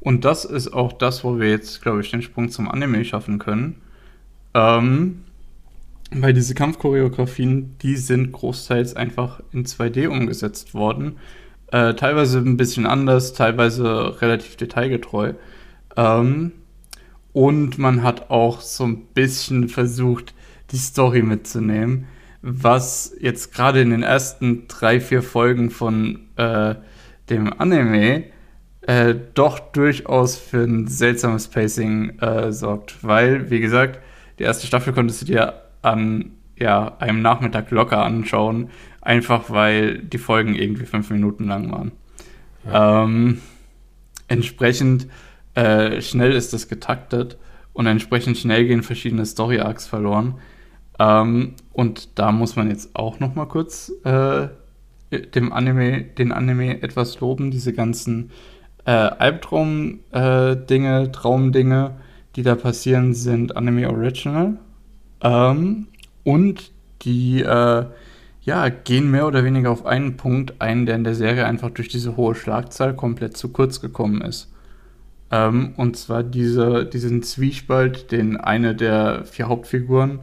Und 0.01 0.25
das 0.25 0.45
ist 0.45 0.73
auch 0.73 0.93
das, 0.93 1.25
wo 1.25 1.41
wir 1.41 1.51
jetzt, 1.51 1.83
glaube 1.83 2.01
ich, 2.01 2.11
den 2.11 2.23
Sprung 2.23 2.51
zum 2.51 2.71
Anime 2.71 3.05
schaffen 3.05 3.39
können. 3.39 3.83
Ähm, 4.55 5.25
weil 6.13 6.33
diese 6.33 6.55
Kampfchoreografien, 6.55 7.77
die 7.83 7.97
sind 7.97 8.31
großteils 8.33 8.95
einfach 8.95 9.41
in 9.53 9.67
2D 9.67 10.09
umgesetzt 10.09 10.75
worden. 10.75 11.17
Äh, 11.73 11.95
teilweise 11.95 12.39
ein 12.39 12.57
bisschen 12.57 12.87
anders, 12.87 13.33
teilweise 13.33 14.21
relativ 14.21 14.57
detailgetreu. 14.57 15.33
Ähm, 15.97 16.53
und 17.33 17.79
man 17.79 18.03
hat 18.03 18.31
auch 18.31 18.61
so 18.61 18.85
ein 18.85 19.07
bisschen 19.07 19.69
versucht, 19.69 20.33
die 20.73 20.79
Story 20.79 21.23
mitzunehmen, 21.23 22.07
was 22.43 23.15
jetzt 23.21 23.55
gerade 23.55 23.81
in 23.81 23.91
den 23.91 24.03
ersten 24.03 24.69
drei, 24.69 25.01
vier 25.01 25.23
Folgen 25.23 25.71
von 25.71 26.29
äh, 26.37 26.75
dem 27.31 27.53
Anime 27.59 28.25
äh, 28.83 29.15
doch 29.35 29.59
durchaus 29.59 30.37
für 30.37 30.63
ein 30.63 30.87
seltsames 30.87 31.49
Pacing 31.49 32.19
äh, 32.21 32.53
sorgt. 32.53 33.03
Weil, 33.03 33.51
wie 33.51 33.61
gesagt, 33.61 34.01
die 34.39 34.45
erste 34.45 34.67
Staffel 34.67 34.93
konntest 34.93 35.23
du 35.23 35.27
dir 35.27 35.63
an 35.83 36.33
ja, 36.57 36.97
einem 36.99 37.21
Nachmittag 37.21 37.71
locker 37.71 38.03
anschauen, 38.05 38.71
einfach 39.01 39.51
weil 39.51 39.99
die 39.99 40.19
Folgen 40.19 40.55
irgendwie 40.55 40.87
fünf 40.87 41.11
Minuten 41.11 41.45
lang 41.45 41.71
waren. 41.71 41.93
Ja. 42.65 43.05
Ähm, 43.05 43.41
entsprechend 44.29 45.07
äh, 45.55 46.01
schnell 46.01 46.33
ist 46.33 46.53
das 46.53 46.69
getaktet 46.69 47.39
und 47.73 47.87
entsprechend 47.87 48.39
schnell 48.39 48.67
gehen 48.67 48.83
verschiedene 48.83 49.27
Story-Arcs 49.27 49.87
verloren. 49.87 50.39
Ähm, 50.99 51.55
und 51.73 52.19
da 52.19 52.33
muss 52.33 52.57
man 52.57 52.71
jetzt 52.71 52.97
auch 52.97 53.21
noch 53.21 53.35
mal 53.35 53.47
kurz 53.47 53.93
äh, 54.05 54.49
dem 55.35 55.53
Anime, 55.53 56.03
den 56.03 56.33
Anime 56.33 56.83
etwas 56.83 57.21
loben, 57.21 57.51
diese 57.51 57.73
ganzen 57.73 58.31
äh, 58.85 58.91
Albtraum-Dinge, 58.91 61.03
äh, 61.03 61.13
Traumdinge, 61.13 61.93
die 62.35 62.43
da 62.43 62.55
passieren, 62.55 63.15
sind 63.15 63.57
Anime 63.57 63.91
Original. 63.91 64.59
Ähm, 65.23 65.89
und 66.25 66.73
die 67.03 67.43
äh, 67.43 67.85
ja, 68.43 68.69
gehen 68.69 69.11
mehr 69.11 69.27
oder 69.27 69.45
weniger 69.45 69.71
auf 69.71 69.87
einen 69.87 70.17
Punkt 70.17 70.61
ein, 70.61 70.87
der 70.87 70.95
in 70.95 71.05
der 71.05 71.15
Serie 71.15 71.47
einfach 71.47 71.71
durch 71.71 71.89
diese 71.89 72.17
hohe 72.17 72.35
Schlagzahl 72.35 72.95
komplett 72.95 73.37
zu 73.37 73.49
kurz 73.49 73.81
gekommen 73.81 74.23
ist. 74.23 74.53
Ähm, 75.33 75.75
und 75.77 75.97
zwar 75.97 76.23
diese, 76.23 76.87
diesen 76.87 77.23
Zwiespalt, 77.23 78.13
den 78.13 78.37
eine 78.37 78.75
der 78.75 79.25
vier 79.25 79.49
Hauptfiguren 79.49 80.21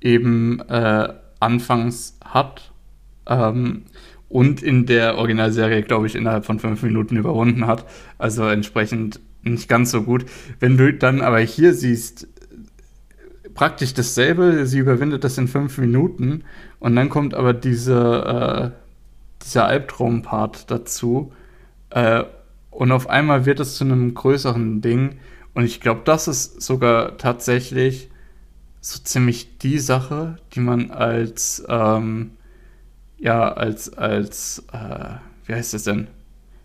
eben 0.00 0.60
äh, 0.68 1.08
anfangs 1.40 2.18
hat 2.24 2.72
ähm, 3.26 3.84
und 4.28 4.62
in 4.62 4.86
der 4.86 5.16
Originalserie, 5.18 5.82
glaube 5.82 6.06
ich, 6.06 6.14
innerhalb 6.14 6.44
von 6.44 6.58
fünf 6.58 6.82
Minuten 6.82 7.16
überwunden 7.16 7.66
hat. 7.66 7.84
Also 8.18 8.46
entsprechend 8.46 9.20
nicht 9.42 9.68
ganz 9.68 9.90
so 9.90 10.02
gut. 10.02 10.26
Wenn 10.60 10.76
du 10.76 10.92
dann 10.92 11.20
aber 11.22 11.38
hier 11.38 11.72
siehst, 11.72 12.26
praktisch 13.58 13.92
dasselbe. 13.92 14.66
Sie 14.66 14.78
überwindet 14.78 15.24
das 15.24 15.36
in 15.36 15.48
fünf 15.48 15.78
Minuten 15.78 16.44
und 16.78 16.94
dann 16.94 17.08
kommt 17.08 17.34
aber 17.34 17.52
diese, 17.52 18.72
äh, 18.72 19.44
dieser 19.44 19.66
Albtraum-Part 19.66 20.70
dazu. 20.70 21.32
Äh, 21.90 22.22
und 22.70 22.92
auf 22.92 23.08
einmal 23.08 23.46
wird 23.46 23.58
es 23.58 23.74
zu 23.74 23.82
einem 23.82 24.14
größeren 24.14 24.80
Ding. 24.80 25.16
Und 25.54 25.64
ich 25.64 25.80
glaube, 25.80 26.02
das 26.04 26.28
ist 26.28 26.62
sogar 26.62 27.18
tatsächlich 27.18 28.10
so 28.80 29.00
ziemlich 29.02 29.58
die 29.58 29.78
Sache, 29.78 30.36
die 30.54 30.60
man 30.60 30.90
als, 30.90 31.64
ähm, 31.68 32.32
ja, 33.18 33.52
als, 33.52 33.96
als, 33.96 34.64
äh, 34.72 35.16
wie 35.46 35.54
heißt 35.54 35.74
das 35.74 35.84
denn? 35.84 36.08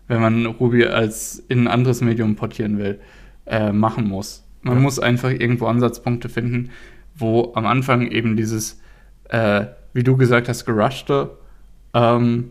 Wenn 0.06 0.20
man 0.20 0.46
Ruby 0.46 0.84
als 0.84 1.42
in 1.48 1.60
ein 1.60 1.68
anderes 1.68 2.00
Medium 2.00 2.36
portieren 2.36 2.78
will, 2.78 3.00
äh, 3.46 3.72
machen 3.72 4.08
muss. 4.08 4.44
Man 4.62 4.76
ja. 4.76 4.80
muss 4.80 4.98
einfach 4.98 5.30
irgendwo 5.30 5.66
Ansatzpunkte 5.66 6.28
finden, 6.28 6.70
wo 7.14 7.52
am 7.54 7.66
Anfang 7.66 8.10
eben 8.10 8.36
dieses, 8.36 8.80
äh, 9.28 9.66
wie 9.92 10.02
du 10.02 10.16
gesagt 10.16 10.48
hast, 10.48 10.64
gerushte 10.64 11.30
ähm, 11.94 12.50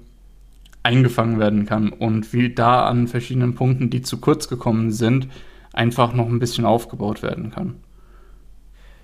eingefangen 0.84 1.40
werden 1.40 1.66
kann 1.66 1.90
und 1.90 2.34
wie 2.34 2.54
da 2.54 2.86
an 2.86 3.08
verschiedenen 3.08 3.56
Punkten, 3.56 3.90
die 3.90 4.02
zu 4.02 4.20
kurz 4.20 4.48
gekommen 4.48 4.92
sind, 4.92 5.28
einfach 5.72 6.14
noch 6.14 6.28
ein 6.28 6.40
bisschen 6.40 6.66
aufgebaut 6.66 7.24
werden 7.24 7.52
kann. 7.52 7.76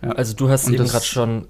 Ja. 0.01 0.11
Also 0.11 0.33
du 0.35 0.49
hast 0.49 0.67
und 0.67 0.73
eben 0.73 0.87
gerade 0.87 1.05
schon 1.05 1.47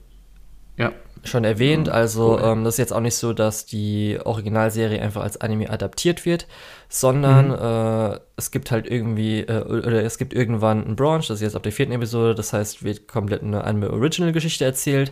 ja 0.78 0.92
schon 1.24 1.44
erwähnt. 1.44 1.90
Also 1.90 2.38
cool. 2.38 2.42
ähm, 2.44 2.64
das 2.64 2.76
ist 2.76 2.80
jetzt 2.80 2.94
auch 2.94 3.02
nicht 3.02 3.16
so, 3.16 3.34
dass 3.34 3.66
die 3.66 4.20
Originalserie 4.24 5.02
einfach 5.02 5.22
als 5.22 5.40
Anime 5.42 5.70
adaptiert 5.70 6.26
wird, 6.26 6.48
sondern 6.88 7.48
mhm. 7.50 8.14
äh, 8.16 8.20
es 8.36 8.52
gibt 8.52 8.72
halt 8.72 8.88
irgendwie, 8.88 9.42
äh, 9.42 9.64
oder 9.64 10.04
es 10.04 10.18
gibt 10.18 10.34
irgendwann 10.34 10.86
einen 10.86 10.96
Branch, 10.96 11.20
das 11.20 11.38
ist 11.38 11.42
jetzt 11.42 11.56
ab 11.56 11.64
der 11.64 11.72
vierten 11.72 11.94
Episode, 11.94 12.36
das 12.36 12.54
heißt, 12.54 12.84
wird 12.84 13.08
komplett 13.08 13.44
eine 13.44 13.64
Anime 13.64 13.92
Original 13.92 14.32
Geschichte 14.32 14.66
erzählt. 14.66 15.12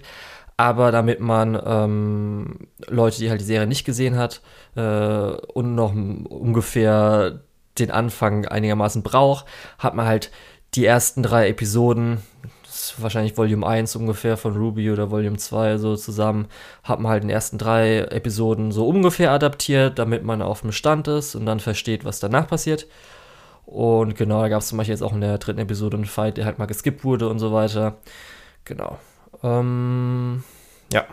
Aber 0.60 0.92
damit 0.92 1.20
man 1.20 1.60
ähm, 1.64 2.68
Leute, 2.88 3.20
die 3.20 3.30
halt 3.30 3.42
die 3.42 3.46
Serie 3.46 3.68
nicht 3.68 3.86
gesehen 3.86 4.18
hat 4.18 4.42
äh, 4.76 4.82
und 4.82 5.76
noch 5.76 5.94
ungefähr 5.94 7.42
den 7.78 7.92
Anfang 7.92 8.48
einigermaßen 8.48 9.04
braucht, 9.04 9.46
hat 9.78 9.94
man 9.94 10.08
halt 10.08 10.32
die 10.74 10.84
ersten 10.84 11.22
drei 11.22 11.48
Episoden, 11.50 12.24
wahrscheinlich 12.98 13.38
Volume 13.38 13.66
1 13.66 13.96
ungefähr 13.96 14.38
von 14.38 14.56
Ruby 14.56 14.92
oder 14.92 15.12
Volume 15.12 15.38
2 15.38 15.78
so 15.78 15.96
zusammen, 15.96 16.48
hat 16.84 17.00
man 17.00 17.12
halt 17.12 17.24
in 17.24 17.30
den 17.30 17.36
ersten 17.36 17.58
drei 17.58 18.00
Episoden 18.00 18.72
so 18.72 18.88
ungefähr 18.88 19.32
adaptiert, 19.32 20.00
damit 20.00 20.24
man 20.24 20.42
auf 20.42 20.62
dem 20.62 20.72
Stand 20.72 21.08
ist 21.08 21.36
und 21.36 21.46
dann 21.46 21.60
versteht, 21.60 22.06
was 22.06 22.20
danach 22.20 22.48
passiert. 22.48 22.88
Und 23.66 24.16
genau, 24.16 24.42
da 24.42 24.48
gab 24.48 24.62
es 24.62 24.70
zum 24.70 24.78
Beispiel 24.78 24.94
jetzt 24.94 25.02
auch 25.02 25.14
in 25.14 25.20
der 25.20 25.38
dritten 25.40 25.60
Episode 25.60 25.98
einen 25.98 26.06
Fight, 26.06 26.38
der 26.38 26.46
halt 26.46 26.58
mal 26.58 26.68
geskippt 26.68 27.04
wurde 27.04 27.28
und 27.28 27.40
so 27.40 27.52
weiter. 27.52 27.98
Genau. 28.64 28.98
Ähm, 29.44 30.44
ja. 30.94 31.06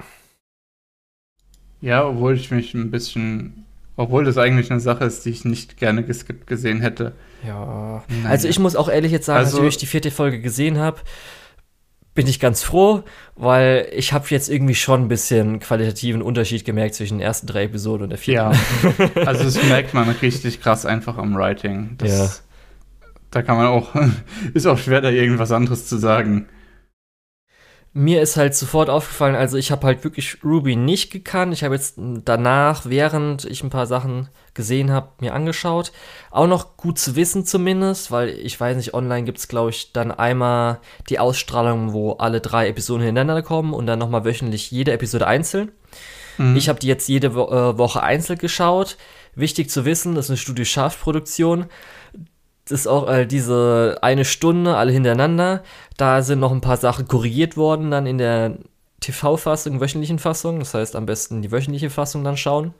Ja, 1.80 2.06
obwohl 2.06 2.36
ich 2.36 2.50
mich 2.52 2.72
ein 2.74 2.92
bisschen, 2.92 3.66
obwohl 3.96 4.24
das 4.24 4.38
eigentlich 4.38 4.70
eine 4.70 4.80
Sache 4.80 5.04
ist, 5.04 5.24
die 5.24 5.30
ich 5.30 5.44
nicht 5.44 5.76
gerne 5.76 6.04
geskippt 6.04 6.46
gesehen 6.46 6.80
hätte. 6.80 7.12
Ja. 7.46 8.04
Nein. 8.08 8.26
Also 8.26 8.48
ich 8.48 8.58
muss 8.58 8.76
auch 8.76 8.88
ehrlich 8.88 9.12
jetzt 9.12 9.26
sagen, 9.26 9.40
also, 9.40 9.56
nachdem 9.56 9.68
ich 9.68 9.76
die 9.76 9.86
vierte 9.86 10.10
Folge 10.12 10.40
gesehen 10.40 10.78
habe, 10.78 11.00
bin 12.14 12.26
ich 12.28 12.38
ganz 12.38 12.62
froh, 12.62 13.02
weil 13.34 13.88
ich 13.92 14.12
habe 14.12 14.26
jetzt 14.28 14.48
irgendwie 14.48 14.74
schon 14.74 15.02
ein 15.02 15.08
bisschen 15.08 15.58
qualitativen 15.58 16.22
Unterschied 16.22 16.64
gemerkt 16.64 16.94
zwischen 16.94 17.18
den 17.18 17.26
ersten 17.26 17.46
drei 17.46 17.64
Episoden 17.64 18.04
und 18.04 18.10
der 18.10 18.18
vierten. 18.18 18.56
Ja, 18.56 19.10
also 19.26 19.44
das 19.44 19.62
merkt 19.64 19.94
man 19.94 20.08
richtig 20.08 20.60
krass 20.60 20.86
einfach 20.86 21.18
am 21.18 21.34
Writing. 21.34 21.96
Das, 21.98 22.10
Ja. 22.10 22.30
Da 23.30 23.42
kann 23.42 23.56
man 23.56 23.66
auch, 23.66 23.94
ist 24.54 24.66
auch 24.66 24.78
schwer, 24.78 25.00
da 25.00 25.10
irgendwas 25.10 25.50
anderes 25.50 25.88
zu 25.88 25.96
sagen. 25.96 26.46
Mir 27.96 28.22
ist 28.22 28.36
halt 28.36 28.56
sofort 28.56 28.90
aufgefallen, 28.90 29.36
also 29.36 29.56
ich 29.56 29.70
habe 29.70 29.86
halt 29.86 30.02
wirklich 30.02 30.38
Ruby 30.42 30.74
nicht 30.74 31.12
gekannt. 31.12 31.52
Ich 31.52 31.62
habe 31.62 31.76
jetzt 31.76 31.94
danach, 31.96 32.86
während 32.86 33.44
ich 33.44 33.62
ein 33.62 33.70
paar 33.70 33.86
Sachen 33.86 34.28
gesehen 34.52 34.90
habe, 34.90 35.10
mir 35.20 35.32
angeschaut. 35.32 35.92
Auch 36.32 36.48
noch 36.48 36.76
gut 36.76 36.98
zu 36.98 37.14
wissen 37.14 37.46
zumindest, 37.46 38.10
weil 38.10 38.30
ich 38.30 38.58
weiß 38.58 38.76
nicht, 38.76 38.94
online 38.94 39.22
gibt 39.22 39.38
es, 39.38 39.46
glaube 39.46 39.70
ich, 39.70 39.92
dann 39.92 40.10
einmal 40.10 40.80
die 41.08 41.20
Ausstrahlung, 41.20 41.92
wo 41.92 42.14
alle 42.14 42.40
drei 42.40 42.66
Episoden 42.68 43.04
hintereinander 43.04 43.42
kommen 43.42 43.72
und 43.72 43.86
dann 43.86 44.00
nochmal 44.00 44.24
wöchentlich 44.24 44.72
jede 44.72 44.90
Episode 44.90 45.28
einzeln. 45.28 45.70
Mhm. 46.36 46.56
Ich 46.56 46.68
habe 46.68 46.80
die 46.80 46.88
jetzt 46.88 47.08
jede 47.08 47.36
Wo 47.36 47.44
äh, 47.44 47.78
Woche 47.78 48.02
einzeln 48.02 48.40
geschaut. 48.40 48.96
Wichtig 49.36 49.70
zu 49.70 49.84
wissen, 49.84 50.16
das 50.16 50.26
ist 50.26 50.30
eine 50.30 50.36
Studio 50.38 50.64
Scharf-Produktion. 50.64 51.66
Das 52.64 52.80
ist 52.80 52.86
auch 52.86 53.08
äh, 53.08 53.26
diese 53.26 53.98
eine 54.00 54.24
Stunde, 54.24 54.76
alle 54.76 54.92
hintereinander. 54.92 55.62
Da 55.96 56.22
sind 56.22 56.40
noch 56.40 56.52
ein 56.52 56.62
paar 56.62 56.78
Sachen 56.78 57.06
korrigiert 57.06 57.56
worden, 57.56 57.90
dann 57.90 58.06
in 58.06 58.18
der 58.18 58.56
TV-Fassung, 59.00 59.80
wöchentlichen 59.80 60.18
Fassung. 60.18 60.60
Das 60.60 60.72
heißt, 60.72 60.96
am 60.96 61.06
besten 61.06 61.42
die 61.42 61.52
wöchentliche 61.52 61.90
Fassung 61.90 62.24
dann 62.24 62.36
schauen. 62.36 62.72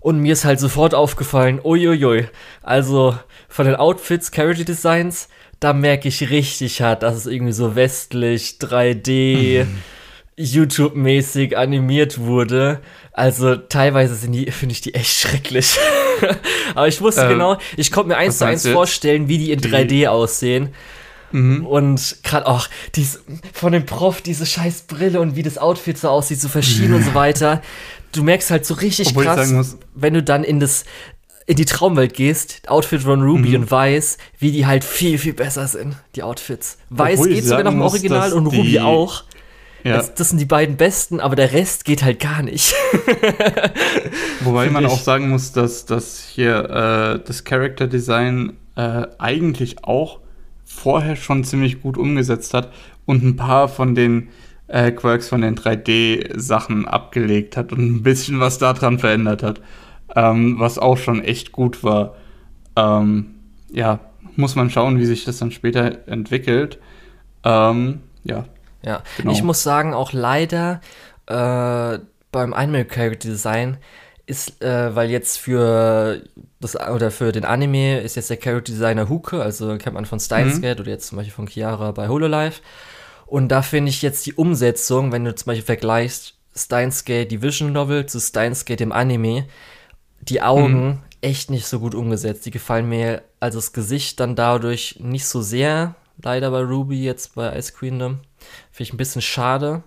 Und 0.00 0.20
mir 0.20 0.32
ist 0.32 0.44
halt 0.44 0.60
sofort 0.60 0.94
aufgefallen, 0.94 1.60
uiuiui, 1.62 2.28
also 2.62 3.18
von 3.48 3.66
den 3.66 3.76
Outfits, 3.76 4.30
Character 4.30 4.64
Designs, 4.64 5.28
da 5.60 5.74
merke 5.74 6.08
ich 6.08 6.30
richtig 6.30 6.80
hart, 6.80 7.02
dass 7.02 7.16
es 7.16 7.26
irgendwie 7.26 7.52
so 7.52 7.74
westlich, 7.74 8.56
3D, 8.60 9.66
YouTube-mäßig 10.38 11.56
animiert 11.56 12.18
wurde. 12.18 12.80
Also 13.12 13.56
teilweise 13.56 14.14
sind 14.14 14.32
die, 14.32 14.50
finde 14.50 14.72
ich 14.72 14.80
die 14.80 14.94
echt 14.94 15.18
schrecklich. 15.18 15.78
Aber 16.74 16.88
ich 16.88 17.00
wusste 17.00 17.22
Ähm, 17.22 17.28
genau, 17.30 17.58
ich 17.76 17.90
konnte 17.92 18.08
mir 18.08 18.16
eins 18.16 18.38
zu 18.38 18.46
eins 18.46 18.66
vorstellen, 18.66 19.28
wie 19.28 19.38
die 19.38 19.52
in 19.52 19.60
Die- 19.60 19.68
3D 19.68 20.06
aussehen. 20.08 20.70
Mhm. 21.32 21.64
Und 21.64 22.16
gerade 22.24 22.46
auch 22.46 22.66
dies, 22.96 23.20
von 23.52 23.72
dem 23.72 23.86
Prof, 23.86 24.20
diese 24.20 24.46
scheiß 24.46 24.82
Brille 24.88 25.20
und 25.20 25.36
wie 25.36 25.42
das 25.44 25.58
Outfit 25.58 25.96
so 25.96 26.08
aussieht, 26.08 26.40
so 26.40 26.48
verschieden 26.48 26.94
und 26.94 27.04
so 27.04 27.14
weiter. 27.14 27.62
Du 28.12 28.24
merkst 28.24 28.50
halt 28.50 28.66
so 28.66 28.74
richtig 28.74 29.08
Obwohl 29.10 29.24
krass, 29.24 29.50
muss- 29.50 29.76
wenn 29.94 30.14
du 30.14 30.22
dann 30.22 30.42
in 30.44 30.58
das 30.58 30.84
in 31.46 31.56
die 31.56 31.64
Traumwelt 31.64 32.14
gehst, 32.14 32.62
Outfit 32.68 33.02
von 33.02 33.22
Ruby 33.22 33.50
Mhm. 33.50 33.54
und 33.62 33.70
Weiß, 33.70 34.18
wie 34.38 34.52
die 34.52 34.66
halt 34.66 34.84
viel, 34.84 35.18
viel 35.18 35.32
besser 35.32 35.66
sind, 35.66 35.96
die 36.14 36.22
Outfits. 36.22 36.78
Weiß 36.90 37.18
Obwohl 37.18 37.34
geht 37.34 37.44
sogar 37.44 37.64
noch 37.64 37.72
im 37.72 37.80
Original 37.82 38.32
und 38.32 38.46
Ruby 38.46 38.78
auch. 38.80 39.24
Ja, 39.84 39.96
Das, 39.96 40.14
das 40.14 40.28
sind 40.30 40.38
die 40.40 40.44
beiden 40.46 40.76
besten, 40.76 41.20
aber 41.20 41.36
der 41.36 41.52
Rest 41.52 41.84
geht 41.84 42.02
halt 42.02 42.20
gar 42.20 42.42
nicht. 42.42 42.74
wobei 44.40 44.64
find 44.64 44.74
man 44.74 44.84
ich- 44.84 44.90
auch 44.90 44.98
sagen 45.00 45.30
muss, 45.30 45.52
dass, 45.52 45.86
dass 45.86 46.20
hier 46.20 46.64
äh, 46.70 47.24
das 47.26 47.44
Character 47.44 47.86
Design 47.86 48.54
äh, 48.76 49.06
eigentlich 49.18 49.84
auch 49.84 50.20
vorher 50.64 51.16
schon 51.16 51.44
ziemlich 51.44 51.80
gut 51.82 51.98
umgesetzt 51.98 52.54
hat 52.54 52.72
und 53.06 53.22
ein 53.24 53.36
paar 53.36 53.68
von 53.68 53.94
den 53.94 54.28
äh, 54.68 54.92
Quirks 54.92 55.28
von 55.28 55.40
den 55.40 55.56
3D-Sachen 55.56 56.86
abgelegt 56.86 57.56
hat 57.56 57.72
und 57.72 57.80
ein 57.80 58.02
bisschen 58.02 58.38
was 58.38 58.58
daran 58.58 58.98
verändert 58.98 59.42
hat, 59.42 59.60
ähm, 60.14 60.58
was 60.58 60.78
auch 60.78 60.96
schon 60.96 61.22
echt 61.22 61.50
gut 61.52 61.82
war. 61.82 62.14
Ähm, 62.76 63.34
ja, 63.72 63.98
muss 64.36 64.54
man 64.54 64.70
schauen, 64.70 64.98
wie 64.98 65.06
sich 65.06 65.24
das 65.24 65.38
dann 65.38 65.50
später 65.50 66.06
entwickelt. 66.08 66.78
Ähm, 67.44 68.00
ja, 68.22 68.44
Ja, 68.82 69.02
Genau. 69.18 69.32
ich 69.32 69.42
muss 69.42 69.62
sagen, 69.62 69.94
auch 69.94 70.12
leider 70.12 70.80
äh, 71.26 71.98
beim 72.32 72.52
Anime 72.54 72.84
Character 72.84 73.28
Design 73.28 73.78
ist, 74.26 74.62
äh, 74.62 74.94
weil 74.94 75.10
jetzt 75.10 75.38
für 75.38 76.22
das 76.60 76.76
oder 76.76 77.10
für 77.10 77.32
den 77.32 77.44
Anime 77.44 78.00
ist 78.00 78.16
jetzt 78.16 78.30
der 78.30 78.36
Character 78.36 78.72
Designer 78.72 79.08
Huke, 79.08 79.42
also 79.42 79.76
kennt 79.78 79.94
man 79.94 80.06
von 80.06 80.20
Steins 80.20 80.56
Mhm. 80.58 80.60
Gate 80.62 80.80
oder 80.80 80.90
jetzt 80.90 81.08
zum 81.08 81.16
Beispiel 81.16 81.34
von 81.34 81.48
Chiara 81.48 81.90
bei 81.92 82.08
Hololive. 82.08 82.54
Und 83.26 83.48
da 83.48 83.62
finde 83.62 83.90
ich 83.90 84.02
jetzt 84.02 84.26
die 84.26 84.34
Umsetzung, 84.34 85.12
wenn 85.12 85.24
du 85.24 85.34
zum 85.34 85.46
Beispiel 85.46 85.64
vergleichst 85.64 86.34
Steins 86.56 87.04
Gate, 87.04 87.30
die 87.30 87.42
Vision 87.42 87.72
Novel 87.72 88.06
zu 88.06 88.18
Steins 88.20 88.64
Gate 88.64 88.80
im 88.80 88.92
Anime, 88.92 89.46
die 90.20 90.42
Augen 90.42 91.02
echt 91.22 91.50
nicht 91.50 91.66
so 91.66 91.78
gut 91.80 91.94
umgesetzt. 91.94 92.44
Die 92.46 92.50
gefallen 92.50 92.88
mir, 92.88 93.22
also 93.40 93.58
das 93.58 93.72
Gesicht 93.72 94.20
dann 94.20 94.36
dadurch 94.36 94.98
nicht 95.00 95.26
so 95.26 95.42
sehr, 95.42 95.94
leider 96.22 96.50
bei 96.50 96.60
Ruby, 96.60 97.02
jetzt 97.02 97.34
bei 97.34 97.56
Ice 97.56 97.72
Queendom. 97.72 98.20
Finde 98.80 98.88
ich 98.88 98.94
ein 98.94 98.96
bisschen 98.96 99.20
schade. 99.20 99.82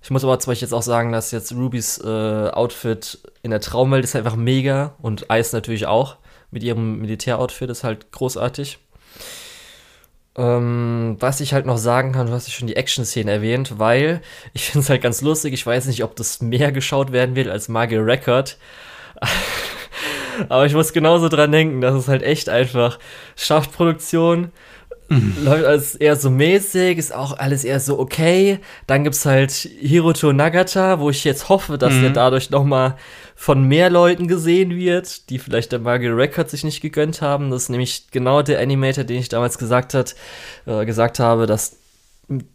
Ich 0.00 0.12
muss 0.12 0.22
aber 0.22 0.38
zum 0.38 0.52
Beispiel 0.52 0.66
jetzt 0.66 0.72
auch 0.72 0.82
sagen, 0.82 1.10
dass 1.10 1.32
jetzt 1.32 1.50
Rubys 1.50 1.98
äh, 1.98 2.50
Outfit 2.50 3.18
in 3.42 3.50
der 3.50 3.60
Traumwelt 3.60 4.04
ist 4.04 4.14
einfach 4.14 4.36
mega 4.36 4.94
und 5.02 5.26
Ice 5.28 5.56
natürlich 5.56 5.86
auch. 5.86 6.18
Mit 6.52 6.62
ihrem 6.62 7.00
Militäroutfit 7.00 7.68
ist 7.68 7.82
halt 7.82 8.12
großartig. 8.12 8.78
Ähm, 10.36 11.16
was 11.18 11.40
ich 11.40 11.52
halt 11.52 11.66
noch 11.66 11.78
sagen 11.78 12.12
kann, 12.12 12.28
du 12.28 12.32
hast 12.32 12.46
ja 12.46 12.52
schon 12.52 12.68
die 12.68 12.76
Action-Szene 12.76 13.28
erwähnt, 13.28 13.80
weil 13.80 14.20
ich 14.52 14.66
finde 14.66 14.84
es 14.84 14.88
halt 14.88 15.02
ganz 15.02 15.20
lustig. 15.20 15.52
Ich 15.52 15.66
weiß 15.66 15.86
nicht, 15.86 16.04
ob 16.04 16.14
das 16.14 16.40
mehr 16.40 16.70
geschaut 16.70 17.10
werden 17.10 17.34
wird 17.34 17.48
als 17.48 17.68
Magic 17.68 17.98
Record. 17.98 18.56
Aber 20.48 20.64
ich 20.64 20.74
muss 20.74 20.92
genauso 20.92 21.28
dran 21.28 21.50
denken, 21.50 21.80
dass 21.80 21.96
es 21.96 22.06
halt 22.06 22.22
echt 22.22 22.48
einfach 22.48 23.00
schafft 23.34 23.72
Produktion. 23.72 24.52
Läuft 25.10 25.64
alles 25.64 25.94
eher 25.94 26.16
so 26.16 26.28
mäßig, 26.30 26.98
ist 26.98 27.14
auch 27.14 27.38
alles 27.38 27.64
eher 27.64 27.80
so 27.80 27.98
okay. 27.98 28.58
Dann 28.86 29.04
gibt's 29.04 29.24
halt 29.24 29.52
Hiroto 29.52 30.32
Nagata, 30.34 31.00
wo 31.00 31.08
ich 31.08 31.24
jetzt 31.24 31.48
hoffe, 31.48 31.78
dass 31.78 31.94
Mhm. 31.94 32.00
der 32.02 32.10
dadurch 32.10 32.50
noch 32.50 32.64
mal 32.64 32.96
von 33.34 33.62
mehr 33.62 33.88
Leuten 33.88 34.28
gesehen 34.28 34.76
wird, 34.76 35.30
die 35.30 35.38
vielleicht 35.38 35.72
der 35.72 35.78
Magic 35.78 36.10
Record 36.14 36.50
sich 36.50 36.62
nicht 36.64 36.80
gegönnt 36.82 37.22
haben. 37.22 37.50
Das 37.50 37.62
ist 37.64 37.68
nämlich 37.70 38.10
genau 38.10 38.42
der 38.42 38.60
Animator, 38.60 39.04
den 39.04 39.18
ich 39.18 39.28
damals 39.30 39.56
gesagt 39.56 39.94
hat, 39.94 40.14
äh, 40.66 40.84
gesagt 40.84 41.18
habe, 41.20 41.46
dass 41.46 41.76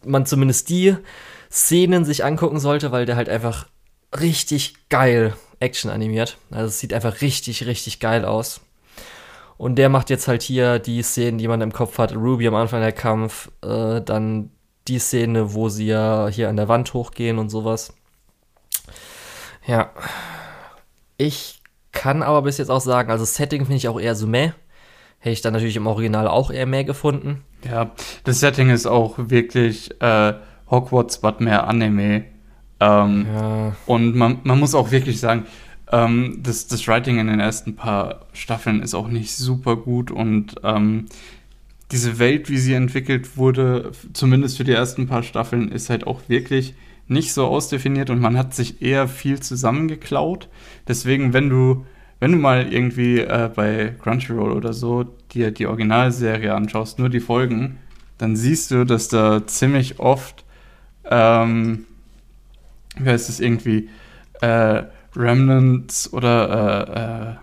man 0.04 0.24
zumindest 0.24 0.68
die 0.68 0.96
Szenen 1.50 2.04
sich 2.04 2.24
angucken 2.24 2.60
sollte, 2.60 2.92
weil 2.92 3.06
der 3.06 3.16
halt 3.16 3.28
einfach 3.28 3.66
richtig 4.20 4.74
geil 4.90 5.34
Action 5.58 5.90
animiert. 5.90 6.36
Also 6.50 6.66
es 6.66 6.78
sieht 6.78 6.92
einfach 6.92 7.20
richtig, 7.20 7.66
richtig 7.66 7.98
geil 7.98 8.24
aus. 8.24 8.60
Und 9.64 9.76
der 9.76 9.88
macht 9.88 10.10
jetzt 10.10 10.28
halt 10.28 10.42
hier 10.42 10.78
die 10.78 11.00
Szenen, 11.00 11.38
die 11.38 11.48
man 11.48 11.62
im 11.62 11.72
Kopf 11.72 11.96
hat. 11.96 12.14
Ruby 12.14 12.46
am 12.46 12.54
Anfang 12.54 12.82
der 12.82 12.92
Kampf, 12.92 13.50
äh, 13.62 14.02
dann 14.02 14.50
die 14.88 14.98
Szene, 14.98 15.54
wo 15.54 15.70
sie 15.70 15.86
ja 15.86 16.28
hier 16.28 16.50
an 16.50 16.56
der 16.56 16.68
Wand 16.68 16.92
hochgehen 16.92 17.38
und 17.38 17.48
sowas. 17.48 17.94
Ja. 19.66 19.88
Ich 21.16 21.62
kann 21.92 22.22
aber 22.22 22.42
bis 22.42 22.58
jetzt 22.58 22.68
auch 22.68 22.82
sagen, 22.82 23.10
also 23.10 23.24
Setting 23.24 23.62
finde 23.62 23.76
ich 23.76 23.88
auch 23.88 23.98
eher 23.98 24.14
so 24.14 24.26
meh. 24.26 24.52
Hätte 25.18 25.32
ich 25.32 25.40
dann 25.40 25.54
natürlich 25.54 25.76
im 25.76 25.86
Original 25.86 26.28
auch 26.28 26.50
eher 26.50 26.66
mehr 26.66 26.84
gefunden. 26.84 27.42
Ja, 27.64 27.92
das 28.24 28.40
Setting 28.40 28.68
ist 28.68 28.84
auch 28.84 29.14
wirklich 29.16 29.98
äh, 30.02 30.34
Hogwarts, 30.70 31.22
but 31.22 31.40
mehr 31.40 31.66
Anime. 31.66 32.26
Ähm, 32.80 33.26
Ja. 33.34 33.76
Und 33.86 34.14
man, 34.14 34.40
man 34.42 34.60
muss 34.60 34.74
auch 34.74 34.90
wirklich 34.90 35.20
sagen, 35.20 35.46
ähm, 35.94 36.40
das, 36.42 36.66
das 36.66 36.88
Writing 36.88 37.18
in 37.18 37.28
den 37.28 37.38
ersten 37.38 37.76
paar 37.76 38.26
Staffeln 38.32 38.82
ist 38.82 38.94
auch 38.94 39.08
nicht 39.08 39.36
super 39.36 39.76
gut 39.76 40.10
und 40.10 40.56
ähm, 40.64 41.06
diese 41.92 42.18
Welt, 42.18 42.50
wie 42.50 42.58
sie 42.58 42.74
entwickelt 42.74 43.36
wurde, 43.36 43.92
zumindest 44.12 44.56
für 44.56 44.64
die 44.64 44.72
ersten 44.72 45.06
paar 45.06 45.22
Staffeln, 45.22 45.70
ist 45.70 45.90
halt 45.90 46.06
auch 46.06 46.28
wirklich 46.28 46.74
nicht 47.06 47.32
so 47.32 47.46
ausdefiniert 47.46 48.10
und 48.10 48.18
man 48.18 48.36
hat 48.36 48.54
sich 48.54 48.82
eher 48.82 49.06
viel 49.06 49.38
zusammengeklaut. 49.38 50.48
Deswegen, 50.88 51.32
wenn 51.32 51.48
du, 51.48 51.86
wenn 52.18 52.32
du 52.32 52.38
mal 52.38 52.72
irgendwie 52.72 53.20
äh, 53.20 53.48
bei 53.54 53.94
Crunchyroll 54.02 54.50
oder 54.50 54.72
so 54.72 55.04
dir 55.32 55.52
die 55.52 55.66
Originalserie 55.66 56.54
anschaust, 56.54 56.98
nur 56.98 57.10
die 57.10 57.20
Folgen, 57.20 57.78
dann 58.18 58.34
siehst 58.34 58.72
du, 58.72 58.84
dass 58.84 59.08
da 59.08 59.46
ziemlich 59.46 60.00
oft, 60.00 60.44
ähm, 61.08 61.84
wie 62.96 63.10
heißt 63.10 63.28
es 63.28 63.38
irgendwie, 63.38 63.90
äh, 64.40 64.84
Remnants 65.16 66.12
oder 66.12 66.88
äh, 66.88 67.32
äh, 67.32 67.36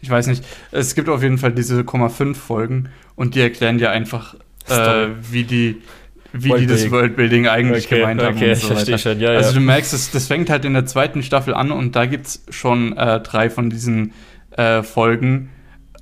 ich 0.00 0.10
weiß 0.10 0.26
nicht. 0.28 0.44
Es 0.72 0.94
gibt 0.94 1.08
auf 1.08 1.22
jeden 1.22 1.38
Fall 1.38 1.52
diese 1.52 1.80
0,5 1.80 2.34
Folgen 2.34 2.88
und 3.16 3.34
die 3.34 3.40
erklären 3.40 3.78
dir 3.78 3.90
einfach, 3.90 4.34
äh, 4.68 5.08
wie 5.30 5.44
die 5.44 5.82
wie 6.32 6.52
die 6.52 6.66
das 6.66 6.90
Worldbuilding. 6.90 7.48
Eigentlich 7.48 7.86
Okay, 7.86 8.00
gemeint 8.00 8.22
haben. 8.22 8.36
okay, 8.36 8.50
und 8.50 8.58
ich 8.58 8.64
verstehe 8.64 8.94
weiter. 8.94 8.98
schon, 9.12 9.20
ja, 9.20 9.30
Also 9.30 9.50
ja. 9.50 9.54
du 9.54 9.60
merkst, 9.60 9.92
es, 9.94 10.10
das 10.10 10.26
fängt 10.26 10.50
halt 10.50 10.64
in 10.64 10.74
der 10.74 10.84
zweiten 10.86 11.22
Staffel 11.22 11.54
an 11.54 11.70
und 11.70 11.96
da 11.96 12.06
gibt 12.06 12.26
es 12.26 12.44
schon 12.50 12.96
äh, 12.96 13.20
drei 13.20 13.48
von 13.48 13.70
diesen 13.70 14.12
äh, 14.56 14.82
Folgen. 14.82 15.50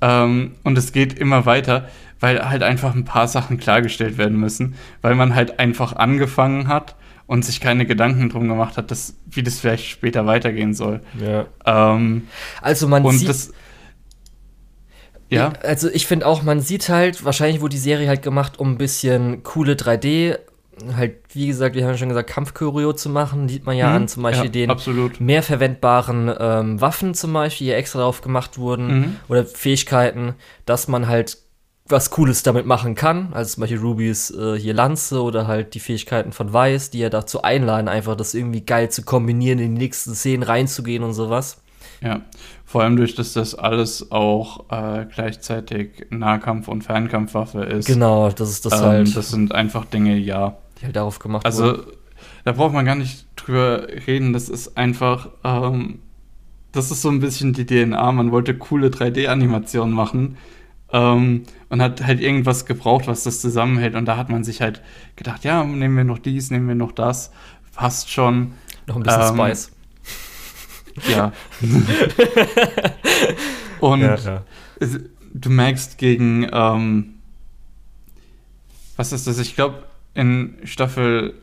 Ähm, 0.01 0.51
und 0.63 0.77
es 0.77 0.91
geht 0.91 1.17
immer 1.17 1.45
weiter, 1.45 1.87
weil 2.19 2.49
halt 2.49 2.63
einfach 2.63 2.93
ein 2.95 3.05
paar 3.05 3.27
Sachen 3.27 3.57
klargestellt 3.57 4.17
werden 4.17 4.37
müssen, 4.37 4.75
weil 5.01 5.15
man 5.15 5.35
halt 5.35 5.59
einfach 5.59 5.95
angefangen 5.95 6.67
hat 6.67 6.95
und 7.27 7.43
sich 7.45 7.59
keine 7.59 7.85
Gedanken 7.85 8.29
drum 8.29 8.47
gemacht 8.47 8.77
hat, 8.77 8.91
dass, 8.91 9.15
wie 9.29 9.41
das 9.43 9.59
vielleicht 9.59 9.85
später 9.85 10.25
weitergehen 10.25 10.73
soll. 10.73 11.01
ja. 11.19 11.45
Ähm, 11.65 12.27
Also 12.61 12.87
man 12.87 13.03
und 13.03 13.17
sieht, 13.17 13.29
das. 13.29 13.51
Ja. 15.29 15.53
Also 15.63 15.89
ich 15.89 16.05
finde 16.05 16.27
auch, 16.27 16.43
man 16.43 16.59
sieht 16.61 16.87
halt, 16.89 17.25
wahrscheinlich 17.25 17.61
wurde 17.61 17.71
die 17.71 17.79
Serie 17.81 18.07
halt 18.07 18.21
gemacht, 18.21 18.59
um 18.59 18.73
ein 18.73 18.77
bisschen 18.77 19.41
coole 19.43 19.73
3D, 19.73 20.37
halt, 20.95 21.15
wie 21.33 21.47
gesagt, 21.47 21.73
wir 21.75 21.83
haben 21.83 21.91
ja 21.91 21.97
schon 21.97 22.09
gesagt, 22.09 22.29
Kampfchoreo 22.29 22.93
zu 22.93 23.09
machen. 23.09 23.49
Sieht 23.49 23.65
man 23.65 23.75
ja 23.75 23.89
Mhm. 23.89 23.95
an 23.95 24.07
zum 24.07 24.23
Beispiel 24.23 24.45
ja, 24.45 24.51
den 24.51 24.69
Absolut. 24.69 25.19
mehr 25.19 25.41
verwendbaren 25.41 26.31
ähm, 26.39 26.79
Waffen 26.81 27.13
zum 27.15 27.33
Beispiel, 27.33 27.67
die 27.67 27.73
extra 27.73 27.99
drauf 28.01 28.21
gemacht 28.21 28.57
wurden, 28.57 28.87
Mhm. 28.99 29.15
oder 29.27 29.45
Fähigkeiten, 29.45 30.35
dass 30.65 30.87
man 30.87 31.07
halt 31.07 31.37
was 31.87 32.09
Cooles 32.09 32.41
damit 32.43 32.65
machen 32.65 32.95
kann. 32.95 33.29
Also 33.33 33.53
zum 33.55 33.61
Beispiel 33.61 33.79
Rubys 33.79 34.31
äh, 34.31 34.57
hier 34.57 34.73
Lanze 34.73 35.21
oder 35.21 35.45
halt 35.47 35.75
die 35.75 35.79
Fähigkeiten 35.79 36.31
von 36.31 36.51
Weiß, 36.51 36.89
die 36.89 36.99
ja 36.99 37.09
dazu 37.09 37.43
einladen, 37.43 37.87
einfach 37.87 38.15
das 38.15 38.33
irgendwie 38.33 38.61
geil 38.61 38.89
zu 38.89 39.03
kombinieren, 39.03 39.59
in 39.59 39.75
die 39.75 39.81
nächsten 39.83 40.15
Szenen 40.15 40.43
reinzugehen 40.43 41.03
und 41.03 41.13
sowas. 41.13 41.61
Ja. 42.01 42.21
Vor 42.65 42.81
allem 42.81 42.97
durch, 42.97 43.13
dass 43.13 43.33
das 43.33 43.53
alles 43.53 44.11
auch 44.11 44.65
äh, 44.71 45.05
gleichzeitig 45.13 46.07
Nahkampf- 46.09 46.67
und 46.67 46.83
Fernkampfwaffe 46.83 47.63
ist. 47.63 47.85
Genau, 47.85 48.29
das 48.31 48.49
ist 48.49 48.65
das 48.65 48.73
ähm, 48.81 48.85
halt, 48.85 49.15
Das 49.15 49.29
sind 49.29 49.53
einfach 49.53 49.85
Dinge, 49.85 50.17
ja. 50.17 50.57
die 50.81 50.85
halt 50.85 50.95
darauf 50.95 51.19
gemacht 51.19 51.45
Also, 51.45 51.65
wurden. 51.65 51.83
da 52.43 52.51
braucht 52.53 52.73
man 52.73 52.85
gar 52.85 52.95
nicht 52.95 53.27
drüber 53.35 53.87
reden. 54.07 54.33
Das 54.33 54.49
ist 54.49 54.75
einfach, 54.75 55.29
ähm, 55.43 55.99
das 56.71 56.89
ist 56.89 57.03
so 57.03 57.09
ein 57.09 57.19
bisschen 57.19 57.53
die 57.53 57.65
DNA. 57.67 58.11
Man 58.11 58.31
wollte 58.31 58.57
coole 58.57 58.87
3D-Animationen 58.87 59.93
machen 59.93 60.37
ähm, 60.95 61.43
und 61.69 61.81
hat 61.81 62.05
halt 62.05 62.21
irgendwas 62.21 62.65
gebraucht, 62.65 63.07
was 63.07 63.23
das 63.23 63.41
zusammenhält. 63.41 63.95
Und 63.95 64.05
da 64.05 64.15
hat 64.15 64.29
man 64.29 64.45
sich 64.45 64.61
halt 64.61 64.81
gedacht, 65.17 65.43
ja, 65.43 65.61
nehmen 65.65 65.97
wir 65.97 66.03
noch 66.05 66.19
dies, 66.19 66.51
nehmen 66.51 66.69
wir 66.69 66.75
noch 66.75 66.93
das. 66.93 67.31
Passt 67.75 68.09
schon. 68.09 68.53
Noch 68.87 68.95
ein 68.95 69.03
bisschen 69.03 69.21
ähm, 69.21 69.35
Spice. 69.35 69.71
Ja. 71.09 71.33
und 73.81 74.01
es- 74.79 74.99
du 75.33 75.49
merkst 75.49 75.97
gegen, 75.97 76.47
ähm, 76.53 77.15
was 78.95 79.11
ist 79.11 79.27
das? 79.27 79.37
Ich 79.39 79.55
glaube, 79.55 79.83
in 80.13 80.55
Staffel 80.63 81.33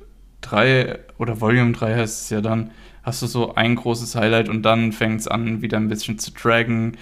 3 0.40 0.98
oder 1.18 1.38
Volume 1.42 1.72
3 1.72 1.96
heißt 1.96 2.22
es 2.22 2.30
ja 2.30 2.40
dann, 2.40 2.70
hast 3.02 3.20
du 3.20 3.26
so 3.26 3.54
ein 3.54 3.74
großes 3.76 4.14
Highlight 4.16 4.48
und 4.48 4.62
dann 4.62 4.92
fängt 4.92 5.20
es 5.20 5.28
an, 5.28 5.60
wieder 5.60 5.76
ein 5.76 5.88
bisschen 5.88 6.18
zu 6.18 6.30
draggen 6.30 6.96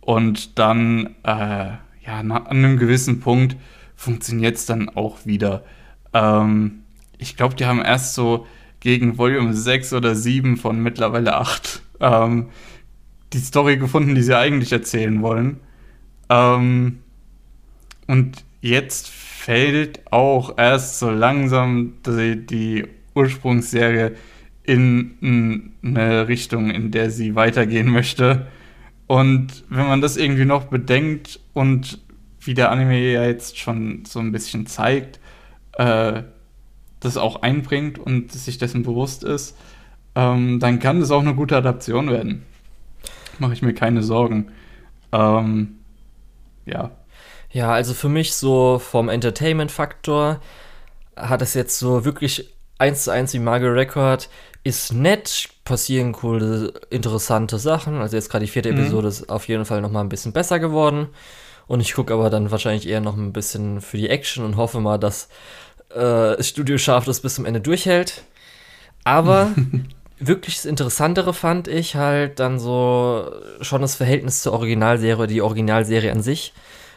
und 0.00 0.60
dann, 0.60 1.16
äh, 1.24 1.72
ja, 2.06 2.20
an 2.20 2.32
einem 2.32 2.78
gewissen 2.78 3.20
Punkt 3.20 3.56
funktioniert 3.96 4.56
es 4.56 4.66
dann 4.66 4.88
auch 4.88 5.26
wieder. 5.26 5.64
Ähm, 6.12 6.82
ich 7.18 7.36
glaube, 7.36 7.54
die 7.54 7.66
haben 7.66 7.82
erst 7.82 8.14
so 8.14 8.46
gegen 8.80 9.18
Volume 9.18 9.54
6 9.54 9.94
oder 9.94 10.14
7 10.14 10.56
von 10.56 10.80
mittlerweile 10.80 11.36
8 11.36 11.82
ähm, 12.00 12.48
die 13.32 13.38
Story 13.38 13.76
gefunden, 13.76 14.14
die 14.14 14.22
sie 14.22 14.36
eigentlich 14.36 14.72
erzählen 14.72 15.20
wollen. 15.22 15.60
Ähm, 16.28 16.98
und 18.06 18.44
jetzt 18.60 19.08
fällt 19.08 20.00
auch 20.12 20.56
erst 20.58 20.98
so 20.98 21.10
langsam 21.10 21.94
die, 22.06 22.46
die 22.46 22.86
Ursprungsserie 23.14 24.14
in 24.62 25.72
eine 25.82 26.28
Richtung, 26.28 26.70
in 26.70 26.90
der 26.90 27.10
sie 27.10 27.34
weitergehen 27.34 27.88
möchte. 27.88 28.46
Und 29.06 29.64
wenn 29.68 29.86
man 29.86 30.00
das 30.00 30.16
irgendwie 30.16 30.44
noch 30.44 30.64
bedenkt 30.64 31.40
und 31.54 32.00
wie 32.40 32.54
der 32.54 32.70
Anime 32.70 32.98
ja 32.98 33.24
jetzt 33.24 33.58
schon 33.58 34.04
so 34.04 34.18
ein 34.18 34.32
bisschen 34.32 34.66
zeigt, 34.66 35.20
äh, 35.74 36.22
das 37.00 37.16
auch 37.16 37.42
einbringt 37.42 37.98
und 37.98 38.32
sich 38.32 38.58
dessen 38.58 38.82
bewusst 38.82 39.22
ist, 39.22 39.56
ähm, 40.14 40.60
dann 40.60 40.78
kann 40.78 41.00
das 41.00 41.10
auch 41.10 41.20
eine 41.20 41.34
gute 41.34 41.56
Adaption 41.56 42.10
werden. 42.10 42.44
Mache 43.38 43.52
ich 43.52 43.62
mir 43.62 43.74
keine 43.74 44.02
Sorgen. 44.02 44.50
Ähm, 45.12 45.76
ja. 46.64 46.90
Ja, 47.50 47.72
also 47.72 47.94
für 47.94 48.08
mich 48.08 48.34
so 48.34 48.78
vom 48.78 49.08
Entertainment-Faktor 49.08 50.40
hat 51.16 51.42
es 51.42 51.54
jetzt 51.54 51.78
so 51.78 52.04
wirklich 52.04 52.52
eins 52.78 53.04
zu 53.04 53.10
eins 53.10 53.32
wie 53.34 53.38
Margot 53.38 53.74
Record, 53.74 54.28
ist 54.66 54.92
nett, 54.92 55.48
passieren 55.64 56.12
coole, 56.12 56.72
interessante 56.90 57.58
Sachen. 57.58 58.00
Also 58.00 58.16
jetzt 58.16 58.30
gerade 58.30 58.44
die 58.44 58.50
vierte 58.50 58.72
Mhm. 58.72 58.78
Episode 58.80 59.08
ist 59.08 59.30
auf 59.30 59.46
jeden 59.48 59.64
Fall 59.64 59.80
noch 59.80 59.90
mal 59.90 60.00
ein 60.00 60.08
bisschen 60.08 60.32
besser 60.32 60.58
geworden. 60.58 61.08
Und 61.68 61.80
ich 61.80 61.94
gucke 61.94 62.12
aber 62.12 62.30
dann 62.30 62.50
wahrscheinlich 62.50 62.88
eher 62.88 63.00
noch 63.00 63.16
ein 63.16 63.32
bisschen 63.32 63.80
für 63.80 63.96
die 63.96 64.08
Action 64.08 64.44
und 64.44 64.56
hoffe 64.56 64.80
mal, 64.80 64.98
dass 64.98 65.28
äh, 65.90 66.36
das 66.36 66.48
Studio 66.48 66.78
schafft, 66.78 67.08
das 67.08 67.20
bis 67.20 67.36
zum 67.36 67.44
Ende 67.44 67.60
durchhält. 67.60 68.22
Aber 69.04 69.50
wirklich 70.18 70.56
das 70.56 70.64
Interessantere 70.64 71.32
fand 71.32 71.68
ich 71.68 71.94
halt 71.94 72.40
dann 72.40 72.58
so 72.58 73.30
schon 73.60 73.82
das 73.82 73.94
Verhältnis 73.96 74.42
zur 74.42 74.52
Originalserie, 74.52 75.26
die 75.26 75.42
Originalserie 75.42 76.10
an 76.12 76.22
sich. 76.22 76.52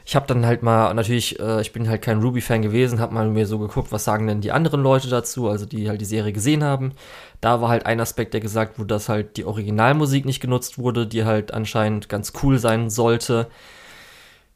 Ich 0.05 0.15
habe 0.15 0.25
dann 0.25 0.45
halt 0.45 0.63
mal, 0.63 0.91
natürlich, 0.95 1.39
äh, 1.39 1.61
ich 1.61 1.71
bin 1.71 1.87
halt 1.87 2.01
kein 2.01 2.19
Ruby-Fan 2.21 2.63
gewesen, 2.63 2.99
habe 2.99 3.13
mal 3.13 3.27
mir 3.27 3.45
so 3.45 3.59
geguckt, 3.59 3.91
was 3.91 4.05
sagen 4.05 4.25
denn 4.25 4.41
die 4.41 4.51
anderen 4.51 4.81
Leute 4.81 5.07
dazu, 5.07 5.49
also 5.49 5.67
die 5.67 5.87
halt 5.87 6.01
die 6.01 6.05
Serie 6.05 6.33
gesehen 6.33 6.63
haben. 6.63 6.93
Da 7.41 7.61
war 7.61 7.69
halt 7.69 7.85
ein 7.85 7.99
Aspekt, 7.99 8.33
der 8.33 8.41
gesagt 8.41 8.79
wurde, 8.79 8.87
dass 8.87 9.09
halt 9.09 9.37
die 9.37 9.45
Originalmusik 9.45 10.25
nicht 10.25 10.41
genutzt 10.41 10.77
wurde, 10.77 11.07
die 11.07 11.23
halt 11.25 11.53
anscheinend 11.53 12.09
ganz 12.09 12.33
cool 12.43 12.57
sein 12.59 12.89
sollte. 12.89 13.47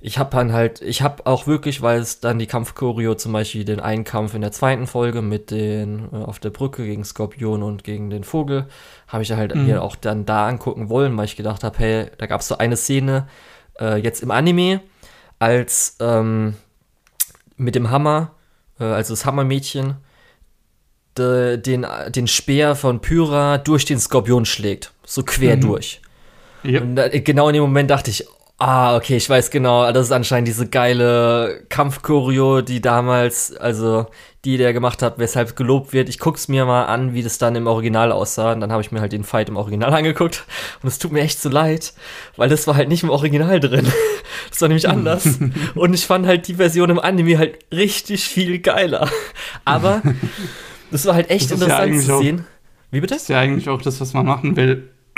Ich 0.05 0.17
habe 0.17 0.31
dann 0.31 0.51
halt, 0.51 0.81
ich 0.81 1.01
habe 1.01 1.25
auch 1.25 1.47
wirklich, 1.47 1.81
weil 1.81 2.01
es 2.01 2.19
dann 2.19 2.37
die 2.37 2.45
Kampfchoreo 2.45 3.15
zum 3.15 3.31
Beispiel 3.31 3.63
den 3.63 3.79
einen 3.79 4.03
Kampf 4.03 4.33
in 4.33 4.41
der 4.41 4.51
zweiten 4.51 4.85
Folge 4.85 5.21
mit 5.21 5.49
den 5.49 6.09
äh, 6.11 6.17
auf 6.17 6.39
der 6.39 6.49
Brücke 6.49 6.85
gegen 6.85 7.05
Skorpion 7.05 7.63
und 7.63 7.85
gegen 7.85 8.09
den 8.09 8.25
Vogel, 8.25 8.67
habe 9.07 9.23
ich 9.23 9.31
halt 9.31 9.55
Mhm. 9.55 9.65
mir 9.65 9.81
auch 9.81 9.95
dann 9.95 10.25
da 10.25 10.47
angucken 10.49 10.89
wollen, 10.89 11.15
weil 11.15 11.23
ich 11.23 11.37
gedacht 11.37 11.63
habe, 11.63 11.79
hey, 11.79 12.07
da 12.17 12.25
gab 12.25 12.41
es 12.41 12.49
so 12.49 12.57
eine 12.57 12.75
Szene 12.75 13.27
äh, 13.79 13.95
jetzt 13.95 14.21
im 14.21 14.31
Anime, 14.31 14.81
als 15.39 15.95
ähm, 16.01 16.55
mit 17.55 17.75
dem 17.75 17.89
Hammer, 17.89 18.31
äh, 18.81 18.83
also 18.83 19.13
das 19.13 19.25
Hammermädchen, 19.25 19.95
de, 21.17 21.57
den, 21.57 21.85
den 22.09 22.27
Speer 22.27 22.75
von 22.75 22.99
Pyra 23.01 23.57
durch 23.57 23.85
den 23.85 23.99
Skorpion 23.99 24.45
schlägt, 24.45 24.91
so 25.05 25.23
quer 25.23 25.57
Mhm. 25.57 25.61
durch. 25.61 26.01
Ja. 26.63 26.81
Und 26.81 26.95
da, 26.95 27.07
genau 27.09 27.49
in 27.49 27.53
dem 27.55 27.63
Moment 27.63 27.89
dachte 27.91 28.09
ich, 28.09 28.25
ah, 28.57 28.95
okay, 28.95 29.17
ich 29.17 29.29
weiß 29.29 29.51
genau, 29.51 29.91
das 29.91 30.05
ist 30.07 30.11
anscheinend 30.13 30.47
diese 30.47 30.67
geile 30.67 31.63
Kampfchoreo, 31.69 32.61
die 32.61 32.79
damals, 32.79 33.53
also 33.57 34.05
die 34.45 34.57
der 34.57 34.73
gemacht 34.73 35.01
hat, 35.01 35.19
weshalb 35.19 35.55
gelobt 35.55 35.93
wird. 35.93 36.09
Ich 36.09 36.19
guck's 36.19 36.47
mir 36.49 36.65
mal 36.65 36.85
an, 36.85 37.13
wie 37.13 37.23
das 37.23 37.37
dann 37.37 37.55
im 37.55 37.65
Original 37.67 38.11
aussah. 38.11 38.51
Und 38.53 38.59
dann 38.59 38.71
habe 38.73 38.81
ich 38.81 38.91
mir 38.91 38.99
halt 39.01 39.11
den 39.13 39.23
Fight 39.23 39.47
im 39.49 39.55
Original 39.57 39.93
angeguckt. 39.93 40.43
Und 40.81 40.87
es 40.87 40.99
tut 40.99 41.11
mir 41.11 41.21
echt 41.21 41.41
so 41.41 41.49
leid, 41.49 41.93
weil 42.37 42.49
das 42.49 42.67
war 42.67 42.75
halt 42.75 42.89
nicht 42.89 43.03
im 43.03 43.09
Original 43.09 43.59
drin. 43.59 43.87
Das 44.49 44.61
war 44.61 44.67
nämlich 44.67 44.89
anders. 44.89 45.27
Und 45.75 45.93
ich 45.93 46.05
fand 46.05 46.25
halt 46.25 46.47
die 46.47 46.55
Version 46.55 46.89
im 46.89 46.99
Anime 46.99 47.37
halt 47.37 47.59
richtig 47.71 48.23
viel 48.25 48.59
geiler. 48.59 49.07
Aber 49.65 50.01
das 50.93 51.05
war 51.05 51.15
halt 51.15 51.29
echt 51.29 51.51
Das 51.51 51.59
ja 51.59 51.65
interessant 51.65 51.81
eigentlich 51.91 52.05
zu 52.05 52.13
auch- 52.15 52.21
sehen. 52.21 52.45
Wie 52.91 53.01
bitte? 53.01 53.15
Das 53.15 53.23
ist 53.23 53.27
ja 53.29 53.39
eigentlich 53.39 53.69
auch 53.69 53.81
das, 53.81 53.99
was 53.99 54.13
man 54.13 54.25
machen 54.25 54.55
will 54.55 54.89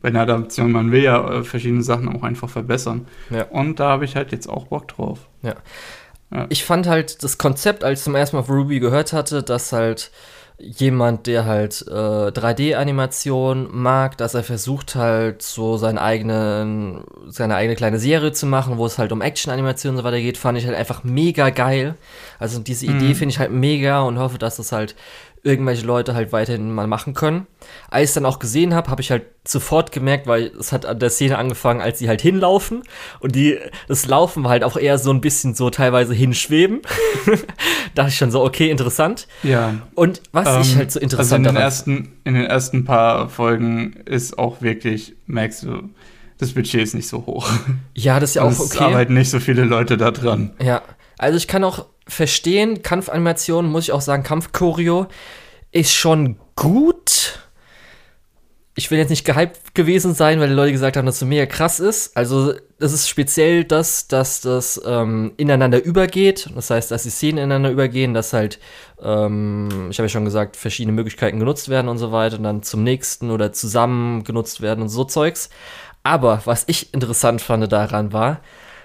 bei 0.00 0.08
einer 0.08 0.22
Adaption. 0.22 0.72
Man 0.72 0.90
will 0.90 1.02
ja 1.02 1.38
äh, 1.40 1.44
verschiedene 1.44 1.82
Sachen 1.82 2.08
auch 2.08 2.22
einfach 2.22 2.48
verbessern. 2.48 3.06
Ja. 3.30 3.44
Und 3.44 3.78
da 3.78 3.90
habe 3.90 4.04
ich 4.06 4.16
halt 4.16 4.32
jetzt 4.32 4.48
auch 4.48 4.66
Bock 4.68 4.88
drauf. 4.88 5.20
ich 6.48 6.64
fand 6.64 6.86
halt 6.86 7.22
das 7.22 7.38
Konzept, 7.38 7.84
als 7.84 8.00
ich 8.00 8.04
zum 8.04 8.14
ersten 8.14 8.36
Mal 8.36 8.42
von 8.42 8.56
Ruby 8.56 8.80
gehört 8.80 9.12
hatte, 9.12 9.42
dass 9.42 9.72
halt 9.72 10.10
jemand, 10.58 11.26
der 11.26 11.44
halt 11.46 11.84
äh, 11.88 12.30
3D-Animation 12.30 13.68
mag, 13.72 14.16
dass 14.18 14.34
er 14.34 14.42
versucht 14.44 14.94
halt 14.94 15.42
so 15.42 15.76
seinen 15.76 15.98
eigenen, 15.98 17.04
seine 17.28 17.56
eigene 17.56 17.76
kleine 17.76 17.98
Serie 17.98 18.32
zu 18.32 18.46
machen, 18.46 18.78
wo 18.78 18.86
es 18.86 18.98
halt 18.98 19.12
um 19.12 19.20
Action-Animation 19.20 19.92
und 19.92 19.96
so 19.98 20.04
weiter 20.04 20.20
geht, 20.20 20.38
fand 20.38 20.56
ich 20.58 20.66
halt 20.66 20.76
einfach 20.76 21.04
mega 21.04 21.50
geil. 21.50 21.96
Also 22.38 22.60
diese 22.60 22.86
Idee 22.86 23.08
Mhm. 23.10 23.14
finde 23.14 23.32
ich 23.32 23.38
halt 23.38 23.50
mega 23.52 24.02
und 24.02 24.18
hoffe, 24.18 24.38
dass 24.38 24.56
das 24.56 24.72
halt 24.72 24.94
irgendwelche 25.44 25.86
Leute 25.86 26.14
halt 26.14 26.32
weiterhin 26.32 26.72
mal 26.72 26.86
machen 26.86 27.12
können. 27.12 27.46
Als 27.90 28.04
ich 28.04 28.08
es 28.10 28.14
dann 28.14 28.24
auch 28.24 28.38
gesehen 28.38 28.74
habe, 28.74 28.90
habe 28.90 29.02
ich 29.02 29.10
halt 29.10 29.24
sofort 29.46 29.92
gemerkt, 29.92 30.26
weil 30.26 30.46
es 30.58 30.72
hat 30.72 30.86
an 30.86 30.98
der 30.98 31.10
Szene 31.10 31.36
angefangen, 31.36 31.82
als 31.82 31.98
sie 31.98 32.08
halt 32.08 32.22
hinlaufen 32.22 32.82
und 33.20 33.34
die, 33.34 33.58
das 33.86 34.06
Laufen 34.06 34.42
war 34.42 34.50
halt 34.50 34.64
auch 34.64 34.78
eher 34.78 34.96
so 34.98 35.10
ein 35.10 35.20
bisschen 35.20 35.54
so 35.54 35.68
teilweise 35.68 36.14
hinschweben. 36.14 36.80
dachte 37.94 38.08
ich 38.08 38.16
schon 38.16 38.30
so, 38.30 38.42
okay, 38.42 38.70
interessant. 38.70 39.28
Ja. 39.42 39.74
Und 39.94 40.22
was 40.32 40.66
ich 40.66 40.72
Ähm, 40.72 40.78
halt 40.78 40.92
so 40.92 40.98
Also 40.98 40.98
in 40.98 41.02
interessant 41.04 41.46
den, 41.46 41.54
daran 41.54 41.62
ersten, 41.62 42.12
in 42.24 42.34
den 42.34 42.46
ersten 42.46 42.84
paar 42.86 43.28
Folgen 43.28 43.92
ist 44.06 44.38
auch 44.38 44.62
wirklich, 44.62 45.14
merkst 45.26 45.64
du, 45.64 45.90
das 46.38 46.52
Budget 46.52 46.82
ist 46.82 46.94
nicht 46.94 47.06
so 47.08 47.26
hoch. 47.26 47.48
Ja, 47.94 48.18
das 48.18 48.30
ist 48.30 48.36
ja 48.36 48.42
Und 48.42 48.48
auch 48.48 48.64
es 48.64 48.74
okay. 48.74 48.84
arbeiten 48.84 49.14
nicht 49.14 49.30
so 49.30 49.40
viele 49.40 49.64
Leute 49.64 49.96
da 49.98 50.10
dran. 50.10 50.54
Ja, 50.60 50.82
also 51.18 51.36
ich 51.36 51.46
kann 51.48 51.62
auch 51.64 51.86
verstehen, 52.06 52.82
Kampfanimation, 52.82 53.70
muss 53.70 53.84
ich 53.84 53.92
auch 53.92 54.00
sagen, 54.00 54.22
Kampfchoreo 54.22 55.06
ist 55.72 55.92
schon 55.92 56.36
gut. 56.56 57.40
Ich 58.76 58.90
will 58.90 58.98
jetzt 58.98 59.10
nicht 59.10 59.24
gehypt 59.24 59.74
gewesen 59.74 60.14
sein, 60.14 60.40
weil 60.40 60.48
die 60.48 60.54
Leute 60.54 60.72
gesagt 60.72 60.96
haben, 60.96 61.06
dass 61.06 61.16
es 61.16 61.28
mega 61.28 61.46
krass 61.46 61.78
ist. 61.78 62.16
Also, 62.16 62.54
das 62.80 62.92
ist 62.92 63.08
speziell 63.08 63.64
das, 63.64 64.08
dass 64.08 64.40
das 64.40 64.80
ähm, 64.84 65.32
ineinander 65.36 65.82
übergeht. 65.82 66.50
Das 66.54 66.70
heißt, 66.70 66.90
dass 66.90 67.04
die 67.04 67.10
Szenen 67.10 67.38
ineinander 67.38 67.70
übergehen, 67.70 68.14
dass 68.14 68.32
halt, 68.32 68.58
ähm, 69.00 69.88
ich 69.90 69.98
habe 69.98 70.06
ja 70.06 70.08
schon 70.08 70.24
gesagt, 70.24 70.56
verschiedene 70.56 70.92
Möglichkeiten 70.92 71.38
genutzt 71.38 71.68
werden 71.68 71.88
und 71.88 71.98
so 71.98 72.10
weiter 72.10 72.36
und 72.36 72.42
dann 72.42 72.62
zum 72.64 72.82
nächsten 72.82 73.30
oder 73.30 73.52
zusammen 73.52 74.24
genutzt 74.24 74.60
werden 74.60 74.82
und 74.82 74.88
so 74.88 75.04
Zeugs. 75.04 75.50
Aber 76.02 76.42
was 76.44 76.64
ich 76.66 76.92
interessant 76.92 77.40
fand 77.40 77.72
daran 77.72 78.12
war, 78.12 78.40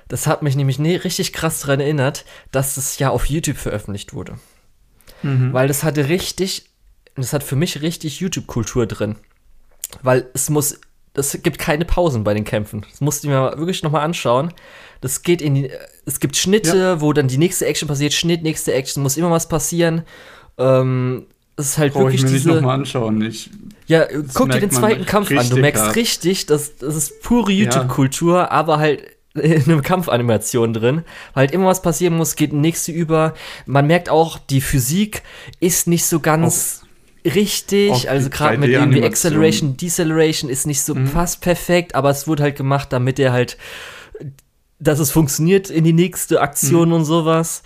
Das 0.10 0.27
hat 0.27 0.41
mich 0.44 0.56
nämlich 0.56 0.77
ne, 0.80 1.02
richtig 1.03 1.31
krass 1.34 1.61
daran 1.61 1.80
erinnert, 1.80 2.26
dass 2.52 2.76
das 2.76 2.99
ja 2.99 3.10
auf 3.11 3.26
YouTube 3.27 3.57
veröffentlicht 3.57 4.14
wurde. 4.14 4.38
Mhm. 5.23 5.53
Weil 5.53 5.68
das 5.68 5.84
hatte 5.84 6.10
richtig, 6.10 6.65
das 7.15 7.31
hat 7.31 7.44
für 7.44 7.56
mich 7.56 7.81
richtig 7.81 8.19
YouTube-Kultur 8.19 8.86
drin. 8.88 9.15
Weil 10.02 10.27
es 10.34 10.49
muss, 10.49 10.80
es 11.14 11.40
gibt 11.44 11.60
keine 11.60 11.86
Pausen 11.86 12.23
bei 12.23 12.34
den 12.34 12.44
Kämpfen. 12.44 12.86
Das 12.90 13.02
musste 13.02 13.27
ich 13.27 13.31
mir 13.34 13.57
wirklich 13.57 13.84
nochmal 13.84 14.02
anschauen. 14.03 14.53
Das 15.02 15.22
geht 15.22 15.41
in 15.41 15.56
die, 15.56 15.72
es 16.06 16.19
gibt 16.19 16.36
Schnitte, 16.36 16.77
Ja. 16.77 17.02
wo 17.02 17.14
dann 17.14 17.27
die 17.27 17.38
nächste 17.38 17.65
Action 17.65 17.88
passiert, 17.88 18.14
Schnitt, 18.14 18.41
nächste 18.44 18.73
Action, 18.73 19.03
muss 19.03 19.15
immer 19.18 19.31
was 19.31 19.48
passieren. 19.48 20.03
Ähm, 20.57 21.27
es 21.56 21.68
ist 21.72 21.77
halt 21.77 21.94
Brauche 21.94 22.11
ich 22.11 22.22
wirklich 22.22 22.23
mir 22.23 22.30
nicht 22.31 22.45
diese. 22.45 22.56
nochmal 22.56 22.76
anschauen. 22.80 23.22
Ich, 23.22 23.49
Ja, 23.88 24.06
guck 24.34 24.49
dir 24.52 24.60
den 24.60 24.72
zweiten 24.72 25.06
Kampf 25.06 25.30
an. 25.31 25.49
Du 25.49 25.57
merkst 25.57 25.84
hart. 25.84 25.95
richtig, 25.95 26.45
das, 26.48 26.77
das 26.77 26.95
ist 26.95 27.22
pure 27.22 27.52
Ja. 27.52 27.65
YouTube-Kultur, 27.65 28.52
aber 28.52 28.80
halt 28.80 29.03
in 29.35 29.64
einer 29.64 29.81
Kampfanimation 29.81 30.73
drin. 30.73 31.03
Weil 31.34 31.41
halt 31.47 31.51
immer 31.51 31.68
was 31.68 31.81
passieren 31.81 32.15
muss, 32.18 32.35
geht 32.35 32.53
nächste 32.53 32.91
über. 32.91 33.34
Man 33.65 33.88
merkt 33.88 34.10
auch, 34.10 34.38
die 34.39 34.61
Physik 34.61 35.23
ist 35.60 35.88
nicht 35.88 36.06
so 36.06 36.19
ganz 36.19 36.81
auch 37.26 37.34
richtig. 37.34 37.91
die 38.01 38.10
Also 38.10 38.30
gerade 38.30 38.57
mit 38.57 38.69
irgendwie 38.72 38.99
3D-Animation. 38.99 39.11
Acceleration, 39.11 39.77
Deceleration 39.77 40.49
ist 40.49 40.65
nicht 40.65 40.81
so 40.81 40.95
Mhm. 40.95 41.07
fast 41.07 41.41
perfekt, 41.41 41.95
aber 41.95 42.10
es 42.10 42.27
wurde 42.27 42.43
halt 42.43 42.56
gemacht, 42.56 42.91
damit 42.91 43.19
er 43.19 43.31
halt, 43.31 43.57
dass 44.80 44.99
es 44.99 45.11
funktioniert 45.11 45.69
in 45.69 45.84
die 45.84 45.93
nächste 45.93 46.41
Aktion 46.41 46.93
und 46.93 47.06
sowas. 47.06 47.64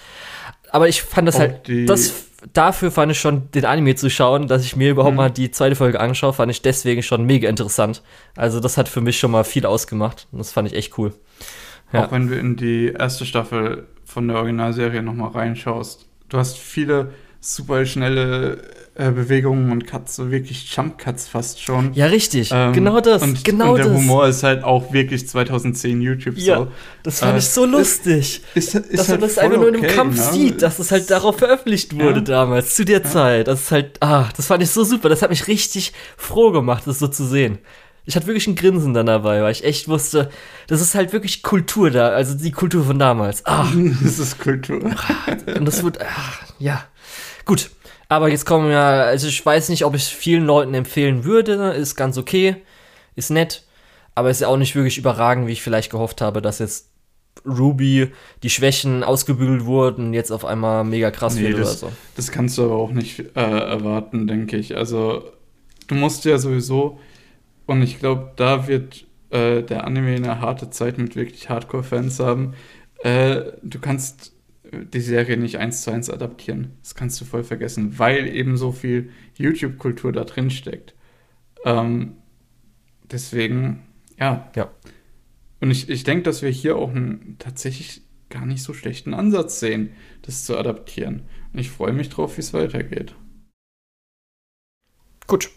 Aber 0.71 0.89
ich 0.89 1.03
fand 1.03 1.27
das 1.27 1.35
Mhm. 1.37 1.41
Auch 1.41 1.47
halt, 1.67 1.89
das 1.89 2.13
dafür 2.53 2.91
fand 2.91 3.11
ich 3.11 3.19
schon 3.19 3.49
den 3.51 3.65
Anime 3.65 3.95
zu 3.95 4.09
schauen, 4.09 4.47
dass 4.47 4.65
ich 4.65 4.75
mir 4.75 4.91
überhaupt 4.91 5.13
Mhm. 5.13 5.17
mal 5.17 5.29
die 5.31 5.51
zweite 5.51 5.75
Folge 5.75 5.99
anschaue, 5.99 6.33
fand 6.33 6.51
ich 6.51 6.61
deswegen 6.61 7.01
schon 7.03 7.25
mega 7.25 7.47
interessant. 7.47 8.01
Also 8.35 8.59
das 8.59 8.77
hat 8.77 8.89
für 8.89 9.01
mich 9.01 9.17
schon 9.19 9.31
mal 9.31 9.43
viel 9.43 9.65
ausgemacht 9.65 10.27
und 10.31 10.39
das 10.39 10.51
fand 10.51 10.67
ich 10.67 10.75
echt 10.75 10.97
cool. 10.97 11.13
Ja. 11.91 12.05
Auch 12.05 12.11
wenn 12.11 12.27
du 12.27 12.35
in 12.35 12.55
die 12.55 12.87
erste 12.97 13.25
Staffel 13.25 13.87
von 14.03 14.27
der 14.27 14.37
Originalserie 14.37 15.01
nochmal 15.01 15.31
reinschaust. 15.31 16.05
Du 16.29 16.37
hast 16.37 16.57
viele 16.57 17.13
super 17.39 17.85
schnelle 17.85 18.57
äh, 18.95 19.09
Bewegungen 19.11 19.71
und 19.71 19.87
Cuts, 19.87 20.15
so 20.17 20.29
wirklich 20.29 20.71
Jump-Cuts 20.75 21.27
fast 21.27 21.59
schon. 21.61 21.93
Ja, 21.95 22.05
richtig. 22.05 22.51
Ähm, 22.53 22.73
genau 22.73 22.99
das. 23.01 23.23
Und, 23.23 23.43
genau 23.43 23.71
und 23.71 23.77
der 23.77 23.87
das. 23.87 23.95
Humor 23.95 24.27
ist 24.27 24.43
halt 24.43 24.63
auch 24.63 24.93
wirklich 24.93 25.27
2010 25.27 25.99
YouTube 26.01 26.37
Ja, 26.37 26.57
so. 26.57 26.67
das 27.01 27.19
fand 27.19 27.33
Äh, 27.33 27.39
ich 27.39 27.49
so 27.49 27.65
lustig. 27.65 28.41
Ist, 28.53 28.75
ist 28.75 28.93
dass 28.99 29.09
halt 29.09 29.21
man 29.21 29.29
das 29.29 29.37
einfach 29.39 29.57
nur 29.57 29.69
in 29.69 29.75
einem 29.77 29.83
okay, 29.85 29.95
Kampf 29.95 30.17
ne? 30.17 30.31
sieht, 30.31 30.61
dass 30.61 30.77
es 30.77 30.91
halt 30.91 31.09
darauf 31.09 31.39
veröffentlicht 31.39 31.95
wurde 31.95 32.19
Ja. 32.19 32.21
damals, 32.21 32.75
zu 32.75 32.85
der 32.85 32.99
Ja. 33.01 33.03
Zeit. 33.09 33.47
Das 33.47 33.61
ist 33.61 33.71
halt, 33.71 33.97
ah, 34.01 34.29
das 34.37 34.45
fand 34.47 34.61
ich 34.61 34.69
so 34.69 34.83
super. 34.83 35.09
Das 35.09 35.21
hat 35.23 35.31
mich 35.31 35.47
richtig 35.47 35.91
froh 36.15 36.51
gemacht, 36.51 36.83
das 36.85 36.99
so 36.99 37.07
zu 37.07 37.25
sehen. 37.25 37.57
Ich 38.05 38.15
hatte 38.17 38.27
wirklich 38.27 38.47
ein 38.47 38.55
Grinsen 38.55 38.93
dann 38.93 39.05
dabei, 39.05 39.41
weil 39.41 39.53
ich 39.53 39.63
echt 39.63 39.87
wusste, 39.87 40.29
das 40.67 40.81
ist 40.81 40.93
halt 40.93 41.13
wirklich 41.13 41.41
Kultur 41.41 41.89
da, 41.89 42.09
also 42.09 42.35
die 42.37 42.51
Kultur 42.51 42.83
von 42.83 42.99
damals. 42.99 43.45
Ah, 43.45 43.65
das 44.03 44.19
ist 44.19 44.39
Kultur. 44.39 44.81
und 44.83 45.65
das 45.65 45.83
wird, 45.83 46.01
ah, 46.01 46.05
ja. 46.59 46.83
Gut, 47.45 47.69
aber 48.09 48.29
jetzt 48.29 48.45
kommen 48.45 48.69
wir, 48.69 48.79
also 48.79 49.27
ich 49.27 49.45
weiß 49.45 49.69
nicht, 49.69 49.85
ob 49.85 49.95
ich 49.95 50.03
es 50.03 50.09
vielen 50.09 50.45
Leuten 50.45 50.73
empfehlen 50.73 51.23
würde, 51.23 51.71
ist 51.71 51.95
ganz 51.95 52.17
okay, 52.17 52.57
ist 53.15 53.29
nett, 53.31 53.63
aber 54.15 54.29
ist 54.29 54.41
ja 54.41 54.47
auch 54.47 54.57
nicht 54.57 54.75
wirklich 54.75 54.97
überragend, 54.97 55.47
wie 55.47 55.51
ich 55.53 55.61
vielleicht 55.61 55.91
gehofft 55.91 56.21
habe, 56.21 56.41
dass 56.41 56.59
jetzt 56.59 56.89
Ruby 57.45 58.11
die 58.43 58.49
Schwächen 58.49 59.03
ausgebügelt 59.03 59.65
wurden 59.65 60.13
jetzt 60.13 60.31
auf 60.31 60.45
einmal 60.45 60.83
mega 60.83 61.09
krass 61.11 61.35
Nee, 61.35 61.43
wird 61.43 61.55
oder 61.55 61.63
das- 61.63 61.79
so. 61.79 61.91
Das 62.15 62.31
kannst 62.31 62.57
du 62.57 62.65
aber 62.65 62.75
auch 62.75 62.91
nicht 62.91 63.19
äh, 63.19 63.41
erwarten, 63.41 64.27
denke 64.27 64.55
ich. 64.57 64.77
Also, 64.77 65.23
du 65.87 65.95
musst 65.95 66.25
ja 66.25 66.37
sowieso, 66.37 66.99
und 67.65 67.81
ich 67.81 67.99
glaube, 67.99 68.31
da 68.35 68.67
wird 68.67 69.05
äh, 69.31 69.63
der 69.63 69.85
Anime 69.85 70.15
eine 70.15 70.41
harte 70.41 70.69
Zeit 70.69 70.97
mit 70.99 71.15
wirklich 71.15 71.49
Hardcore-Fans 71.49 72.19
haben. 72.19 72.53
Äh, 73.03 73.41
du 73.63 73.79
kannst 73.79 74.32
die 74.85 75.01
Serie 75.01 75.37
nicht 75.37 75.57
eins 75.57 75.81
zu 75.81 75.91
eins 75.91 76.09
adaptieren. 76.09 76.77
Das 76.81 76.95
kannst 76.95 77.19
du 77.21 77.25
voll 77.25 77.43
vergessen, 77.43 77.97
weil 77.99 78.27
eben 78.27 78.57
so 78.57 78.71
viel 78.71 79.11
YouTube-Kultur 79.35 80.11
da 80.11 80.23
drin 80.23 80.49
steckt. 80.49 80.95
Ähm, 81.65 82.17
deswegen, 83.11 83.83
ja. 84.19 84.51
Ja. 84.55 84.71
Und 85.61 85.71
ich, 85.71 85.89
ich 85.89 86.03
denke, 86.03 86.23
dass 86.23 86.41
wir 86.41 86.49
hier 86.49 86.75
auch 86.75 86.89
einen 86.89 87.37
tatsächlich 87.39 88.01
gar 88.29 88.45
nicht 88.45 88.63
so 88.63 88.73
schlechten 88.73 89.13
Ansatz 89.13 89.59
sehen, 89.59 89.91
das 90.23 90.43
zu 90.45 90.57
adaptieren. 90.57 91.23
Und 91.53 91.59
ich 91.59 91.69
freue 91.69 91.93
mich 91.93 92.09
drauf, 92.09 92.37
wie 92.37 92.41
es 92.41 92.53
weitergeht. 92.53 93.15
Gut. 95.27 95.51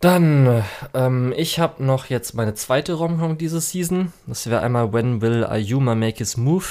Dann, 0.00 0.64
ähm, 0.94 1.34
ich 1.36 1.58
habe 1.58 1.84
noch 1.84 2.06
jetzt 2.06 2.34
meine 2.34 2.54
zweite 2.54 2.94
Romcom 2.94 3.36
diese 3.36 3.60
Season. 3.60 4.14
Das 4.26 4.48
wäre 4.48 4.62
einmal 4.62 4.94
When 4.94 5.20
Will 5.20 5.44
Ayuma 5.44 5.94
Make 5.94 6.18
His 6.18 6.38
Move. 6.38 6.64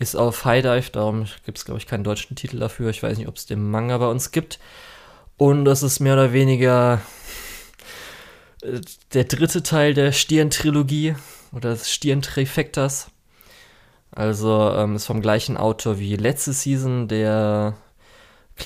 Ist 0.00 0.16
auf 0.16 0.44
High 0.44 0.62
Dive, 0.62 0.90
darum 0.90 1.26
gibt 1.44 1.58
es, 1.58 1.64
glaube 1.64 1.78
ich, 1.78 1.86
keinen 1.86 2.04
deutschen 2.04 2.36
Titel 2.36 2.58
dafür. 2.58 2.90
Ich 2.90 3.02
weiß 3.02 3.16
nicht, 3.16 3.28
ob 3.28 3.36
es 3.36 3.46
den 3.46 3.70
Manga 3.70 3.96
bei 3.98 4.08
uns 4.08 4.32
gibt. 4.32 4.58
Und 5.38 5.64
das 5.64 5.84
ist 5.84 6.00
mehr 6.00 6.14
oder 6.14 6.32
weniger 6.32 7.00
äh, 8.62 8.80
der 9.14 9.24
dritte 9.24 9.62
Teil 9.62 9.94
der 9.94 10.10
Stirn-Trilogie 10.10 11.14
oder 11.52 11.70
des 11.70 11.90
Stirn-Trifectas. 11.92 13.12
Also 14.10 14.72
ähm, 14.74 14.96
ist 14.96 15.06
vom 15.06 15.22
gleichen 15.22 15.56
Autor 15.56 15.98
wie 16.00 16.16
letzte 16.16 16.52
Season, 16.52 17.06
der 17.06 17.74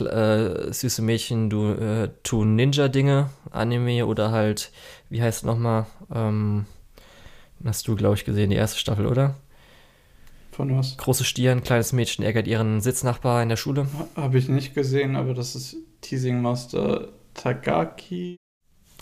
äh, 0.00 0.72
süße 0.72 1.02
Mädchen 1.02 1.50
du, 1.50 1.72
äh, 1.72 2.10
tun 2.22 2.56
Ninja-Dinge, 2.56 3.30
Anime 3.50 4.06
oder 4.06 4.30
halt, 4.30 4.70
wie 5.10 5.22
heißt 5.22 5.38
es 5.40 5.44
nochmal? 5.44 5.86
Ähm, 6.14 6.66
hast 7.64 7.88
du, 7.88 7.96
glaube 7.96 8.16
ich, 8.16 8.24
gesehen, 8.24 8.50
die 8.50 8.56
erste 8.56 8.78
Staffel, 8.78 9.06
oder? 9.06 9.36
Von 10.52 10.76
was? 10.76 10.96
Große 10.98 11.24
Stirn, 11.24 11.64
kleines 11.64 11.92
Mädchen 11.92 12.24
ärgert 12.24 12.46
ihren 12.46 12.80
Sitznachbar 12.80 13.42
in 13.42 13.48
der 13.48 13.56
Schule. 13.56 13.88
Habe 14.16 14.38
ich 14.38 14.48
nicht 14.48 14.74
gesehen, 14.74 15.16
aber 15.16 15.34
das 15.34 15.54
ist 15.56 15.76
Teasing 16.00 16.40
Master 16.42 17.08
Tagaki. 17.34 18.36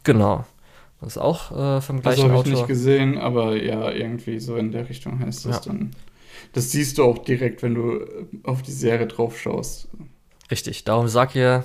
Genau. 0.05 0.44
Das 1.01 1.10
ist 1.16 1.19
auch 1.19 1.52
äh, 1.52 1.81
vom 1.81 2.02
Also 2.02 2.23
gleichen 2.23 2.24
habe 2.24 2.35
ich 2.35 2.44
Autor. 2.47 2.47
nicht 2.47 2.66
gesehen, 2.66 3.19
aber 3.19 3.56
ja, 3.62 3.90
irgendwie 3.90 4.39
so 4.40 4.56
in 4.56 4.73
der 4.73 4.89
Richtung 4.89 5.19
heißt 5.20 5.44
das 5.44 5.60
Ja. 5.60 5.62
dann. 5.62 5.94
Das 6.52 6.73
siehst 6.73 6.98
du 6.98 7.05
auch 7.05 7.19
direkt, 7.19 7.62
wenn 7.62 7.74
du 7.74 8.01
äh, 8.01 8.27
auf 8.44 8.62
die 8.62 8.73
Serie 8.73 9.06
drauf 9.06 9.39
schaust. 9.40 9.89
Richtig, 10.50 10.84
darum 10.84 11.08
sag 11.08 11.34
ich 11.36 11.62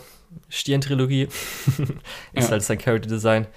Stirn-Trilogie. 0.49 1.23
ist 2.33 2.45
Ja. 2.45 2.49
halt 2.49 2.63
sein 2.63 2.77
Character 2.77 3.09
Design. 3.09 3.47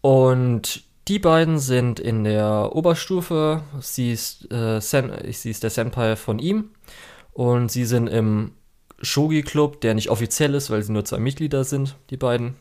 Und 0.00 0.84
die 1.08 1.18
beiden 1.18 1.58
sind 1.58 1.98
in 2.00 2.24
der 2.24 2.70
Oberstufe. 2.74 3.62
Sie 3.80 4.12
ist, 4.12 4.50
äh, 4.52 4.80
Sen 4.80 5.12
sie 5.32 5.50
ist 5.50 5.62
der 5.62 5.70
Senpai 5.70 6.16
von 6.16 6.38
ihm. 6.38 6.70
Und 7.32 7.70
sie 7.72 7.84
sind 7.84 8.06
im 8.08 8.52
Shogi-Club, 9.00 9.80
der 9.80 9.94
nicht 9.94 10.10
offiziell 10.10 10.54
ist, 10.54 10.70
weil 10.70 10.82
sie 10.82 10.92
nur 10.92 11.04
zwei 11.04 11.18
Mitglieder 11.18 11.64
sind, 11.64 11.96
die 12.10 12.16
beiden. 12.16 12.54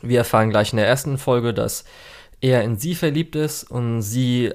Wir 0.00 0.18
erfahren 0.18 0.50
gleich 0.50 0.72
in 0.72 0.78
der 0.78 0.86
ersten 0.86 1.18
Folge, 1.18 1.52
dass 1.52 1.84
er 2.40 2.62
in 2.64 2.76
sie 2.78 2.94
verliebt 2.94 3.36
ist 3.36 3.64
und 3.64 4.02
sie 4.02 4.52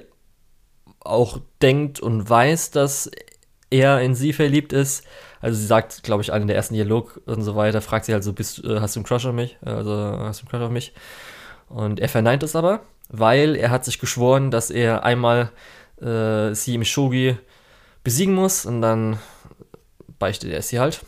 auch 1.00 1.40
denkt 1.62 2.00
und 2.00 2.28
weiß, 2.28 2.70
dass 2.72 3.10
er 3.70 4.00
in 4.00 4.14
sie 4.14 4.32
verliebt 4.32 4.72
ist. 4.72 5.04
Also 5.40 5.58
sie 5.58 5.66
sagt, 5.66 6.02
glaube 6.02 6.22
ich, 6.22 6.30
in 6.30 6.46
der 6.46 6.56
ersten 6.56 6.74
Dialog 6.74 7.20
und 7.26 7.42
so 7.42 7.54
weiter, 7.54 7.80
fragt 7.80 8.06
sie 8.06 8.12
halt 8.12 8.24
so, 8.24 8.32
bist, 8.32 8.64
äh, 8.64 8.80
hast 8.80 8.96
du 8.96 9.00
einen 9.00 9.06
Crush 9.06 9.26
auf 9.26 9.34
mich? 9.34 9.56
Also 9.60 9.92
hast 9.92 10.40
du 10.40 10.44
einen 10.44 10.50
Crush 10.50 10.62
auf 10.62 10.70
mich? 10.70 10.92
Und 11.68 12.00
er 12.00 12.08
verneint 12.08 12.42
es 12.42 12.56
aber, 12.56 12.80
weil 13.08 13.54
er 13.54 13.70
hat 13.70 13.84
sich 13.84 13.98
geschworen, 13.98 14.50
dass 14.50 14.70
er 14.70 15.04
einmal 15.04 15.50
äh, 16.00 16.54
sie 16.54 16.74
im 16.74 16.84
Shogi 16.84 17.36
besiegen 18.02 18.34
muss 18.34 18.64
und 18.66 18.82
dann 18.82 19.18
beichtet 20.18 20.50
er 20.50 20.62
sie 20.62 20.80
halt. 20.80 21.00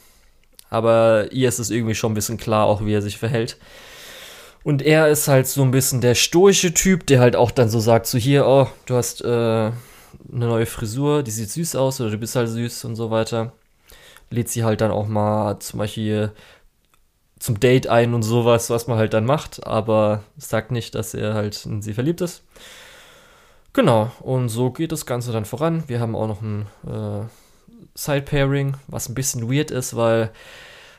Aber 0.68 1.32
ihr 1.32 1.48
ist 1.48 1.58
es 1.58 1.70
irgendwie 1.70 1.94
schon 1.94 2.12
ein 2.12 2.14
bisschen 2.14 2.36
klar, 2.36 2.66
auch 2.66 2.84
wie 2.84 2.94
er 2.94 3.02
sich 3.02 3.18
verhält. 3.18 3.58
Und 4.62 4.82
er 4.82 5.08
ist 5.08 5.26
halt 5.26 5.46
so 5.46 5.62
ein 5.62 5.70
bisschen 5.70 6.00
der 6.00 6.14
stoische 6.14 6.74
Typ, 6.74 7.06
der 7.06 7.20
halt 7.20 7.34
auch 7.34 7.50
dann 7.50 7.70
so 7.70 7.80
sagt, 7.80 8.06
so 8.06 8.18
hier, 8.18 8.46
oh, 8.46 8.68
du 8.86 8.94
hast 8.94 9.22
äh, 9.24 9.70
eine 10.32 10.46
neue 10.46 10.66
Frisur, 10.66 11.22
die 11.22 11.30
sieht 11.30 11.50
süß 11.50 11.76
aus 11.76 12.00
oder 12.00 12.10
du 12.10 12.18
bist 12.18 12.36
halt 12.36 12.48
süß 12.48 12.84
und 12.84 12.96
so 12.96 13.10
weiter. 13.10 13.52
Lädt 14.30 14.48
sie 14.48 14.64
halt 14.64 14.80
dann 14.80 14.90
auch 14.90 15.08
mal 15.08 15.58
zum 15.60 15.78
Beispiel 15.78 16.32
zum 17.38 17.58
Date 17.58 17.88
ein 17.88 18.14
und 18.14 18.22
sowas, 18.22 18.70
was 18.70 18.86
man 18.86 18.98
halt 18.98 19.14
dann 19.14 19.24
macht, 19.24 19.66
aber 19.66 20.22
sagt 20.36 20.70
nicht, 20.70 20.94
dass 20.94 21.14
er 21.14 21.34
halt 21.34 21.64
in 21.66 21.82
sie 21.82 21.94
verliebt 21.94 22.20
ist. 22.20 22.42
Genau, 23.72 24.10
und 24.20 24.48
so 24.48 24.70
geht 24.70 24.92
das 24.92 25.06
Ganze 25.06 25.32
dann 25.32 25.44
voran. 25.44 25.84
Wir 25.86 26.00
haben 26.00 26.16
auch 26.16 26.26
noch 26.26 26.42
ein 26.42 26.66
äh, 26.86 27.24
Side-Pairing, 27.94 28.76
was 28.88 29.08
ein 29.08 29.14
bisschen 29.14 29.50
weird 29.50 29.70
ist, 29.70 29.96
weil 29.96 30.30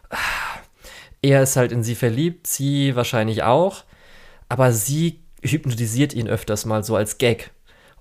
ah, 0.10 0.18
er 1.22 1.44
ist 1.44 1.56
halt 1.58 1.72
in 1.72 1.84
sie 1.84 1.96
verliebt, 1.96 2.48
sie 2.48 2.96
wahrscheinlich 2.96 3.44
auch, 3.44 3.84
aber 4.50 4.72
sie 4.72 5.20
hypnotisiert 5.44 6.14
ihn 6.14 6.28
öfters 6.28 6.66
mal 6.66 6.84
so 6.84 6.96
als 6.96 7.18
Gag. 7.18 7.52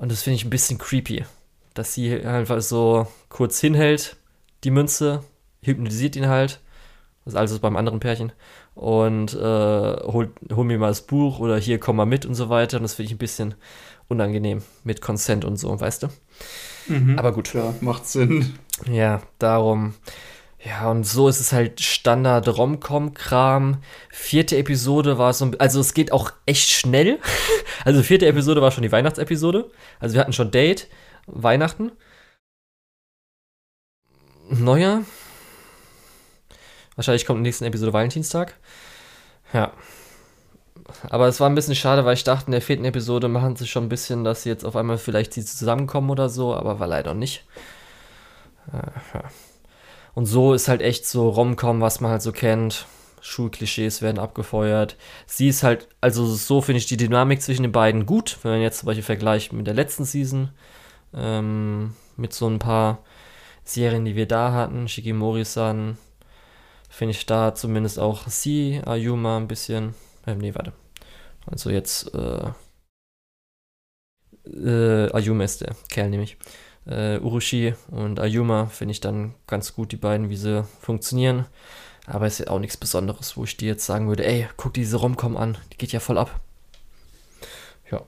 Und 0.01 0.10
das 0.10 0.22
finde 0.22 0.36
ich 0.36 0.44
ein 0.44 0.51
bisschen 0.51 0.78
creepy, 0.78 1.27
dass 1.74 1.93
sie 1.93 2.24
einfach 2.24 2.62
so 2.62 3.06
kurz 3.28 3.60
hinhält, 3.60 4.16
die 4.64 4.70
Münze, 4.70 5.22
hypnotisiert 5.62 6.16
ihn 6.16 6.27
halt. 6.27 6.60
Das 7.24 7.35
ist 7.35 7.39
alles 7.39 7.59
beim 7.59 7.77
anderen 7.77 8.01
Pärchen. 8.01 8.32
Und 8.74 9.35
äh, 9.35 9.39
hol, 9.39 10.32
hol 10.52 10.64
mir 10.64 10.78
mal 10.78 10.89
das 10.89 11.02
Buch 11.02 11.39
oder 11.39 11.59
hier 11.59 11.78
komm 11.78 11.97
mal 11.97 12.06
mit 12.06 12.24
und 12.24 12.35
so 12.35 12.48
weiter. 12.48 12.78
Und 12.78 12.85
das 12.85 12.94
finde 12.94 13.09
ich 13.09 13.14
ein 13.14 13.18
bisschen 13.18 13.55
unangenehm 14.09 14.62
mit 14.85 15.02
Consent 15.02 15.44
und 15.44 15.59
so, 15.59 15.78
weißt 15.78 16.05
du? 16.05 16.09
Mhm. 16.89 17.18
Aber 17.18 17.32
gut. 17.32 17.51
Klar, 17.51 17.74
macht 17.82 18.06
Sinn. 18.06 18.55
Ja, 18.90 19.20
darum. 19.39 19.93
Ja, 20.62 20.91
und 20.91 21.05
so 21.05 21.28
ist 21.28 21.41
es 21.41 21.53
halt 21.53 21.81
Standard 21.81 22.47
Rom-Com-Kram. 22.47 23.82
Vierte 24.11 24.59
Episode 24.59 25.16
war 25.16 25.32
so, 25.32 25.53
also 25.59 25.81
es 25.81 25.95
geht 25.95 26.12
auch 26.12 26.32
echt 26.47 26.70
schnell. 26.70 27.19
Also 27.82 28.03
vierte 28.03 28.27
Episode 28.27 28.61
war 28.61 28.73
schon 28.73 28.82
die 28.82 28.93
Weihnachtsepisode. 28.93 29.70
Also 30.01 30.12
wir 30.12 30.20
hatten 30.20 30.35
schon 30.35 30.51
Date, 30.51 30.89
Weihnachten, 31.27 31.93
Neujahr. 34.51 35.05
Wahrscheinlich 36.95 37.24
kommt 37.24 37.39
in 37.39 37.45
der 37.45 37.49
nächsten 37.49 37.65
Episode 37.65 37.95
Valentinstag. 37.95 38.59
Ja. 39.55 39.73
Aber 41.09 41.27
es 41.27 41.41
war 41.41 41.49
ein 41.49 41.55
bisschen 41.55 41.74
schade, 41.74 42.05
weil 42.05 42.15
ich 42.15 42.24
dachte, 42.24 42.47
in 42.47 42.53
der 42.53 42.61
vierten 42.61 42.85
Episode 42.85 43.28
machen 43.28 43.57
sie 43.57 43.66
schon 43.66 43.85
ein 43.85 43.89
bisschen, 43.89 44.24
dass 44.24 44.43
sie 44.43 44.51
jetzt 44.51 44.66
auf 44.66 44.77
einmal 44.77 44.99
vielleicht 44.99 45.32
sie 45.32 45.45
zusammenkommen 45.45 46.11
oder 46.11 46.28
so, 46.28 46.55
aber 46.55 46.81
war 46.81 46.87
leider 46.87 47.15
nicht. 47.15 47.47
Äh, 48.74 48.91
ja. 49.15 49.23
Und 50.15 50.27
so 50.27 50.55
ist 50.55 50.69
halt 50.69 50.82
echt 50.82 51.07
so 51.07 51.28
Rom-Com, 51.28 51.81
was 51.81 52.01
man 52.01 52.11
halt 52.11 52.23
so 52.23 52.32
kennt. 52.32 52.87
Schulklischees 53.20 54.03
werden 54.03 54.19
abgefeuert. 54.19 54.97
Sie 55.27 55.49
ist 55.49 55.62
halt, 55.62 55.89
also 56.01 56.27
so 56.27 56.62
finde 56.62 56.78
ich 56.78 56.87
die 56.87 56.97
Dynamik 56.97 57.43
zwischen 57.43 57.62
den 57.62 57.73
beiden 57.73 58.07
gut, 58.07 58.39
wenn 58.43 58.53
man 58.53 58.62
jetzt 58.62 58.78
zum 58.78 58.87
Beispiel 58.87 59.05
vergleicht 59.05 59.53
mit 59.53 59.66
der 59.66 59.74
letzten 59.74 60.05
Season, 60.05 60.51
ähm, 61.15 61.95
mit 62.16 62.32
so 62.32 62.49
ein 62.49 62.59
paar 62.59 63.05
Serien, 63.65 64.05
die 64.05 64.16
wir 64.16 64.27
da 64.27 64.53
hatten, 64.53 64.89
Shikimori-san, 64.89 65.99
finde 66.89 67.11
ich 67.12 67.27
da 67.27 67.55
zumindest 67.55 67.99
auch 67.99 68.27
sie, 68.27 68.81
Ayuma 68.85 69.37
ein 69.37 69.49
bisschen, 69.49 69.95
äh, 70.27 70.35
nee, 70.35 70.55
warte. 70.55 70.73
Also 71.47 71.70
jetzt, 71.70 72.15
äh, 72.15 72.51
äh, 74.47 75.12
Ayuma 75.12 75.45
ist 75.45 75.61
der 75.61 75.74
Kerl 75.89 76.11
nämlich. 76.11 76.37
Äh, 76.86 77.19
Urushi 77.19 77.74
und 77.90 78.19
Ayuma 78.19 78.66
finde 78.66 78.93
ich 78.93 79.01
dann 79.01 79.35
ganz 79.47 79.74
gut, 79.74 79.93
die 79.93 79.97
beiden, 79.97 80.31
wie 80.31 80.36
sie 80.36 80.65
funktionieren. 80.81 81.47
Aber 82.07 82.27
ist 82.27 82.39
ja 82.39 82.48
auch 82.48 82.59
nichts 82.59 82.77
Besonderes, 82.77 83.36
wo 83.36 83.44
ich 83.44 83.57
dir 83.57 83.69
jetzt 83.69 83.86
sagen 83.86 84.09
würde, 84.09 84.27
ey, 84.27 84.48
guck 84.57 84.74
diese 84.74 84.97
Romcom 84.97 85.36
an, 85.36 85.59
die 85.73 85.78
geht 85.78 85.93
ja 85.93 86.01
voll 86.01 86.19
ab. 86.19 86.40
Ja. 87.90 88.02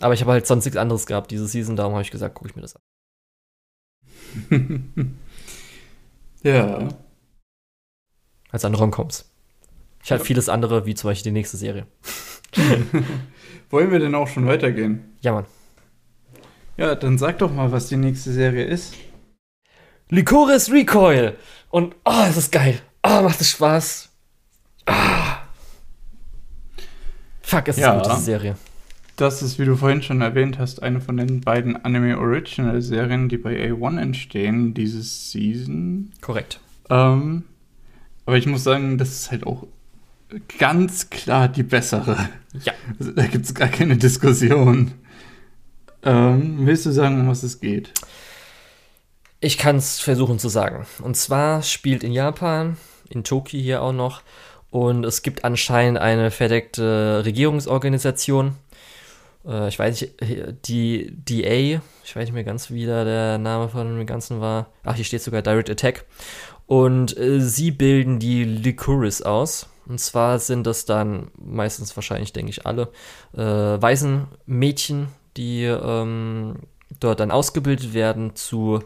Aber 0.00 0.14
ich 0.14 0.20
habe 0.20 0.32
halt 0.32 0.46
sonst 0.46 0.64
nichts 0.64 0.78
anderes 0.78 1.06
gehabt 1.06 1.30
diese 1.30 1.46
Season, 1.46 1.76
darum 1.76 1.94
habe 1.94 2.02
ich 2.02 2.10
gesagt, 2.10 2.34
gucke 2.34 2.50
ich 2.50 2.56
mir 2.56 2.62
das 2.62 2.76
an. 2.76 2.82
ja. 6.42 6.88
Als 8.50 8.64
an 8.64 8.74
Romcoms. 8.74 9.30
Ich 10.02 10.10
halt 10.10 10.22
ja. 10.22 10.24
vieles 10.24 10.48
andere, 10.48 10.86
wie 10.86 10.94
zum 10.94 11.10
Beispiel 11.10 11.30
die 11.30 11.38
nächste 11.38 11.56
Serie. 11.56 11.86
Wollen 13.70 13.90
wir 13.90 13.98
denn 13.98 14.14
auch 14.14 14.28
schon 14.28 14.46
weitergehen? 14.46 15.16
Ja, 15.20 15.32
Mann. 15.32 15.46
Ja, 16.80 16.94
dann 16.94 17.18
sag 17.18 17.38
doch 17.40 17.52
mal, 17.52 17.70
was 17.72 17.88
die 17.88 17.98
nächste 17.98 18.32
Serie 18.32 18.64
ist. 18.64 18.94
Licorice 20.08 20.72
Recoil. 20.72 21.36
Und, 21.68 21.94
oh, 22.06 22.24
es 22.26 22.38
ist 22.38 22.52
geil. 22.52 22.80
Oh, 23.02 23.20
macht 23.20 23.38
es 23.42 23.50
Spaß. 23.50 24.08
Ah. 24.86 25.42
Fuck, 27.42 27.68
es 27.68 27.76
ja, 27.76 27.88
ist 27.88 27.92
eine 27.92 28.02
gute 28.02 28.22
Serie. 28.22 28.56
Das 29.16 29.42
ist, 29.42 29.58
wie 29.58 29.66
du 29.66 29.76
vorhin 29.76 30.00
schon 30.00 30.22
erwähnt 30.22 30.58
hast, 30.58 30.82
eine 30.82 31.02
von 31.02 31.18
den 31.18 31.42
beiden 31.42 31.76
Anime 31.84 32.18
Original 32.18 32.80
Serien, 32.80 33.28
die 33.28 33.36
bei 33.36 33.62
A1 33.70 34.00
entstehen, 34.00 34.72
dieses 34.72 35.30
Season. 35.30 36.12
Korrekt. 36.22 36.60
Ähm, 36.88 37.44
aber 38.24 38.38
ich 38.38 38.46
muss 38.46 38.64
sagen, 38.64 38.96
das 38.96 39.10
ist 39.10 39.30
halt 39.30 39.46
auch 39.46 39.66
ganz 40.58 41.10
klar 41.10 41.48
die 41.48 41.62
bessere. 41.62 42.30
Ja. 42.64 42.72
Also, 42.98 43.12
da 43.12 43.26
gibt 43.26 43.44
es 43.44 43.54
gar 43.54 43.68
keine 43.68 43.98
Diskussion. 43.98 44.92
Ähm, 46.02 46.66
willst 46.66 46.86
du 46.86 46.90
sagen, 46.90 47.20
um 47.20 47.28
was 47.28 47.42
es 47.42 47.60
geht? 47.60 47.92
Ich 49.40 49.58
kann 49.58 49.76
es 49.76 50.00
versuchen 50.00 50.38
zu 50.38 50.48
sagen. 50.48 50.86
Und 51.02 51.16
zwar 51.16 51.62
spielt 51.62 52.04
in 52.04 52.12
Japan, 52.12 52.76
in 53.08 53.24
Tokio 53.24 53.60
hier 53.60 53.82
auch 53.82 53.92
noch, 53.92 54.22
und 54.70 55.04
es 55.04 55.22
gibt 55.22 55.44
anscheinend 55.44 55.98
eine 55.98 56.30
verdeckte 56.30 57.22
Regierungsorganisation. 57.24 58.56
Äh, 59.44 59.68
ich 59.68 59.78
weiß 59.78 60.00
nicht, 60.00 60.14
die 60.68 61.12
DA, 61.12 61.82
ich 62.04 62.16
weiß 62.16 62.24
nicht 62.24 62.32
mehr 62.32 62.44
ganz, 62.44 62.70
wie 62.70 62.86
da 62.86 63.04
der 63.04 63.38
Name 63.38 63.68
von 63.68 63.96
dem 63.96 64.06
Ganzen 64.06 64.40
war. 64.40 64.68
Ach, 64.84 64.94
hier 64.94 65.04
steht 65.04 65.22
sogar 65.22 65.42
Direct 65.42 65.70
Attack. 65.70 66.04
Und 66.66 67.16
äh, 67.18 67.40
sie 67.40 67.72
bilden 67.72 68.20
die 68.20 68.44
Lycoris 68.44 69.22
aus. 69.22 69.68
Und 69.86 69.98
zwar 69.98 70.38
sind 70.38 70.68
das 70.68 70.84
dann 70.84 71.32
meistens 71.36 71.96
wahrscheinlich, 71.96 72.32
denke 72.32 72.50
ich, 72.50 72.64
alle 72.64 72.92
äh, 73.34 73.40
Waisenmädchen, 73.40 75.08
die 75.36 75.64
ähm, 75.64 76.56
dort 76.98 77.20
dann 77.20 77.30
ausgebildet 77.30 77.94
werden 77.94 78.34
zu 78.34 78.82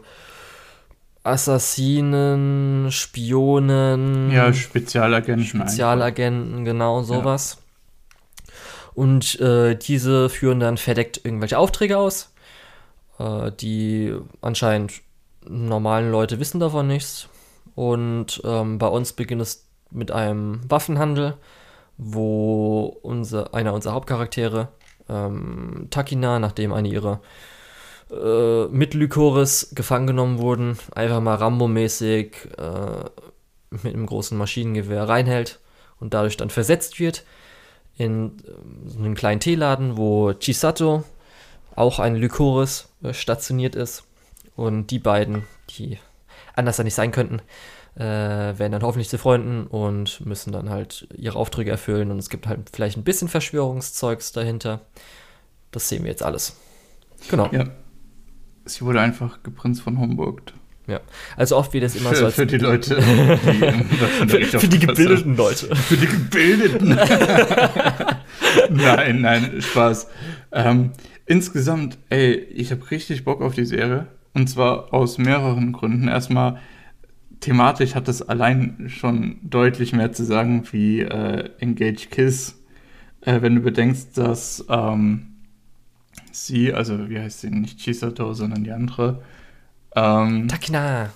Assassinen, 1.23 2.91
Spionen. 2.91 4.31
Ja, 4.31 4.53
Spezialagenten. 4.53 5.45
Spezialagenten, 5.45 6.53
einfach. 6.53 6.65
genau 6.65 7.01
sowas. 7.01 7.57
Ja. 7.57 8.53
Und 8.93 9.39
äh, 9.39 9.75
diese 9.75 10.29
führen 10.29 10.59
dann 10.59 10.77
verdeckt 10.77 11.21
irgendwelche 11.23 11.57
Aufträge 11.57 11.97
aus. 11.97 12.31
Äh, 13.19 13.51
die 13.51 14.13
anscheinend 14.41 15.01
normalen 15.47 16.11
Leute 16.11 16.39
wissen 16.39 16.59
davon 16.59 16.87
nichts. 16.87 17.27
Und 17.73 18.41
ähm, 18.45 18.77
bei 18.77 18.87
uns 18.87 19.13
beginnt 19.13 19.41
es 19.41 19.67
mit 19.91 20.11
einem 20.11 20.61
Waffenhandel, 20.69 21.35
wo 21.97 22.85
unser, 23.01 23.53
einer 23.53 23.73
unserer 23.73 23.93
Hauptcharaktere, 23.93 24.69
ähm, 25.09 25.87
Takina, 25.89 26.39
nachdem 26.39 26.73
eine 26.73 26.87
ihrer 26.87 27.21
äh, 28.11 28.65
mit 28.67 28.93
Lycoris 28.93 29.71
gefangen 29.73 30.07
genommen 30.07 30.39
wurden, 30.39 30.77
einfach 30.93 31.21
mal 31.21 31.35
Rambo-mäßig 31.35 32.35
äh, 32.57 33.09
mit 33.71 33.93
einem 33.93 34.05
großen 34.05 34.37
Maschinengewehr 34.37 35.07
reinhält 35.07 35.59
und 35.99 36.13
dadurch 36.13 36.37
dann 36.37 36.49
versetzt 36.49 36.99
wird 36.99 37.25
in 37.97 38.37
äh, 38.45 38.97
einen 38.97 39.15
kleinen 39.15 39.39
Teeladen, 39.39 39.97
wo 39.97 40.33
Chisato, 40.33 41.03
auch 41.75 41.99
ein 41.99 42.15
Lycoris, 42.15 42.89
äh, 43.03 43.13
stationiert 43.13 43.75
ist. 43.75 44.03
Und 44.55 44.87
die 44.87 44.99
beiden, 44.99 45.43
die 45.71 45.97
anders 46.55 46.77
nicht 46.79 46.93
sein 46.93 47.11
könnten, 47.11 47.41
äh, 47.95 47.99
werden 48.01 48.71
dann 48.71 48.83
hoffentlich 48.83 49.09
zu 49.09 49.17
Freunden 49.17 49.67
und 49.67 50.25
müssen 50.25 50.51
dann 50.51 50.69
halt 50.69 51.07
ihre 51.15 51.37
Aufträge 51.37 51.71
erfüllen. 51.71 52.11
Und 52.11 52.19
es 52.19 52.29
gibt 52.29 52.47
halt 52.47 52.69
vielleicht 52.71 52.97
ein 52.97 53.03
bisschen 53.03 53.27
Verschwörungszeugs 53.27 54.31
dahinter. 54.31 54.81
Das 55.71 55.89
sehen 55.89 56.03
wir 56.03 56.11
jetzt 56.11 56.23
alles. 56.23 56.57
Genau. 57.29 57.49
Ja. 57.51 57.65
Sie 58.65 58.81
wurde 58.81 58.99
einfach 58.99 59.43
geprinzt 59.43 59.81
von 59.81 59.99
Homburg. 59.99 60.41
Ja, 60.87 60.99
also 61.35 61.57
oft 61.57 61.73
wie 61.73 61.79
das 61.79 61.95
immer 61.95 62.09
für, 62.09 62.15
so. 62.15 62.29
Für 62.29 62.45
die 62.45 62.57
Leute. 62.57 62.95
Die 64.23 64.43
für, 64.45 64.59
für 64.59 64.67
die 64.67 64.79
gebildeten 64.79 65.35
Leute. 65.35 65.75
Für 65.75 65.97
die 65.97 66.05
gebildeten. 66.05 66.89
nein, 68.69 69.21
nein, 69.21 69.61
Spaß. 69.61 70.07
Ähm, 70.51 70.91
insgesamt, 71.25 71.97
ey, 72.09 72.35
ich 72.35 72.71
habe 72.71 72.89
richtig 72.91 73.23
Bock 73.23 73.41
auf 73.41 73.55
die 73.55 73.65
Serie. 73.65 74.07
Und 74.33 74.47
zwar 74.47 74.93
aus 74.93 75.17
mehreren 75.17 75.71
Gründen. 75.71 76.07
Erstmal, 76.07 76.59
thematisch 77.39 77.95
hat 77.95 78.07
es 78.07 78.21
allein 78.21 78.85
schon 78.87 79.37
deutlich 79.43 79.93
mehr 79.93 80.11
zu 80.11 80.23
sagen 80.23 80.63
wie 80.71 81.01
äh, 81.01 81.49
Engage 81.59 82.07
Kiss. 82.09 82.61
Äh, 83.21 83.41
wenn 83.41 83.55
du 83.55 83.61
bedenkst, 83.61 84.17
dass 84.17 84.65
ähm, 84.69 85.35
sie, 86.31 86.73
also 86.73 87.09
wie 87.09 87.19
heißt 87.19 87.41
sie, 87.41 87.49
nicht 87.49 87.79
Chisato, 87.79 88.33
sondern 88.33 88.63
die 88.63 88.71
andere. 88.71 89.21
Ähm, 89.95 90.47
Takina. 90.47 91.09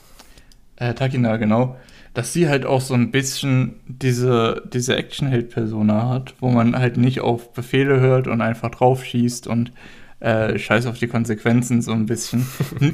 Äh, 0.78 0.94
Takina, 0.94 1.38
genau. 1.38 1.78
Dass 2.14 2.34
sie 2.34 2.50
halt 2.50 2.66
auch 2.66 2.82
so 2.82 2.96
ein 2.96 3.12
bisschen 3.12 3.76
diese, 3.88 4.64
diese 4.74 4.96
Actionheld-Persona 4.96 6.10
hat, 6.10 6.36
wo 6.40 6.50
man 6.50 6.78
halt 6.78 6.98
nicht 6.98 7.22
auf 7.22 7.54
Befehle 7.54 8.00
hört 8.00 8.28
und 8.28 8.42
einfach 8.42 8.72
drauf 8.72 9.06
schießt 9.06 9.48
und 9.48 9.72
äh, 10.20 10.60
scheiß 10.60 10.86
auf 10.86 10.98
die 10.98 11.08
Konsequenzen 11.08 11.82
so 11.82 11.92
ein 11.92 12.06
bisschen. 12.06 12.46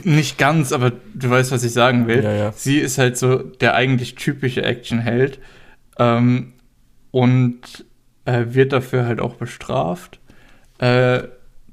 nicht 0.04 0.38
ganz, 0.38 0.72
aber 0.72 0.92
du 0.92 1.30
weißt, 1.30 1.52
was 1.52 1.64
ich 1.64 1.74
sagen 1.74 2.08
will. 2.08 2.24
Ja, 2.24 2.34
ja. 2.34 2.52
Sie 2.52 2.78
ist 2.78 2.98
halt 2.98 3.18
so 3.18 3.38
der 3.38 3.76
eigentlich 3.76 4.16
typische 4.16 4.64
Actionheld 4.64 5.40
ähm, 5.98 6.54
und 7.12 7.86
äh, 8.26 8.46
wird 8.50 8.74
dafür 8.74 9.06
halt 9.06 9.20
auch 9.20 9.36
bestraft. 9.36 10.20
Äh, 10.78 11.24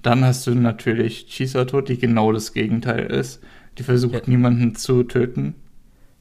dann 0.00 0.24
hast 0.24 0.46
du 0.46 0.54
natürlich 0.54 1.26
Chisato, 1.28 1.80
die 1.80 1.98
genau 1.98 2.32
das 2.32 2.52
Gegenteil 2.52 3.06
ist. 3.06 3.40
Die 3.78 3.82
versucht, 3.82 4.14
ja. 4.14 4.20
niemanden 4.26 4.74
zu 4.74 5.02
töten. 5.04 5.54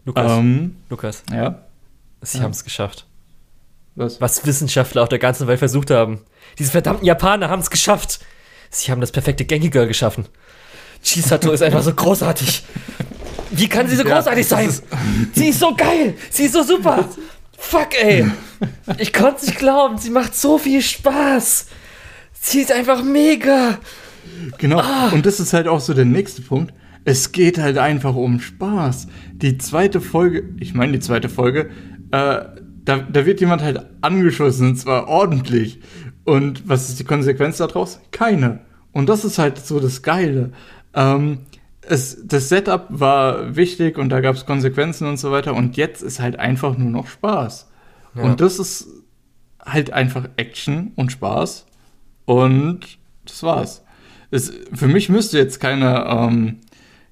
Lukas. 0.06 0.32
Ähm, 0.32 0.76
Lukas. 0.90 1.24
Ja. 1.32 1.64
Sie 2.22 2.38
ja. 2.38 2.44
haben 2.44 2.52
es 2.52 2.64
geschafft. 2.64 3.08
Was? 3.96 4.22
Was 4.22 4.46
Wissenschaftler 4.46 5.04
auf 5.04 5.10
der 5.10 5.20
ganzen 5.20 5.48
Welt 5.48 5.60
versucht 5.60 5.92
haben. 5.92 6.22
Diese 6.60 6.72
verdammten 6.72 7.06
Japaner 7.06 7.50
haben 7.50 7.62
es 7.62 7.70
geschafft. 7.70 8.20
Sie 8.72 8.92
haben 8.92 9.02
das 9.02 9.12
perfekte 9.12 9.46
Genki 9.46 9.70
Girl 9.70 9.88
geschaffen. 9.88 10.26
Chisato 11.04 11.52
ist 11.52 11.62
einfach 11.62 11.84
so 11.84 11.94
großartig. 11.94 12.64
Wie 13.52 13.68
kann 13.68 13.88
sie 13.88 13.98
so 13.98 14.04
ja, 14.04 14.16
großartig 14.16 14.48
sein? 14.48 14.70
Ist 14.70 14.84
sie 15.34 15.50
ist 15.50 15.60
so 15.60 15.76
geil. 15.76 16.16
Sie 16.30 16.46
ist 16.46 16.54
so 16.54 16.64
super. 16.64 17.10
Fuck, 17.58 17.90
ey. 18.02 18.26
Ich 18.98 19.12
konnte 19.12 19.38
es 19.42 19.48
nicht 19.48 19.60
glauben. 19.60 19.98
Sie 19.98 20.10
macht 20.10 20.36
so 20.36 20.58
viel 20.58 20.82
Spaß. 20.82 21.68
Sie 22.40 22.62
ist 22.62 22.72
einfach 22.72 23.04
mega. 23.04 23.78
Genau. 24.58 24.80
Ah. 24.80 25.10
Und 25.12 25.26
das 25.26 25.40
ist 25.40 25.54
halt 25.54 25.68
auch 25.68 25.82
so 25.82 25.94
der 25.94 26.06
nächste 26.06 26.42
Punkt. 26.42 26.74
Es 27.04 27.32
geht 27.32 27.58
halt 27.58 27.78
einfach 27.78 28.16
um 28.16 28.40
Spaß. 28.40 29.08
Die 29.34 29.58
zweite 29.58 30.00
Folge, 30.02 30.44
ich 30.60 30.74
meine 30.74 30.94
die 30.94 31.00
zweite 31.00 31.30
Folge, 31.30 31.70
äh, 32.12 32.42
da, 32.84 32.98
da 32.98 33.26
wird 33.26 33.40
jemand 33.42 33.62
halt 33.62 33.80
angeschossen 34.02 34.70
und 34.70 34.76
zwar 34.78 35.08
ordentlich. 35.08 35.80
Und 36.24 36.68
was 36.68 36.90
ist 36.90 37.00
die 37.00 37.04
Konsequenz 37.04 37.58
daraus? 37.58 38.00
Keine. 38.12 38.60
Und 38.92 39.10
das 39.10 39.26
ist 39.26 39.38
halt 39.38 39.58
so 39.58 39.80
das 39.80 40.04
Geile. 40.04 40.52
Ähm, 40.94 41.40
es, 41.82 42.26
das 42.26 42.50
Setup 42.50 42.88
war 42.90 43.56
wichtig 43.56 43.98
und 43.98 44.10
da 44.10 44.22
gab 44.22 44.36
es 44.36 44.46
Konsequenzen 44.46 45.08
und 45.08 45.18
so 45.18 45.32
weiter. 45.32 45.56
Und 45.56 45.78
jetzt 45.78 46.02
ist 46.04 46.20
halt 46.20 46.38
einfach 46.38 46.78
nur 46.78 46.90
noch 46.90 47.08
Spaß. 47.08 47.70
Ja. 48.16 48.22
Und 48.24 48.42
das 48.42 48.60
ist 48.60 48.88
halt 49.66 49.92
einfach 49.94 50.30
Action 50.38 50.92
und 50.96 51.12
Spaß. 51.12 51.66
Und 52.26 53.00
das 53.26 53.44
war's. 53.44 53.84
Es, 54.30 54.52
für 54.74 54.88
mich 54.88 55.10
müsste 55.10 55.38
jetzt 55.38 55.60
keine, 55.60 56.06
ähm, 56.08 56.60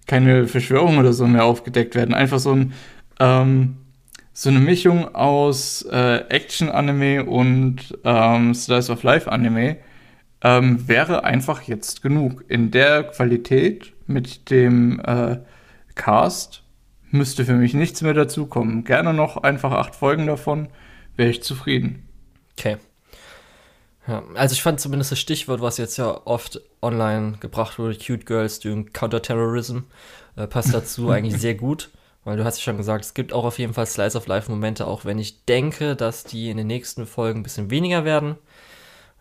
keine 0.07 0.47
Verschwörung 0.47 0.97
oder 0.97 1.13
so 1.13 1.27
mehr 1.27 1.45
aufgedeckt 1.45 1.95
werden. 1.95 2.13
Einfach 2.13 2.39
so 2.39 2.53
ein 2.53 2.73
ähm, 3.19 3.77
so 4.33 4.49
eine 4.49 4.59
Mischung 4.59 5.13
aus 5.15 5.81
äh, 5.91 6.17
Action-Anime 6.29 7.25
und 7.25 7.97
ähm, 8.03 8.53
Slice 8.53 8.91
of 8.91 9.03
Life-Anime 9.03 9.77
ähm, 10.41 10.87
wäre 10.87 11.23
einfach 11.23 11.63
jetzt 11.63 12.01
genug. 12.01 12.45
In 12.47 12.71
der 12.71 13.03
Qualität 13.03 13.93
mit 14.07 14.49
dem 14.49 14.99
äh, 15.01 15.39
Cast 15.95 16.63
müsste 17.11 17.45
für 17.45 17.53
mich 17.53 17.73
nichts 17.73 18.01
mehr 18.01 18.13
dazukommen. 18.13 18.83
Gerne 18.83 19.13
noch 19.13 19.37
einfach 19.37 19.71
acht 19.71 19.95
Folgen 19.95 20.27
davon, 20.27 20.69
wäre 21.15 21.29
ich 21.29 21.43
zufrieden. 21.43 22.07
Okay. 22.57 22.77
Ja, 24.07 24.23
also 24.35 24.53
ich 24.53 24.63
fand 24.63 24.79
zumindest 24.79 25.11
das 25.11 25.19
Stichwort, 25.19 25.61
was 25.61 25.77
jetzt 25.77 25.97
ja 25.97 26.25
oft 26.25 26.61
online 26.81 27.37
gebracht 27.39 27.77
wurde, 27.77 27.95
Cute 27.95 28.25
Girls 28.25 28.59
doing 28.59 28.91
Counterterrorism, 28.91 29.79
äh, 30.35 30.47
passt 30.47 30.73
dazu 30.73 31.09
eigentlich 31.11 31.39
sehr 31.39 31.55
gut. 31.55 31.89
Weil 32.29 32.37
du 32.37 32.45
hast 32.45 32.57
ja 32.57 32.63
schon 32.63 32.77
gesagt, 32.77 33.03
es 33.03 33.15
gibt 33.15 33.33
auch 33.33 33.43
auf 33.43 33.57
jeden 33.57 33.73
Fall 33.73 33.87
Slice 33.87 34.15
of 34.15 34.27
Life 34.27 34.51
Momente, 34.51 34.85
auch 34.85 35.03
wenn 35.03 35.17
ich 35.17 35.45
denke, 35.45 35.95
dass 35.95 36.23
die 36.23 36.51
in 36.51 36.57
den 36.57 36.67
nächsten 36.67 37.07
Folgen 37.07 37.39
ein 37.39 37.43
bisschen 37.43 37.71
weniger 37.71 38.05
werden. 38.05 38.35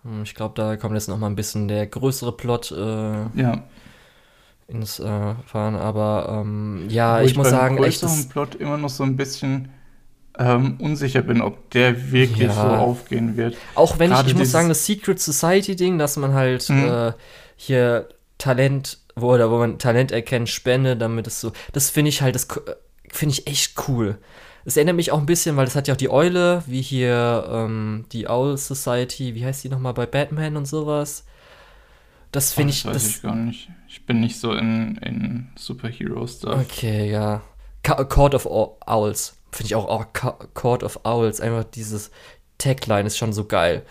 Hm, 0.02 0.24
ich 0.24 0.34
glaube, 0.34 0.54
da 0.54 0.76
kommt 0.76 0.94
jetzt 0.94 1.08
noch 1.08 1.16
mal 1.16 1.28
ein 1.28 1.36
bisschen 1.36 1.68
der 1.68 1.86
größere 1.86 2.32
Plot 2.32 2.70
äh, 2.72 3.40
ja. 3.40 3.64
ins 4.68 5.00
äh, 5.00 5.34
Fahren. 5.46 5.74
Aber 5.74 6.42
ähm, 6.42 6.84
ja, 6.90 7.20
Wo 7.20 7.24
ich, 7.24 7.30
ich 7.30 7.36
muss 7.38 7.48
sagen, 7.48 7.82
echt. 7.82 8.02
Ich 8.02 8.28
Plot 8.28 8.56
immer 8.56 8.76
noch 8.76 8.90
so 8.90 9.04
ein 9.04 9.16
bisschen 9.16 9.70
ähm, 10.38 10.76
unsicher 10.78 11.22
bin, 11.22 11.40
ob 11.40 11.70
der 11.70 12.12
wirklich 12.12 12.48
ja. 12.48 12.52
so 12.52 12.68
aufgehen 12.68 13.36
wird. 13.36 13.56
Auch 13.74 13.98
wenn 13.98 14.10
Gerade 14.10 14.28
ich, 14.28 14.34
ich 14.34 14.38
muss 14.38 14.50
sagen, 14.50 14.68
das 14.68 14.84
Secret 14.84 15.18
Society 15.18 15.76
Ding, 15.76 15.98
dass 15.98 16.16
man 16.18 16.34
halt 16.34 16.68
mhm. 16.68 16.88
äh, 16.88 17.12
hier 17.56 18.08
Talent, 18.38 18.98
wo, 19.16 19.32
oder 19.32 19.50
wo 19.50 19.58
man 19.58 19.78
Talent 19.78 20.12
erkennt, 20.12 20.48
Spende, 20.48 20.96
damit 20.96 21.26
es 21.26 21.40
so, 21.40 21.52
das 21.72 21.90
finde 21.90 22.10
ich 22.10 22.22
halt, 22.22 22.34
das 22.34 22.46
finde 23.12 23.34
ich 23.34 23.46
echt 23.46 23.74
cool. 23.88 24.18
Es 24.64 24.76
erinnert 24.76 24.96
mich 24.96 25.12
auch 25.12 25.18
ein 25.18 25.26
bisschen, 25.26 25.56
weil 25.56 25.64
das 25.64 25.74
hat 25.74 25.88
ja 25.88 25.94
auch 25.94 25.98
die 25.98 26.10
Eule, 26.10 26.62
wie 26.66 26.82
hier 26.82 27.48
ähm, 27.50 28.04
die 28.12 28.28
Owl 28.28 28.58
Society, 28.58 29.34
wie 29.34 29.44
heißt 29.44 29.64
die 29.64 29.68
nochmal 29.68 29.94
bei 29.94 30.06
Batman 30.06 30.56
und 30.56 30.66
sowas. 30.66 31.24
Das 32.32 32.52
finde 32.52 32.72
oh, 32.72 32.76
ich. 32.76 32.84
Weiß 32.84 32.92
das 32.92 33.06
ich 33.06 33.22
gar 33.22 33.34
nicht. 33.34 33.70
Ich 33.88 34.04
bin 34.04 34.20
nicht 34.20 34.38
so 34.38 34.52
in, 34.52 34.96
in 34.98 35.48
Superhero-Stuff. 35.56 36.60
Okay, 36.60 37.10
ja. 37.10 37.42
Court 37.82 38.34
of 38.34 38.44
Owls. 38.44 39.36
Finde 39.50 39.66
ich 39.66 39.74
auch, 39.74 39.88
oh, 39.88 40.04
Court 40.52 40.82
of 40.82 41.00
Owls. 41.04 41.40
Einfach 41.40 41.64
dieses 41.64 42.10
Tagline 42.58 43.06
ist 43.06 43.16
schon 43.16 43.32
so 43.32 43.46
geil. 43.46 43.86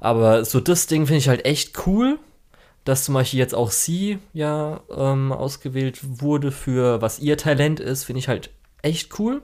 Aber 0.00 0.46
so 0.46 0.60
das 0.60 0.86
Ding 0.86 1.06
finde 1.06 1.18
ich 1.18 1.28
halt 1.28 1.44
echt 1.44 1.86
cool 1.86 2.18
dass 2.84 3.04
zum 3.04 3.14
Beispiel 3.14 3.38
jetzt 3.38 3.54
auch 3.54 3.70
sie 3.70 4.18
ja 4.32 4.80
ähm, 4.90 5.32
ausgewählt 5.32 6.00
wurde 6.02 6.50
für 6.50 7.00
was 7.00 7.20
ihr 7.20 7.36
Talent 7.36 7.80
ist, 7.80 8.04
finde 8.04 8.18
ich 8.18 8.28
halt 8.28 8.50
echt 8.82 9.18
cool. 9.18 9.42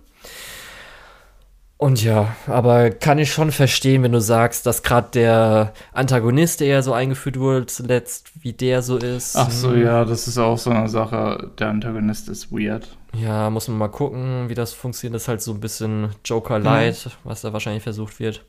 Und 1.79 2.03
ja, 2.03 2.35
aber 2.49 2.91
kann 2.91 3.19
ich 3.19 3.33
schon 3.33 3.53
verstehen, 3.53 4.03
wenn 4.03 4.11
du 4.11 4.21
sagst, 4.21 4.67
dass 4.67 4.83
gerade 4.83 5.11
der 5.13 5.73
Antagonist, 5.93 6.59
der 6.59 6.67
ja 6.67 6.83
so 6.83 6.93
eingeführt 6.93 7.39
wurde 7.39 7.67
zuletzt, 7.67 8.33
wie 8.43 8.53
der 8.53 8.83
so 8.83 8.97
ist. 8.97 9.37
Ach 9.37 9.49
so, 9.49 9.71
hm. 9.71 9.83
ja, 9.83 10.05
das 10.05 10.27
ist 10.27 10.39
auch 10.39 10.59
so 10.59 10.71
eine 10.71 10.89
Sache. 10.89 11.53
Der 11.57 11.69
Antagonist 11.69 12.29
ist 12.29 12.51
weird. 12.51 12.89
Ja, 13.15 13.49
muss 13.49 13.69
man 13.69 13.79
mal 13.79 13.89
gucken, 13.89 14.49
wie 14.49 14.57
das 14.57 14.73
funktioniert. 14.73 15.15
Das 15.15 15.23
ist 15.23 15.29
halt 15.29 15.41
so 15.41 15.53
ein 15.53 15.61
bisschen 15.61 16.09
Joker-Light, 16.25 17.07
mhm. 17.07 17.11
was 17.23 17.43
da 17.43 17.53
wahrscheinlich 17.53 17.85
versucht 17.85 18.19
wird. 18.19 18.45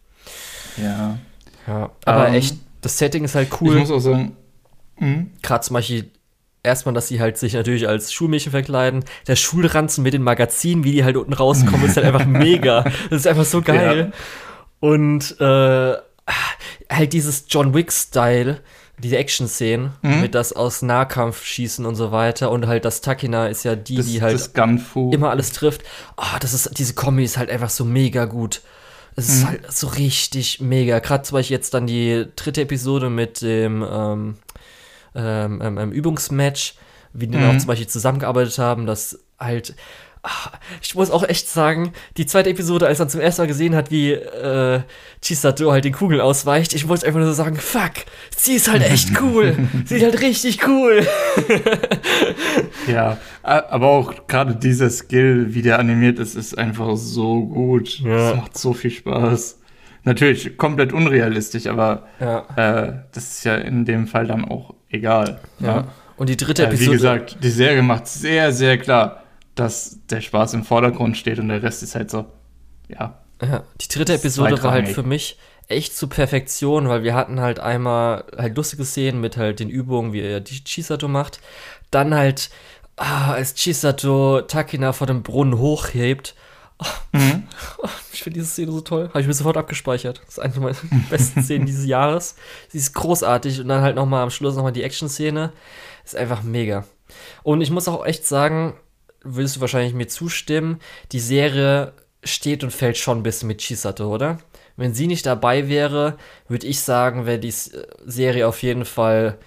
Ja. 0.77 1.19
Ja, 1.67 1.91
aber 2.05 2.21
um, 2.21 2.27
ähm, 2.29 2.33
echt, 2.33 2.57
das 2.81 2.97
Setting 2.97 3.25
ist 3.25 3.35
halt 3.35 3.49
cool. 3.61 3.75
Ich 3.75 3.81
muss 3.81 3.91
auch 3.91 3.99
sagen, 3.99 4.35
mhm. 4.97 5.29
gerade 5.43 5.61
zum 5.63 5.75
Beispiel 5.75 6.09
erstmal, 6.63 6.93
dass 6.93 7.07
sie 7.07 7.19
halt 7.19 7.37
sich 7.37 7.53
natürlich 7.53 7.87
als 7.87 8.11
Schulmädchen 8.13 8.51
verkleiden. 8.51 9.03
Der 9.27 9.35
Schulranzen 9.35 10.03
mit 10.03 10.13
den 10.13 10.23
Magazinen, 10.23 10.83
wie 10.83 10.91
die 10.91 11.03
halt 11.03 11.17
unten 11.17 11.33
rauskommen, 11.33 11.85
ist 11.85 11.97
halt 11.97 12.05
einfach 12.05 12.25
mega. 12.27 12.83
Das 13.09 13.21
ist 13.21 13.27
einfach 13.27 13.45
so 13.45 13.61
geil. 13.61 14.11
Ja. 14.11 14.17
Und 14.79 15.39
äh, 15.39 15.95
halt 16.89 17.13
dieses 17.13 17.45
John 17.49 17.73
Wick-Style, 17.73 18.61
diese 18.97 19.17
Action-Szenen, 19.17 19.91
mhm. 20.01 20.21
mit 20.21 20.35
das 20.35 20.53
aus 20.53 20.81
Nahkampf 20.81 21.43
schießen 21.43 21.85
und 21.85 21.95
so 21.95 22.11
weiter. 22.11 22.51
Und 22.51 22.67
halt 22.67 22.85
das 22.85 23.01
Takina 23.01 23.47
ist 23.47 23.63
ja 23.63 23.75
die, 23.75 23.95
das, 23.95 24.05
die 24.07 24.21
halt 24.21 24.51
immer 25.11 25.29
alles 25.29 25.51
trifft. 25.51 25.83
Oh, 26.17 26.37
das 26.39 26.53
ist, 26.53 26.77
diese 26.77 26.93
Kombi 26.93 27.23
ist 27.23 27.37
halt 27.37 27.49
einfach 27.49 27.69
so 27.69 27.85
mega 27.85 28.25
gut. 28.25 28.61
Es 29.15 29.27
ist 29.27 29.43
mhm. 29.43 29.47
halt 29.47 29.71
so 29.71 29.87
richtig 29.87 30.61
mega. 30.61 30.99
Gerade 30.99 31.23
zum 31.23 31.35
Beispiel 31.35 31.55
jetzt 31.57 31.73
dann 31.73 31.87
die 31.87 32.25
dritte 32.35 32.61
Episode 32.61 33.09
mit 33.09 33.41
dem 33.41 33.85
ähm, 33.89 34.35
ähm, 35.19 35.77
ähm, 35.77 35.91
Übungsmatch, 35.91 36.75
wie 37.13 37.27
die 37.27 37.37
mhm. 37.37 37.41
dann 37.41 37.55
auch 37.55 37.59
zum 37.59 37.67
Beispiel 37.67 37.87
zusammengearbeitet 37.87 38.57
haben, 38.57 38.85
dass 38.85 39.19
halt 39.39 39.75
ach, 40.21 40.51
ich 40.81 40.95
muss 40.95 41.11
auch 41.11 41.23
echt 41.23 41.47
sagen, 41.47 41.93
die 42.17 42.25
zweite 42.25 42.49
Episode, 42.49 42.87
als 42.87 42.99
man 42.99 43.09
zum 43.09 43.21
ersten 43.21 43.41
Mal 43.41 43.47
gesehen 43.47 43.75
hat, 43.75 43.89
wie 43.91 44.11
äh, 44.11 44.81
Chisato 45.21 45.71
halt 45.71 45.85
den 45.85 45.93
Kugeln 45.93 46.19
ausweicht, 46.19 46.73
ich 46.73 46.87
wollte 46.87 47.05
einfach 47.05 47.19
nur 47.19 47.29
so 47.29 47.33
sagen, 47.33 47.55
fuck, 47.55 47.91
sie 48.35 48.55
ist 48.55 48.69
halt 48.69 48.83
echt 48.83 49.09
cool. 49.21 49.55
sie 49.85 49.97
ist 49.97 50.03
halt 50.03 50.21
richtig 50.21 50.67
cool. 50.67 51.05
ja, 52.87 53.17
aber 53.43 53.87
auch 53.87 54.27
gerade 54.27 54.55
dieser 54.55 54.89
Skill, 54.89 55.53
wie 55.53 55.61
der 55.61 55.79
animiert 55.79 56.19
ist, 56.19 56.35
ist 56.35 56.57
einfach 56.57 56.95
so 56.97 57.45
gut. 57.45 57.99
Ja. 57.99 58.31
Das 58.31 58.35
macht 58.35 58.57
so 58.57 58.73
viel 58.73 58.91
Spaß. 58.91 59.57
Natürlich 60.03 60.57
komplett 60.57 60.93
unrealistisch, 60.93 61.67
aber 61.67 62.07
ja. 62.19 62.45
äh, 62.55 62.93
das 63.11 63.31
ist 63.31 63.43
ja 63.43 63.55
in 63.55 63.85
dem 63.85 64.07
Fall 64.07 64.27
dann 64.27 64.45
auch 64.45 64.73
egal. 64.89 65.39
Ja. 65.59 65.67
ja. 65.67 65.87
Und 66.17 66.29
die 66.29 66.37
dritte 66.37 66.65
Episode. 66.65 66.85
Äh, 66.85 66.87
wie 66.87 66.97
gesagt, 66.97 67.37
die 67.43 67.49
Serie 67.49 67.81
macht 67.81 68.07
sehr, 68.07 68.51
sehr 68.51 68.77
klar, 68.77 69.23
dass 69.55 69.99
der 70.09 70.21
Spaß 70.21 70.53
im 70.53 70.63
Vordergrund 70.63 71.17
steht 71.17 71.39
und 71.39 71.49
der 71.49 71.63
Rest 71.63 71.83
ist 71.83 71.95
halt 71.95 72.11
so, 72.11 72.25
ja. 72.87 73.19
Ja, 73.41 73.63
die 73.79 73.87
dritte 73.87 74.13
Episode 74.15 74.61
war 74.63 74.71
halt 74.71 74.89
für 74.89 75.03
mich 75.03 75.37
echt 75.69 75.95
zu 75.95 76.07
Perfektion, 76.07 76.89
weil 76.89 77.03
wir 77.03 77.13
hatten 77.13 77.39
halt 77.39 77.59
einmal 77.59 78.25
halt 78.37 78.57
lustige 78.57 78.83
Szenen 78.83 79.21
mit 79.21 79.37
halt 79.37 79.59
den 79.59 79.69
Übungen, 79.69 80.11
wie 80.11 80.21
er 80.21 80.41
die 80.41 80.61
Chisato 80.65 81.07
macht. 81.07 81.39
Dann 81.91 82.13
halt, 82.13 82.49
ah, 82.97 83.31
als 83.31 83.53
Chisato 83.55 84.41
Takina 84.41 84.91
vor 84.91 85.07
dem 85.07 85.23
Brunnen 85.23 85.57
hochhebt. 85.57 86.35
Mhm. 87.11 87.43
Ich 88.11 88.23
finde 88.23 88.39
diese 88.39 88.51
Szene 88.51 88.73
so 88.73 88.81
toll. 88.81 89.07
Habe 89.09 89.21
ich 89.21 89.27
mir 89.27 89.33
sofort 89.33 89.55
abgespeichert. 89.55 90.19
Das 90.25 90.37
ist 90.37 90.39
eine 90.39 90.53
meiner 90.59 90.75
besten 91.09 91.41
Szenen 91.41 91.65
dieses 91.65 91.85
Jahres. 91.85 92.35
Sie 92.67 92.77
ist 92.77 92.93
großartig 92.93 93.61
und 93.61 93.69
dann 93.69 93.81
halt 93.81 93.95
nochmal 93.95 94.23
am 94.23 94.29
Schluss 94.29 94.57
nochmal 94.57 94.73
die 94.73 94.83
Action-Szene. 94.83 95.53
Ist 96.03 96.17
einfach 96.17 96.43
mega. 96.43 96.83
Und 97.43 97.61
ich 97.61 97.71
muss 97.71 97.87
auch 97.87 98.05
echt 98.05 98.25
sagen, 98.25 98.73
willst 99.23 99.55
du 99.55 99.61
wahrscheinlich 99.61 99.93
mir 99.93 100.07
zustimmen, 100.07 100.79
die 101.13 101.21
Serie 101.21 101.93
steht 102.23 102.63
und 102.63 102.71
fällt 102.71 102.97
schon 102.97 103.19
ein 103.19 103.23
bisschen 103.23 103.47
mit 103.47 103.61
Chisato, 103.61 104.13
oder? 104.13 104.39
Wenn 104.75 104.93
sie 104.93 105.07
nicht 105.07 105.25
dabei 105.25 105.69
wäre, 105.69 106.17
würde 106.47 106.67
ich 106.67 106.81
sagen, 106.81 107.25
wäre 107.25 107.39
die 107.39 107.51
Serie 107.51 108.47
auf 108.47 108.61
jeden 108.63 108.85
Fall 108.85 109.37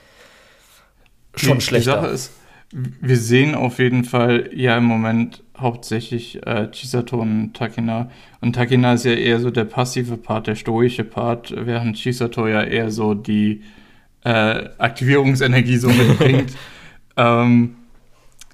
schon 1.34 1.59
die, 1.59 1.64
schlechter. 1.64 1.96
Die 1.96 2.00
Sache 2.02 2.14
ist, 2.14 2.30
wir 2.72 3.16
sehen 3.16 3.54
auf 3.54 3.78
jeden 3.78 4.04
Fall 4.04 4.50
ja 4.54 4.78
im 4.78 4.84
Moment 4.84 5.42
hauptsächlich 5.62 6.44
äh, 6.47 6.68
Chisato 6.72 7.20
und 7.20 7.55
Takina. 7.55 8.10
Und 8.40 8.55
Takina 8.55 8.94
ist 8.94 9.05
ja 9.05 9.12
eher 9.12 9.40
so 9.40 9.51
der 9.51 9.64
passive 9.64 10.16
Part, 10.16 10.47
der 10.47 10.56
stoische 10.56 11.05
Part, 11.05 11.55
während 11.56 11.97
Chisato 11.97 12.47
ja 12.47 12.62
eher 12.62 12.90
so 12.90 13.14
die 13.14 13.62
äh, 14.24 14.68
Aktivierungsenergie 14.78 15.76
so 15.76 15.89
mitbringt. 15.89 16.52
ähm, 17.16 17.76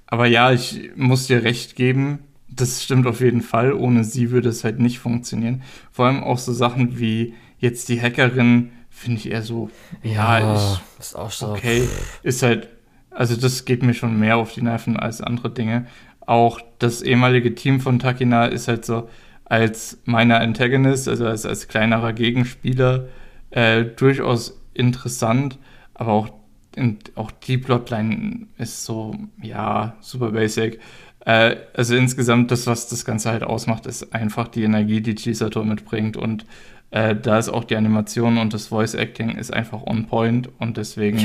aber 0.06 0.26
ja, 0.26 0.52
ich 0.52 0.90
muss 0.96 1.26
dir 1.26 1.42
recht 1.42 1.76
geben, 1.76 2.20
das 2.48 2.82
stimmt 2.82 3.06
auf 3.06 3.20
jeden 3.20 3.42
Fall. 3.42 3.72
Ohne 3.72 4.04
sie 4.04 4.30
würde 4.30 4.48
es 4.48 4.64
halt 4.64 4.78
nicht 4.78 4.98
funktionieren. 4.98 5.62
Vor 5.92 6.06
allem 6.06 6.24
auch 6.24 6.38
so 6.38 6.52
Sachen 6.52 6.98
wie 6.98 7.34
jetzt 7.58 7.88
die 7.88 8.00
Hackerin, 8.00 8.70
finde 8.90 9.18
ich 9.18 9.30
eher 9.30 9.42
so, 9.42 9.70
ja, 10.02 10.38
ja 10.38 10.54
ich, 10.54 11.00
ist 11.00 11.16
auch 11.16 11.30
so. 11.30 11.52
Okay, 11.52 11.88
ist 12.22 12.42
halt, 12.42 12.68
also 13.10 13.36
das 13.36 13.64
geht 13.64 13.82
mir 13.82 13.94
schon 13.94 14.18
mehr 14.18 14.36
auf 14.36 14.52
die 14.54 14.62
Nerven 14.62 14.96
als 14.96 15.20
andere 15.20 15.50
Dinge 15.50 15.86
auch 16.28 16.60
das 16.78 17.02
ehemalige 17.02 17.54
Team 17.54 17.80
von 17.80 17.98
Takina 17.98 18.46
ist 18.46 18.68
halt 18.68 18.84
so 18.84 19.08
als 19.44 19.98
meiner 20.04 20.40
Antagonist, 20.40 21.08
also 21.08 21.26
als, 21.26 21.46
als 21.46 21.68
kleinerer 21.68 22.12
Gegenspieler, 22.12 23.08
äh, 23.50 23.84
durchaus 23.84 24.60
interessant, 24.74 25.58
aber 25.94 26.12
auch 26.12 26.28
und 26.76 27.12
auch 27.16 27.30
die 27.30 27.58
Plotline 27.58 28.46
ist 28.56 28.84
so, 28.84 29.14
ja, 29.42 29.96
super 30.00 30.30
basic. 30.30 30.78
Äh, 31.24 31.56
also 31.74 31.96
insgesamt, 31.96 32.50
das, 32.52 32.66
was 32.68 32.88
das 32.88 33.04
Ganze 33.04 33.30
halt 33.30 33.42
ausmacht, 33.42 33.86
ist 33.86 34.14
einfach 34.14 34.46
die 34.46 34.62
Energie, 34.62 35.00
die 35.00 35.16
Chisato 35.16 35.64
mitbringt. 35.64 36.16
Und 36.16 36.46
äh, 36.90 37.16
da 37.16 37.38
ist 37.38 37.48
auch 37.48 37.64
die 37.64 37.74
Animation 37.74 38.38
und 38.38 38.54
das 38.54 38.68
Voice 38.68 38.94
Acting 38.94 39.30
ist 39.30 39.52
einfach 39.52 39.82
on 39.82 40.06
point. 40.06 40.50
Und 40.60 40.76
deswegen, 40.76 41.18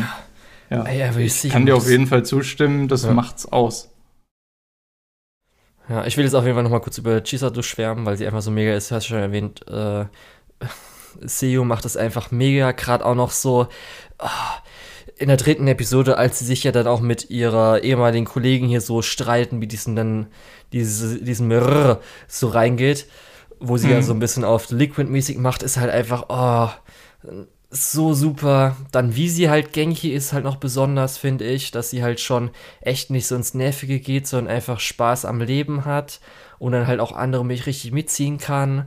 ja, 0.70 0.86
ja 0.88 0.90
ja, 0.90 1.18
ich 1.18 1.50
kann 1.50 1.68
dir 1.68 1.76
auf 1.76 1.88
jeden 1.88 2.08
Fall 2.08 2.26
zustimmen, 2.26 2.88
das 2.88 3.08
macht's 3.08 3.46
aus. 3.46 3.93
Ja, 5.90 6.06
ich 6.06 6.16
will 6.18 6.24
jetzt 6.24 6.34
auf 6.34 6.44
jeden 6.44 6.56
Fall 6.56 6.64
nochmal 6.64 6.82
kurz 6.82 6.98
über 6.98 7.22
Chisato 7.24 7.62
schwärmen, 7.62 8.06
weil 8.06 8.18
sie 8.18 8.26
einfach 8.26 8.42
so 8.42 8.52
mega 8.52 8.74
ist. 8.74 8.90
Du 8.90 8.96
hast 8.96 9.06
schon 9.06 9.18
erwähnt, 9.18 9.68
äh, 9.68 10.06
Seo 11.22 11.64
macht 11.64 11.86
es 11.86 11.98
einfach 11.98 12.32
mega, 12.32 12.72
gerade 12.72 13.06
auch 13.06 13.16
noch 13.16 13.32
so. 13.32 13.68
Oh, 14.20 14.28
in 15.18 15.28
der 15.28 15.38
dritten 15.38 15.68
Episode, 15.68 16.18
als 16.18 16.40
sie 16.40 16.46
sich 16.46 16.64
ja 16.64 16.72
dann 16.72 16.88
auch 16.88 17.02
mit 17.02 17.30
ihrer 17.30 17.84
ehemaligen 17.84 18.26
Kollegin 18.26 18.68
hier 18.68 18.82
so 18.82 19.02
streiten, 19.02 19.62
wie 19.62 19.68
diesen 19.68 19.96
dann, 19.96 20.28
diese, 20.72 21.22
diesen 21.22 21.48
Mirrr 21.48 22.00
so 22.28 22.48
reingeht, 22.48 23.08
wo 23.60 23.78
sie 23.78 23.88
mhm. 23.88 23.94
ja 23.94 24.02
so 24.02 24.14
ein 24.14 24.20
bisschen 24.20 24.44
auf 24.44 24.70
Liquid-mäßig 24.72 25.38
macht, 25.38 25.64
ist 25.64 25.78
halt 25.78 25.92
einfach, 25.92 26.26
oh, 26.30 26.70
so 27.76 28.14
super. 28.14 28.76
Dann 28.92 29.16
wie 29.16 29.30
sie 29.30 29.50
halt 29.50 29.74
Genki 29.74 30.14
ist 30.14 30.34
halt 30.34 30.44
noch 30.44 30.58
besonders, 30.58 31.18
finde 31.18 31.46
ich, 31.46 31.72
dass 31.72 31.90
sie 31.90 32.04
halt 32.04 32.20
schon 32.20 32.52
echt 32.82 33.10
nicht 33.10 33.28
so 33.28 33.36
ins 33.36 33.54
Nervige 33.54 34.00
geht, 34.00 34.28
sondern 34.28 34.56
einfach 34.56 34.80
Spaß 34.80 35.26
am 35.26 35.42
Leben 35.42 35.86
hat 35.86 36.20
und 36.60 36.72
dann 36.72 36.88
halt 36.88 37.00
auch 37.00 37.12
andere 37.12 37.44
mich 37.44 37.66
richtig 37.66 37.92
mitziehen 37.92 38.38
kann 38.38 38.86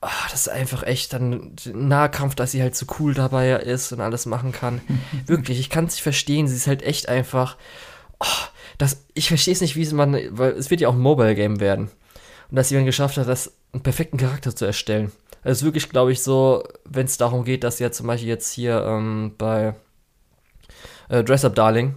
ach, 0.00 0.30
das 0.30 0.42
ist 0.42 0.48
einfach 0.48 0.82
echt 0.84 1.12
dann 1.12 1.52
Nahkampf, 1.72 2.34
dass 2.34 2.52
sie 2.52 2.62
halt 2.62 2.76
so 2.76 2.86
cool 2.98 3.14
dabei 3.14 3.52
ist 3.52 3.92
und 3.92 4.00
alles 4.00 4.26
machen 4.26 4.52
kann. 4.52 4.80
Wirklich, 5.26 5.58
ich 5.58 5.70
kann 5.70 5.86
es 5.86 5.94
nicht 5.94 6.02
verstehen. 6.02 6.48
Sie 6.48 6.56
ist 6.56 6.66
halt 6.66 6.82
echt 6.82 7.08
einfach. 7.08 7.56
Oh, 8.20 8.44
das, 8.78 9.04
ich 9.14 9.28
verstehe 9.28 9.54
es 9.54 9.60
nicht, 9.60 9.76
wie 9.76 9.86
man, 9.94 10.16
weil 10.30 10.52
es 10.52 10.70
wird 10.70 10.80
ja 10.80 10.88
auch 10.88 10.94
ein 10.94 11.00
Mobile 11.00 11.34
Game 11.34 11.60
werden. 11.60 11.90
Und 12.50 12.56
dass 12.56 12.68
sie 12.68 12.74
dann 12.74 12.86
geschafft 12.86 13.16
hat, 13.16 13.28
das 13.28 13.52
einen 13.72 13.82
perfekten 13.82 14.16
Charakter 14.16 14.54
zu 14.54 14.64
erstellen. 14.64 15.12
Also 15.42 15.64
wirklich, 15.64 15.88
glaube 15.88 16.12
ich, 16.12 16.22
so, 16.22 16.64
wenn 16.84 17.06
es 17.06 17.16
darum 17.16 17.44
geht, 17.44 17.64
dass 17.64 17.78
ja 17.78 17.90
zum 17.90 18.06
Beispiel 18.06 18.28
jetzt 18.28 18.52
hier 18.52 18.84
ähm, 18.84 19.34
bei 19.38 19.74
äh, 21.08 21.22
Dress 21.24 21.44
Up 21.44 21.54
Darling 21.54 21.96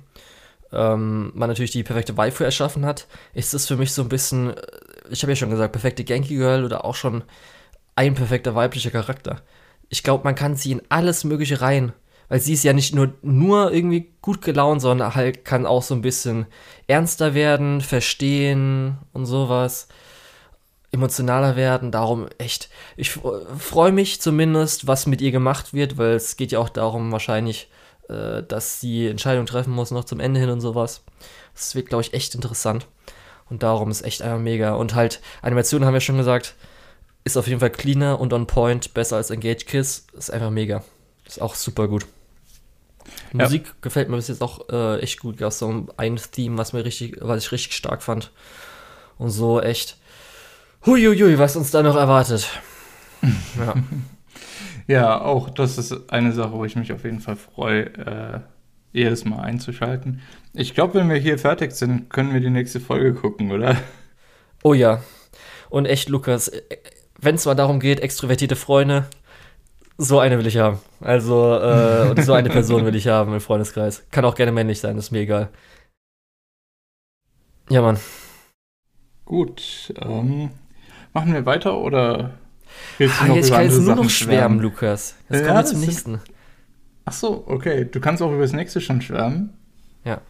ähm, 0.71 1.31
man 1.35 1.49
natürlich 1.49 1.71
die 1.71 1.83
perfekte 1.83 2.17
Waifu 2.17 2.43
erschaffen 2.43 2.85
hat, 2.85 3.07
ist 3.33 3.53
das 3.53 3.67
für 3.67 3.75
mich 3.75 3.93
so 3.93 4.03
ein 4.03 4.09
bisschen, 4.09 4.55
äh, 4.55 4.61
ich 5.09 5.23
habe 5.23 5.31
ja 5.31 5.35
schon 5.35 5.49
gesagt, 5.49 5.73
perfekte 5.73 6.03
Genki 6.03 6.35
Girl 6.35 6.63
oder 6.63 6.85
auch 6.85 6.95
schon 6.95 7.23
ein 7.95 8.13
perfekter 8.13 8.55
weiblicher 8.55 8.91
Charakter. 8.91 9.41
Ich 9.89 10.03
glaube, 10.03 10.23
man 10.23 10.35
kann 10.35 10.55
sie 10.55 10.71
in 10.71 10.81
alles 10.89 11.23
Mögliche 11.23 11.61
rein. 11.61 11.93
Weil 12.31 12.39
sie 12.39 12.53
ist 12.53 12.63
ja 12.63 12.71
nicht 12.71 12.95
nur, 12.95 13.13
nur 13.23 13.73
irgendwie 13.73 14.13
gut 14.21 14.41
gelaunt, 14.41 14.81
sondern 14.81 15.15
halt 15.15 15.43
kann 15.43 15.65
auch 15.65 15.83
so 15.83 15.93
ein 15.93 16.01
bisschen 16.01 16.45
ernster 16.87 17.33
werden, 17.33 17.81
verstehen 17.81 18.99
und 19.11 19.25
sowas. 19.25 19.89
Emotionaler 20.91 21.55
werden. 21.55 21.91
Darum 21.91 22.27
echt. 22.37 22.69
Ich 22.97 23.11
freue 23.11 23.91
mich 23.91 24.21
zumindest, 24.21 24.87
was 24.87 25.07
mit 25.07 25.21
ihr 25.21 25.31
gemacht 25.31 25.73
wird, 25.73 25.97
weil 25.97 26.11
es 26.11 26.37
geht 26.37 26.51
ja 26.51 26.59
auch 26.59 26.69
darum, 26.69 27.11
wahrscheinlich, 27.11 27.69
äh, 28.09 28.43
dass 28.43 28.81
sie 28.81 29.07
Entscheidungen 29.07 29.45
treffen 29.45 29.73
muss, 29.73 29.91
noch 29.91 30.03
zum 30.03 30.19
Ende 30.19 30.39
hin 30.39 30.49
und 30.49 30.61
sowas. 30.61 31.03
Das 31.53 31.75
wird, 31.75 31.87
glaube 31.87 32.03
ich, 32.03 32.13
echt 32.13 32.35
interessant. 32.35 32.87
Und 33.49 33.63
darum 33.63 33.91
ist 33.91 34.03
echt 34.03 34.21
einfach 34.21 34.39
mega. 34.39 34.75
Und 34.75 34.95
halt, 34.95 35.21
Animationen 35.41 35.85
haben 35.85 35.93
wir 35.93 36.01
schon 36.01 36.17
gesagt, 36.17 36.55
ist 37.23 37.37
auf 37.37 37.47
jeden 37.47 37.59
Fall 37.59 37.69
cleaner 37.69 38.19
und 38.19 38.33
on 38.33 38.47
point, 38.47 38.93
besser 38.93 39.17
als 39.17 39.29
Engage 39.29 39.65
Kiss. 39.65 40.07
Ist 40.13 40.31
einfach 40.31 40.49
mega. 40.49 40.83
Ist 41.25 41.41
auch 41.41 41.55
super 41.55 41.87
gut. 41.87 42.05
Ja. 43.33 43.43
Musik 43.43 43.81
gefällt 43.81 44.09
mir 44.09 44.15
bis 44.15 44.27
jetzt 44.27 44.41
auch 44.41 44.69
äh, 44.69 44.99
echt 44.99 45.19
gut. 45.19 45.37
Gab 45.37 45.53
so 45.53 45.85
ein 45.97 46.19
Theme, 46.31 46.57
was 46.57 46.73
mir 46.73 46.83
richtig, 46.83 47.17
was 47.21 47.43
ich 47.43 47.51
richtig 47.51 47.73
stark 47.73 48.03
fand. 48.03 48.31
Und 49.17 49.29
so 49.29 49.61
echt. 49.61 49.97
Huiuiui, 50.85 51.37
was 51.37 51.55
uns 51.55 51.71
da 51.71 51.83
noch 51.83 51.95
erwartet. 51.95 52.49
ja. 53.57 53.75
ja, 54.87 55.21
auch 55.21 55.49
das 55.49 55.77
ist 55.77 56.11
eine 56.11 56.31
Sache, 56.31 56.53
wo 56.53 56.65
ich 56.65 56.75
mich 56.75 56.91
auf 56.91 57.03
jeden 57.03 57.19
Fall 57.19 57.35
freue, 57.35 57.85
äh, 57.97 58.39
jedes 58.91 59.23
Mal 59.25 59.41
einzuschalten. 59.41 60.21
Ich 60.53 60.73
glaube, 60.73 60.95
wenn 60.95 61.09
wir 61.09 61.17
hier 61.17 61.37
fertig 61.37 61.73
sind, 61.73 62.09
können 62.09 62.33
wir 62.33 62.39
die 62.39 62.49
nächste 62.49 62.79
Folge 62.79 63.13
gucken, 63.13 63.51
oder? 63.51 63.77
Oh 64.63 64.73
ja. 64.73 65.01
Und 65.69 65.85
echt, 65.85 66.09
Lukas, 66.09 66.47
äh, 66.47 66.61
wenn 67.19 67.35
es 67.35 67.45
mal 67.45 67.55
darum 67.55 67.79
geht, 67.79 67.99
extrovertierte 67.99 68.55
Freunde, 68.55 69.05
so 69.97 70.19
eine 70.19 70.39
will 70.39 70.47
ich 70.47 70.57
haben. 70.57 70.79
Also, 70.99 71.59
äh, 71.59 72.09
und 72.09 72.23
so 72.23 72.33
eine 72.33 72.49
Person 72.51 72.85
will 72.85 72.95
ich 72.95 73.07
haben 73.07 73.33
im 73.33 73.39
Freundeskreis. 73.39 74.03
Kann 74.09 74.25
auch 74.25 74.35
gerne 74.35 74.51
männlich 74.51 74.79
sein, 74.79 74.97
ist 74.97 75.11
mir 75.11 75.19
egal. 75.19 75.49
Ja, 77.69 77.81
Mann. 77.81 77.99
Gut, 79.25 79.93
ähm, 80.01 80.49
machen 81.13 81.33
wir 81.33 81.45
weiter 81.45 81.77
oder 81.77 82.31
willst 82.97 83.19
du 83.19 83.23
ah, 83.23 83.27
noch 83.27 83.35
jetzt 83.35 83.51
kann 83.51 83.63
jetzt 83.63 83.79
nur 83.79 83.95
noch 83.95 84.09
schwärmen, 84.09 84.59
Lukas. 84.59 85.15
Jetzt 85.29 85.41
ja, 85.41 85.47
kommen 85.47 85.59
wir 85.59 85.65
zum 85.65 85.79
nächsten. 85.81 86.11
Sind... 86.11 86.31
Ach 87.05 87.13
so, 87.13 87.43
okay. 87.47 87.87
Du 87.89 87.99
kannst 87.99 88.21
auch 88.21 88.31
über 88.31 88.41
das 88.41 88.53
nächste 88.53 88.81
schon 88.81 89.01
schwärmen. 89.01 89.53
Ja. 90.03 90.21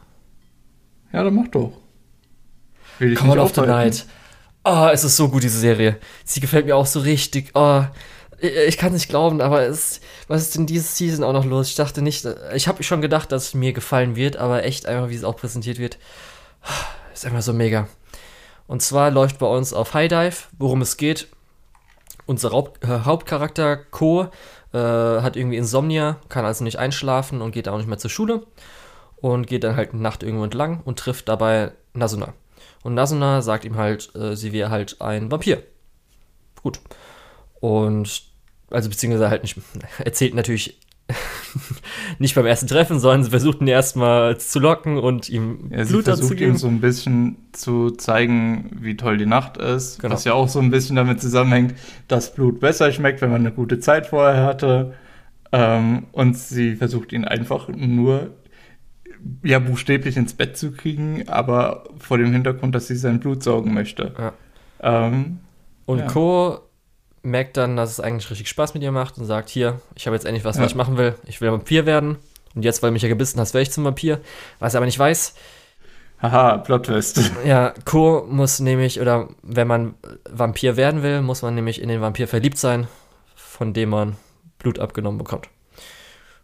Ja, 1.11 1.23
dann 1.23 1.35
mach 1.35 1.47
doch. 1.47 1.73
Will 2.99 3.13
ich 3.13 3.19
Call 3.19 3.39
of 3.39 3.53
the 3.53 3.61
Night. 3.61 4.05
Oh, 4.63 4.87
es 4.91 5.03
ist 5.03 5.17
so 5.17 5.29
gut, 5.29 5.43
diese 5.43 5.59
Serie. 5.59 5.97
Sie 6.23 6.39
gefällt 6.39 6.65
mir 6.65 6.75
auch 6.75 6.85
so 6.85 6.99
richtig. 6.99 7.51
Oh, 7.55 7.83
ich 8.39 8.77
kann 8.77 8.93
nicht 8.93 9.09
glauben, 9.09 9.41
aber 9.41 9.63
es, 9.63 10.01
was 10.27 10.41
ist 10.41 10.55
denn 10.55 10.65
diese 10.65 10.87
Season 10.87 11.23
auch 11.23 11.33
noch 11.33 11.45
los? 11.45 11.69
Ich 11.69 11.75
dachte 11.75 12.01
nicht, 12.01 12.27
ich 12.55 12.67
habe 12.67 12.83
schon 12.83 13.01
gedacht, 13.01 13.31
dass 13.31 13.49
es 13.49 13.53
mir 13.53 13.73
gefallen 13.73 14.15
wird, 14.15 14.37
aber 14.37 14.63
echt 14.63 14.85
einfach, 14.85 15.09
wie 15.09 15.15
es 15.15 15.23
auch 15.23 15.35
präsentiert 15.35 15.77
wird, 15.77 15.97
ist 17.13 17.25
einfach 17.25 17.41
so 17.41 17.53
mega. 17.53 17.87
Und 18.71 18.81
zwar 18.81 19.11
läuft 19.11 19.37
bei 19.39 19.47
uns 19.47 19.73
auf 19.73 19.93
High 19.93 20.07
Dive, 20.07 20.47
worum 20.57 20.81
es 20.81 20.95
geht. 20.95 21.27
Unser 22.25 22.51
Haupt, 22.51 22.81
äh, 22.85 23.01
Hauptcharakter 23.01 23.75
Ko 23.75 24.29
äh, 24.71 24.77
hat 24.77 25.35
irgendwie 25.35 25.57
Insomnia, 25.57 26.21
kann 26.29 26.45
also 26.45 26.63
nicht 26.63 26.79
einschlafen 26.79 27.41
und 27.41 27.51
geht 27.51 27.67
auch 27.67 27.75
nicht 27.75 27.89
mehr 27.89 27.97
zur 27.97 28.09
Schule 28.09 28.47
und 29.17 29.45
geht 29.45 29.65
dann 29.65 29.75
halt 29.75 29.93
Nacht 29.93 30.23
irgendwo 30.23 30.45
entlang 30.45 30.79
und 30.85 30.97
trifft 30.97 31.27
dabei 31.27 31.73
Nasuna. 31.93 32.33
Und 32.81 32.93
Nasuna 32.93 33.41
sagt 33.41 33.65
ihm 33.65 33.75
halt, 33.75 34.15
äh, 34.15 34.37
sie 34.37 34.53
wäre 34.53 34.69
halt 34.69 35.01
ein 35.01 35.29
Vampir. 35.29 35.63
Gut. 36.63 36.79
Und, 37.59 38.23
also 38.69 38.87
beziehungsweise 38.87 39.29
halt 39.29 39.43
nicht, 39.43 39.57
erzählt 39.97 40.33
natürlich 40.33 40.79
nicht 42.19 42.35
beim 42.35 42.45
ersten 42.45 42.67
Treffen, 42.67 42.99
sondern 42.99 43.23
sie 43.23 43.29
versucht 43.29 43.61
ihn 43.61 43.67
erstmal 43.67 44.37
zu 44.37 44.59
locken 44.59 44.97
und 44.97 45.29
ihm 45.29 45.69
ja, 45.69 45.83
Blut 45.83 46.05
sie 46.05 46.11
versucht 46.11 46.39
ihm 46.41 46.55
so 46.55 46.67
ein 46.67 46.81
bisschen 46.81 47.37
zu 47.51 47.91
zeigen, 47.91 48.77
wie 48.79 48.97
toll 48.97 49.17
die 49.17 49.25
Nacht 49.25 49.57
ist, 49.57 49.99
genau. 49.99 50.13
was 50.13 50.23
ja 50.23 50.33
auch 50.33 50.47
so 50.47 50.59
ein 50.59 50.71
bisschen 50.71 50.95
damit 50.95 51.21
zusammenhängt, 51.21 51.75
dass 52.07 52.33
Blut 52.33 52.59
besser 52.59 52.91
schmeckt, 52.91 53.21
wenn 53.21 53.31
man 53.31 53.41
eine 53.41 53.51
gute 53.51 53.79
Zeit 53.79 54.07
vorher 54.07 54.45
hatte. 54.45 54.93
Ähm, 55.51 56.07
und 56.11 56.37
sie 56.37 56.75
versucht 56.75 57.11
ihn 57.11 57.25
einfach 57.25 57.67
nur 57.67 58.31
ja 59.43 59.59
buchstäblich 59.59 60.17
ins 60.17 60.33
Bett 60.33 60.57
zu 60.57 60.71
kriegen, 60.71 61.27
aber 61.27 61.83
vor 61.99 62.17
dem 62.17 62.31
Hintergrund, 62.31 62.73
dass 62.73 62.87
sie 62.87 62.95
sein 62.95 63.19
Blut 63.19 63.43
saugen 63.43 63.73
möchte. 63.73 64.13
Ja. 64.17 64.33
Ähm, 64.81 65.39
und 65.85 65.99
ja. 65.99 66.07
Co. 66.07 66.59
merkt 67.23 67.57
dann, 67.57 67.75
dass 67.75 67.91
es 67.91 67.99
eigentlich 67.99 68.29
richtig 68.29 68.49
Spaß 68.49 68.73
mit 68.73 68.83
ihr 68.83 68.91
macht 68.91 69.17
und 69.17 69.25
sagt: 69.25 69.49
Hier, 69.49 69.79
ich 69.95 70.07
habe 70.07 70.15
jetzt 70.15 70.25
endlich 70.25 70.45
was, 70.45 70.57
ja. 70.57 70.63
was 70.63 70.71
ich 70.71 70.75
machen 70.75 70.97
will. 70.97 71.15
Ich 71.25 71.41
will 71.41 71.51
Vampir 71.51 71.85
werden. 71.85 72.17
Und 72.55 72.63
jetzt, 72.63 72.81
weil 72.81 72.89
du 72.89 72.93
mich 72.93 73.03
ja 73.03 73.09
gebissen 73.09 73.39
hast, 73.39 73.53
werde 73.53 73.63
ich 73.63 73.71
zum 73.71 73.85
Vampir. 73.85 74.19
Was 74.59 74.73
er 74.73 74.79
aber 74.79 74.85
nicht 74.85 74.99
weiß. 74.99 75.35
Haha, 76.21 76.57
Plot-Twist. 76.57 77.31
Ja, 77.45 77.73
Co. 77.85 78.27
muss 78.29 78.59
nämlich, 78.59 79.01
oder 79.01 79.29
wenn 79.41 79.67
man 79.67 79.95
Vampir 80.29 80.77
werden 80.77 81.01
will, 81.01 81.21
muss 81.21 81.41
man 81.41 81.55
nämlich 81.55 81.81
in 81.81 81.89
den 81.89 82.01
Vampir 82.01 82.27
verliebt 82.27 82.57
sein, 82.57 82.87
von 83.35 83.73
dem 83.73 83.89
man 83.89 84.17
Blut 84.59 84.77
abgenommen 84.77 85.17
bekommt. 85.17 85.49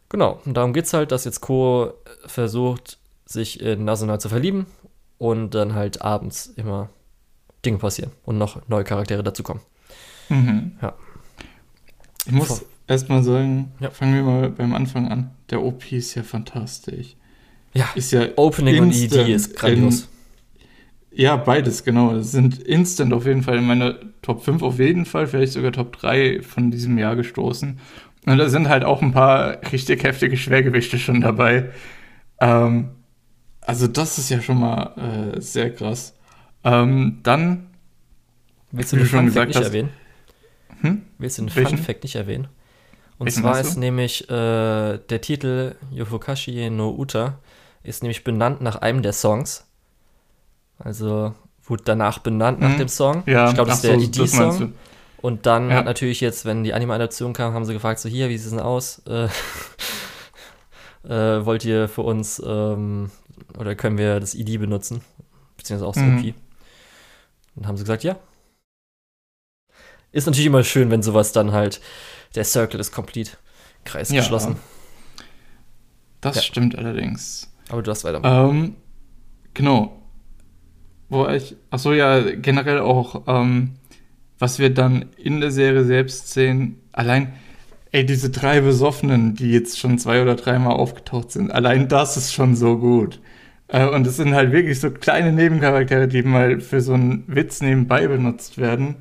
Genau, 0.09 0.39
und 0.45 0.55
darum 0.55 0.73
geht 0.73 0.85
es 0.85 0.93
halt, 0.93 1.11
dass 1.11 1.25
jetzt 1.25 1.41
Ko 1.41 1.93
versucht, 2.25 2.97
sich 3.25 3.59
in 3.59 3.85
Nasuna 3.85 4.19
zu 4.19 4.29
verlieben 4.29 4.65
und 5.17 5.51
dann 5.51 5.75
halt 5.75 6.01
abends 6.01 6.47
immer 6.47 6.89
Dinge 7.65 7.77
passieren 7.77 8.11
und 8.23 8.37
noch 8.37 8.67
neue 8.67 8.83
Charaktere 8.85 9.21
dazukommen. 9.21 9.61
Mhm. 10.29 10.73
Ja. 10.81 10.93
Ich 12.25 12.31
muss 12.31 12.65
erstmal 12.87 13.23
sagen, 13.23 13.71
ja. 13.79 13.89
fangen 13.89 14.15
wir 14.15 14.23
mal 14.23 14.49
beim 14.49 14.73
Anfang 14.73 15.07
an. 15.09 15.31
Der 15.49 15.63
OP 15.63 15.91
ist 15.91 16.15
ja 16.15 16.23
fantastisch. 16.23 17.15
Ja, 17.73 17.89
ist 17.95 18.11
ja 18.11 18.27
Opening 18.35 18.81
und 18.81 18.93
ED 18.93 19.29
ist 19.29 19.55
grandios. 19.55 20.01
In, 20.01 20.07
ja, 21.19 21.35
beides, 21.35 21.83
genau. 21.83 22.13
Das 22.13 22.31
sind 22.31 22.59
instant 22.59 23.13
auf 23.13 23.25
jeden 23.25 23.43
Fall 23.43 23.57
in 23.57 23.65
meine 23.65 23.99
Top 24.21 24.43
5 24.43 24.61
auf 24.61 24.79
jeden 24.79 25.05
Fall, 25.05 25.27
vielleicht 25.27 25.53
sogar 25.53 25.71
Top 25.71 25.97
3 25.97 26.41
von 26.41 26.71
diesem 26.71 26.97
Jahr 26.97 27.15
gestoßen. 27.15 27.79
Und 28.25 28.37
da 28.37 28.49
sind 28.49 28.67
halt 28.67 28.83
auch 28.83 29.01
ein 29.01 29.13
paar 29.13 29.59
richtig 29.71 30.03
heftige 30.03 30.35
Schwergewichte 30.37 30.99
schon 30.99 31.21
dabei. 31.21 31.69
Ähm, 32.39 32.89
also 33.61 33.87
das 33.87 34.17
ist 34.17 34.29
ja 34.29 34.41
schon 34.41 34.59
mal 34.59 35.33
äh, 35.35 35.41
sehr 35.41 35.73
krass. 35.73 36.13
Ähm, 36.63 37.19
dann 37.23 37.67
Willst 38.71 38.91
du 38.91 38.97
den 38.97 39.05
Fact 39.05 39.47
nicht 39.47 39.57
hast, 39.57 39.65
erwähnen? 39.65 39.89
Hm? 40.81 41.03
Willst 41.17 41.37
du 41.37 41.43
den 41.43 41.49
Fun 41.49 41.77
Fact 41.77 42.03
nicht 42.03 42.15
erwähnen? 42.15 42.47
Und 43.17 43.27
Welchen 43.27 43.41
zwar 43.41 43.59
ist 43.59 43.77
nämlich 43.77 44.29
äh, 44.29 44.97
der 44.97 45.21
Titel 45.21 45.75
Yofukashi 45.91 46.69
no 46.69 46.91
Uta 46.95 47.39
ist 47.83 48.03
nämlich 48.03 48.23
benannt 48.23 48.61
nach 48.61 48.75
einem 48.77 49.01
der 49.01 49.13
Songs. 49.13 49.65
Also 50.77 51.33
wurde 51.63 51.83
danach 51.85 52.19
benannt 52.19 52.59
nach 52.61 52.73
Mhm. 52.73 52.77
dem 52.77 52.87
Song. 52.87 53.23
Ja, 53.25 53.47
ich 53.49 53.55
glaube, 53.55 53.69
das 53.69 53.77
ist 53.77 53.83
der 53.85 53.99
so, 53.99 54.21
ED-Song. 54.21 54.73
Und 55.17 55.45
dann 55.47 55.69
Ja. 55.71 55.77
hat 55.77 55.85
natürlich 55.85 56.21
jetzt, 56.21 56.45
wenn 56.45 56.63
die 56.63 56.73
Anime-Adaption 56.73 57.33
kam, 57.33 57.53
haben 57.53 57.65
sie 57.65 57.73
gefragt, 57.73 57.99
so 57.99 58.07
hier, 58.07 58.29
wie 58.29 58.37
sieht 58.37 58.45
es 58.45 58.51
denn 58.51 58.59
aus? 58.59 59.01
Äh, 59.07 59.27
äh, 61.09 61.45
wollt 61.45 61.65
ihr 61.65 61.87
für 61.89 62.01
uns 62.03 62.41
ähm, 62.45 63.09
oder 63.57 63.73
können 63.75 63.97
wir 63.97 64.19
das 64.19 64.35
ID 64.35 64.59
benutzen? 64.59 65.01
Beziehungsweise 65.57 65.87
auch 65.89 65.93
das 65.95 66.03
Mhm. 66.03 66.17
OP. 66.29 66.33
Und 67.55 67.67
haben 67.67 67.77
sie 67.77 67.83
gesagt, 67.83 68.03
ja. 68.03 68.17
Ist 70.17 70.25
natürlich 70.25 70.47
immer 70.47 70.63
schön, 70.63 70.89
wenn 70.89 71.03
sowas 71.03 71.31
dann 71.31 71.51
halt, 71.51 71.79
der 72.33 72.43
Circle 72.43 72.79
ist 72.79 72.91
complete, 72.91 73.33
Kreis 73.85 74.09
Ja. 74.09 74.21
geschlossen. 74.21 74.55
Das 76.21 76.37
Ja. 76.37 76.41
stimmt 76.41 76.75
allerdings. 76.75 77.53
Aber 77.69 77.83
du 77.83 77.91
hast 77.91 78.03
weiter. 78.03 78.21
Ähm, 78.23 78.73
genau. 79.53 80.01
Wo 81.09 81.27
ich, 81.27 81.55
ach 81.69 81.77
so, 81.77 81.93
ja, 81.93 82.19
generell 82.31 82.79
auch, 82.79 83.25
ähm, 83.27 83.73
was 84.39 84.57
wir 84.57 84.71
dann 84.73 85.05
in 85.17 85.39
der 85.39 85.51
Serie 85.51 85.83
selbst 85.83 86.33
sehen, 86.33 86.79
allein, 86.93 87.33
ey, 87.91 88.03
diese 88.03 88.31
drei 88.31 88.59
Besoffenen, 88.61 89.35
die 89.35 89.51
jetzt 89.51 89.77
schon 89.77 89.99
zwei 89.99 90.23
oder 90.23 90.33
dreimal 90.33 90.73
aufgetaucht 90.77 91.31
sind, 91.31 91.51
allein 91.51 91.87
das 91.89 92.17
ist 92.17 92.33
schon 92.33 92.55
so 92.55 92.79
gut. 92.79 93.21
Äh, 93.67 93.85
und 93.87 94.07
es 94.07 94.15
sind 94.17 94.33
halt 94.33 94.51
wirklich 94.51 94.79
so 94.79 94.89
kleine 94.89 95.31
Nebencharaktere, 95.31 96.07
die 96.07 96.23
mal 96.23 96.59
für 96.59 96.81
so 96.81 96.93
einen 96.95 97.23
Witz 97.27 97.61
nebenbei 97.61 98.07
benutzt 98.07 98.57
werden. 98.57 98.95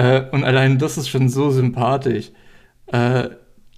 Äh, 0.00 0.24
und 0.30 0.44
allein 0.44 0.78
das 0.78 0.96
ist 0.96 1.08
schon 1.08 1.28
so 1.28 1.50
sympathisch. 1.50 2.30
Äh, 2.86 3.28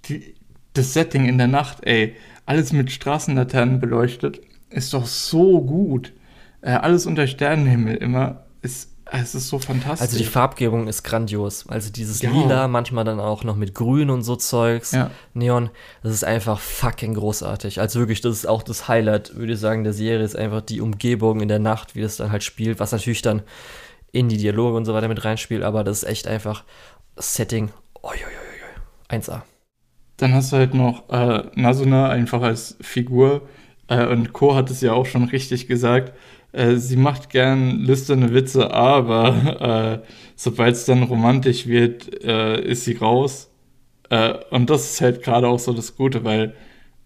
die, 0.05 0.35
das 0.73 0.93
Setting 0.93 1.25
in 1.25 1.37
der 1.37 1.47
Nacht, 1.47 1.79
ey, 1.81 2.15
alles 2.45 2.71
mit 2.71 2.91
Straßenlaternen 2.91 3.79
beleuchtet, 3.79 4.39
ist 4.69 4.93
doch 4.93 5.05
so 5.05 5.61
gut. 5.61 6.13
Äh, 6.61 6.71
alles 6.71 7.05
unter 7.05 7.27
Sternenhimmel 7.27 7.95
immer. 7.97 8.45
Ist, 8.61 8.91
es 9.11 9.35
ist 9.35 9.49
so 9.49 9.59
fantastisch. 9.59 10.01
Also 10.01 10.17
die 10.17 10.23
Farbgebung 10.23 10.87
ist 10.87 11.03
grandios. 11.03 11.67
Also 11.67 11.91
dieses 11.91 12.21
Ja. 12.21 12.31
Lila, 12.31 12.67
manchmal 12.69 13.03
dann 13.03 13.19
auch 13.19 13.43
noch 13.43 13.57
mit 13.57 13.75
Grün 13.75 14.09
und 14.09 14.23
so 14.23 14.37
Zeugs, 14.37 14.93
Ja. 14.93 15.11
Neon, 15.33 15.69
das 16.03 16.13
ist 16.13 16.23
einfach 16.23 16.59
fucking 16.59 17.15
großartig. 17.15 17.81
Also 17.81 17.99
wirklich, 17.99 18.21
das 18.21 18.33
ist 18.33 18.47
auch 18.47 18.63
das 18.63 18.87
Highlight, 18.87 19.35
würde 19.35 19.53
ich 19.53 19.59
sagen, 19.59 19.83
der 19.83 19.91
Serie 19.93 20.23
ist 20.23 20.37
einfach 20.37 20.61
die 20.61 20.79
Umgebung 20.79 21.41
in 21.41 21.49
der 21.49 21.59
Nacht, 21.59 21.95
wie 21.95 22.01
das 22.01 22.15
dann 22.15 22.31
halt 22.31 22.43
spielt, 22.43 22.79
was 22.79 22.93
natürlich 22.93 23.21
dann 23.21 23.41
in 24.13 24.29
die 24.29 24.37
Dialoge 24.37 24.77
und 24.77 24.85
so 24.85 24.93
weiter 24.93 25.09
mit 25.09 25.25
reinspielt, 25.25 25.63
aber 25.63 25.83
das 25.83 26.03
ist 26.03 26.09
echt 26.09 26.27
einfach 26.27 26.63
Setting. 27.17 27.71
Oi, 28.01 28.15
oi, 28.15 28.15
oi. 28.15 28.53
1A. 29.13 29.41
Dann 30.17 30.33
hast 30.33 30.51
du 30.51 30.57
halt 30.57 30.73
noch 30.73 31.09
äh, 31.09 31.43
Nasuna 31.55 32.09
einfach 32.09 32.41
als 32.41 32.77
Figur. 32.81 33.41
Äh, 33.87 34.07
und 34.07 34.33
Co. 34.33 34.55
hat 34.55 34.69
es 34.69 34.81
ja 34.81 34.93
auch 34.93 35.05
schon 35.05 35.25
richtig 35.25 35.67
gesagt. 35.67 36.13
Äh, 36.51 36.75
sie 36.75 36.95
macht 36.95 37.29
gern 37.29 37.79
lüsterne 37.79 38.33
Witze, 38.33 38.71
aber 38.71 40.01
äh, 40.03 40.07
sobald 40.35 40.75
es 40.75 40.85
dann 40.85 41.03
romantisch 41.03 41.67
wird, 41.67 42.23
äh, 42.23 42.61
ist 42.61 42.85
sie 42.85 42.95
raus. 42.95 43.51
Äh, 44.09 44.35
und 44.51 44.69
das 44.69 44.91
ist 44.91 45.01
halt 45.01 45.23
gerade 45.23 45.47
auch 45.47 45.59
so 45.59 45.73
das 45.73 45.95
Gute, 45.95 46.23
weil 46.23 46.53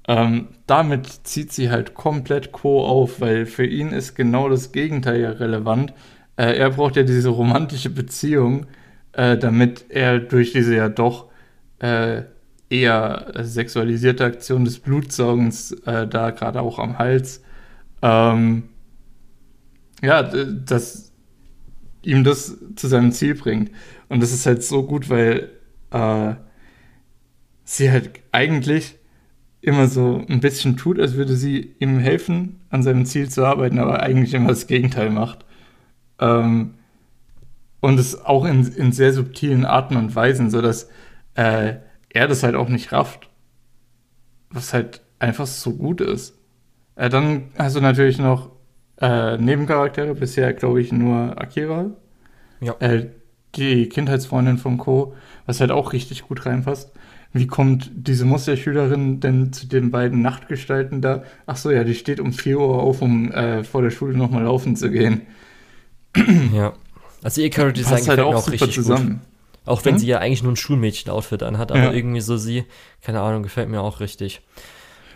ähm, 0.08 0.50
damit 0.68 1.08
zieht 1.24 1.52
sie 1.52 1.70
halt 1.70 1.94
komplett 1.94 2.52
Co. 2.52 2.86
auf, 2.86 3.20
weil 3.20 3.46
für 3.46 3.66
ihn 3.66 3.90
ist 3.90 4.16
genau 4.16 4.50
das 4.50 4.72
Gegenteil 4.72 5.22
ja 5.22 5.32
relevant. 5.32 5.94
Äh, 6.38 6.58
er 6.58 6.70
braucht 6.70 6.96
ja 6.96 7.04
diese 7.04 7.30
romantische 7.30 7.90
Beziehung, 7.90 8.68
äh, 9.14 9.38
damit 9.38 9.86
er 9.90 10.20
durch 10.20 10.54
diese 10.54 10.76
ja 10.76 10.90
doch 10.90 11.30
äh, 11.80 12.24
eher 12.70 13.34
sexualisierte 13.42 14.26
Aktion 14.26 14.66
des 14.66 14.80
Blutsaugens 14.80 15.72
äh, 15.86 16.08
da 16.08 16.32
gerade 16.32 16.62
auch 16.62 16.80
am 16.80 16.98
Hals, 17.00 17.42
ähm, 18.02 18.64
ja, 20.04 20.24
dass 20.24 21.12
ihm 22.04 22.24
das 22.24 22.58
zu 22.76 22.88
seinem 22.88 23.12
Ziel 23.12 23.36
bringt. 23.36 23.72
Und 24.10 24.22
das 24.22 24.32
ist 24.32 24.46
halt 24.46 24.64
so 24.64 24.84
gut, 24.84 25.10
weil 25.10 25.50
äh, 25.92 26.36
sie 27.64 27.92
halt 27.92 28.12
eigentlich 28.32 28.96
immer 29.62 29.88
so 29.88 30.24
ein 30.30 30.40
bisschen 30.40 30.78
tut, 30.78 31.00
als 31.00 31.16
würde 31.16 31.36
sie 31.36 31.76
ihm 31.80 32.00
helfen, 32.00 32.62
an 32.70 32.84
seinem 32.84 33.06
Ziel 33.06 33.30
zu 33.30 33.44
arbeiten, 33.44 33.80
aber 33.80 34.02
eigentlich 34.04 34.34
immer 34.34 34.50
das 34.50 34.68
Gegenteil 34.68 35.10
macht. 35.10 35.46
Ähm, 36.20 36.76
und 37.80 38.00
es 38.00 38.26
auch 38.26 38.46
in, 38.46 38.68
in 38.68 38.92
sehr 38.92 39.14
subtilen 39.14 39.66
Arten 39.66 39.98
und 39.98 40.16
Weisen, 40.16 40.50
sodass 40.50 40.90
äh, 41.36 41.76
er 42.10 42.28
das 42.28 42.44
halt 42.44 42.56
auch 42.56 42.70
nicht 42.70 42.92
rafft. 42.92 43.30
Was 44.50 44.74
halt 44.74 45.02
einfach 45.20 45.48
so 45.48 45.74
gut 45.74 46.02
ist. 46.02 46.38
Äh, 46.96 47.10
dann 47.10 47.52
hast 47.58 47.76
du 47.76 47.82
natürlich 47.82 48.18
noch 48.18 48.52
äh, 49.00 49.38
Nebencharaktere, 49.38 50.16
bisher 50.16 50.54
glaube 50.54 50.82
ich 50.82 50.92
nur 50.92 51.40
Akira. 51.40 51.92
Ja. 52.60 52.76
Äh, 52.80 53.08
die 53.56 53.90
Kindheitsfreundin 53.90 54.58
von 54.58 54.78
Co., 54.78 55.16
was 55.46 55.62
halt 55.62 55.72
auch 55.72 55.94
richtig 55.94 56.24
gut 56.24 56.46
reinpasst. 56.46 56.92
Wie 57.34 57.48
kommt 57.48 57.92
diese 57.94 58.26
Musterschülerin 58.26 59.20
denn 59.20 59.52
zu 59.54 59.68
den 59.68 59.92
beiden 59.92 60.22
Nachtgestalten 60.22 61.02
da? 61.02 61.24
Ach 61.46 61.58
so, 61.58 61.72
ja, 61.72 61.84
die 61.84 61.94
steht 61.94 62.20
um 62.20 62.34
4 62.34 62.60
Uhr 62.60 62.82
auf, 62.82 63.02
um 63.02 63.32
äh, 63.32 63.64
vor 63.64 63.82
der 63.82 63.92
Schule 63.92 64.18
nochmal 64.18 64.44
laufen 64.44 64.76
zu 64.76 64.90
gehen. 64.90 65.22
Ja. 66.54 66.74
Also 67.24 67.42
ihr 67.42 67.50
Character 67.50 67.74
Design 67.82 67.94
halt 67.94 68.02
gefällt 68.02 68.18
mir 68.20 68.26
auch 68.28 68.36
auch 68.36 68.40
super 68.42 68.52
richtig 68.54 68.68
gut. 68.76 68.84
zusammen. 68.86 69.22
Auch 69.66 69.84
wenn 69.84 69.96
Hm? 69.96 70.00
sie 70.00 70.08
ja 70.08 70.20
eigentlich 70.20 70.44
nur 70.44 70.54
ein 70.54 70.56
Schulmädchen-Outfit 70.56 71.44
anhat, 71.44 71.72
aber 71.72 71.84
Ja. 71.86 71.92
irgendwie 71.92 72.22
so 72.22 72.38
sie, 72.38 72.64
keine 73.02 73.22
Ahnung, 73.22 73.44
gefällt 73.44 73.70
mir 73.70 73.82
auch 73.82 74.00
richtig. 74.00 74.42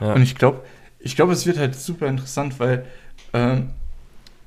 Ja. 0.02 0.14
Und 0.14 0.24
ich 0.24 0.36
glaube, 0.36 0.62
ich 1.00 1.16
glaube, 1.16 1.32
es 1.34 1.46
wird 1.46 1.58
halt 1.58 1.76
super 1.76 2.08
interessant, 2.08 2.60
weil 2.60 2.86
ähm, 3.34 3.70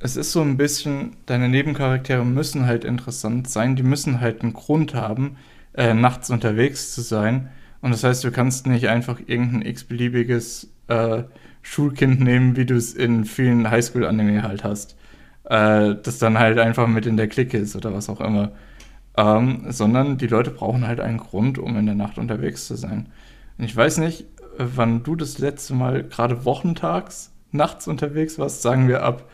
es 0.00 0.16
ist 0.16 0.32
so 0.32 0.42
ein 0.42 0.56
bisschen, 0.58 1.16
deine 1.26 1.48
Nebencharaktere 1.48 2.24
müssen 2.24 2.66
halt 2.66 2.84
interessant 2.84 3.48
sein, 3.48 3.76
die 3.76 3.82
müssen 3.82 4.20
halt 4.20 4.42
einen 4.42 4.52
Grund 4.52 4.94
haben, 4.94 5.36
äh, 5.74 5.94
nachts 5.94 6.28
unterwegs 6.30 6.94
zu 6.94 7.00
sein. 7.00 7.48
Und 7.80 7.90
das 7.92 8.04
heißt, 8.04 8.24
du 8.24 8.30
kannst 8.30 8.66
nicht 8.66 8.88
einfach 8.88 9.18
irgendein 9.26 9.62
x-beliebiges 9.62 10.68
äh, 10.88 11.22
Schulkind 11.62 12.20
nehmen, 12.20 12.56
wie 12.56 12.66
du 12.66 12.74
es 12.76 12.92
in 12.92 13.24
vielen 13.24 13.70
Highschool-Anime 13.70 14.42
halt 14.42 14.64
hast. 14.64 14.96
Äh, 15.44 15.96
das 16.02 16.18
dann 16.18 16.38
halt 16.38 16.58
einfach 16.58 16.86
mit 16.86 17.06
in 17.06 17.16
der 17.16 17.28
Clique 17.28 17.58
ist 17.58 17.76
oder 17.76 17.92
was 17.94 18.08
auch 18.08 18.20
immer. 18.20 18.52
Ähm, 19.16 19.66
sondern 19.68 20.18
die 20.18 20.26
Leute 20.26 20.50
brauchen 20.50 20.86
halt 20.86 21.00
einen 21.00 21.18
Grund, 21.18 21.58
um 21.58 21.76
in 21.76 21.86
der 21.86 21.94
Nacht 21.94 22.18
unterwegs 22.18 22.66
zu 22.66 22.76
sein. 22.76 23.12
Und 23.58 23.64
ich 23.64 23.76
weiß 23.76 23.98
nicht, 23.98 24.24
wann 24.58 25.02
du 25.02 25.14
das 25.16 25.38
letzte 25.38 25.74
Mal 25.74 26.02
gerade 26.04 26.44
wochentags 26.44 27.30
nachts 27.52 27.86
unterwegs 27.86 28.38
warst, 28.38 28.62
sagen 28.62 28.88
wir 28.88 29.02
ab, 29.04 29.28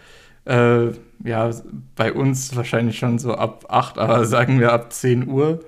äh, 0.47 0.89
ja, 1.25 1.51
bei 1.97 2.13
uns 2.13 2.55
wahrscheinlich 2.57 2.99
schon 2.99 3.19
so 3.19 3.35
ab 3.35 3.67
8, 3.69 3.99
aber 3.99 4.25
sagen 4.27 4.61
wir 4.61 4.73
ab 4.73 4.93
10 4.93 5.27
Uhr. 5.29 5.61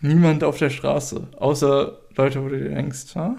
Niemand 0.00 0.44
auf 0.44 0.58
der 0.58 0.70
Straße, 0.70 1.28
außer 1.38 1.98
Leute, 2.16 2.42
wo 2.44 2.48
du 2.48 2.58
dir 2.58 2.70
denkst, 2.70 3.14
ha? 3.14 3.36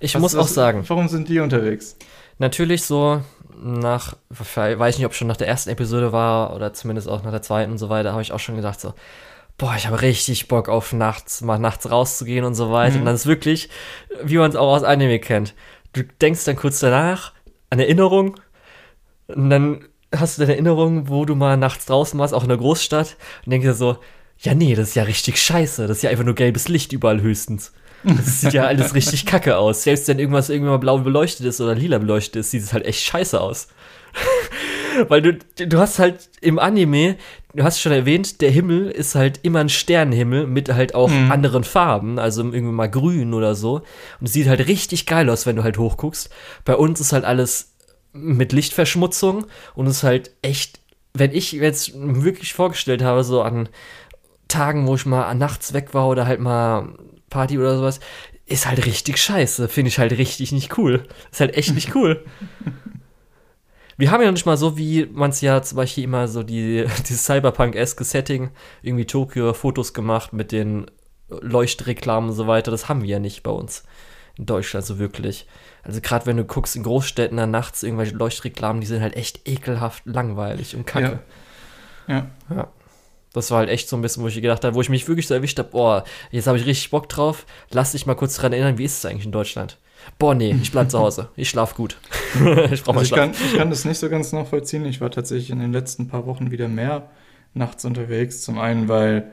Ich 0.00 0.14
Was- 0.14 0.20
muss 0.22 0.34
auch 0.34 0.44
was- 0.44 0.54
sagen, 0.54 0.84
Warum 0.86 1.08
sind 1.08 1.28
die 1.28 1.38
unterwegs? 1.40 1.96
natürlich 2.38 2.82
so 2.84 3.20
nach, 3.62 4.16
weiß 4.28 4.98
nicht, 4.98 5.06
ob 5.06 5.14
schon 5.14 5.28
nach 5.28 5.36
der 5.36 5.48
ersten 5.48 5.70
Episode 5.70 6.12
war 6.12 6.54
oder 6.54 6.72
zumindest 6.72 7.08
auch 7.08 7.22
nach 7.22 7.30
der 7.30 7.42
zweiten 7.42 7.72
und 7.72 7.78
so 7.78 7.88
weiter, 7.88 8.12
habe 8.12 8.22
ich 8.22 8.32
auch 8.32 8.38
schon 8.38 8.56
gedacht 8.56 8.80
so, 8.80 8.94
boah, 9.58 9.74
ich 9.76 9.86
habe 9.86 10.00
richtig 10.00 10.48
Bock 10.48 10.68
auf 10.68 10.92
nachts, 10.92 11.42
mal 11.42 11.58
nachts 11.58 11.90
rauszugehen 11.90 12.44
und 12.44 12.54
so 12.54 12.72
weiter. 12.72 12.94
Mhm. 12.94 13.00
Und 13.00 13.06
dann 13.06 13.14
ist 13.14 13.26
wirklich, 13.26 13.68
wie 14.22 14.38
man 14.38 14.50
es 14.50 14.56
auch 14.56 14.74
aus 14.74 14.84
Anime 14.84 15.18
kennt. 15.18 15.54
Du 15.92 16.02
denkst 16.02 16.44
dann 16.44 16.56
kurz 16.56 16.80
danach 16.80 17.32
an 17.68 17.78
Erinnerung 17.78 18.36
und 19.28 19.50
dann 19.50 19.84
hast 20.14 20.38
du 20.38 20.42
deine 20.42 20.54
Erinnerung, 20.54 21.08
wo 21.08 21.24
du 21.24 21.34
mal 21.34 21.56
nachts 21.56 21.86
draußen 21.86 22.18
warst, 22.18 22.34
auch 22.34 22.42
in 22.42 22.48
der 22.48 22.58
Großstadt 22.58 23.16
und 23.44 23.50
denkst 23.50 23.66
dir 23.66 23.74
so, 23.74 23.98
ja 24.38 24.54
nee, 24.54 24.74
das 24.74 24.88
ist 24.88 24.94
ja 24.94 25.02
richtig 25.02 25.40
scheiße, 25.40 25.86
das 25.86 25.98
ist 25.98 26.02
ja 26.02 26.10
einfach 26.10 26.24
nur 26.24 26.34
gelbes 26.34 26.68
Licht 26.68 26.92
überall 26.92 27.20
höchstens. 27.20 27.72
Das 28.04 28.40
sieht 28.40 28.52
ja 28.54 28.64
alles 28.64 28.94
richtig 28.94 29.26
kacke 29.26 29.56
aus. 29.58 29.82
Selbst 29.82 30.08
wenn 30.08 30.18
irgendwas 30.18 30.48
irgendwann 30.48 30.72
mal 30.74 30.78
blau 30.78 30.98
beleuchtet 30.98 31.46
ist 31.46 31.60
oder 31.60 31.74
lila 31.74 31.98
beleuchtet 31.98 32.36
ist, 32.36 32.50
sieht 32.50 32.62
es 32.62 32.72
halt 32.72 32.86
echt 32.86 33.02
scheiße 33.02 33.40
aus. 33.40 33.68
Weil 35.08 35.22
du, 35.22 35.38
du 35.66 35.78
hast 35.78 35.98
halt 35.98 36.28
im 36.40 36.58
Anime, 36.58 37.16
du 37.54 37.62
hast 37.62 37.80
schon 37.80 37.92
erwähnt, 37.92 38.40
der 38.40 38.50
Himmel 38.50 38.90
ist 38.90 39.14
halt 39.14 39.40
immer 39.42 39.60
ein 39.60 39.68
Sternenhimmel 39.68 40.46
mit 40.46 40.72
halt 40.72 40.94
auch 40.94 41.08
Mhm. 41.10 41.30
anderen 41.30 41.64
Farben, 41.64 42.18
also 42.18 42.42
irgendwie 42.42 42.60
mal 42.72 42.90
grün 42.90 43.32
oder 43.34 43.54
so. 43.54 43.82
Und 44.20 44.26
es 44.26 44.32
sieht 44.32 44.48
halt 44.48 44.66
richtig 44.66 45.06
geil 45.06 45.30
aus, 45.30 45.46
wenn 45.46 45.56
du 45.56 45.62
halt 45.62 45.78
hochguckst. 45.78 46.30
Bei 46.64 46.74
uns 46.74 47.00
ist 47.00 47.12
halt 47.12 47.24
alles 47.24 47.72
mit 48.12 48.52
Lichtverschmutzung 48.52 49.46
und 49.74 49.86
es 49.86 49.98
ist 49.98 50.02
halt 50.02 50.32
echt, 50.42 50.80
wenn 51.14 51.32
ich 51.32 51.52
jetzt 51.52 51.92
wirklich 51.94 52.54
vorgestellt 52.54 53.02
habe, 53.02 53.22
so 53.24 53.42
an 53.42 53.68
Tagen, 54.48 54.88
wo 54.88 54.96
ich 54.96 55.06
mal 55.06 55.32
nachts 55.34 55.72
weg 55.72 55.94
war 55.94 56.08
oder 56.08 56.26
halt 56.26 56.40
mal 56.40 56.88
Party 57.30 57.58
oder 57.58 57.76
sowas, 57.76 58.00
ist 58.46 58.66
halt 58.66 58.84
richtig 58.84 59.16
scheiße. 59.18 59.68
Finde 59.68 59.88
ich 59.88 59.98
halt 59.98 60.12
richtig 60.12 60.52
nicht 60.52 60.76
cool. 60.76 61.04
Ist 61.30 61.40
halt 61.40 61.56
echt 61.56 61.74
nicht 61.74 61.94
cool. 61.94 62.24
Wir 63.96 64.10
haben 64.10 64.22
ja 64.22 64.32
nicht 64.32 64.46
mal 64.46 64.56
so, 64.56 64.78
wie 64.78 65.06
man 65.12 65.28
es 65.28 65.42
ja 65.42 65.60
zum 65.60 65.76
Beispiel 65.76 66.04
immer 66.04 66.26
so 66.26 66.42
die, 66.42 66.86
dieses 67.08 67.24
Cyberpunk-eske 67.24 68.02
Setting, 68.02 68.50
irgendwie 68.82 69.04
Tokio 69.04 69.52
Fotos 69.52 69.92
gemacht 69.92 70.32
mit 70.32 70.52
den 70.52 70.86
Leuchtreklamen 71.28 72.30
und 72.30 72.36
so 72.36 72.46
weiter. 72.46 72.70
Das 72.70 72.88
haben 72.88 73.02
wir 73.02 73.08
ja 73.08 73.18
nicht 73.18 73.42
bei 73.42 73.50
uns 73.50 73.84
in 74.36 74.46
Deutschland 74.46 74.86
so 74.86 74.98
wirklich. 74.98 75.46
Also 75.82 76.00
gerade 76.00 76.26
wenn 76.26 76.38
du 76.38 76.44
guckst 76.44 76.76
in 76.76 76.82
Großstädten 76.82 77.36
dann 77.36 77.50
nachts 77.50 77.82
irgendwelche 77.82 78.16
Leuchtreklamen, 78.16 78.80
die 78.80 78.86
sind 78.86 79.02
halt 79.02 79.16
echt 79.16 79.46
ekelhaft 79.46 80.04
langweilig 80.06 80.74
und 80.74 80.86
kacke. 80.86 81.20
Ja. 82.08 82.14
Ja. 82.14 82.56
ja. 82.56 82.68
Das 83.32 83.50
war 83.50 83.58
halt 83.58 83.70
echt 83.70 83.88
so 83.88 83.96
ein 83.96 84.02
bisschen, 84.02 84.22
wo 84.22 84.28
ich 84.28 84.40
gedacht 84.40 84.64
habe, 84.64 84.74
wo 84.74 84.80
ich 84.80 84.88
mich 84.88 85.06
wirklich 85.06 85.28
so 85.28 85.34
erwischt 85.34 85.58
habe, 85.58 85.70
boah, 85.70 86.04
jetzt 86.30 86.46
habe 86.46 86.58
ich 86.58 86.66
richtig 86.66 86.90
Bock 86.90 87.08
drauf. 87.08 87.46
Lass 87.70 87.92
dich 87.92 88.06
mal 88.06 88.14
kurz 88.14 88.36
dran 88.36 88.52
erinnern, 88.52 88.78
wie 88.78 88.84
ist 88.84 88.98
es 88.98 89.04
eigentlich 89.04 89.26
in 89.26 89.32
Deutschland? 89.32 89.78
Boah, 90.18 90.34
nee, 90.34 90.56
ich 90.60 90.72
bleib 90.72 90.90
zu 90.90 90.98
Hause. 90.98 91.28
Ich 91.36 91.48
schlaf 91.48 91.74
gut. 91.74 91.98
ich 92.70 92.82
brauche 92.82 92.98
also 92.98 93.14
ich 93.14 93.20
kann, 93.20 93.32
ich 93.32 93.56
kann 93.56 93.70
das 93.70 93.84
nicht 93.84 93.98
so 93.98 94.08
ganz 94.08 94.32
nachvollziehen. 94.32 94.84
Ich 94.86 95.00
war 95.00 95.10
tatsächlich 95.10 95.50
in 95.50 95.60
den 95.60 95.72
letzten 95.72 96.08
paar 96.08 96.26
Wochen 96.26 96.50
wieder 96.50 96.68
mehr 96.68 97.10
nachts 97.54 97.84
unterwegs. 97.84 98.42
Zum 98.42 98.58
einen, 98.58 98.88
weil 98.88 99.30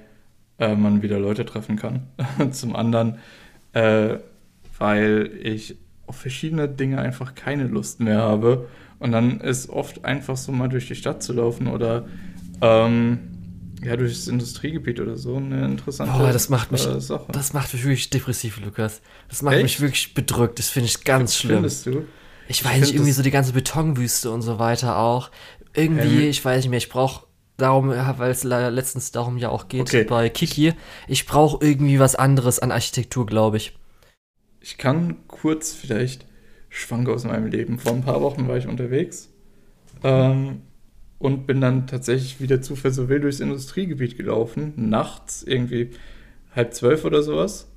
äh, 0.59 0.75
man 0.75 1.01
wieder 1.01 1.19
Leute 1.19 1.45
treffen 1.45 1.77
kann. 1.77 2.07
Zum 2.51 2.75
anderen, 2.75 3.19
äh, 3.73 4.17
weil 4.77 5.31
ich 5.41 5.77
auf 6.05 6.17
verschiedene 6.17 6.67
Dinge 6.67 6.99
einfach 6.99 7.35
keine 7.35 7.65
Lust 7.65 7.99
mehr 7.99 8.19
habe. 8.19 8.67
Und 8.99 9.11
dann 9.11 9.39
ist 9.41 9.69
oft 9.69 10.05
einfach 10.05 10.37
so 10.37 10.51
mal 10.51 10.69
durch 10.69 10.87
die 10.87 10.95
Stadt 10.95 11.21
zu 11.21 11.33
laufen 11.33 11.67
oder 11.67 12.05
ähm, 12.61 13.19
ja, 13.83 13.95
durch 13.95 14.13
das 14.13 14.27
Industriegebiet 14.27 14.99
oder 14.99 15.17
so 15.17 15.35
eine 15.35 15.65
interessante 15.65 16.17
Boah, 16.17 16.31
das 16.31 16.49
macht 16.49 16.71
mich, 16.71 16.85
äh, 16.85 16.99
Sache. 16.99 17.31
Das 17.31 17.53
macht 17.53 17.73
mich 17.73 17.83
wirklich 17.83 18.09
depressiv, 18.09 18.59
Lukas. 18.63 19.01
Das 19.29 19.41
macht 19.41 19.55
Echt? 19.55 19.63
mich 19.63 19.81
wirklich 19.81 20.13
bedrückt. 20.13 20.59
Das 20.59 20.69
finde 20.69 20.87
ich 20.87 21.03
ganz 21.03 21.35
schlimm. 21.35 21.57
Findest 21.57 21.85
du? 21.85 22.05
Ich 22.47 22.63
weiß 22.63 22.75
ich 22.75 22.81
nicht, 22.81 22.93
irgendwie 22.95 23.11
so 23.11 23.23
die 23.23 23.31
ganze 23.31 23.53
Betonwüste 23.53 24.31
und 24.31 24.41
so 24.41 24.57
weiter 24.57 24.97
auch. 24.97 25.31
Irgendwie, 25.73 26.23
ähm, 26.23 26.29
ich 26.29 26.43
weiß 26.43 26.63
nicht 26.63 26.69
mehr, 26.69 26.77
ich 26.77 26.89
brauche 26.89 27.25
darum, 27.57 27.89
weil 27.89 28.31
es 28.31 28.43
letztens 28.43 29.11
darum 29.11 29.37
ja 29.37 29.49
auch 29.49 29.67
geht 29.67 29.81
okay. 29.81 30.03
bei 30.03 30.29
Kiki, 30.29 30.73
ich 31.07 31.25
brauche 31.25 31.65
irgendwie 31.65 31.99
was 31.99 32.15
anderes 32.15 32.59
an 32.59 32.71
Architektur, 32.71 33.25
glaube 33.25 33.57
ich. 33.57 33.77
Ich 34.61 34.77
kann 34.77 35.17
kurz 35.27 35.73
vielleicht 35.73 36.25
Schwank 36.69 37.09
aus 37.09 37.25
meinem 37.25 37.47
Leben. 37.47 37.79
Vor 37.79 37.93
ein 37.93 38.03
paar 38.03 38.21
Wochen 38.21 38.47
war 38.47 38.57
ich 38.57 38.67
unterwegs 38.67 39.29
ähm, 40.03 40.61
und 41.19 41.47
bin 41.47 41.61
dann 41.61 41.87
tatsächlich 41.87 42.39
wieder 42.39 42.61
zufällig 42.61 42.95
so 42.95 43.09
wild 43.09 43.23
durchs 43.23 43.39
Industriegebiet 43.39 44.17
gelaufen, 44.17 44.73
nachts, 44.75 45.43
irgendwie 45.43 45.91
halb 46.55 46.73
zwölf 46.73 47.05
oder 47.05 47.23
sowas, 47.23 47.71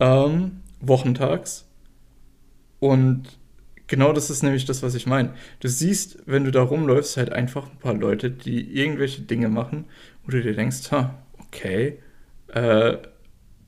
ähm, 0.00 0.60
wochentags. 0.80 1.66
Und 2.80 3.38
genau 3.86 4.12
das 4.12 4.30
ist 4.30 4.42
nämlich 4.42 4.64
das, 4.64 4.82
was 4.82 4.94
ich 4.94 5.06
meine. 5.06 5.34
Du 5.60 5.68
siehst, 5.68 6.18
wenn 6.26 6.44
du 6.44 6.50
da 6.50 6.62
rumläufst, 6.62 7.16
halt 7.16 7.32
einfach 7.32 7.70
ein 7.70 7.78
paar 7.78 7.94
Leute, 7.94 8.30
die 8.30 8.76
irgendwelche 8.76 9.22
Dinge 9.22 9.48
machen, 9.48 9.84
wo 10.24 10.32
du 10.32 10.42
dir 10.42 10.54
denkst, 10.54 10.90
ha, 10.90 11.22
okay, 11.38 11.98
äh, 12.48 12.96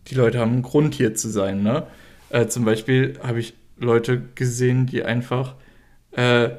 die 0.09 0.15
Leute 0.15 0.39
haben 0.39 0.53
einen 0.53 0.63
Grund 0.63 0.95
hier 0.95 1.15
zu 1.15 1.29
sein, 1.29 1.63
ne? 1.63 1.87
Äh, 2.31 2.47
zum 2.47 2.65
Beispiel 2.65 3.19
habe 3.23 3.41
ich 3.41 3.55
Leute 3.79 4.23
gesehen, 4.35 4.87
die 4.87 5.05
einfach 5.05 5.57
äh, 6.13 6.51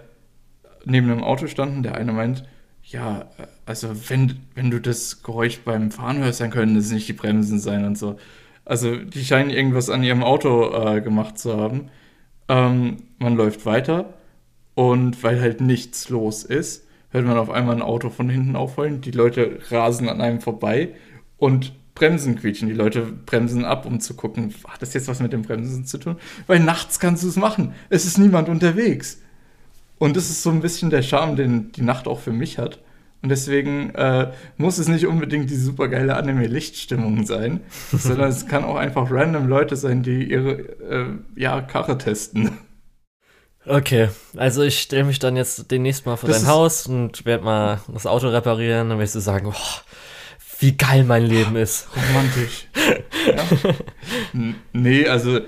neben 0.89 1.11
einem 1.11 1.23
Auto 1.23 1.47
standen. 1.47 1.83
Der 1.83 1.95
eine 1.95 2.13
meint, 2.13 2.43
ja, 2.83 3.29
also 3.65 3.89
wenn, 4.09 4.39
wenn 4.55 4.71
du 4.71 4.79
das 4.79 5.23
Geräusch 5.23 5.59
beim 5.59 5.91
Fahren 5.91 6.19
hörst, 6.19 6.41
dann 6.41 6.51
können 6.51 6.75
das 6.75 6.91
nicht 6.91 7.07
die 7.07 7.13
Bremsen 7.13 7.59
sein 7.59 7.85
und 7.85 7.97
so. 7.97 8.17
Also 8.65 8.95
die 8.95 9.23
scheinen 9.23 9.49
irgendwas 9.49 9.89
an 9.89 10.03
ihrem 10.03 10.23
Auto 10.23 10.73
äh, 10.73 11.01
gemacht 11.01 11.37
zu 11.37 11.57
haben. 11.57 11.89
Ähm, 12.49 12.97
man 13.17 13.35
läuft 13.35 13.65
weiter 13.65 14.13
und 14.75 15.23
weil 15.23 15.41
halt 15.41 15.61
nichts 15.61 16.09
los 16.09 16.43
ist, 16.43 16.87
hört 17.09 17.25
man 17.25 17.37
auf 17.37 17.49
einmal 17.49 17.75
ein 17.75 17.81
Auto 17.81 18.09
von 18.09 18.29
hinten 18.29 18.55
aufheulen. 18.55 19.01
Die 19.01 19.11
Leute 19.11 19.59
rasen 19.69 20.09
an 20.09 20.21
einem 20.21 20.41
vorbei 20.41 20.93
und 21.37 21.73
Bremsen 21.95 22.35
quietschen. 22.35 22.67
Die 22.67 22.75
Leute 22.75 23.01
bremsen 23.01 23.65
ab, 23.65 23.85
um 23.85 23.99
zu 23.99 24.13
gucken, 24.15 24.53
hat 24.67 24.81
das 24.81 24.93
jetzt 24.93 25.07
was 25.07 25.19
mit 25.19 25.33
dem 25.33 25.41
Bremsen 25.41 25.85
zu 25.85 25.97
tun? 25.97 26.17
Weil 26.45 26.59
nachts 26.59 26.99
kannst 26.99 27.23
du 27.23 27.27
es 27.27 27.37
machen. 27.37 27.73
Es 27.89 28.05
ist 28.05 28.17
niemand 28.19 28.49
unterwegs. 28.49 29.19
Und 29.99 30.15
das 30.15 30.29
ist 30.29 30.43
so 30.43 30.49
ein 30.49 30.61
bisschen 30.61 30.89
der 30.89 31.01
Charme, 31.01 31.35
den 31.35 31.71
die 31.71 31.81
Nacht 31.81 32.07
auch 32.07 32.19
für 32.19 32.31
mich 32.31 32.57
hat. 32.57 32.79
Und 33.23 33.29
deswegen 33.29 33.95
äh, 33.95 34.31
muss 34.57 34.77
es 34.77 34.87
nicht 34.87 35.07
unbedingt 35.07 35.49
die 35.49 35.55
supergeile 35.55 36.15
Anime-Lichtstimmung 36.15 37.25
sein, 37.25 37.61
sondern 37.91 38.29
es 38.29 38.45
kann 38.45 38.63
auch 38.63 38.75
einfach 38.75 39.09
random 39.09 39.47
Leute 39.47 39.75
sein, 39.75 40.03
die 40.03 40.23
ihre 40.23 40.51
äh, 40.51 41.05
ja, 41.35 41.61
Karre 41.61 41.97
testen. 41.97 42.57
Okay, 43.65 44.09
also 44.37 44.61
ich 44.61 44.79
stelle 44.79 45.03
mich 45.03 45.19
dann 45.19 45.35
jetzt 45.35 45.69
demnächst 45.71 46.05
mal 46.05 46.15
vor 46.15 46.29
das 46.29 46.43
dein 46.43 46.49
Haus 46.49 46.87
und 46.87 47.25
werde 47.25 47.43
mal 47.43 47.81
das 47.91 48.05
Auto 48.05 48.29
reparieren. 48.29 48.89
Dann 48.89 48.99
wirst 48.99 49.15
du 49.15 49.19
sagen, 49.19 49.49
boah, 49.49 49.81
wie 50.59 50.77
geil 50.77 51.03
mein 51.03 51.25
Leben 51.25 51.55
ist. 51.57 51.87
Romantisch. 51.95 52.67
ja. 53.25 53.73
Nee, 54.71 55.07
also 55.07 55.39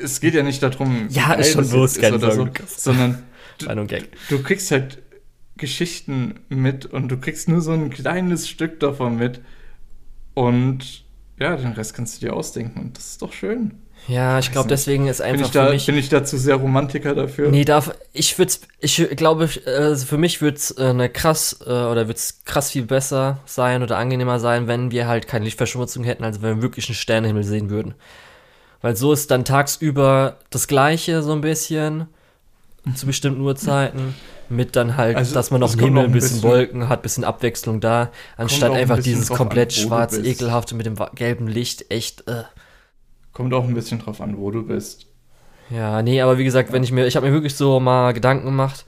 es 0.00 0.20
geht 0.20 0.34
ja 0.34 0.42
nicht 0.42 0.62
darum, 0.62 1.08
ja, 1.08 1.32
ist 1.32 1.52
schon 1.52 1.68
los, 1.70 1.96
ist 1.96 2.12
oder 2.12 2.30
so, 2.30 2.48
sondern 2.66 3.24
du, 3.58 3.86
du 4.28 4.42
kriegst 4.42 4.70
halt 4.70 5.02
Geschichten 5.56 6.40
mit 6.48 6.86
und 6.86 7.08
du 7.08 7.18
kriegst 7.18 7.48
nur 7.48 7.60
so 7.60 7.72
ein 7.72 7.90
kleines 7.90 8.48
Stück 8.48 8.80
davon 8.80 9.16
mit 9.16 9.40
und 10.34 11.04
ja, 11.38 11.56
den 11.56 11.72
Rest 11.72 11.94
kannst 11.94 12.16
du 12.16 12.26
dir 12.26 12.34
ausdenken 12.34 12.80
und 12.80 12.96
das 12.96 13.12
ist 13.12 13.22
doch 13.22 13.32
schön. 13.32 13.82
Ja, 14.08 14.38
ich 14.38 14.52
glaube, 14.52 14.68
deswegen 14.68 15.08
ist 15.08 15.20
einfach 15.20 15.38
bin 15.38 15.46
ich 15.46 15.50
da, 15.50 15.66
für 15.66 15.72
mich. 15.72 15.86
Bin 15.86 15.98
ich 15.98 16.08
da 16.08 16.24
zu 16.24 16.38
sehr 16.38 16.56
Romantiker 16.56 17.14
dafür? 17.14 17.50
Nee, 17.50 17.64
darf, 17.64 17.92
ich 18.12 18.38
würde 18.38 18.52
ich 18.78 19.08
glaube, 19.16 19.48
also 19.66 20.06
für 20.06 20.18
mich 20.18 20.40
würde 20.40 20.56
es 20.56 20.70
äh, 20.78 20.84
eine 20.84 21.08
krass, 21.08 21.58
äh, 21.66 21.70
oder 21.70 22.06
würde 22.06 22.14
es 22.14 22.44
krass 22.44 22.70
viel 22.70 22.84
besser 22.84 23.40
sein 23.46 23.82
oder 23.82 23.98
angenehmer 23.98 24.38
sein, 24.38 24.68
wenn 24.68 24.90
wir 24.92 25.08
halt 25.08 25.26
keine 25.26 25.44
Lichtverschmutzung 25.44 26.04
hätten, 26.04 26.22
also 26.22 26.40
wenn 26.42 26.56
wir 26.56 26.62
wirklich 26.62 26.88
einen 26.88 26.94
Sternenhimmel 26.94 27.42
sehen 27.42 27.68
würden. 27.68 27.94
Weil 28.80 28.94
so 28.94 29.12
ist 29.12 29.30
dann 29.30 29.44
tagsüber 29.44 30.38
das 30.50 30.68
Gleiche 30.68 31.22
so 31.22 31.32
ein 31.32 31.40
bisschen, 31.40 32.06
zu 32.94 33.06
bestimmten 33.06 33.40
Uhrzeiten, 33.40 34.14
mit 34.48 34.76
dann 34.76 34.96
halt, 34.96 35.16
also, 35.16 35.34
dass 35.34 35.50
man 35.50 35.60
noch 35.60 35.74
im 35.74 35.80
Himmel 35.80 36.04
ein 36.04 36.12
bisschen, 36.12 36.36
bisschen, 36.36 36.50
Wolken 36.50 36.88
hat, 36.88 37.02
bisschen 37.02 37.24
Abwechslung 37.24 37.80
da, 37.80 38.10
anstatt 38.36 38.72
einfach 38.72 38.98
ein 38.98 39.02
dieses 39.02 39.28
komplett 39.28 39.72
schwarz, 39.72 40.16
ekelhafte 40.16 40.74
mit 40.74 40.86
dem 40.86 40.96
gelben 41.14 41.48
Licht, 41.48 41.90
echt, 41.90 42.28
äh. 42.28 42.44
Kommt 43.32 43.52
auch 43.52 43.64
ein 43.64 43.74
bisschen 43.74 43.98
drauf 43.98 44.20
an, 44.20 44.38
wo 44.38 44.50
du 44.50 44.62
bist. 44.62 45.06
Ja, 45.70 46.00
nee, 46.02 46.20
aber 46.20 46.38
wie 46.38 46.44
gesagt, 46.44 46.72
wenn 46.72 46.84
ich 46.84 46.92
mir, 46.92 47.06
ich 47.06 47.16
habe 47.16 47.26
mir 47.26 47.32
wirklich 47.32 47.56
so 47.56 47.80
mal 47.80 48.12
Gedanken 48.12 48.46
gemacht, 48.46 48.84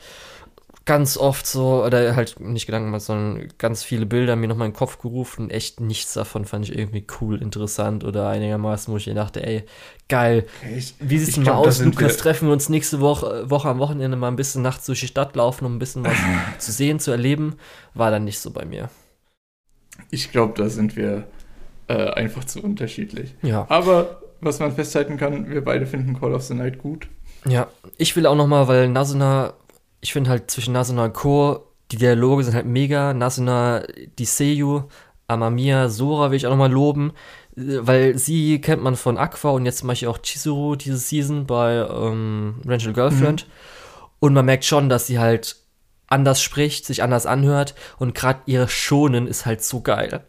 ganz 0.89 1.19
oft 1.19 1.47
so, 1.47 1.85
oder 1.85 2.16
halt 2.16 2.40
nicht 2.40 2.65
Gedanken 2.65 2.86
gemacht, 2.86 3.02
sondern 3.02 3.48
ganz 3.59 3.85
viele 3.85 4.06
Bilder 4.06 4.36
mir 4.36 4.48
nochmal 4.48 4.69
in 4.69 4.73
den 4.73 4.78
Kopf 4.78 4.98
gerufen 4.98 5.43
und 5.43 5.51
echt 5.51 5.81
nichts 5.81 6.15
davon 6.15 6.47
fand 6.47 6.66
ich 6.66 6.77
irgendwie 6.77 7.06
cool, 7.20 7.43
interessant 7.43 8.05
oder 8.05 8.27
einigermaßen, 8.27 8.90
wo 8.90 8.97
ich 8.97 9.05
dachte, 9.05 9.47
ey, 9.47 9.65
geil, 10.09 10.47
ich, 10.74 10.94
wie 10.98 11.19
sieht's 11.19 11.35
denn 11.35 11.44
mal 11.44 11.52
aus, 11.52 11.82
Lukas, 11.82 12.16
treffen 12.16 12.48
wir 12.48 12.55
uns 12.55 12.70
nächste 12.70 13.01
Woche, 13.01 13.51
Woche 13.51 13.69
am 13.69 13.81
Wochenende 13.81 14.16
mal 14.16 14.28
ein 14.28 14.36
bisschen 14.36 14.62
nachts 14.62 14.86
durch 14.86 15.01
die 15.01 15.09
Stadt 15.09 15.36
laufen, 15.36 15.66
um 15.66 15.77
ein 15.77 15.78
bisschen 15.78 16.05
was 16.05 16.16
zu 16.59 16.73
sehen, 16.73 17.01
zu 17.01 17.10
erleben, 17.10 17.56
war 17.93 18.10
dann 18.10 18.24
nicht 18.24 18.39
so 18.39 18.51
bei 18.51 18.65
mir. 18.65 18.89
Ich 20.10 20.32
glaube, 20.32 20.55
da 20.56 20.70
sind 20.70 20.97
wir 20.97 21.27
äh, 21.89 22.12
einfach 22.12 22.44
zu 22.44 22.62
unterschiedlich. 22.62 23.35
Ja. 23.43 23.66
Aber 23.69 24.23
was 24.40 24.59
man 24.59 24.73
festhalten 24.73 25.19
kann, 25.19 25.51
wir 25.51 25.62
beide 25.62 25.85
finden 25.85 26.19
Call 26.19 26.32
of 26.32 26.44
the 26.44 26.55
Night 26.55 26.78
gut. 26.78 27.09
Ja, 27.47 27.69
ich 27.98 28.16
will 28.16 28.24
auch 28.24 28.36
noch 28.36 28.47
mal, 28.47 28.69
weil 28.69 28.89
Nasuna, 28.89 29.52
ich 30.01 30.12
finde 30.12 30.31
halt 30.31 30.51
zwischen 30.51 30.73
Nasuna 30.73 31.07
und 31.07 31.15
Ko, 31.15 31.66
die 31.91 31.97
Dialoge 31.97 32.45
sind 32.45 32.55
halt 32.55 32.66
mega. 32.66 33.15
Nasuna, 33.15 33.83
die 34.19 34.25
Seiyu, 34.25 34.85
Amamiya, 35.27 35.89
Sora 35.89 36.31
will 36.31 36.37
ich 36.37 36.47
auch 36.47 36.51
noch 36.51 36.59
mal 36.59 36.73
loben, 36.73 37.12
weil 37.55 38.16
sie 38.16 38.61
kennt 38.61 38.83
man 38.83 38.97
von 38.97 39.19
Aqua 39.19 39.51
und 39.51 39.66
jetzt 39.66 39.85
mache 39.85 39.95
ich 39.95 40.07
auch 40.07 40.19
Chizuru 40.19 40.77
diese 40.77 40.97
Season 40.97 41.47
bei 41.47 41.75
ähm, 41.77 42.61
Rangel 42.66 42.93
Girlfriend. 42.93 43.47
Mhm. 43.47 43.53
Und 44.20 44.35
man 44.35 44.47
merkt 44.47 44.65
schon, 44.65 44.89
dass 44.89 45.07
sie 45.07 45.19
halt 45.19 45.57
anders 46.09 46.43
spricht, 46.43 46.87
sich 46.87 47.03
anders 47.03 47.27
anhört 47.27 47.75
und 47.99 48.15
gerade 48.15 48.41
ihre 48.47 48.69
Schonen 48.69 49.27
ist 49.27 49.47
halt 49.47 49.62
so 49.62 49.83
geil. 49.83 50.25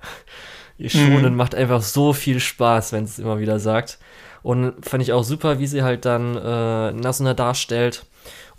Ihr 0.78 0.90
Schonen 0.90 1.32
mhm. 1.32 1.36
macht 1.36 1.56
einfach 1.56 1.82
so 1.82 2.14
viel 2.14 2.40
Spaß, 2.40 2.94
wenn 2.94 3.04
es 3.04 3.20
immer 3.20 3.40
wieder 3.40 3.60
sagt. 3.60 4.00
Und 4.42 4.86
fand 4.86 5.04
ich 5.04 5.12
auch 5.12 5.24
super, 5.24 5.60
wie 5.60 5.68
sie 5.68 5.84
halt 5.84 6.06
dann 6.06 6.38
äh, 6.38 6.94
Nasuna 6.94 7.34
darstellt. 7.34 8.06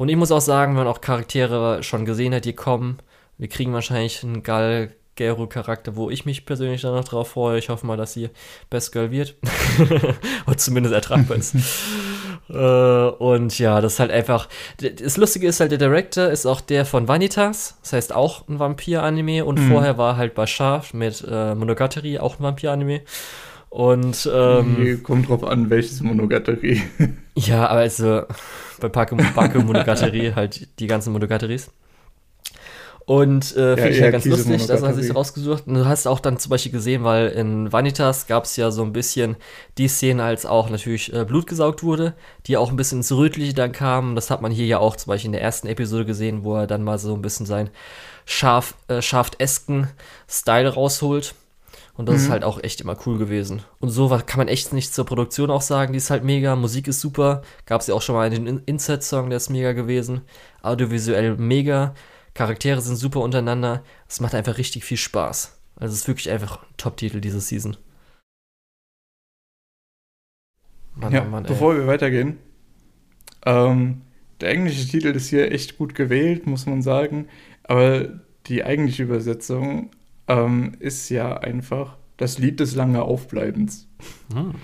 Und 0.01 0.09
ich 0.09 0.17
muss 0.17 0.33
auch 0.33 0.41
sagen, 0.41 0.73
wenn 0.73 0.85
man 0.85 0.87
auch 0.87 1.03
Charaktere 1.03 1.83
schon 1.83 2.07
gesehen 2.07 2.35
hat, 2.35 2.47
die 2.47 2.55
kommen, 2.55 3.01
wir 3.37 3.49
kriegen 3.49 3.75
wahrscheinlich 3.75 4.25
einen 4.25 4.43
Gal 4.43 4.93
Gero 5.15 5.47
Charakter, 5.47 5.95
wo 5.95 6.09
ich 6.09 6.25
mich 6.25 6.47
persönlich 6.47 6.81
dann 6.81 6.95
noch 6.95 7.05
drauf 7.05 7.33
freue. 7.33 7.59
Ich 7.59 7.69
hoffe 7.69 7.87
mal, 7.87 7.99
dass 7.99 8.15
sie 8.15 8.31
Best 8.71 8.93
Girl 8.93 9.11
wird. 9.11 9.37
Oder 10.47 10.57
zumindest 10.57 10.95
ertragbar 10.95 11.37
ist. 11.37 11.55
äh, 12.49 12.55
und 12.55 13.59
ja, 13.59 13.83
das 13.83 13.93
ist 13.93 14.01
halt 14.01 14.11
einfach. 14.11 14.49
Das 14.79 15.19
Lustige 15.19 15.47
ist 15.47 15.61
halt, 15.61 15.71
der 15.71 15.77
Director 15.77 16.29
ist 16.29 16.47
auch 16.47 16.63
der 16.63 16.87
von 16.87 17.07
Vanitas. 17.07 17.77
Das 17.83 17.93
heißt 17.93 18.15
auch 18.15 18.49
ein 18.49 18.59
Vampir-Anime. 18.59 19.45
Und 19.45 19.61
mhm. 19.61 19.69
vorher 19.69 19.99
war 19.99 20.17
halt 20.17 20.35
bei 20.35 20.47
Schaf 20.47 20.95
mit 20.95 21.23
äh, 21.31 21.55
Monogatari 21.55 22.19
auch 22.19 22.39
ein 22.39 22.43
Vampir-Anime. 22.43 23.03
Und 23.69 24.29
ähm, 24.33 25.03
kommt 25.03 25.29
drauf 25.29 25.45
an, 25.45 25.69
welches 25.69 26.01
Monogatari. 26.01 26.83
ja, 27.37 27.69
aber 27.69 27.81
also 27.81 28.23
bei 28.81 28.89
Pake 28.89 29.15
Monogatari 29.61 30.33
halt 30.37 30.69
die 30.81 30.87
ganzen 30.87 31.13
Monogatari's. 31.13 31.71
Und 33.07 33.57
äh, 33.57 33.77
finde 33.77 33.77
Ja, 33.77 33.87
ich 33.97 34.01
ja 34.01 34.11
ganz 34.11 34.29
lustig, 34.29 34.67
dass 34.67 34.83
er 34.83 34.95
sich 34.95 35.13
rausgesucht. 35.15 35.67
Und 35.67 35.75
du 35.75 35.87
hast 35.87 36.07
auch 36.07 36.21
dann 36.21 36.39
zum 36.39 36.51
Beispiel 36.51 36.71
gesehen, 36.71 37.03
weil 37.03 37.29
in 37.29 37.73
Vanitas 37.73 38.27
gab 38.29 38.45
es 38.45 38.55
ja 38.57 38.71
so 38.71 38.83
ein 38.85 38.93
bisschen 38.93 39.37
die 39.79 39.89
Szene, 39.89 40.23
als 40.23 40.47
auch 40.47 40.71
natürlich 40.71 41.13
äh, 41.13 41.25
Blut 41.25 41.47
gesaugt 41.49 41.83
wurde, 41.83 42.15
die 42.47 42.57
auch 42.57 42.71
ein 42.71 42.77
bisschen 42.77 42.99
ins 42.99 43.11
Rötliche 43.11 43.55
dann 43.55 43.73
kam. 43.73 44.15
Das 44.15 44.31
hat 44.31 44.43
man 44.43 44.53
hier 44.53 44.67
ja 44.67 44.79
auch 44.79 44.95
zum 44.97 45.11
Beispiel 45.11 45.29
in 45.29 45.33
der 45.33 45.43
ersten 45.43 45.67
Episode 45.67 46.05
gesehen, 46.05 46.45
wo 46.45 46.55
er 46.57 46.67
dann 46.69 46.85
mal 46.85 46.99
so 46.99 47.15
ein 47.15 47.23
bisschen 47.23 47.47
seinen 47.47 47.71
scharf, 48.27 48.75
äh, 48.89 49.03
scharftesken 49.03 49.89
Style 50.29 50.69
rausholt. 50.69 51.35
Und 52.01 52.09
das 52.09 52.23
ist 52.23 52.29
Mhm. 52.29 52.33
halt 52.33 52.45
auch 52.45 52.63
echt 52.65 52.81
immer 52.81 52.97
cool 53.05 53.19
gewesen. 53.19 53.61
Und 53.79 53.91
so 53.91 54.09
kann 54.09 54.39
man 54.39 54.49
echt 54.49 54.73
nicht 54.73 54.95
zur 54.95 55.05
Produktion 55.05 55.51
auch 55.51 55.61
sagen. 55.61 55.93
Die 55.93 55.99
ist 55.99 56.09
halt 56.09 56.25
mega. 56.25 56.57
Musik 56.57 56.89
ist 56.89 56.99
super. 57.03 57.43
Gab 57.67 57.83
es 57.83 57.89
ja 57.89 57.95
auch 57.95 58.01
schon 58.01 58.15
mal 58.15 58.25
einen 58.25 58.47
In- 58.47 58.63
Insert-Song, 58.65 59.29
der 59.29 59.37
ist 59.37 59.51
mega 59.51 59.73
gewesen. 59.73 60.23
Audiovisuell 60.63 61.37
mega. 61.37 61.93
Charaktere 62.33 62.81
sind 62.81 62.97
super 62.97 63.21
untereinander. 63.21 63.85
Es 64.09 64.19
macht 64.19 64.35
einfach 64.35 64.57
richtig 64.57 64.83
viel 64.83 64.97
Spaß. 64.97 65.61
Also 65.77 65.93
es 65.93 66.01
ist 66.01 66.09
wirklich 66.09 66.31
einfach 66.31 66.63
ein 66.63 66.69
Top-Titel 66.79 67.21
diese 67.21 67.39
Season. 67.43 67.77
Mann, 70.95 71.13
ja, 71.13 71.23
oh 71.23 71.29
Mann, 71.29 71.43
bevor 71.45 71.77
wir 71.77 71.87
weitergehen. 71.87 72.39
Ähm, 73.45 74.01
der 74.41 74.49
englische 74.53 74.89
Titel 74.89 75.09
ist 75.09 75.29
hier 75.29 75.53
echt 75.53 75.77
gut 75.77 75.95
gewählt, 75.95 76.47
muss 76.47 76.65
man 76.65 76.81
sagen. 76.81 77.29
Aber 77.65 78.09
die 78.47 78.65
eigentliche 78.65 79.03
Übersetzung 79.03 79.91
ähm, 80.31 80.73
ist 80.79 81.09
ja 81.09 81.37
einfach 81.39 81.97
das 82.17 82.39
Lied 82.39 82.61
des 82.61 82.75
lange 82.75 83.03
Aufbleibens. 83.03 83.89
Hm, 84.33 84.55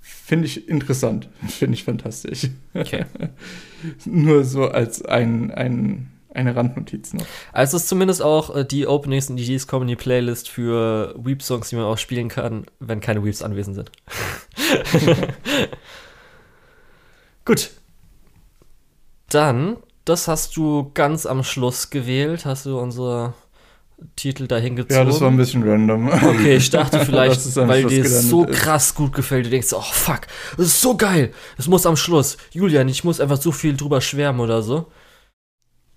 Finde 0.00 0.46
ich 0.46 0.68
interessant. 0.68 1.28
Finde 1.48 1.74
ich 1.74 1.84
fantastisch. 1.84 2.48
okay. 2.74 3.06
Nur 4.04 4.44
so 4.44 4.68
als 4.68 5.04
ein, 5.04 5.50
ein, 5.52 6.10
eine 6.34 6.54
Randnotiz 6.54 7.14
noch. 7.14 7.24
Also 7.52 7.76
es 7.76 7.84
ist 7.84 7.88
zumindest 7.88 8.22
auch 8.22 8.54
äh, 8.54 8.64
die 8.64 8.86
Openings 8.86 9.30
und 9.30 9.36
die 9.36 9.46
G's 9.46 9.66
Comedy 9.66 9.96
Playlist 9.96 10.48
für 10.48 11.14
Weep-Songs, 11.16 11.70
die 11.70 11.76
man 11.76 11.86
auch 11.86 11.98
spielen 11.98 12.28
kann, 12.28 12.66
wenn 12.80 13.00
keine 13.00 13.24
Weeps 13.24 13.42
anwesend 13.42 13.76
sind. 13.76 13.92
Gut. 17.44 17.70
Dann, 19.28 19.76
das 20.04 20.28
hast 20.28 20.56
du 20.56 20.90
ganz 20.92 21.26
am 21.26 21.42
Schluss 21.42 21.90
gewählt, 21.90 22.44
hast 22.44 22.66
du 22.66 22.78
unsere 22.78 23.34
Titel 24.14 24.46
dahin 24.46 24.76
gezogen. 24.76 24.94
Ja, 24.94 25.04
das 25.04 25.20
war 25.20 25.30
ein 25.30 25.36
bisschen 25.36 25.62
random. 25.68 26.08
Okay, 26.08 26.56
ich 26.56 26.70
dachte 26.70 27.00
vielleicht, 27.04 27.40
es 27.40 27.56
weil 27.56 27.80
Schluss 27.80 27.92
dir 27.92 28.02
gelandet 28.02 28.30
so 28.30 28.44
ist. 28.44 28.58
krass 28.58 28.94
gut 28.94 29.12
gefällt, 29.14 29.46
du 29.46 29.50
denkst, 29.50 29.72
oh 29.72 29.80
fuck, 29.80 30.22
das 30.56 30.66
ist 30.66 30.80
so 30.80 30.96
geil, 30.96 31.32
es 31.56 31.66
muss 31.66 31.86
am 31.86 31.96
Schluss. 31.96 32.36
Julian, 32.52 32.88
ich 32.88 33.04
muss 33.04 33.20
einfach 33.20 33.40
so 33.40 33.52
viel 33.52 33.76
drüber 33.76 34.00
schwärmen 34.00 34.40
oder 34.40 34.62
so. 34.62 34.90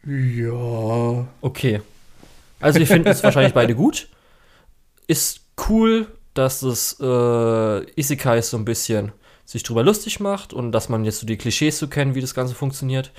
Ja. 0.06 1.28
Okay. 1.42 1.82
Also 2.60 2.80
wir 2.80 2.88
finden 2.88 3.10
es 3.10 3.24
wahrscheinlich 3.24 3.54
beide 3.54 3.76
gut. 3.76 4.08
Ist 5.08 5.42
cool, 5.70 6.08
dass 6.34 6.62
es 6.62 6.98
äh, 7.02 8.00
Isekai 8.00 8.42
so 8.42 8.58
ein 8.58 8.66
bisschen 8.66 9.12
sich 9.46 9.64
drüber 9.64 9.84
lustig 9.84 10.20
macht 10.20 10.54
und 10.54 10.72
dass 10.72 10.90
man 10.90 11.04
jetzt 11.04 11.20
so 11.20 11.26
die 11.28 11.38
Klischees 11.38 11.80
so 11.80 11.88
kennt, 11.88 12.16
wie 12.16 12.22
das 12.22 12.34
Ganze 12.36 12.54
funktioniert. 12.56 13.12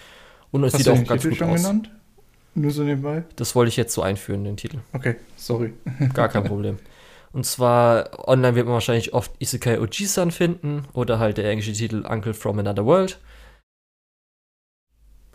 Und 0.52 0.64
es 0.64 0.72
Hast 0.72 0.84
sieht 0.84 0.88
auch 0.88 1.04
ganz 1.04 1.22
Titel 1.22 1.30
gut 1.30 1.38
schon 1.38 1.50
aus. 1.50 1.56
genannt? 1.62 1.90
Nur 2.54 2.70
so 2.72 2.82
nebenbei? 2.82 3.24
Das 3.36 3.54
wollte 3.54 3.68
ich 3.68 3.76
jetzt 3.76 3.94
so 3.94 4.02
einführen, 4.02 4.44
den 4.44 4.56
Titel. 4.56 4.78
Okay, 4.92 5.16
sorry. 5.36 5.72
Gar 6.14 6.28
kein 6.28 6.44
Problem. 6.44 6.78
Und 7.32 7.46
zwar, 7.46 8.28
online 8.28 8.56
wird 8.56 8.66
man 8.66 8.74
wahrscheinlich 8.74 9.14
oft 9.14 9.30
Isekai 9.38 9.78
Oji-san 9.80 10.32
finden 10.32 10.84
oder 10.92 11.20
halt 11.20 11.38
der 11.38 11.48
englische 11.48 11.72
Titel 11.72 12.04
Uncle 12.04 12.34
from 12.34 12.58
Another 12.58 12.84
World. 12.84 13.20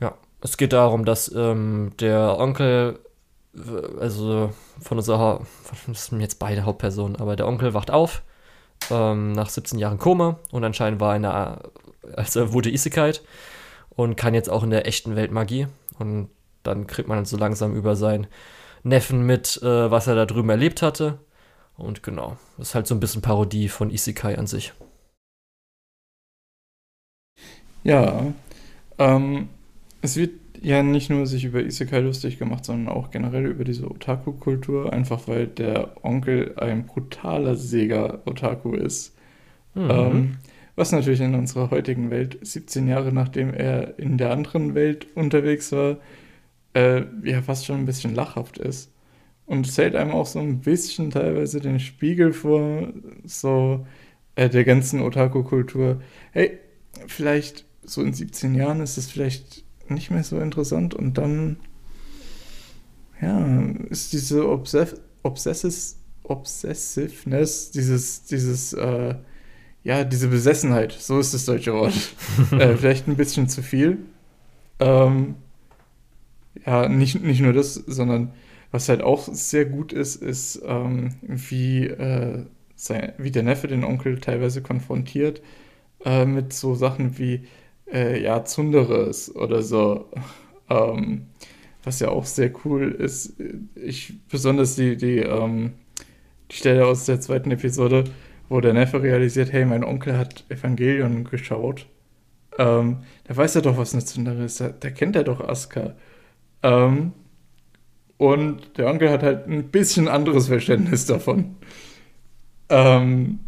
Ja, 0.02 0.16
es 0.42 0.58
geht 0.58 0.74
darum, 0.74 1.06
dass 1.06 1.34
ähm, 1.34 1.94
der 2.02 2.38
Onkel, 2.38 3.00
also 3.98 4.54
von 4.82 4.98
unserer, 4.98 5.46
das 5.88 6.08
sind 6.08 6.20
jetzt 6.20 6.40
beide 6.40 6.66
Hauptpersonen, 6.66 7.16
aber 7.16 7.38
der 7.38 7.48
Onkel 7.48 7.74
wacht 7.74 7.92
auf 7.92 8.24
ähm, 8.92 9.32
nach 9.32 9.48
17 9.48 9.80
Jahren 9.80 9.98
Koma 9.98 10.40
und 10.52 10.66
anscheinend 10.66 11.00
war 11.00 11.14
er 11.14 11.16
in 11.16 11.22
der, 11.22 11.60
also 12.18 12.42
er 12.42 12.54
wurde 12.54 12.72
Isekai 12.72 13.14
und 13.96 14.18
kann 14.18 14.34
jetzt 14.34 14.50
auch 14.50 14.64
in 14.64 14.70
der 14.70 14.86
echten 14.86 15.16
Welt 15.16 15.32
Magie. 15.32 15.68
Und 15.98 16.30
dann 16.68 16.88
kriegt 16.88 17.08
man 17.08 17.18
dann 17.18 17.26
so 17.26 17.38
langsam 17.38 17.76
über 17.76 17.96
seinen 17.96 18.28
Neffen 18.84 19.26
mit, 19.26 19.60
äh, 19.64 19.92
was 19.92 20.08
er 20.08 20.16
da 20.16 20.26
drüben 20.26 20.50
erlebt 20.50 20.82
hatte. 20.82 21.20
Und 21.78 22.04
genau, 22.04 22.38
das 22.58 22.70
ist 22.70 22.76
halt 22.76 22.88
so 22.88 22.96
ein 22.96 23.00
bisschen 23.00 23.22
Parodie 23.22 23.68
von 23.68 23.90
Isekai 23.90 24.38
an 24.38 24.48
sich. 24.48 24.74
Ja, 27.84 28.34
ähm, 28.98 29.50
es 30.02 30.16
wird 30.16 30.32
ja 30.62 30.82
nicht 30.82 31.10
nur 31.10 31.28
sich 31.28 31.46
über 31.46 31.62
Isekai 31.62 32.00
lustig 32.00 32.40
gemacht, 32.40 32.66
sondern 32.66 32.94
auch 32.94 33.12
generell 33.12 33.46
über 33.46 33.64
diese 33.64 33.90
Otaku-Kultur, 33.90 34.92
einfach 34.92 35.28
weil 35.28 35.48
der 35.48 36.04
Onkel 36.04 36.56
ein 36.58 36.88
brutaler 36.88 37.56
Sega-Otaku 37.56 38.74
ist. 38.74 39.16
Mhm. 39.76 39.90
Ähm, 39.90 40.38
was 40.76 40.92
natürlich 40.92 41.22
in 41.22 41.36
unserer 41.36 41.70
heutigen 41.70 42.10
Welt, 42.10 42.38
17 42.42 42.88
Jahre 42.88 43.12
nachdem 43.14 43.54
er 43.54 43.98
in 44.00 44.18
der 44.18 44.32
anderen 44.32 44.76
Welt 44.76 45.08
unterwegs 45.16 45.72
war, 45.72 45.98
äh, 46.76 47.06
ja 47.24 47.42
fast 47.42 47.66
schon 47.66 47.78
ein 47.78 47.86
bisschen 47.86 48.14
lachhaft 48.14 48.58
ist. 48.58 48.92
Und 49.46 49.68
es 49.68 49.78
hält 49.78 49.96
einem 49.96 50.12
auch 50.12 50.26
so 50.26 50.40
ein 50.40 50.60
bisschen 50.62 51.12
teilweise 51.12 51.60
den 51.60 51.80
Spiegel 51.80 52.34
vor, 52.34 52.92
so 53.24 53.86
äh, 54.36 54.50
der 54.50 54.64
ganzen 54.64 55.02
Otaku-Kultur. 55.02 56.02
Hey, 56.32 56.60
vielleicht 57.08 57.66
so 57.84 58.02
in 58.02 58.14
17 58.14 58.56
Jahren 58.56 58.82
ist 58.82 58.98
es 58.98 59.10
vielleicht 59.10 59.64
nicht 59.88 60.10
mehr 60.12 60.24
so 60.24 60.40
interessant 60.40 60.96
und 60.96 61.18
dann, 61.18 61.58
ja, 63.22 63.64
ist 63.90 64.14
diese 64.14 64.50
Obsess 64.50 64.96
Obsessis 65.22 65.98
Obsessiveness, 66.24 67.70
dieses, 67.70 68.24
dieses, 68.24 68.74
äh, 68.74 69.16
ja, 69.84 70.04
diese 70.04 70.28
Besessenheit, 70.28 70.92
so 70.92 71.20
ist 71.20 71.36
das 71.36 71.46
deutsche 71.46 71.74
Wort, 71.74 71.94
äh, 72.52 72.76
vielleicht 72.76 73.08
ein 73.08 73.16
bisschen 73.16 73.48
zu 73.48 73.62
viel. 73.62 74.00
Ähm, 74.80 75.36
ja, 76.66 76.88
nicht, 76.90 77.24
nicht 77.24 77.42
nur 77.42 77.54
das, 77.54 77.74
sondern 77.74 78.34
was 78.72 78.90
halt 78.90 79.02
auch 79.02 79.28
sehr 79.32 79.66
gut 79.66 79.94
ist, 79.94 80.18
ist, 80.18 80.62
ähm, 80.66 81.16
wie, 81.22 81.88
äh, 81.88 82.46
sein, 82.76 83.14
wie 83.18 83.32
der 83.32 83.44
Neffe 83.44 83.68
den 83.68 83.84
Onkel 83.84 84.20
teilweise 84.20 84.62
konfrontiert 84.62 85.42
äh, 86.04 86.26
mit 86.26 86.54
so 86.54 86.76
Sachen 86.76 87.18
wie, 87.18 87.48
äh, 87.92 88.22
ja, 88.22 88.44
Zunderes 88.46 89.34
oder 89.36 89.62
so. 89.62 90.10
Ähm, 90.70 91.28
was 91.86 92.00
ja 92.00 92.10
auch 92.10 92.26
sehr 92.26 92.52
cool 92.66 92.92
ist. 92.92 93.36
Ich, 93.76 94.14
besonders 94.28 94.76
die, 94.76 94.98
die, 94.98 95.20
ähm, 95.20 95.74
die 96.52 96.56
Stelle 96.56 96.86
aus 96.86 97.06
der 97.06 97.22
zweiten 97.22 97.52
Episode, 97.52 98.06
wo 98.50 98.60
der 98.60 98.74
Neffe 98.74 99.02
realisiert, 99.02 99.54
hey, 99.54 99.66
mein 99.66 99.84
Onkel 99.84 100.18
hat 100.18 100.46
Evangelion 100.50 101.24
geschaut. 101.24 101.88
Ähm, 102.58 102.98
da 103.26 103.36
weiß 103.36 103.56
er 103.56 103.62
doch, 103.62 103.78
was 103.78 103.94
eine 103.94 104.06
Zundere 104.06 104.44
ist. 104.44 104.62
Da, 104.62 104.70
da 104.70 104.90
kennt 104.90 105.16
er 105.16 105.24
doch 105.24 105.42
Asuka. 105.48 105.96
Ähm, 106.66 107.14
und 108.18 108.78
der 108.78 108.88
Onkel 108.88 109.12
hat 109.12 109.22
halt 109.22 109.48
ein 109.48 109.70
bisschen 109.70 110.08
anderes 110.08 110.48
Verständnis 110.48 111.06
davon. 111.06 111.58
Ähm, 112.70 113.40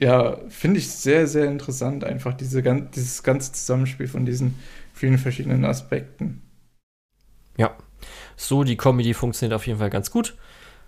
ja, 0.00 0.38
finde 0.48 0.80
ich 0.80 0.90
sehr, 0.90 1.28
sehr 1.28 1.44
interessant, 1.44 2.02
einfach 2.02 2.34
diese, 2.34 2.62
dieses 2.62 3.22
ganze 3.22 3.52
Zusammenspiel 3.52 4.08
von 4.08 4.26
diesen 4.26 4.58
vielen 4.92 5.18
verschiedenen 5.18 5.64
Aspekten. 5.64 6.42
Ja, 7.56 7.76
so 8.36 8.64
die 8.64 8.76
Comedy 8.76 9.14
funktioniert 9.14 9.54
auf 9.54 9.66
jeden 9.68 9.78
Fall 9.78 9.90
ganz 9.90 10.10
gut. 10.10 10.36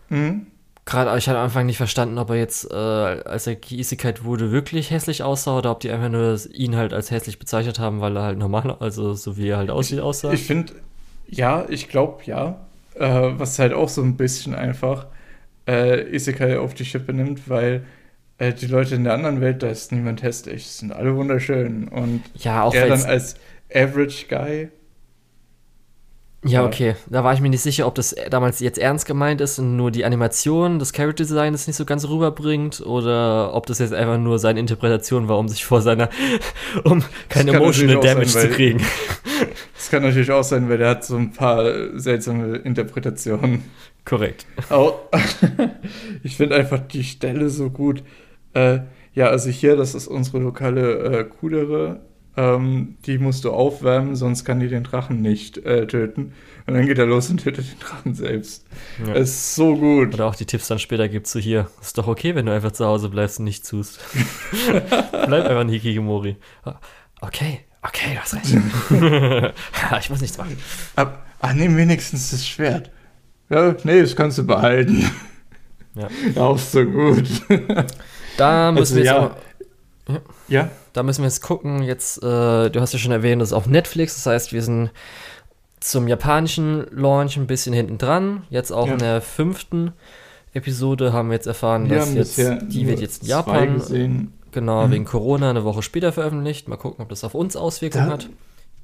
Mhm. 0.08 0.48
Gerade, 0.86 1.16
ich 1.18 1.28
hatte 1.28 1.38
am 1.38 1.44
Anfang 1.44 1.66
nicht 1.66 1.76
verstanden, 1.76 2.18
ob 2.18 2.30
er 2.30 2.36
jetzt, 2.36 2.70
äh, 2.70 2.74
als 2.74 3.46
er 3.46 3.56
Isekai 3.70 4.14
wurde, 4.22 4.50
wirklich 4.50 4.90
hässlich 4.90 5.22
aussah 5.22 5.58
oder 5.58 5.70
ob 5.70 5.80
die 5.80 5.90
einfach 5.90 6.08
nur 6.08 6.38
ihn 6.52 6.76
halt 6.76 6.92
als 6.92 7.10
hässlich 7.10 7.38
bezeichnet 7.38 7.78
haben, 7.78 8.00
weil 8.00 8.16
er 8.16 8.22
halt 8.22 8.38
normal, 8.38 8.76
also 8.80 9.14
so 9.14 9.36
wie 9.36 9.48
er 9.48 9.58
halt 9.58 9.70
aussieht, 9.70 10.00
aussah. 10.00 10.32
Ich 10.32 10.44
finde, 10.44 10.74
ja, 11.28 11.66
ich 11.68 11.88
glaube 11.88 12.22
ja. 12.24 12.60
Äh, 12.94 13.38
was 13.38 13.58
halt 13.58 13.74
auch 13.74 13.90
so 13.90 14.02
ein 14.02 14.16
bisschen 14.16 14.54
einfach 14.54 15.06
äh, 15.68 16.14
Isekai 16.14 16.58
auf 16.58 16.72
die 16.72 16.86
Schippe 16.86 17.12
nimmt, 17.12 17.48
weil 17.48 17.84
äh, 18.38 18.52
die 18.54 18.66
Leute 18.66 18.94
in 18.94 19.04
der 19.04 19.12
anderen 19.12 19.40
Welt, 19.40 19.62
da 19.62 19.68
ist 19.68 19.92
niemand 19.92 20.22
hässlich, 20.22 20.66
sind 20.66 20.92
alle 20.92 21.14
wunderschön. 21.14 21.88
Und 21.88 22.22
ja, 22.34 22.62
auch 22.62 22.74
er 22.74 22.88
dann 22.88 23.02
als 23.02 23.34
Average 23.70 24.26
Guy, 24.28 24.68
Ja, 26.44 26.64
okay. 26.64 26.94
Da 27.10 27.24
war 27.24 27.34
ich 27.34 27.40
mir 27.40 27.48
nicht 27.48 27.62
sicher, 27.62 27.86
ob 27.86 27.96
das 27.96 28.14
damals 28.30 28.60
jetzt 28.60 28.78
ernst 28.78 29.04
gemeint 29.06 29.40
ist 29.40 29.58
und 29.58 29.76
nur 29.76 29.90
die 29.90 30.04
Animation, 30.04 30.78
das 30.78 30.92
Character 30.92 31.24
Design 31.24 31.52
das 31.52 31.66
nicht 31.66 31.76
so 31.76 31.84
ganz 31.84 32.08
rüberbringt 32.08 32.80
oder 32.80 33.52
ob 33.54 33.66
das 33.66 33.78
jetzt 33.78 33.92
einfach 33.92 34.18
nur 34.18 34.38
seine 34.38 34.60
Interpretation 34.60 35.28
war, 35.28 35.38
um 35.38 35.48
sich 35.48 35.64
vor 35.64 35.82
seiner, 35.82 36.08
um 36.84 37.02
kein 37.28 37.48
emotional 37.48 38.00
Damage 38.00 38.28
sein, 38.28 38.50
zu 38.50 38.54
kriegen. 38.54 38.86
das 39.74 39.90
kann 39.90 40.02
natürlich 40.02 40.30
auch 40.30 40.42
sein, 40.44 40.68
weil 40.68 40.78
der 40.78 40.90
hat 40.90 41.04
so 41.04 41.16
ein 41.16 41.32
paar 41.32 41.98
seltsame 41.98 42.56
Interpretationen. 42.56 43.64
Korrekt. 44.04 44.46
Au- 44.70 45.00
ich 46.22 46.36
finde 46.36 46.56
einfach 46.56 46.80
die 46.80 47.04
Stelle 47.04 47.48
so 47.50 47.70
gut. 47.70 48.02
Äh, 48.54 48.80
ja, 49.14 49.28
also 49.28 49.50
hier, 49.50 49.76
das 49.76 49.94
ist 49.94 50.06
unsere 50.08 50.38
lokale 50.38 51.20
äh, 51.20 51.24
Kudere. 51.24 52.00
ähm, 52.36 52.96
die 53.06 53.18
musst 53.18 53.44
du 53.44 53.50
aufwärmen, 53.50 54.14
sonst 54.14 54.44
kann 54.44 54.60
die 54.60 54.68
den 54.68 54.84
Drachen 54.84 55.22
nicht 55.22 55.58
äh, 55.58 55.86
töten. 55.86 56.34
Und 56.66 56.74
dann 56.74 56.84
geht 56.86 56.98
er 56.98 57.06
los 57.06 57.30
und 57.30 57.42
tötet 57.42 57.70
den 57.72 57.78
Drachen 57.78 58.14
selbst. 58.14 58.66
Ja. 59.06 59.14
Das 59.14 59.30
ist 59.30 59.54
so 59.54 59.74
gut. 59.76 60.14
Oder 60.14 60.26
auch 60.26 60.34
die 60.34 60.46
Tipps 60.46 60.68
dann 60.68 60.78
später 60.78 61.08
gibt 61.08 61.26
so 61.28 61.38
hier, 61.38 61.70
ist 61.80 61.96
doch 61.96 62.08
okay, 62.08 62.34
wenn 62.34 62.46
du 62.46 62.52
einfach 62.52 62.72
zu 62.72 62.84
Hause 62.84 63.08
bleibst 63.08 63.38
und 63.38 63.44
nicht 63.46 63.66
tust. 63.68 64.00
Bleib 64.66 65.44
einfach 65.46 65.60
ein 65.60 65.68
Hikigimori. 65.68 66.36
Okay, 67.20 67.60
okay, 67.88 68.14
du 68.14 68.20
hast 68.20 68.34
recht. 68.34 69.54
ich 70.00 70.10
muss 70.10 70.20
nichts 70.20 70.38
machen. 70.38 70.58
Ab, 70.96 71.26
ach, 71.40 71.52
nimm 71.54 71.76
wenigstens 71.76 72.30
das 72.30 72.46
Schwert. 72.46 72.90
Ja, 73.48 73.74
nee, 73.84 74.00
das 74.00 74.16
kannst 74.16 74.38
du 74.38 74.46
behalten. 74.46 75.10
Ja. 75.94 76.08
Auch 76.42 76.58
so 76.58 76.84
gut. 76.84 77.24
Da 78.36 78.70
müssen 78.70 78.78
also, 78.80 78.96
wir 78.96 79.02
jetzt 79.02 79.12
ja. 79.14 79.26
Auch, 79.26 80.12
ja. 80.12 80.20
ja. 80.48 80.70
Da 80.92 81.02
müssen 81.02 81.22
wir 81.22 81.26
jetzt 81.26 81.40
gucken. 81.40 81.82
Jetzt, 81.82 82.22
äh, 82.22 82.68
du 82.68 82.80
hast 82.82 82.92
ja 82.92 82.98
schon 82.98 83.12
erwähnt, 83.12 83.40
das 83.40 83.48
ist 83.48 83.52
auf 83.54 83.66
Netflix. 83.66 84.14
Das 84.14 84.26
heißt, 84.26 84.52
wir 84.52 84.62
sind 84.62 84.90
zum 85.80 86.06
japanischen 86.06 86.86
Launch 86.90 87.38
ein 87.38 87.46
bisschen 87.46 87.72
hinten 87.72 87.96
dran. 87.96 88.42
Jetzt 88.50 88.72
auch 88.72 88.88
ja. 88.88 88.92
in 88.92 88.98
der 88.98 89.22
fünften 89.22 89.94
Episode 90.52 91.14
haben 91.14 91.30
wir 91.30 91.34
jetzt 91.36 91.46
erfahren, 91.46 91.88
wir 91.88 91.96
dass 91.96 92.12
jetzt 92.12 92.36
die 92.36 92.86
wird 92.86 93.00
jetzt 93.00 93.22
in 93.22 93.28
Japan 93.28 93.78
gesehen. 93.78 94.32
Genau 94.56 94.86
mhm. 94.86 94.90
wegen 94.90 95.04
Corona 95.04 95.50
eine 95.50 95.62
Woche 95.62 95.82
später 95.82 96.10
veröffentlicht. 96.10 96.66
Mal 96.66 96.76
gucken, 96.76 97.02
ob 97.02 97.08
das 97.10 97.22
auf 97.22 97.34
uns 97.34 97.54
Auswirkungen 97.54 98.06
da, 98.06 98.12
hat. 98.14 98.28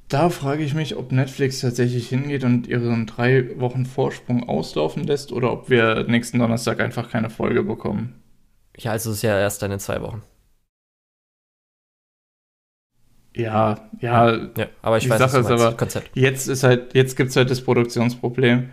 Da 0.09 0.29
frage 0.29 0.63
ich 0.63 0.75
mich, 0.75 0.97
ob 0.97 1.11
Netflix 1.11 1.61
tatsächlich 1.61 2.09
hingeht 2.09 2.45
und 2.45 2.69
ihren 2.69 3.07
drei 3.07 3.59
Wochen 3.59 3.87
Vorsprung 3.87 4.49
auslaufen 4.49 5.05
lässt 5.05 5.33
oder 5.33 5.51
ob 5.51 5.71
wir 5.71 6.05
nächsten 6.05 6.39
Donnerstag 6.39 6.81
einfach 6.81 7.11
keine 7.11 7.31
Folge 7.31 7.63
bekommen. 7.63 8.23
Ja, 8.77 8.93
also 8.93 9.11
es 9.11 9.17
ist 9.17 9.23
ja 9.23 9.39
erst 9.39 9.63
dann 9.63 9.73
in 9.73 9.81
zwei 9.81 10.01
Wochen. 10.03 10.23
Ja, 13.35 13.89
ja. 14.01 14.35
ja 14.57 14.67
aber 14.83 14.99
ich 14.99 15.05
die 15.05 15.11
weiß, 15.11 15.19
Sache 15.19 15.39
ist 15.39 15.47
aber, 15.47 15.73
Konzept. 15.73 16.11
jetzt 16.15 16.49
ist 16.49 16.63
halt, 16.63 16.95
jetzt 16.95 17.17
gibt 17.17 17.31
es 17.31 17.37
halt 17.37 17.51
das 17.51 17.63
Produktionsproblem. 17.63 18.69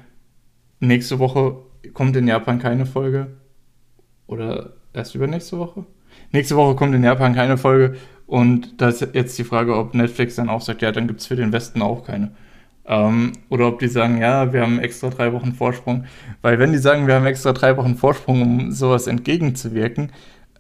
Nächste 0.82 1.20
Woche 1.20 1.58
kommt 1.94 2.18
in 2.18 2.28
Japan 2.28 2.60
keine 2.60 2.86
Folge. 2.86 3.38
Oder 4.28 4.74
erst 4.94 5.16
übernächste 5.16 5.58
Woche? 5.58 5.86
Nächste 6.32 6.56
Woche 6.56 6.76
kommt 6.76 6.94
in 6.96 7.04
Japan 7.04 7.34
keine 7.34 7.58
Folge. 7.58 7.98
Und 8.28 8.80
da 8.80 8.90
ist 8.90 9.02
jetzt 9.14 9.38
die 9.40 9.44
Frage, 9.44 9.76
ob 9.76 9.96
Netflix 9.96 10.36
dann 10.36 10.50
auch 10.50 10.62
sagt, 10.62 10.82
ja, 10.84 10.92
dann 10.92 11.08
gibt 11.08 11.22
es 11.22 11.28
für 11.28 11.36
den 11.36 11.52
Westen 11.52 11.82
auch 11.82 12.06
keine. 12.06 12.32
Ähm, 12.86 13.34
oder 13.50 13.68
ob 13.68 13.80
die 13.80 13.88
sagen, 13.88 14.20
ja, 14.20 14.54
wir 14.54 14.62
haben 14.62 14.80
extra 14.80 15.10
drei 15.10 15.34
Wochen 15.34 15.54
Vorsprung. 15.54 16.06
Weil 16.42 16.60
wenn 16.60 16.72
die 16.72 16.78
sagen, 16.78 17.08
wir 17.08 17.16
haben 17.16 17.26
extra 17.26 17.54
drei 17.54 17.76
Wochen 17.78 17.96
Vorsprung, 17.96 18.42
um 18.42 18.72
sowas 18.72 19.08
entgegenzuwirken, 19.08 20.12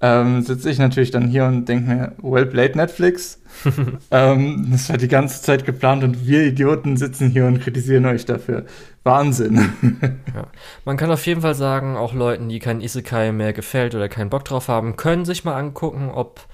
ähm, 0.01 0.41
sitze 0.43 0.69
ich 0.69 0.79
natürlich 0.79 1.11
dann 1.11 1.27
hier 1.27 1.45
und 1.45 1.67
denke 1.67 1.89
mir, 1.89 2.11
well 2.21 2.45
played 2.45 2.75
Netflix. 2.75 3.41
ähm, 4.11 4.67
das 4.71 4.89
war 4.89 4.97
die 4.97 5.07
ganze 5.07 5.41
Zeit 5.41 5.65
geplant 5.65 6.03
und 6.03 6.25
wir 6.25 6.43
Idioten 6.43 6.95
sitzen 6.95 7.29
hier 7.29 7.45
und 7.45 7.59
kritisieren 7.59 8.05
euch 8.05 8.25
dafür. 8.25 8.65
Wahnsinn. 9.03 9.57
ja. 10.33 10.47
Man 10.85 10.95
kann 10.97 11.11
auf 11.11 11.25
jeden 11.25 11.41
Fall 11.41 11.55
sagen, 11.55 11.97
auch 11.97 12.13
Leuten, 12.13 12.47
die 12.47 12.59
kein 12.59 12.79
Isekai 12.79 13.31
mehr 13.31 13.53
gefällt 13.53 13.95
oder 13.95 14.07
keinen 14.07 14.29
Bock 14.29 14.45
drauf 14.45 14.67
haben, 14.69 14.95
können 14.95 15.25
sich 15.25 15.43
mal 15.43 15.55
angucken, 15.55 16.09
ob 16.13 16.47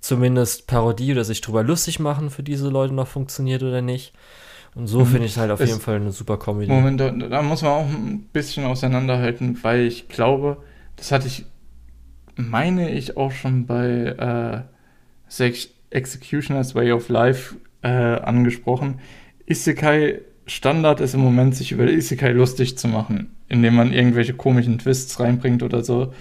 zumindest 0.00 0.66
Parodie 0.66 1.12
oder 1.12 1.24
sich 1.24 1.40
drüber 1.40 1.62
lustig 1.62 1.98
machen 1.98 2.30
für 2.30 2.42
diese 2.42 2.68
Leute 2.68 2.94
noch 2.94 3.08
funktioniert 3.08 3.62
oder 3.62 3.82
nicht. 3.82 4.12
Und 4.74 4.86
so 4.86 5.00
mhm. 5.00 5.06
finde 5.06 5.26
ich 5.26 5.32
es 5.32 5.38
halt 5.38 5.50
auf 5.50 5.60
jeden 5.60 5.80
Fall 5.80 5.96
eine 5.96 6.12
super 6.12 6.38
Comedy. 6.38 6.70
Moment, 6.70 7.00
da, 7.00 7.10
da 7.10 7.42
muss 7.42 7.62
man 7.62 7.72
auch 7.72 7.86
ein 7.86 8.28
bisschen 8.32 8.64
auseinanderhalten, 8.64 9.58
weil 9.62 9.82
ich 9.82 10.08
glaube, 10.08 10.58
das 10.96 11.12
hatte 11.12 11.26
ich 11.26 11.44
meine 12.50 12.90
ich, 12.90 13.16
auch 13.16 13.32
schon 13.32 13.66
bei 13.66 14.66
äh, 15.28 15.52
Executioner's 15.90 16.74
Way 16.74 16.92
of 16.92 17.08
Life 17.08 17.56
äh, 17.82 17.88
angesprochen. 17.88 19.00
Isekai 19.46 20.20
Standard 20.46 21.00
ist 21.00 21.14
im 21.14 21.20
Moment, 21.20 21.54
sich 21.54 21.72
über 21.72 21.88
Isekai 21.88 22.32
lustig 22.32 22.76
zu 22.76 22.88
machen, 22.88 23.30
indem 23.48 23.76
man 23.76 23.92
irgendwelche 23.92 24.34
komischen 24.34 24.78
Twists 24.78 25.20
reinbringt 25.20 25.62
oder 25.62 25.84
so. 25.84 26.12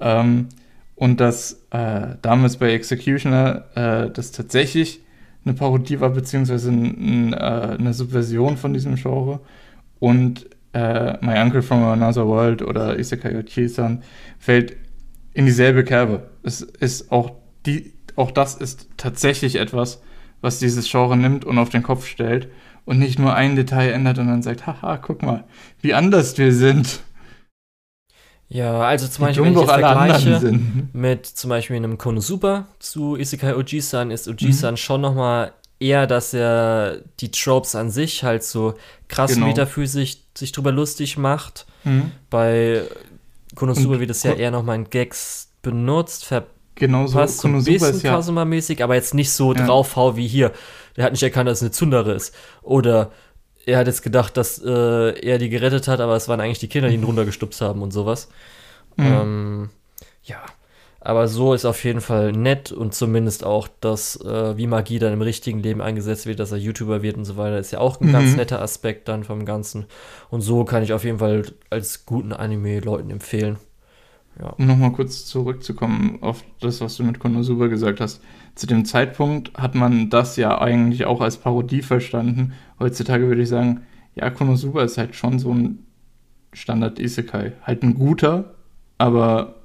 Ähm, 0.00 0.48
und 0.96 1.20
dass 1.20 1.64
äh, 1.70 2.16
damals 2.22 2.56
bei 2.56 2.72
Executioner 2.72 3.64
äh, 3.74 4.10
das 4.10 4.32
tatsächlich 4.32 5.00
eine 5.44 5.54
Parodie 5.54 6.00
war, 6.00 6.10
beziehungsweise 6.10 6.70
ein, 6.70 7.30
ein, 7.30 7.32
äh, 7.32 7.36
eine 7.78 7.94
Subversion 7.94 8.56
von 8.56 8.74
diesem 8.74 8.96
Genre. 8.96 9.40
Und 10.00 10.46
äh, 10.72 11.12
My 11.24 11.40
Uncle 11.40 11.62
from 11.62 11.84
Another 11.84 12.26
World 12.26 12.62
oder 12.62 12.98
Isekai 12.98 13.38
Ochi-san 13.38 14.02
fällt 14.38 14.76
in 15.38 15.46
dieselbe 15.46 15.84
Kerbe. 15.84 16.30
Es 16.42 16.62
ist 16.62 17.12
auch 17.12 17.30
die, 17.64 17.92
auch 18.16 18.32
das 18.32 18.56
ist 18.56 18.88
tatsächlich 18.96 19.54
etwas, 19.54 20.02
was 20.40 20.58
dieses 20.58 20.90
Genre 20.90 21.16
nimmt 21.16 21.44
und 21.44 21.58
auf 21.58 21.68
den 21.68 21.84
Kopf 21.84 22.06
stellt 22.06 22.48
und 22.84 22.98
nicht 22.98 23.20
nur 23.20 23.36
ein 23.36 23.54
Detail 23.54 23.92
ändert 23.92 24.18
und 24.18 24.26
dann 24.26 24.42
sagt, 24.42 24.66
haha, 24.66 24.96
guck 24.96 25.22
mal, 25.22 25.44
wie 25.80 25.94
anders 25.94 26.36
wir 26.38 26.52
sind. 26.52 26.98
Ja, 28.48 28.80
also 28.80 29.06
zum 29.06 29.26
Beispiel, 29.26 29.44
wenn 29.44 29.52
ich 29.52 29.60
jetzt 29.60 29.70
vergleiche 29.70 30.60
mit 30.92 31.26
zum 31.26 31.50
Beispiel 31.50 31.76
einem 31.76 31.98
Konosuba 31.98 32.66
zu 32.80 33.14
Isekai 33.14 33.54
Oji-san, 33.54 34.10
ist 34.10 34.26
Oji-san 34.26 34.72
mhm. 34.72 34.76
schon 34.76 35.00
nochmal 35.02 35.52
eher, 35.78 36.08
dass 36.08 36.34
er 36.34 37.02
die 37.20 37.30
Tropes 37.30 37.76
an 37.76 37.90
sich 37.90 38.24
halt 38.24 38.42
so 38.42 38.74
krass 39.06 39.34
genau. 39.34 39.46
metaphysisch 39.46 40.16
sich 40.36 40.50
drüber 40.50 40.72
lustig 40.72 41.16
macht. 41.16 41.66
Mhm. 41.84 42.10
Bei 42.28 42.82
Konosuba 43.58 43.98
wird 43.98 44.10
es 44.10 44.22
ja 44.22 44.34
eher 44.34 44.52
nochmal 44.52 44.76
in 44.76 44.88
Gags 44.88 45.50
benutzt, 45.62 46.24
verpasst 46.24 46.54
genau 46.76 47.06
so, 47.08 47.26
so 47.26 47.48
ein 47.48 47.64
bisschen 47.64 48.00
ja, 48.00 48.12
Kasuma-mäßig, 48.12 48.84
aber 48.84 48.94
jetzt 48.94 49.14
nicht 49.14 49.32
so 49.32 49.52
ja. 49.52 49.66
draufhau 49.66 50.16
wie 50.16 50.28
hier. 50.28 50.52
Der 50.96 51.04
hat 51.04 51.12
nicht 51.12 51.24
erkannt, 51.24 51.48
dass 51.48 51.58
es 51.58 51.62
eine 51.62 51.70
Zundere 51.72 52.12
ist. 52.12 52.32
Oder 52.62 53.10
er 53.66 53.78
hat 53.78 53.88
jetzt 53.88 54.02
gedacht, 54.02 54.36
dass 54.36 54.62
äh, 54.64 55.18
er 55.20 55.38
die 55.38 55.48
gerettet 55.48 55.88
hat, 55.88 56.00
aber 56.00 56.14
es 56.14 56.28
waren 56.28 56.40
eigentlich 56.40 56.60
die 56.60 56.68
Kinder, 56.68 56.88
die 56.88 56.94
ihn 56.94 57.04
runtergestupst 57.04 57.60
haben 57.60 57.82
und 57.82 57.92
sowas. 57.92 58.28
Mhm. 58.96 59.06
Ähm, 59.06 59.70
ja. 60.22 60.40
Aber 61.00 61.28
so 61.28 61.54
ist 61.54 61.64
auf 61.64 61.84
jeden 61.84 62.00
Fall 62.00 62.32
nett 62.32 62.72
und 62.72 62.92
zumindest 62.92 63.44
auch, 63.44 63.68
dass 63.80 64.16
äh, 64.16 64.56
wie 64.56 64.66
Magie 64.66 64.98
dann 64.98 65.12
im 65.12 65.22
richtigen 65.22 65.60
Leben 65.60 65.80
eingesetzt 65.80 66.26
wird, 66.26 66.40
dass 66.40 66.50
er 66.50 66.58
YouTuber 66.58 67.02
wird 67.02 67.16
und 67.16 67.24
so 67.24 67.36
weiter, 67.36 67.58
ist 67.58 67.70
ja 67.70 67.78
auch 67.78 68.00
ein 68.00 68.08
mhm. 68.08 68.12
ganz 68.12 68.36
netter 68.36 68.60
Aspekt 68.60 69.06
dann 69.06 69.22
vom 69.22 69.44
Ganzen. 69.44 69.86
Und 70.28 70.40
so 70.40 70.64
kann 70.64 70.82
ich 70.82 70.92
auf 70.92 71.04
jeden 71.04 71.20
Fall 71.20 71.44
als 71.70 72.04
guten 72.04 72.32
Anime 72.32 72.80
Leuten 72.80 73.10
empfehlen. 73.10 73.58
Ja. 74.40 74.50
Um 74.50 74.66
nochmal 74.66 74.92
kurz 74.92 75.24
zurückzukommen 75.26 76.18
auf 76.20 76.44
das, 76.60 76.80
was 76.80 76.96
du 76.96 77.04
mit 77.04 77.18
Konosuba 77.18 77.66
gesagt 77.68 78.00
hast. 78.00 78.20
Zu 78.54 78.66
dem 78.66 78.84
Zeitpunkt 78.84 79.56
hat 79.56 79.74
man 79.74 80.10
das 80.10 80.36
ja 80.36 80.60
eigentlich 80.60 81.06
auch 81.06 81.20
als 81.20 81.36
Parodie 81.36 81.82
verstanden. 81.82 82.54
Heutzutage 82.78 83.26
würde 83.28 83.42
ich 83.42 83.48
sagen, 83.48 83.82
ja, 84.14 84.30
Konosuba 84.30 84.82
ist 84.82 84.98
halt 84.98 85.14
schon 85.14 85.38
so 85.38 85.52
ein 85.52 85.86
Standard-Isekai. 86.52 87.52
Halt 87.62 87.82
ein 87.82 87.94
guter, 87.94 88.54
aber 88.96 89.57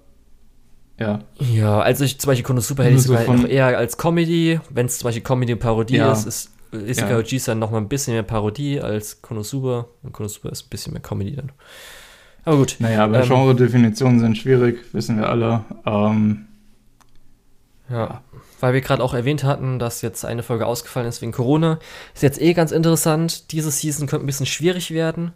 ja. 1.00 1.20
Ja, 1.40 1.80
also 1.80 2.04
ich 2.04 2.20
zum 2.20 2.30
Beispiel 2.30 2.46
Konosuba 2.46 2.84
hätte 2.84 2.96
ich 2.96 3.04
so 3.04 3.18
halt 3.18 3.28
noch 3.28 3.46
eher 3.46 3.78
als 3.78 3.98
Comedy. 3.98 4.60
Wenn 4.70 4.86
es 4.86 5.00
zum 5.00 5.08
Beispiel 5.08 5.24
Comedy 5.24 5.54
und 5.54 5.60
Parodie 5.60 5.98
ja. 5.98 6.12
ist, 6.12 6.26
ist 6.26 6.52
Isekai 6.72 7.12
ja. 7.12 7.18
OG 7.20 7.46
dann 7.46 7.60
noch 7.60 7.72
mal 7.72 7.78
ein 7.78 7.90
bisschen 7.90 8.14
mehr 8.14 8.24
Parodie 8.24 8.80
als 8.80 9.22
Konosuba. 9.22 9.88
Und 10.04 10.14
Konosuba 10.14 10.50
ist 10.50 10.66
ein 10.66 10.70
bisschen 10.70 10.94
mehr 10.94 11.02
Comedy 11.02 11.36
dann. 11.36 11.52
Aber 12.46 12.58
gut. 12.58 12.76
Naja, 12.80 13.06
aber 13.06 13.22
ähm, 13.22 13.28
Genre-Definitionen 13.28 14.20
sind 14.20 14.38
schwierig, 14.38 14.80
wissen 14.94 15.18
wir 15.18 15.30
alle. 15.30 15.64
Ähm, 15.86 16.48
ja, 17.90 18.22
weil 18.60 18.74
wir 18.74 18.82
gerade 18.82 19.04
auch 19.04 19.14
erwähnt 19.14 19.44
hatten, 19.44 19.80
dass 19.80 20.02
jetzt 20.02 20.26
eine 20.26 20.44
Folge 20.44 20.66
ausgefallen 20.66 21.08
ist 21.08 21.22
wegen 21.22 21.32
Corona. 21.32 21.80
Ist 22.14 22.24
jetzt 22.24 22.42
eh 22.42 22.54
ganz 22.54 22.72
interessant. 22.72 23.52
Diese 23.52 23.72
Season 23.72 24.08
könnte 24.08 24.26
ein 24.26 24.28
bisschen 24.28 24.46
schwierig 24.46 24.92
werden 24.92 25.34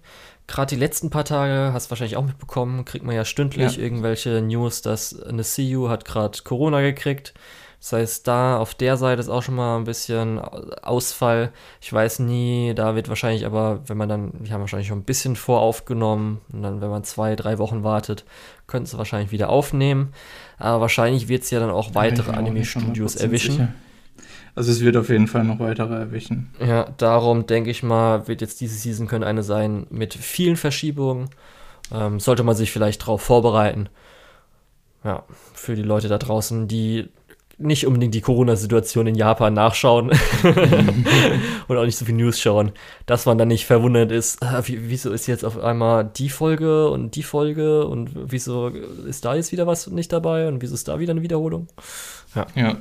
gerade 0.47 0.75
die 0.75 0.79
letzten 0.79 1.09
paar 1.09 1.25
Tage, 1.25 1.73
hast 1.73 1.87
du 1.87 1.89
wahrscheinlich 1.91 2.17
auch 2.17 2.25
mitbekommen, 2.25 2.85
kriegt 2.85 3.05
man 3.05 3.15
ja 3.15 3.25
stündlich 3.25 3.77
ja. 3.77 3.83
irgendwelche 3.83 4.41
News, 4.41 4.81
dass 4.81 5.21
eine 5.21 5.43
CU 5.43 5.89
hat 5.89 6.05
gerade 6.05 6.39
Corona 6.43 6.81
gekriegt. 6.81 7.33
Das 7.79 7.93
heißt, 7.93 8.27
da 8.27 8.57
auf 8.57 8.73
der 8.73 8.97
Seite 8.97 9.21
ist 9.21 9.29
auch 9.29 9.43
schon 9.43 9.53
mal 9.53 9.77
ein 9.77 9.83
bisschen 9.83 10.39
Ausfall. 10.39 11.51
Ich 11.79 11.93
weiß 11.93 12.19
nie, 12.19 12.73
da 12.73 12.95
wird 12.95 13.07
wahrscheinlich 13.07 13.45
aber, 13.45 13.81
wenn 13.87 13.97
man 13.97 14.09
dann, 14.09 14.31
wir 14.39 14.51
haben 14.51 14.61
wahrscheinlich 14.61 14.87
schon 14.87 14.99
ein 14.99 15.03
bisschen 15.03 15.35
voraufgenommen 15.35 16.41
und 16.51 16.63
dann, 16.63 16.81
wenn 16.81 16.89
man 16.89 17.03
zwei, 17.03 17.35
drei 17.35 17.59
Wochen 17.59 17.83
wartet, 17.83 18.25
könnten 18.65 18.87
sie 18.87 18.97
wahrscheinlich 18.97 19.31
wieder 19.31 19.49
aufnehmen. 19.49 20.11
Aber 20.57 20.81
wahrscheinlich 20.81 21.27
wird 21.27 21.43
es 21.43 21.51
ja 21.51 21.59
dann 21.59 21.69
auch 21.69 21.93
weitere 21.93 22.31
Anime-Studios 22.31 23.15
erwischen. 23.15 23.51
Sicher. 23.51 23.73
Also 24.57 24.71
es 24.71 24.81
wird 24.81 24.97
auf 24.97 25.09
jeden 25.09 25.27
Fall 25.27 25.43
noch 25.43 25.59
weitere 25.59 25.93
erwischen. 25.93 26.49
Ja, 26.59 26.89
darum 26.97 27.45
denke 27.45 27.69
ich 27.69 27.83
mal, 27.83 28.27
wird 28.27 28.41
jetzt 28.41 28.59
diese 28.59 28.73
Season 28.73 29.05
können 29.05 29.23
eine 29.23 29.43
sein 29.43 29.85
mit 29.91 30.15
vielen 30.15 30.55
Verschiebungen. 30.55 31.29
Ähm, 31.93 32.19
sollte 32.19 32.41
man 32.41 32.55
sich 32.55 32.71
vielleicht 32.71 33.03
darauf 33.03 33.21
vorbereiten. 33.21 33.87
Ja, 35.03 35.23
für 35.53 35.75
die 35.75 35.83
Leute 35.83 36.07
da 36.07 36.17
draußen, 36.17 36.67
die 36.67 37.07
nicht 37.59 37.85
unbedingt 37.85 38.15
die 38.15 38.21
Corona-Situation 38.21 39.05
in 39.05 39.13
Japan 39.13 39.53
nachschauen 39.53 40.09
und 41.67 41.77
auch 41.77 41.85
nicht 41.85 41.97
so 41.97 42.05
viel 42.05 42.15
News 42.15 42.39
schauen, 42.39 42.71
dass 43.05 43.27
man 43.27 43.37
dann 43.37 43.49
nicht 43.49 43.67
verwundert 43.67 44.11
ist, 44.11 44.41
ah, 44.41 44.63
wieso 44.65 45.11
ist 45.11 45.27
jetzt 45.27 45.45
auf 45.45 45.59
einmal 45.59 46.03
die 46.03 46.29
Folge 46.29 46.89
und 46.89 47.15
die 47.15 47.23
Folge 47.23 47.85
und 47.85 48.09
wieso 48.15 48.69
ist 48.69 49.23
da 49.23 49.35
jetzt 49.35 49.51
wieder 49.51 49.67
was 49.67 49.85
nicht 49.85 50.11
dabei 50.11 50.47
und 50.47 50.63
wieso 50.63 50.73
ist 50.73 50.87
da 50.87 50.97
wieder 50.97 51.11
eine 51.11 51.21
Wiederholung? 51.21 51.67
Ja. 52.33 52.47
ja. 52.55 52.77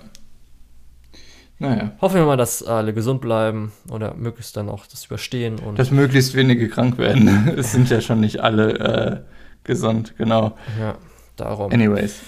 Naja. 1.59 1.93
Hoffen 2.01 2.17
wir 2.17 2.27
mal, 2.27 2.37
dass 2.37 2.63
alle 2.63 2.93
gesund 2.93 3.21
bleiben 3.21 3.73
oder 3.91 4.15
möglichst 4.15 4.57
dann 4.57 4.69
auch 4.69 4.87
das 4.87 5.07
überstehen. 5.07 5.59
Und 5.59 5.79
Dass 5.79 5.91
möglichst 5.91 6.35
wenige 6.35 6.69
krank 6.69 6.99
werden. 6.99 7.49
es 7.57 7.73
sind 7.73 7.89
ja 7.89 8.01
schon 8.01 8.21
nicht 8.21 8.41
alle 8.41 8.79
äh, 8.79 9.21
gesund, 9.65 10.15
genau. 10.19 10.57
ja, 10.79 10.99
darum. 11.37 11.73
Anyways. 11.73 12.21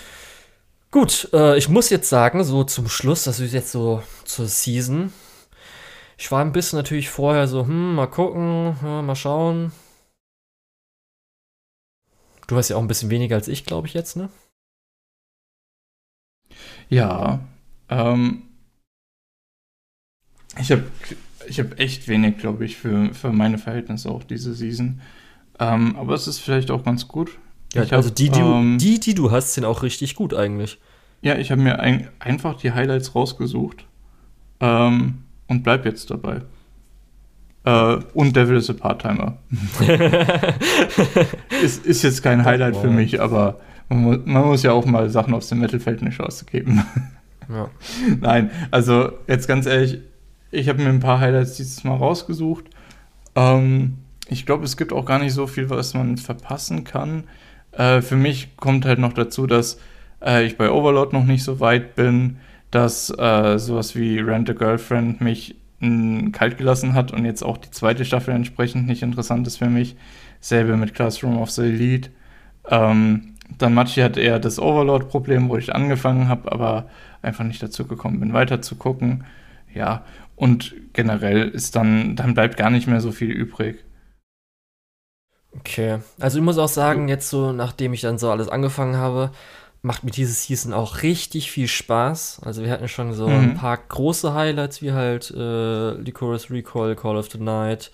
Gut, 0.90 1.28
äh, 1.34 1.58
ich 1.58 1.68
muss 1.68 1.90
jetzt 1.90 2.08
sagen, 2.08 2.42
so 2.42 2.64
zum 2.64 2.88
Schluss, 2.88 3.24
das 3.24 3.40
ist 3.40 3.52
jetzt 3.52 3.72
so 3.72 4.02
zur 4.24 4.46
Season. 4.46 5.12
Ich 6.16 6.32
war 6.32 6.40
ein 6.40 6.52
bisschen 6.52 6.78
natürlich 6.78 7.10
vorher 7.10 7.46
so, 7.46 7.66
hm, 7.66 7.94
mal 7.94 8.06
gucken, 8.06 8.76
ja, 8.82 9.02
mal 9.02 9.14
schauen. 9.14 9.72
Du 12.46 12.56
hast 12.56 12.70
ja 12.70 12.76
auch 12.76 12.80
ein 12.80 12.88
bisschen 12.88 13.10
weniger 13.10 13.36
als 13.36 13.46
ich, 13.46 13.66
glaube 13.66 13.86
ich, 13.86 13.92
jetzt, 13.92 14.16
ne? 14.16 14.30
Ja. 16.88 17.40
Ähm, 17.90 18.47
ich 20.60 20.70
habe 20.72 20.84
ich 21.48 21.60
hab 21.60 21.78
echt 21.80 22.08
wenig, 22.08 22.38
glaube 22.38 22.64
ich, 22.64 22.76
für, 22.76 23.14
für 23.14 23.32
meine 23.32 23.58
Verhältnisse 23.58 24.10
auch 24.10 24.24
diese 24.24 24.54
Season. 24.54 25.00
Ähm, 25.58 25.96
aber 25.96 26.14
es 26.14 26.28
ist 26.28 26.38
vielleicht 26.38 26.70
auch 26.70 26.84
ganz 26.84 27.08
gut. 27.08 27.30
Ja, 27.74 27.82
Ich 27.82 27.92
also 27.92 28.08
hab, 28.08 28.16
die, 28.16 28.30
die, 28.30 28.40
ähm, 28.40 28.78
die, 28.78 29.00
die 29.00 29.14
du 29.14 29.30
hast, 29.30 29.54
sind 29.54 29.64
auch 29.64 29.82
richtig 29.82 30.14
gut 30.14 30.34
eigentlich. 30.34 30.78
Ja, 31.20 31.36
ich 31.36 31.50
habe 31.50 31.60
mir 31.60 31.80
ein, 31.80 32.08
einfach 32.20 32.56
die 32.56 32.72
Highlights 32.72 33.14
rausgesucht 33.14 33.84
ähm, 34.60 35.24
und 35.48 35.62
bleib 35.64 35.84
jetzt 35.84 36.10
dabei. 36.10 36.42
Äh, 37.64 37.98
und 38.14 38.36
Devil 38.36 38.56
is 38.56 38.70
a 38.70 38.74
Part-Timer. 38.74 39.38
ist, 41.62 41.84
ist 41.84 42.02
jetzt 42.02 42.22
kein 42.22 42.44
Highlight 42.44 42.76
für 42.76 42.88
wow. 42.88 42.94
mich, 42.94 43.20
aber 43.20 43.58
man, 43.88 44.00
mu 44.00 44.16
man 44.24 44.46
muss 44.46 44.62
ja 44.62 44.72
auch 44.72 44.86
mal 44.86 45.10
Sachen 45.10 45.34
aus 45.34 45.48
dem 45.48 45.58
Mittelfeld 45.58 46.00
eine 46.00 46.10
Chance 46.10 46.44
geben. 46.44 46.84
ja. 47.48 47.68
Nein, 48.20 48.50
also 48.70 49.10
jetzt 49.26 49.48
ganz 49.48 49.66
ehrlich, 49.66 49.98
ich 50.50 50.68
habe 50.68 50.82
mir 50.82 50.88
ein 50.88 51.00
paar 51.00 51.20
Highlights 51.20 51.56
dieses 51.56 51.84
Mal 51.84 51.96
rausgesucht. 51.96 52.64
Ähm, 53.34 53.98
ich 54.28 54.46
glaube, 54.46 54.64
es 54.64 54.76
gibt 54.76 54.92
auch 54.92 55.04
gar 55.04 55.18
nicht 55.18 55.32
so 55.32 55.46
viel, 55.46 55.70
was 55.70 55.94
man 55.94 56.16
verpassen 56.16 56.84
kann. 56.84 57.24
Äh, 57.72 58.02
für 58.02 58.16
mich 58.16 58.56
kommt 58.56 58.84
halt 58.84 58.98
noch 58.98 59.12
dazu, 59.12 59.46
dass 59.46 59.80
äh, 60.22 60.44
ich 60.44 60.56
bei 60.56 60.70
Overlord 60.70 61.12
noch 61.12 61.24
nicht 61.24 61.44
so 61.44 61.60
weit 61.60 61.94
bin, 61.94 62.38
dass 62.70 63.10
äh, 63.10 63.58
sowas 63.58 63.96
wie 63.96 64.18
Rent 64.18 64.50
a 64.50 64.52
Girlfriend 64.52 65.20
mich 65.20 65.56
kalt 66.32 66.58
gelassen 66.58 66.94
hat 66.94 67.12
und 67.12 67.24
jetzt 67.24 67.44
auch 67.44 67.56
die 67.56 67.70
zweite 67.70 68.04
Staffel 68.04 68.34
entsprechend 68.34 68.88
nicht 68.88 69.02
interessant 69.04 69.46
ist 69.46 69.58
für 69.58 69.70
mich. 69.70 69.94
Selbe 70.40 70.76
mit 70.76 70.92
Classroom 70.92 71.38
of 71.38 71.52
the 71.52 71.62
Elite. 71.62 72.10
Ähm, 72.68 73.36
dann 73.58 73.74
Machi 73.74 74.00
hat 74.00 74.16
eher 74.16 74.40
das 74.40 74.58
Overlord-Problem, 74.58 75.48
wo 75.48 75.56
ich 75.56 75.74
angefangen 75.74 76.28
habe, 76.28 76.50
aber 76.50 76.88
einfach 77.22 77.44
nicht 77.44 77.62
dazu 77.62 77.86
gekommen 77.86 78.18
bin, 78.18 78.32
weiter 78.32 78.60
zu 78.60 78.74
gucken. 78.74 79.24
Ja, 79.72 80.04
und 80.38 80.74
generell 80.94 81.48
ist 81.48 81.76
dann, 81.76 82.16
dann 82.16 82.34
bleibt 82.34 82.56
gar 82.56 82.70
nicht 82.70 82.86
mehr 82.86 83.00
so 83.00 83.12
viel 83.12 83.30
übrig. 83.30 83.84
Okay. 85.56 86.00
Also 86.20 86.38
ich 86.38 86.44
muss 86.44 86.58
auch 86.58 86.68
sagen, 86.68 87.08
jetzt 87.08 87.30
so, 87.30 87.52
nachdem 87.52 87.92
ich 87.92 88.02
dann 88.02 88.18
so 88.18 88.30
alles 88.30 88.48
angefangen 88.48 88.96
habe, 88.96 89.30
macht 89.82 90.04
mir 90.04 90.10
diese 90.10 90.32
Season 90.32 90.72
auch 90.74 91.02
richtig 91.02 91.50
viel 91.50 91.68
Spaß. 91.68 92.40
Also 92.44 92.62
wir 92.62 92.70
hatten 92.70 92.88
schon 92.88 93.12
so 93.12 93.26
Mhm. 93.26 93.34
ein 93.38 93.54
paar 93.54 93.76
große 93.78 94.34
Highlights, 94.34 94.82
wie 94.82 94.92
halt 94.92 95.30
äh, 95.30 95.92
Licorice 95.92 96.50
Recall, 96.50 96.96
Call 96.96 97.16
of 97.16 97.30
the 97.30 97.38
Night, 97.38 97.90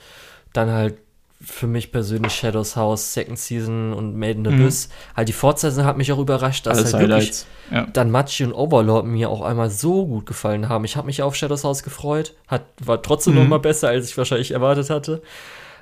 dann 0.52 0.70
halt 0.70 0.98
für 1.46 1.66
mich 1.66 1.92
persönlich 1.92 2.32
Shadows 2.34 2.76
House, 2.76 3.12
Second 3.14 3.38
Season 3.38 3.92
und 3.92 4.16
Made 4.16 4.32
in 4.32 4.42
Mhm. 4.42 4.46
Abyss. 4.62 4.88
Halt 5.16 5.28
die 5.28 5.32
Fortsetzung 5.32 5.84
hat 5.84 5.96
mich 5.96 6.10
auch 6.12 6.18
überrascht, 6.18 6.66
dass 6.66 6.78
Alles 6.78 6.94
halt 6.94 7.08
wirklich. 7.08 7.44
Ja. 7.70 7.86
dann 7.92 8.10
Machi 8.10 8.44
und 8.44 8.52
Overlord 8.52 9.06
mir 9.06 9.30
auch 9.30 9.40
einmal 9.42 9.70
so 9.70 10.06
gut 10.06 10.26
gefallen 10.26 10.68
haben. 10.68 10.84
Ich 10.84 10.96
habe 10.96 11.06
mich 11.06 11.22
auf 11.22 11.34
Shadows 11.34 11.64
House 11.64 11.82
gefreut, 11.82 12.34
hat, 12.48 12.62
war 12.80 13.00
trotzdem 13.02 13.34
Mhm. 13.34 13.40
noch 13.40 13.48
mal 13.48 13.58
besser, 13.58 13.88
als 13.88 14.08
ich 14.08 14.18
wahrscheinlich 14.18 14.50
erwartet 14.50 14.90
hatte. 14.90 15.22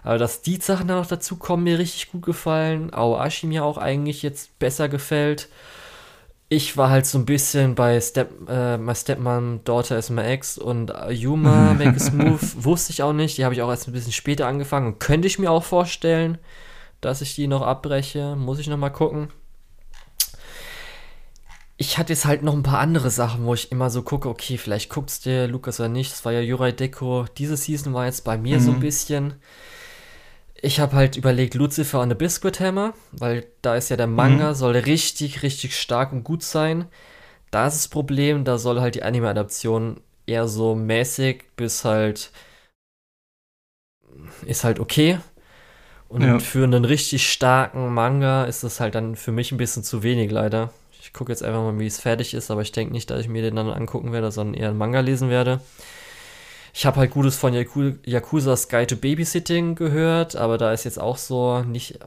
Aber 0.04 0.18
dass 0.18 0.42
die 0.42 0.56
Sachen 0.56 0.88
dann 0.88 0.98
noch 0.98 1.06
dazu 1.06 1.36
kommen, 1.36 1.62
mir 1.64 1.78
richtig 1.78 2.10
gut 2.10 2.22
gefallen. 2.24 2.92
Aoashi 2.92 3.46
mir 3.46 3.64
auch 3.64 3.78
eigentlich 3.78 4.22
jetzt 4.22 4.58
besser 4.58 4.88
gefällt. 4.88 5.48
Ich 6.54 6.76
war 6.76 6.90
halt 6.90 7.06
so 7.06 7.16
ein 7.16 7.24
bisschen 7.24 7.74
bei 7.74 7.98
Step, 7.98 8.30
äh, 8.46 8.76
My 8.76 8.94
Stepmom, 8.94 9.64
Daughter 9.64 9.96
is 9.96 10.10
my 10.10 10.20
ex 10.20 10.58
und 10.58 10.90
äh, 10.90 11.10
Yuma, 11.10 11.72
Make 11.78 11.98
a 11.98 12.14
Move, 12.14 12.40
wusste 12.56 12.92
ich 12.92 13.02
auch 13.02 13.14
nicht. 13.14 13.38
Die 13.38 13.44
habe 13.44 13.54
ich 13.54 13.62
auch 13.62 13.70
erst 13.70 13.88
ein 13.88 13.92
bisschen 13.92 14.12
später 14.12 14.46
angefangen 14.46 14.86
und 14.88 14.98
könnte 15.00 15.26
ich 15.26 15.38
mir 15.38 15.50
auch 15.50 15.64
vorstellen, 15.64 16.36
dass 17.00 17.22
ich 17.22 17.34
die 17.34 17.46
noch 17.46 17.62
abbreche. 17.62 18.36
Muss 18.36 18.58
ich 18.58 18.66
noch 18.68 18.76
mal 18.76 18.90
gucken. 18.90 19.30
Ich 21.78 21.96
hatte 21.96 22.12
jetzt 22.12 22.26
halt 22.26 22.42
noch 22.42 22.52
ein 22.52 22.62
paar 22.62 22.80
andere 22.80 23.08
Sachen, 23.08 23.46
wo 23.46 23.54
ich 23.54 23.72
immer 23.72 23.88
so 23.88 24.02
gucke, 24.02 24.28
okay, 24.28 24.58
vielleicht 24.58 24.90
guckt's 24.90 25.20
dir 25.20 25.48
Lukas 25.48 25.80
oder 25.80 25.88
nicht. 25.88 26.12
Das 26.12 26.26
war 26.26 26.32
ja 26.32 26.40
Yurai 26.40 26.72
Deko. 26.72 27.24
Diese 27.38 27.56
Season 27.56 27.94
war 27.94 28.04
jetzt 28.04 28.24
bei 28.24 28.36
mir 28.36 28.60
so 28.60 28.72
ein 28.72 28.76
Mhm. 28.76 28.80
bisschen. 28.80 29.34
Ich 30.64 30.78
habe 30.78 30.94
halt 30.94 31.16
überlegt, 31.16 31.54
Lucifer 31.54 32.00
und 32.00 32.10
the 32.10 32.14
Biscuit 32.14 32.60
Hammer, 32.60 32.94
weil 33.10 33.46
da 33.62 33.74
ist 33.74 33.88
ja 33.88 33.96
der 33.96 34.06
Manga, 34.06 34.50
Mhm. 34.50 34.54
soll 34.54 34.76
richtig, 34.76 35.42
richtig 35.42 35.76
stark 35.76 36.12
und 36.12 36.22
gut 36.22 36.44
sein. 36.44 36.86
Da 37.50 37.66
ist 37.66 37.74
das 37.74 37.88
Problem, 37.88 38.44
da 38.44 38.58
soll 38.58 38.80
halt 38.80 38.94
die 38.94 39.02
Anime-Adaption 39.02 40.00
eher 40.26 40.46
so 40.48 40.74
mäßig 40.76 41.44
bis 41.56 41.84
halt 41.84 42.30
ist 44.46 44.62
halt 44.64 44.78
okay. 44.78 45.18
Und 46.08 46.22
Ja. 46.22 46.38
für 46.38 46.64
einen 46.64 46.84
richtig 46.84 47.30
starken 47.30 47.92
Manga 47.92 48.44
ist 48.44 48.62
das 48.62 48.78
halt 48.80 48.94
dann 48.94 49.16
für 49.16 49.32
mich 49.32 49.50
ein 49.50 49.58
bisschen 49.58 49.82
zu 49.82 50.02
wenig, 50.02 50.30
leider. 50.30 50.70
Ich 51.00 51.12
gucke 51.12 51.32
jetzt 51.32 51.42
einfach 51.42 51.62
mal, 51.62 51.78
wie 51.80 51.86
es 51.86 52.00
fertig 52.00 52.34
ist, 52.34 52.50
aber 52.50 52.62
ich 52.62 52.70
denke 52.70 52.92
nicht, 52.92 53.10
dass 53.10 53.20
ich 53.20 53.28
mir 53.28 53.42
den 53.42 53.56
dann 53.56 53.68
angucken 53.70 54.12
werde, 54.12 54.30
sondern 54.30 54.54
eher 54.54 54.68
einen 54.68 54.78
Manga 54.78 55.00
lesen 55.00 55.28
werde. 55.30 55.60
Ich 56.74 56.86
habe 56.86 57.00
halt 57.00 57.10
Gutes 57.10 57.36
von 57.36 57.52
Yaku 57.52 57.92
Yakuza's 58.04 58.68
Guide 58.68 58.86
to 58.86 58.96
Babysitting 58.96 59.74
gehört, 59.74 60.36
aber 60.36 60.56
da 60.58 60.72
ist 60.72 60.84
jetzt 60.84 60.98
auch 61.00 61.16
so 61.18 61.60
nicht 61.62 61.98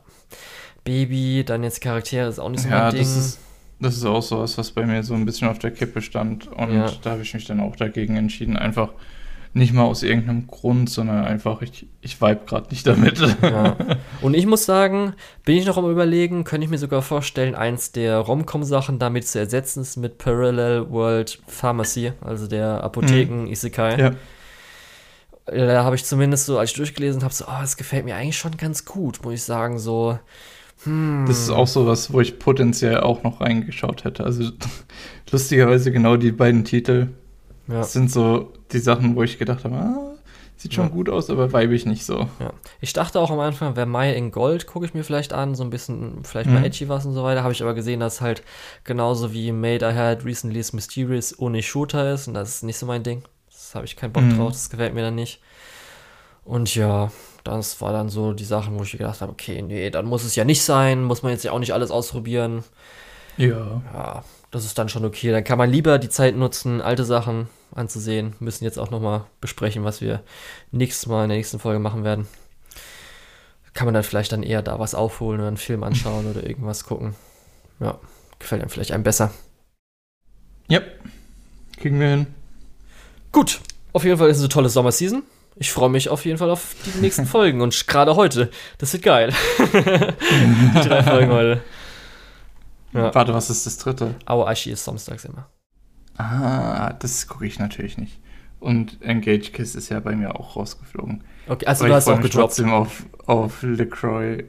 Baby, 0.83 1.43
dann 1.45 1.63
jetzt 1.63 1.81
Charaktere 1.81 2.27
ist 2.29 2.39
auch 2.39 2.49
nicht 2.49 2.61
so 2.63 2.69
Ja, 2.69 2.83
mein 2.83 2.91
Ding. 2.91 2.99
das 3.01 3.15
ist, 3.15 3.39
das 3.79 3.97
ist 3.97 4.05
auch 4.05 4.21
sowas, 4.21 4.57
was 4.57 4.71
bei 4.71 4.85
mir 4.85 5.03
so 5.03 5.13
ein 5.13 5.25
bisschen 5.25 5.47
auf 5.47 5.59
der 5.59 5.71
Kippe 5.71 6.01
stand. 6.01 6.47
Und 6.47 6.73
Ja. 6.73 6.91
da 7.03 7.11
habe 7.11 7.21
ich 7.23 7.33
mich 7.33 7.45
dann 7.45 7.59
auch 7.59 7.75
dagegen 7.75 8.15
entschieden. 8.17 8.55
Einfach 8.57 8.89
nicht 9.53 9.73
mal 9.73 9.83
aus 9.83 10.03
irgendeinem 10.03 10.47
Grund, 10.47 10.89
sondern 10.89 11.23
einfach, 11.25 11.61
ich, 11.61 11.87
ich 12.01 12.19
vibe 12.21 12.41
gerade 12.45 12.69
nicht 12.71 12.85
damit. 12.85 13.19
Ja. 13.41 13.75
Und 14.21 14.33
ich 14.33 14.45
muss 14.45 14.65
sagen, 14.65 15.13
bin 15.45 15.55
ich 15.57 15.65
noch 15.65 15.77
am 15.77 15.89
überlegen, 15.89 16.43
könnte 16.43 16.65
ich 16.65 16.71
mir 16.71 16.77
sogar 16.77 17.01
vorstellen, 17.01 17.55
eins 17.55 17.91
der 17.93 18.17
Romcom-Sachen 18.19 18.99
damit 18.99 19.27
zu 19.27 19.39
ersetzen, 19.39 19.81
ist 19.81 19.95
mit 19.95 20.17
Parallel 20.17 20.89
World 20.89 21.39
Pharmacy, 21.47 22.11
also 22.21 22.47
der 22.47 22.83
Apotheken-Isekai. 22.83 23.97
ja. 23.97 24.11
Da 25.45 25.84
habe 25.84 25.95
ich 25.95 26.03
zumindest 26.05 26.45
so, 26.47 26.57
als 26.57 26.72
ich 26.72 26.76
durchgelesen 26.77 27.23
habe, 27.23 27.34
so, 27.34 27.45
oh, 27.47 27.61
es 27.63 27.77
gefällt 27.77 28.05
mir 28.05 28.15
eigentlich 28.15 28.38
schon 28.38 28.57
ganz 28.57 28.84
gut, 28.85 29.23
muss 29.23 29.34
ich 29.35 29.43
sagen, 29.43 29.77
so. 29.80 30.17
Hm, 30.84 31.26
Das 31.27 31.39
ist 31.39 31.49
auch 31.51 31.67
sowas, 31.67 32.11
wo 32.11 32.19
ich 32.19 32.39
potenziell 32.39 32.99
auch 32.99 33.23
noch 33.23 33.41
reingeschaut 33.41 34.03
hätte. 34.03 34.23
Also 34.23 34.51
lustigerweise 35.31 35.91
genau 35.91 36.17
die 36.17 36.31
beiden 36.31 36.63
Titel 36.65 37.09
ja. 37.67 37.76
das 37.80 37.93
sind 37.93 38.11
so 38.11 38.53
die 38.72 38.80
Sachen, 38.80 39.15
wo 39.15 39.23
ich 39.23 39.38
gedacht 39.39 39.63
habe, 39.63 39.76
ah, 39.76 40.11
sieht 40.57 40.73
schon 40.73 40.85
Ja. 40.85 40.91
gut 40.91 41.09
aus, 41.09 41.30
aber 41.30 41.51
vibe 41.53 41.73
ich 41.76 41.85
nicht 41.85 42.05
so. 42.05 42.27
Ja. 42.39 42.53
Ich 42.81 42.93
dachte 42.93 43.19
auch 43.19 43.30
am 43.31 43.39
Anfang, 43.39 43.76
wer 43.76 43.85
Mai 43.85 44.13
in 44.13 44.31
Gold, 44.31 44.67
gucke 44.67 44.85
ich 44.85 44.93
mir 44.93 45.03
vielleicht 45.03 45.34
an, 45.34 45.53
so 45.55 45.63
ein 45.63 45.69
bisschen, 45.69 46.23
vielleicht 46.23 46.47
Mhm. 46.49 46.55
mal 46.55 46.65
edgy 46.65 46.88
was 46.89 47.05
und 47.05 47.13
so 47.13 47.23
weiter. 47.23 47.43
Habe 47.43 47.53
ich 47.53 47.61
aber 47.61 47.73
gesehen, 47.73 47.99
dass 47.99 48.22
halt 48.22 48.43
genauso 48.84 49.34
wie 49.34 49.51
Made 49.51 49.88
I 49.89 49.93
Had 49.95 50.26
Recently 50.26 50.59
is 50.59 50.73
Mysterious 50.73 51.38
ohne 51.39 51.61
Shooter 51.61 52.13
ist 52.13 52.27
und 52.27 52.34
das 52.35 52.49
ist 52.49 52.63
nicht 52.63 52.77
so 52.77 52.85
mein 52.85 53.03
Ding. 53.03 53.23
Habe 53.76 53.85
ich 53.85 53.95
keinen 53.95 54.14
Bock 54.14 54.23
Mhm. 54.23 54.38
drauf, 54.38 54.52
das 54.53 54.69
gefällt 54.69 54.93
mir 54.93 55.02
dann 55.02 55.15
nicht. 55.15 55.41
Und 56.43 56.73
ja, 56.76 57.11
das 57.43 57.81
war 57.81 57.91
dann 57.91 58.10
so 58.10 58.34
die 58.34 58.45
Sachen, 58.45 58.77
wo 58.77 58.84
ich 58.84 58.91
gedacht 58.91 59.22
habe, 59.22 59.31
okay, 59.31 59.61
nee, 59.61 59.89
dann 59.89 60.06
muss 60.06 60.23
es 60.23 60.35
ja 60.35 60.45
nicht 60.45 60.64
sein, 60.64 61.03
muss 61.03 61.23
man 61.23 61.31
jetzt 61.31 61.43
ja 61.43 61.52
auch 61.52 61.60
nicht 61.60 61.73
alles 61.73 61.91
ausprobieren. 61.91 62.64
Ja. 63.38 63.81
Ja, 63.93 64.23
das 64.52 64.64
ist 64.65 64.77
dann 64.77 64.89
schon 64.89 65.06
okay. 65.06 65.31
Dann 65.31 65.43
kann 65.43 65.57
man 65.57 65.69
lieber 65.69 65.97
die 65.99 66.10
Zeit 66.10 66.35
nutzen, 66.35 66.81
alte 66.81 67.03
Sachen 67.03 67.47
anzusehen. 67.73 68.35
Müssen 68.39 68.64
jetzt 68.64 68.80
auch 68.80 68.91
nochmal 68.91 69.26
besprechen, 69.41 69.84
was 69.84 70.02
wir 70.02 70.22
nächstes 70.72 71.07
Mal 71.07 71.23
in 71.23 71.30
der 71.30 71.38
nächsten 71.38 71.60
Folge 71.60 71.80
machen 71.80 72.03
werden. 72.03 72.27
Kann 73.73 73.85
man 73.85 73.93
dann 73.93 74.03
vielleicht 74.03 74.31
dann 74.31 74.41
eher 74.43 74.61
da 74.61 74.80
was 74.80 74.95
aufholen 74.95 75.41
oder 75.41 75.49
einen 75.49 75.57
Film 75.57 75.84
anschauen 75.84 76.27
oder 76.31 76.47
irgendwas 76.47 76.85
gucken. 76.85 77.14
Ja, 77.81 77.99
gefällt 78.39 78.61
einem 78.61 78.69
vielleicht 78.69 78.93
einem 78.93 79.03
besser. 79.03 79.31
Ja. 80.69 80.80
Kriegen 81.77 81.99
wir 81.99 82.07
hin. 82.07 82.27
Gut, 83.35 83.59
auf 83.91 84.05
jeden 84.05 84.17
Fall 84.17 84.29
ist 84.29 84.37
es 84.37 84.43
eine 84.43 84.49
tolle 84.49 84.69
Sommerseason. 84.69 85.23
Ich 85.57 85.69
freue 85.73 85.89
mich 85.89 86.07
auf 86.07 86.23
jeden 86.23 86.37
Fall 86.37 86.49
auf 86.49 86.73
die 86.85 86.99
nächsten 87.01 87.25
Folgen 87.25 87.59
und 87.59 87.85
gerade 87.85 88.15
heute. 88.15 88.49
Das 88.77 88.93
wird 88.93 89.03
geil. 89.03 89.33
die 89.73 90.79
drei 90.87 91.03
Folgen 91.03 91.31
heute. 91.33 91.61
Ja. 92.93 93.13
Warte, 93.13 93.33
was 93.33 93.49
ist 93.49 93.65
das 93.65 93.77
dritte? 93.77 94.15
Aoashi 94.25 94.71
ist 94.71 94.85
samstags 94.85 95.25
immer. 95.25 95.49
Ah, 96.17 96.93
das 96.93 97.27
gucke 97.27 97.45
ich 97.45 97.59
natürlich 97.59 97.97
nicht. 97.97 98.19
Und 98.61 99.01
Engage 99.01 99.51
Kiss 99.51 99.75
ist 99.75 99.89
ja 99.89 99.99
bei 99.99 100.15
mir 100.15 100.39
auch 100.39 100.55
rausgeflogen. 100.55 101.21
Okay, 101.49 101.65
also 101.65 101.83
Aber 101.83 101.89
du 101.89 101.91
ich 101.93 101.95
hast 101.97 102.07
auch 102.07 102.21
gedroppt. 102.21 102.33
trotzdem 102.55 102.71
auf, 102.71 103.03
auf 103.25 103.61
LeCroy. 103.63 104.45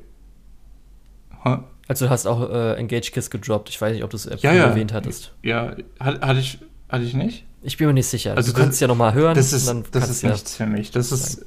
Huh? 1.45 1.59
Also 1.89 2.07
du 2.07 2.11
hast 2.11 2.27
auch 2.27 2.49
äh, 2.51 2.75
Engage 2.77 3.11
Kiss 3.11 3.31
gedroppt. 3.31 3.69
Ich 3.69 3.81
weiß 3.81 3.93
nicht, 3.95 4.05
ob 4.05 4.11
du 4.11 4.17
es 4.17 4.27
Ja, 4.43 4.53
ja. 4.53 4.67
erwähnt 4.67 4.93
hattest. 4.93 5.33
Ja, 5.43 5.75
hat- 5.99 6.23
hatte 6.23 6.39
ich, 6.39 6.59
hatte 6.89 7.03
ich 7.05 7.15
nicht? 7.15 7.45
Ich 7.67 7.77
bin 7.79 7.89
mir 7.89 7.95
nicht 7.95 8.07
sicher. 8.07 8.37
Also 8.37 8.53
du 8.53 8.57
kannst 8.59 8.75
das- 8.75 8.81
ja 8.81 8.87
noch 8.87 8.97
mal 8.97 9.13
hören. 9.13 9.35
Das 9.35 9.53
ist, 9.53 9.67
das 9.67 9.83
kannst 9.91 10.11
ist 10.11 10.23
ja, 10.23 10.31
nichts 10.31 10.57
für 10.57 10.67
mich. 10.67 10.93
Das 10.93 11.11
ist. 11.11 11.45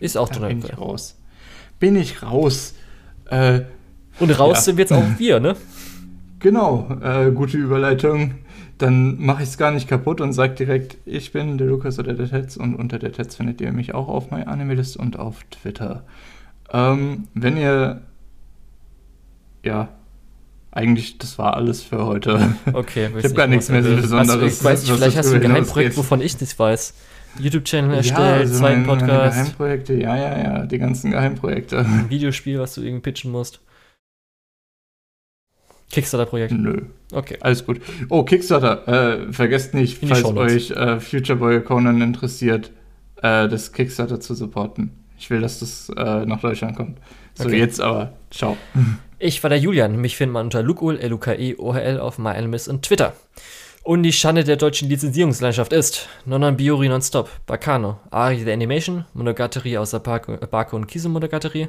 Ist 0.00 0.16
auch 0.16 0.28
Da 0.28 0.40
bin 0.48 0.58
ich 0.58 0.76
raus. 0.78 1.16
Bin 1.78 1.94
ich 1.94 2.22
raus. 2.22 2.74
Äh, 3.26 3.60
Und 4.18 4.30
raus 4.38 4.56
Ja. 4.56 4.60
sind 4.62 4.78
jetzt 4.80 4.92
auch 4.92 5.04
wir, 5.18 5.38
ne? 5.40 5.54
genau, 6.40 6.88
äh, 7.02 7.30
gute 7.30 7.56
Überleitung. 7.56 8.34
Dann 8.78 9.20
mache 9.22 9.42
ich 9.44 9.50
es 9.50 9.58
gar 9.58 9.70
nicht 9.70 9.86
kaputt 9.88 10.20
und 10.20 10.32
sage 10.32 10.54
direkt, 10.54 10.96
ich 11.06 11.32
bin 11.32 11.56
der 11.58 11.66
Lukas 11.68 11.98
oder 11.98 12.14
der 12.14 12.28
Tetz 12.28 12.56
und 12.56 12.74
unter 12.74 12.98
der 12.98 13.12
Tetz 13.12 13.36
findet 13.36 13.60
ihr 13.60 13.70
mich 13.72 13.94
auch 13.94 14.08
auf 14.08 14.30
MyAnimeList 14.30 14.96
und 14.96 15.18
auf 15.18 15.44
Twitter. 15.50 16.02
Ähm, 16.72 17.28
wenn 17.34 17.56
ihr, 17.58 18.00
ja, 19.62 19.88
eigentlich, 20.72 21.18
das 21.18 21.38
war 21.38 21.54
alles 21.56 21.82
für 21.82 22.06
heute. 22.06 22.54
Okay. 22.72 23.10
Ich 23.18 23.24
hab 23.24 23.34
gar 23.34 23.46
nichts 23.46 23.68
mehr 23.68 23.82
so 23.82 23.94
Besonderes, 23.96 24.58
Ich 24.58 24.64
weiß 24.64 24.82
nicht, 24.82 24.92
vielleicht 24.92 25.16
hast 25.16 25.30
du 25.30 25.34
ein 25.36 25.40
Geheimprojekt, 25.40 25.96
wovon 25.96 26.20
ich 26.20 26.40
nicht 26.40 26.58
weiß. 26.58 26.94
YouTube-Channel 27.38 27.90
Ja, 27.90 27.96
erstellt, 27.98 28.20
also 28.40 28.58
zweiten 28.58 28.86
meine, 28.86 28.86
meine 28.86 29.00
Podcast, 29.00 29.36
Geheimprojekte, 29.36 29.94
ja, 29.94 30.16
ja, 30.16 30.38
ja, 30.42 30.66
die 30.66 30.78
ganzen 30.78 31.12
Geheimprojekte. 31.12 31.78
ein 31.78 32.10
Videospiel, 32.10 32.58
was 32.58 32.74
du 32.74 32.82
irgendwie 32.82 33.02
pitchen 33.02 33.30
musst. 33.30 33.60
Kickstarter-Projekt. 35.90 36.52
Nö. 36.52 36.82
Okay. 37.12 37.36
Alles 37.40 37.66
gut. 37.66 37.80
Oh, 38.08 38.22
Kickstarter. 38.22 38.86
Äh, 39.26 39.32
vergesst 39.32 39.74
nicht, 39.74 39.98
falls 40.06 40.24
euch 40.24 40.70
äh, 40.70 41.00
Future 41.00 41.38
Boy 41.38 41.60
Conan 41.62 42.00
interessiert, 42.00 42.70
äh, 43.22 43.48
das 43.48 43.72
Kickstarter 43.72 44.20
zu 44.20 44.34
supporten. 44.34 44.92
Ich 45.18 45.30
will, 45.30 45.40
dass 45.40 45.58
das 45.58 45.88
äh, 45.96 46.24
nach 46.26 46.40
Deutschland 46.40 46.76
kommt. 46.76 46.98
So, 47.34 47.44
Okay. 47.44 47.58
jetzt 47.58 47.80
aber. 47.80 48.12
Ciao. 48.30 48.56
Ich 49.22 49.42
war 49.42 49.50
der 49.50 49.58
Julian. 49.58 50.00
Mich 50.00 50.16
findet 50.16 50.32
man 50.32 50.46
unter 50.46 50.62
Lukul, 50.62 50.98
L-U-K-E-O-H-L 50.98 52.00
auf 52.00 52.16
MyAnimus 52.16 52.68
und 52.68 52.82
Twitter. 52.86 53.12
Und 53.82 54.02
die 54.02 54.14
Schande 54.14 54.44
der 54.44 54.56
deutschen 54.56 54.88
Lizenzierungslandschaft 54.88 55.74
ist 55.74 56.08
Nonon 56.24 56.56
Biori 56.56 56.88
Nonstop, 56.88 57.28
Bacano, 57.44 58.00
Ari 58.10 58.42
the 58.42 58.50
Animation, 58.50 59.04
Monogatari 59.12 59.76
außer 59.76 60.00
Barco, 60.00 60.38
Barco 60.38 60.74
und 60.74 60.86
Kisu 60.86 61.10
Monogatari, 61.10 61.68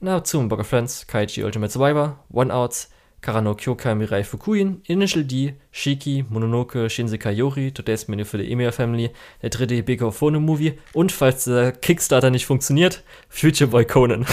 Naotsum 0.00 0.50
Bugger 0.50 0.64
Friends, 0.64 1.06
Kaichi 1.06 1.42
Ultimate 1.42 1.72
Survivor, 1.72 2.18
One 2.30 2.52
Outs, 2.52 2.90
Karano 3.22 3.54
Kyokai 3.54 3.94
Mirai 3.94 4.22
Fukuin, 4.22 4.82
Initial 4.84 5.24
D, 5.24 5.54
Shiki, 5.70 6.26
Mononoke, 6.28 6.90
Shinsekai 6.90 7.32
Yori, 7.32 7.72
Today's 7.72 8.06
Menu 8.06 8.26
für 8.26 8.36
die 8.36 8.52
Emir 8.52 8.70
Family, 8.70 9.12
der 9.40 9.48
dritte 9.48 9.82
Big 9.82 10.02
of 10.02 10.14
Phone 10.14 10.42
Movie 10.42 10.74
und 10.92 11.10
falls 11.10 11.44
der 11.44 11.72
Kickstarter 11.72 12.28
nicht 12.28 12.44
funktioniert, 12.44 13.02
Future 13.30 13.70
Boy 13.70 13.86
Conan. 13.86 14.26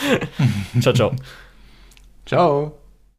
ciao, 0.80 0.94
ciao. 0.94 1.12
Ciao. 2.26 2.83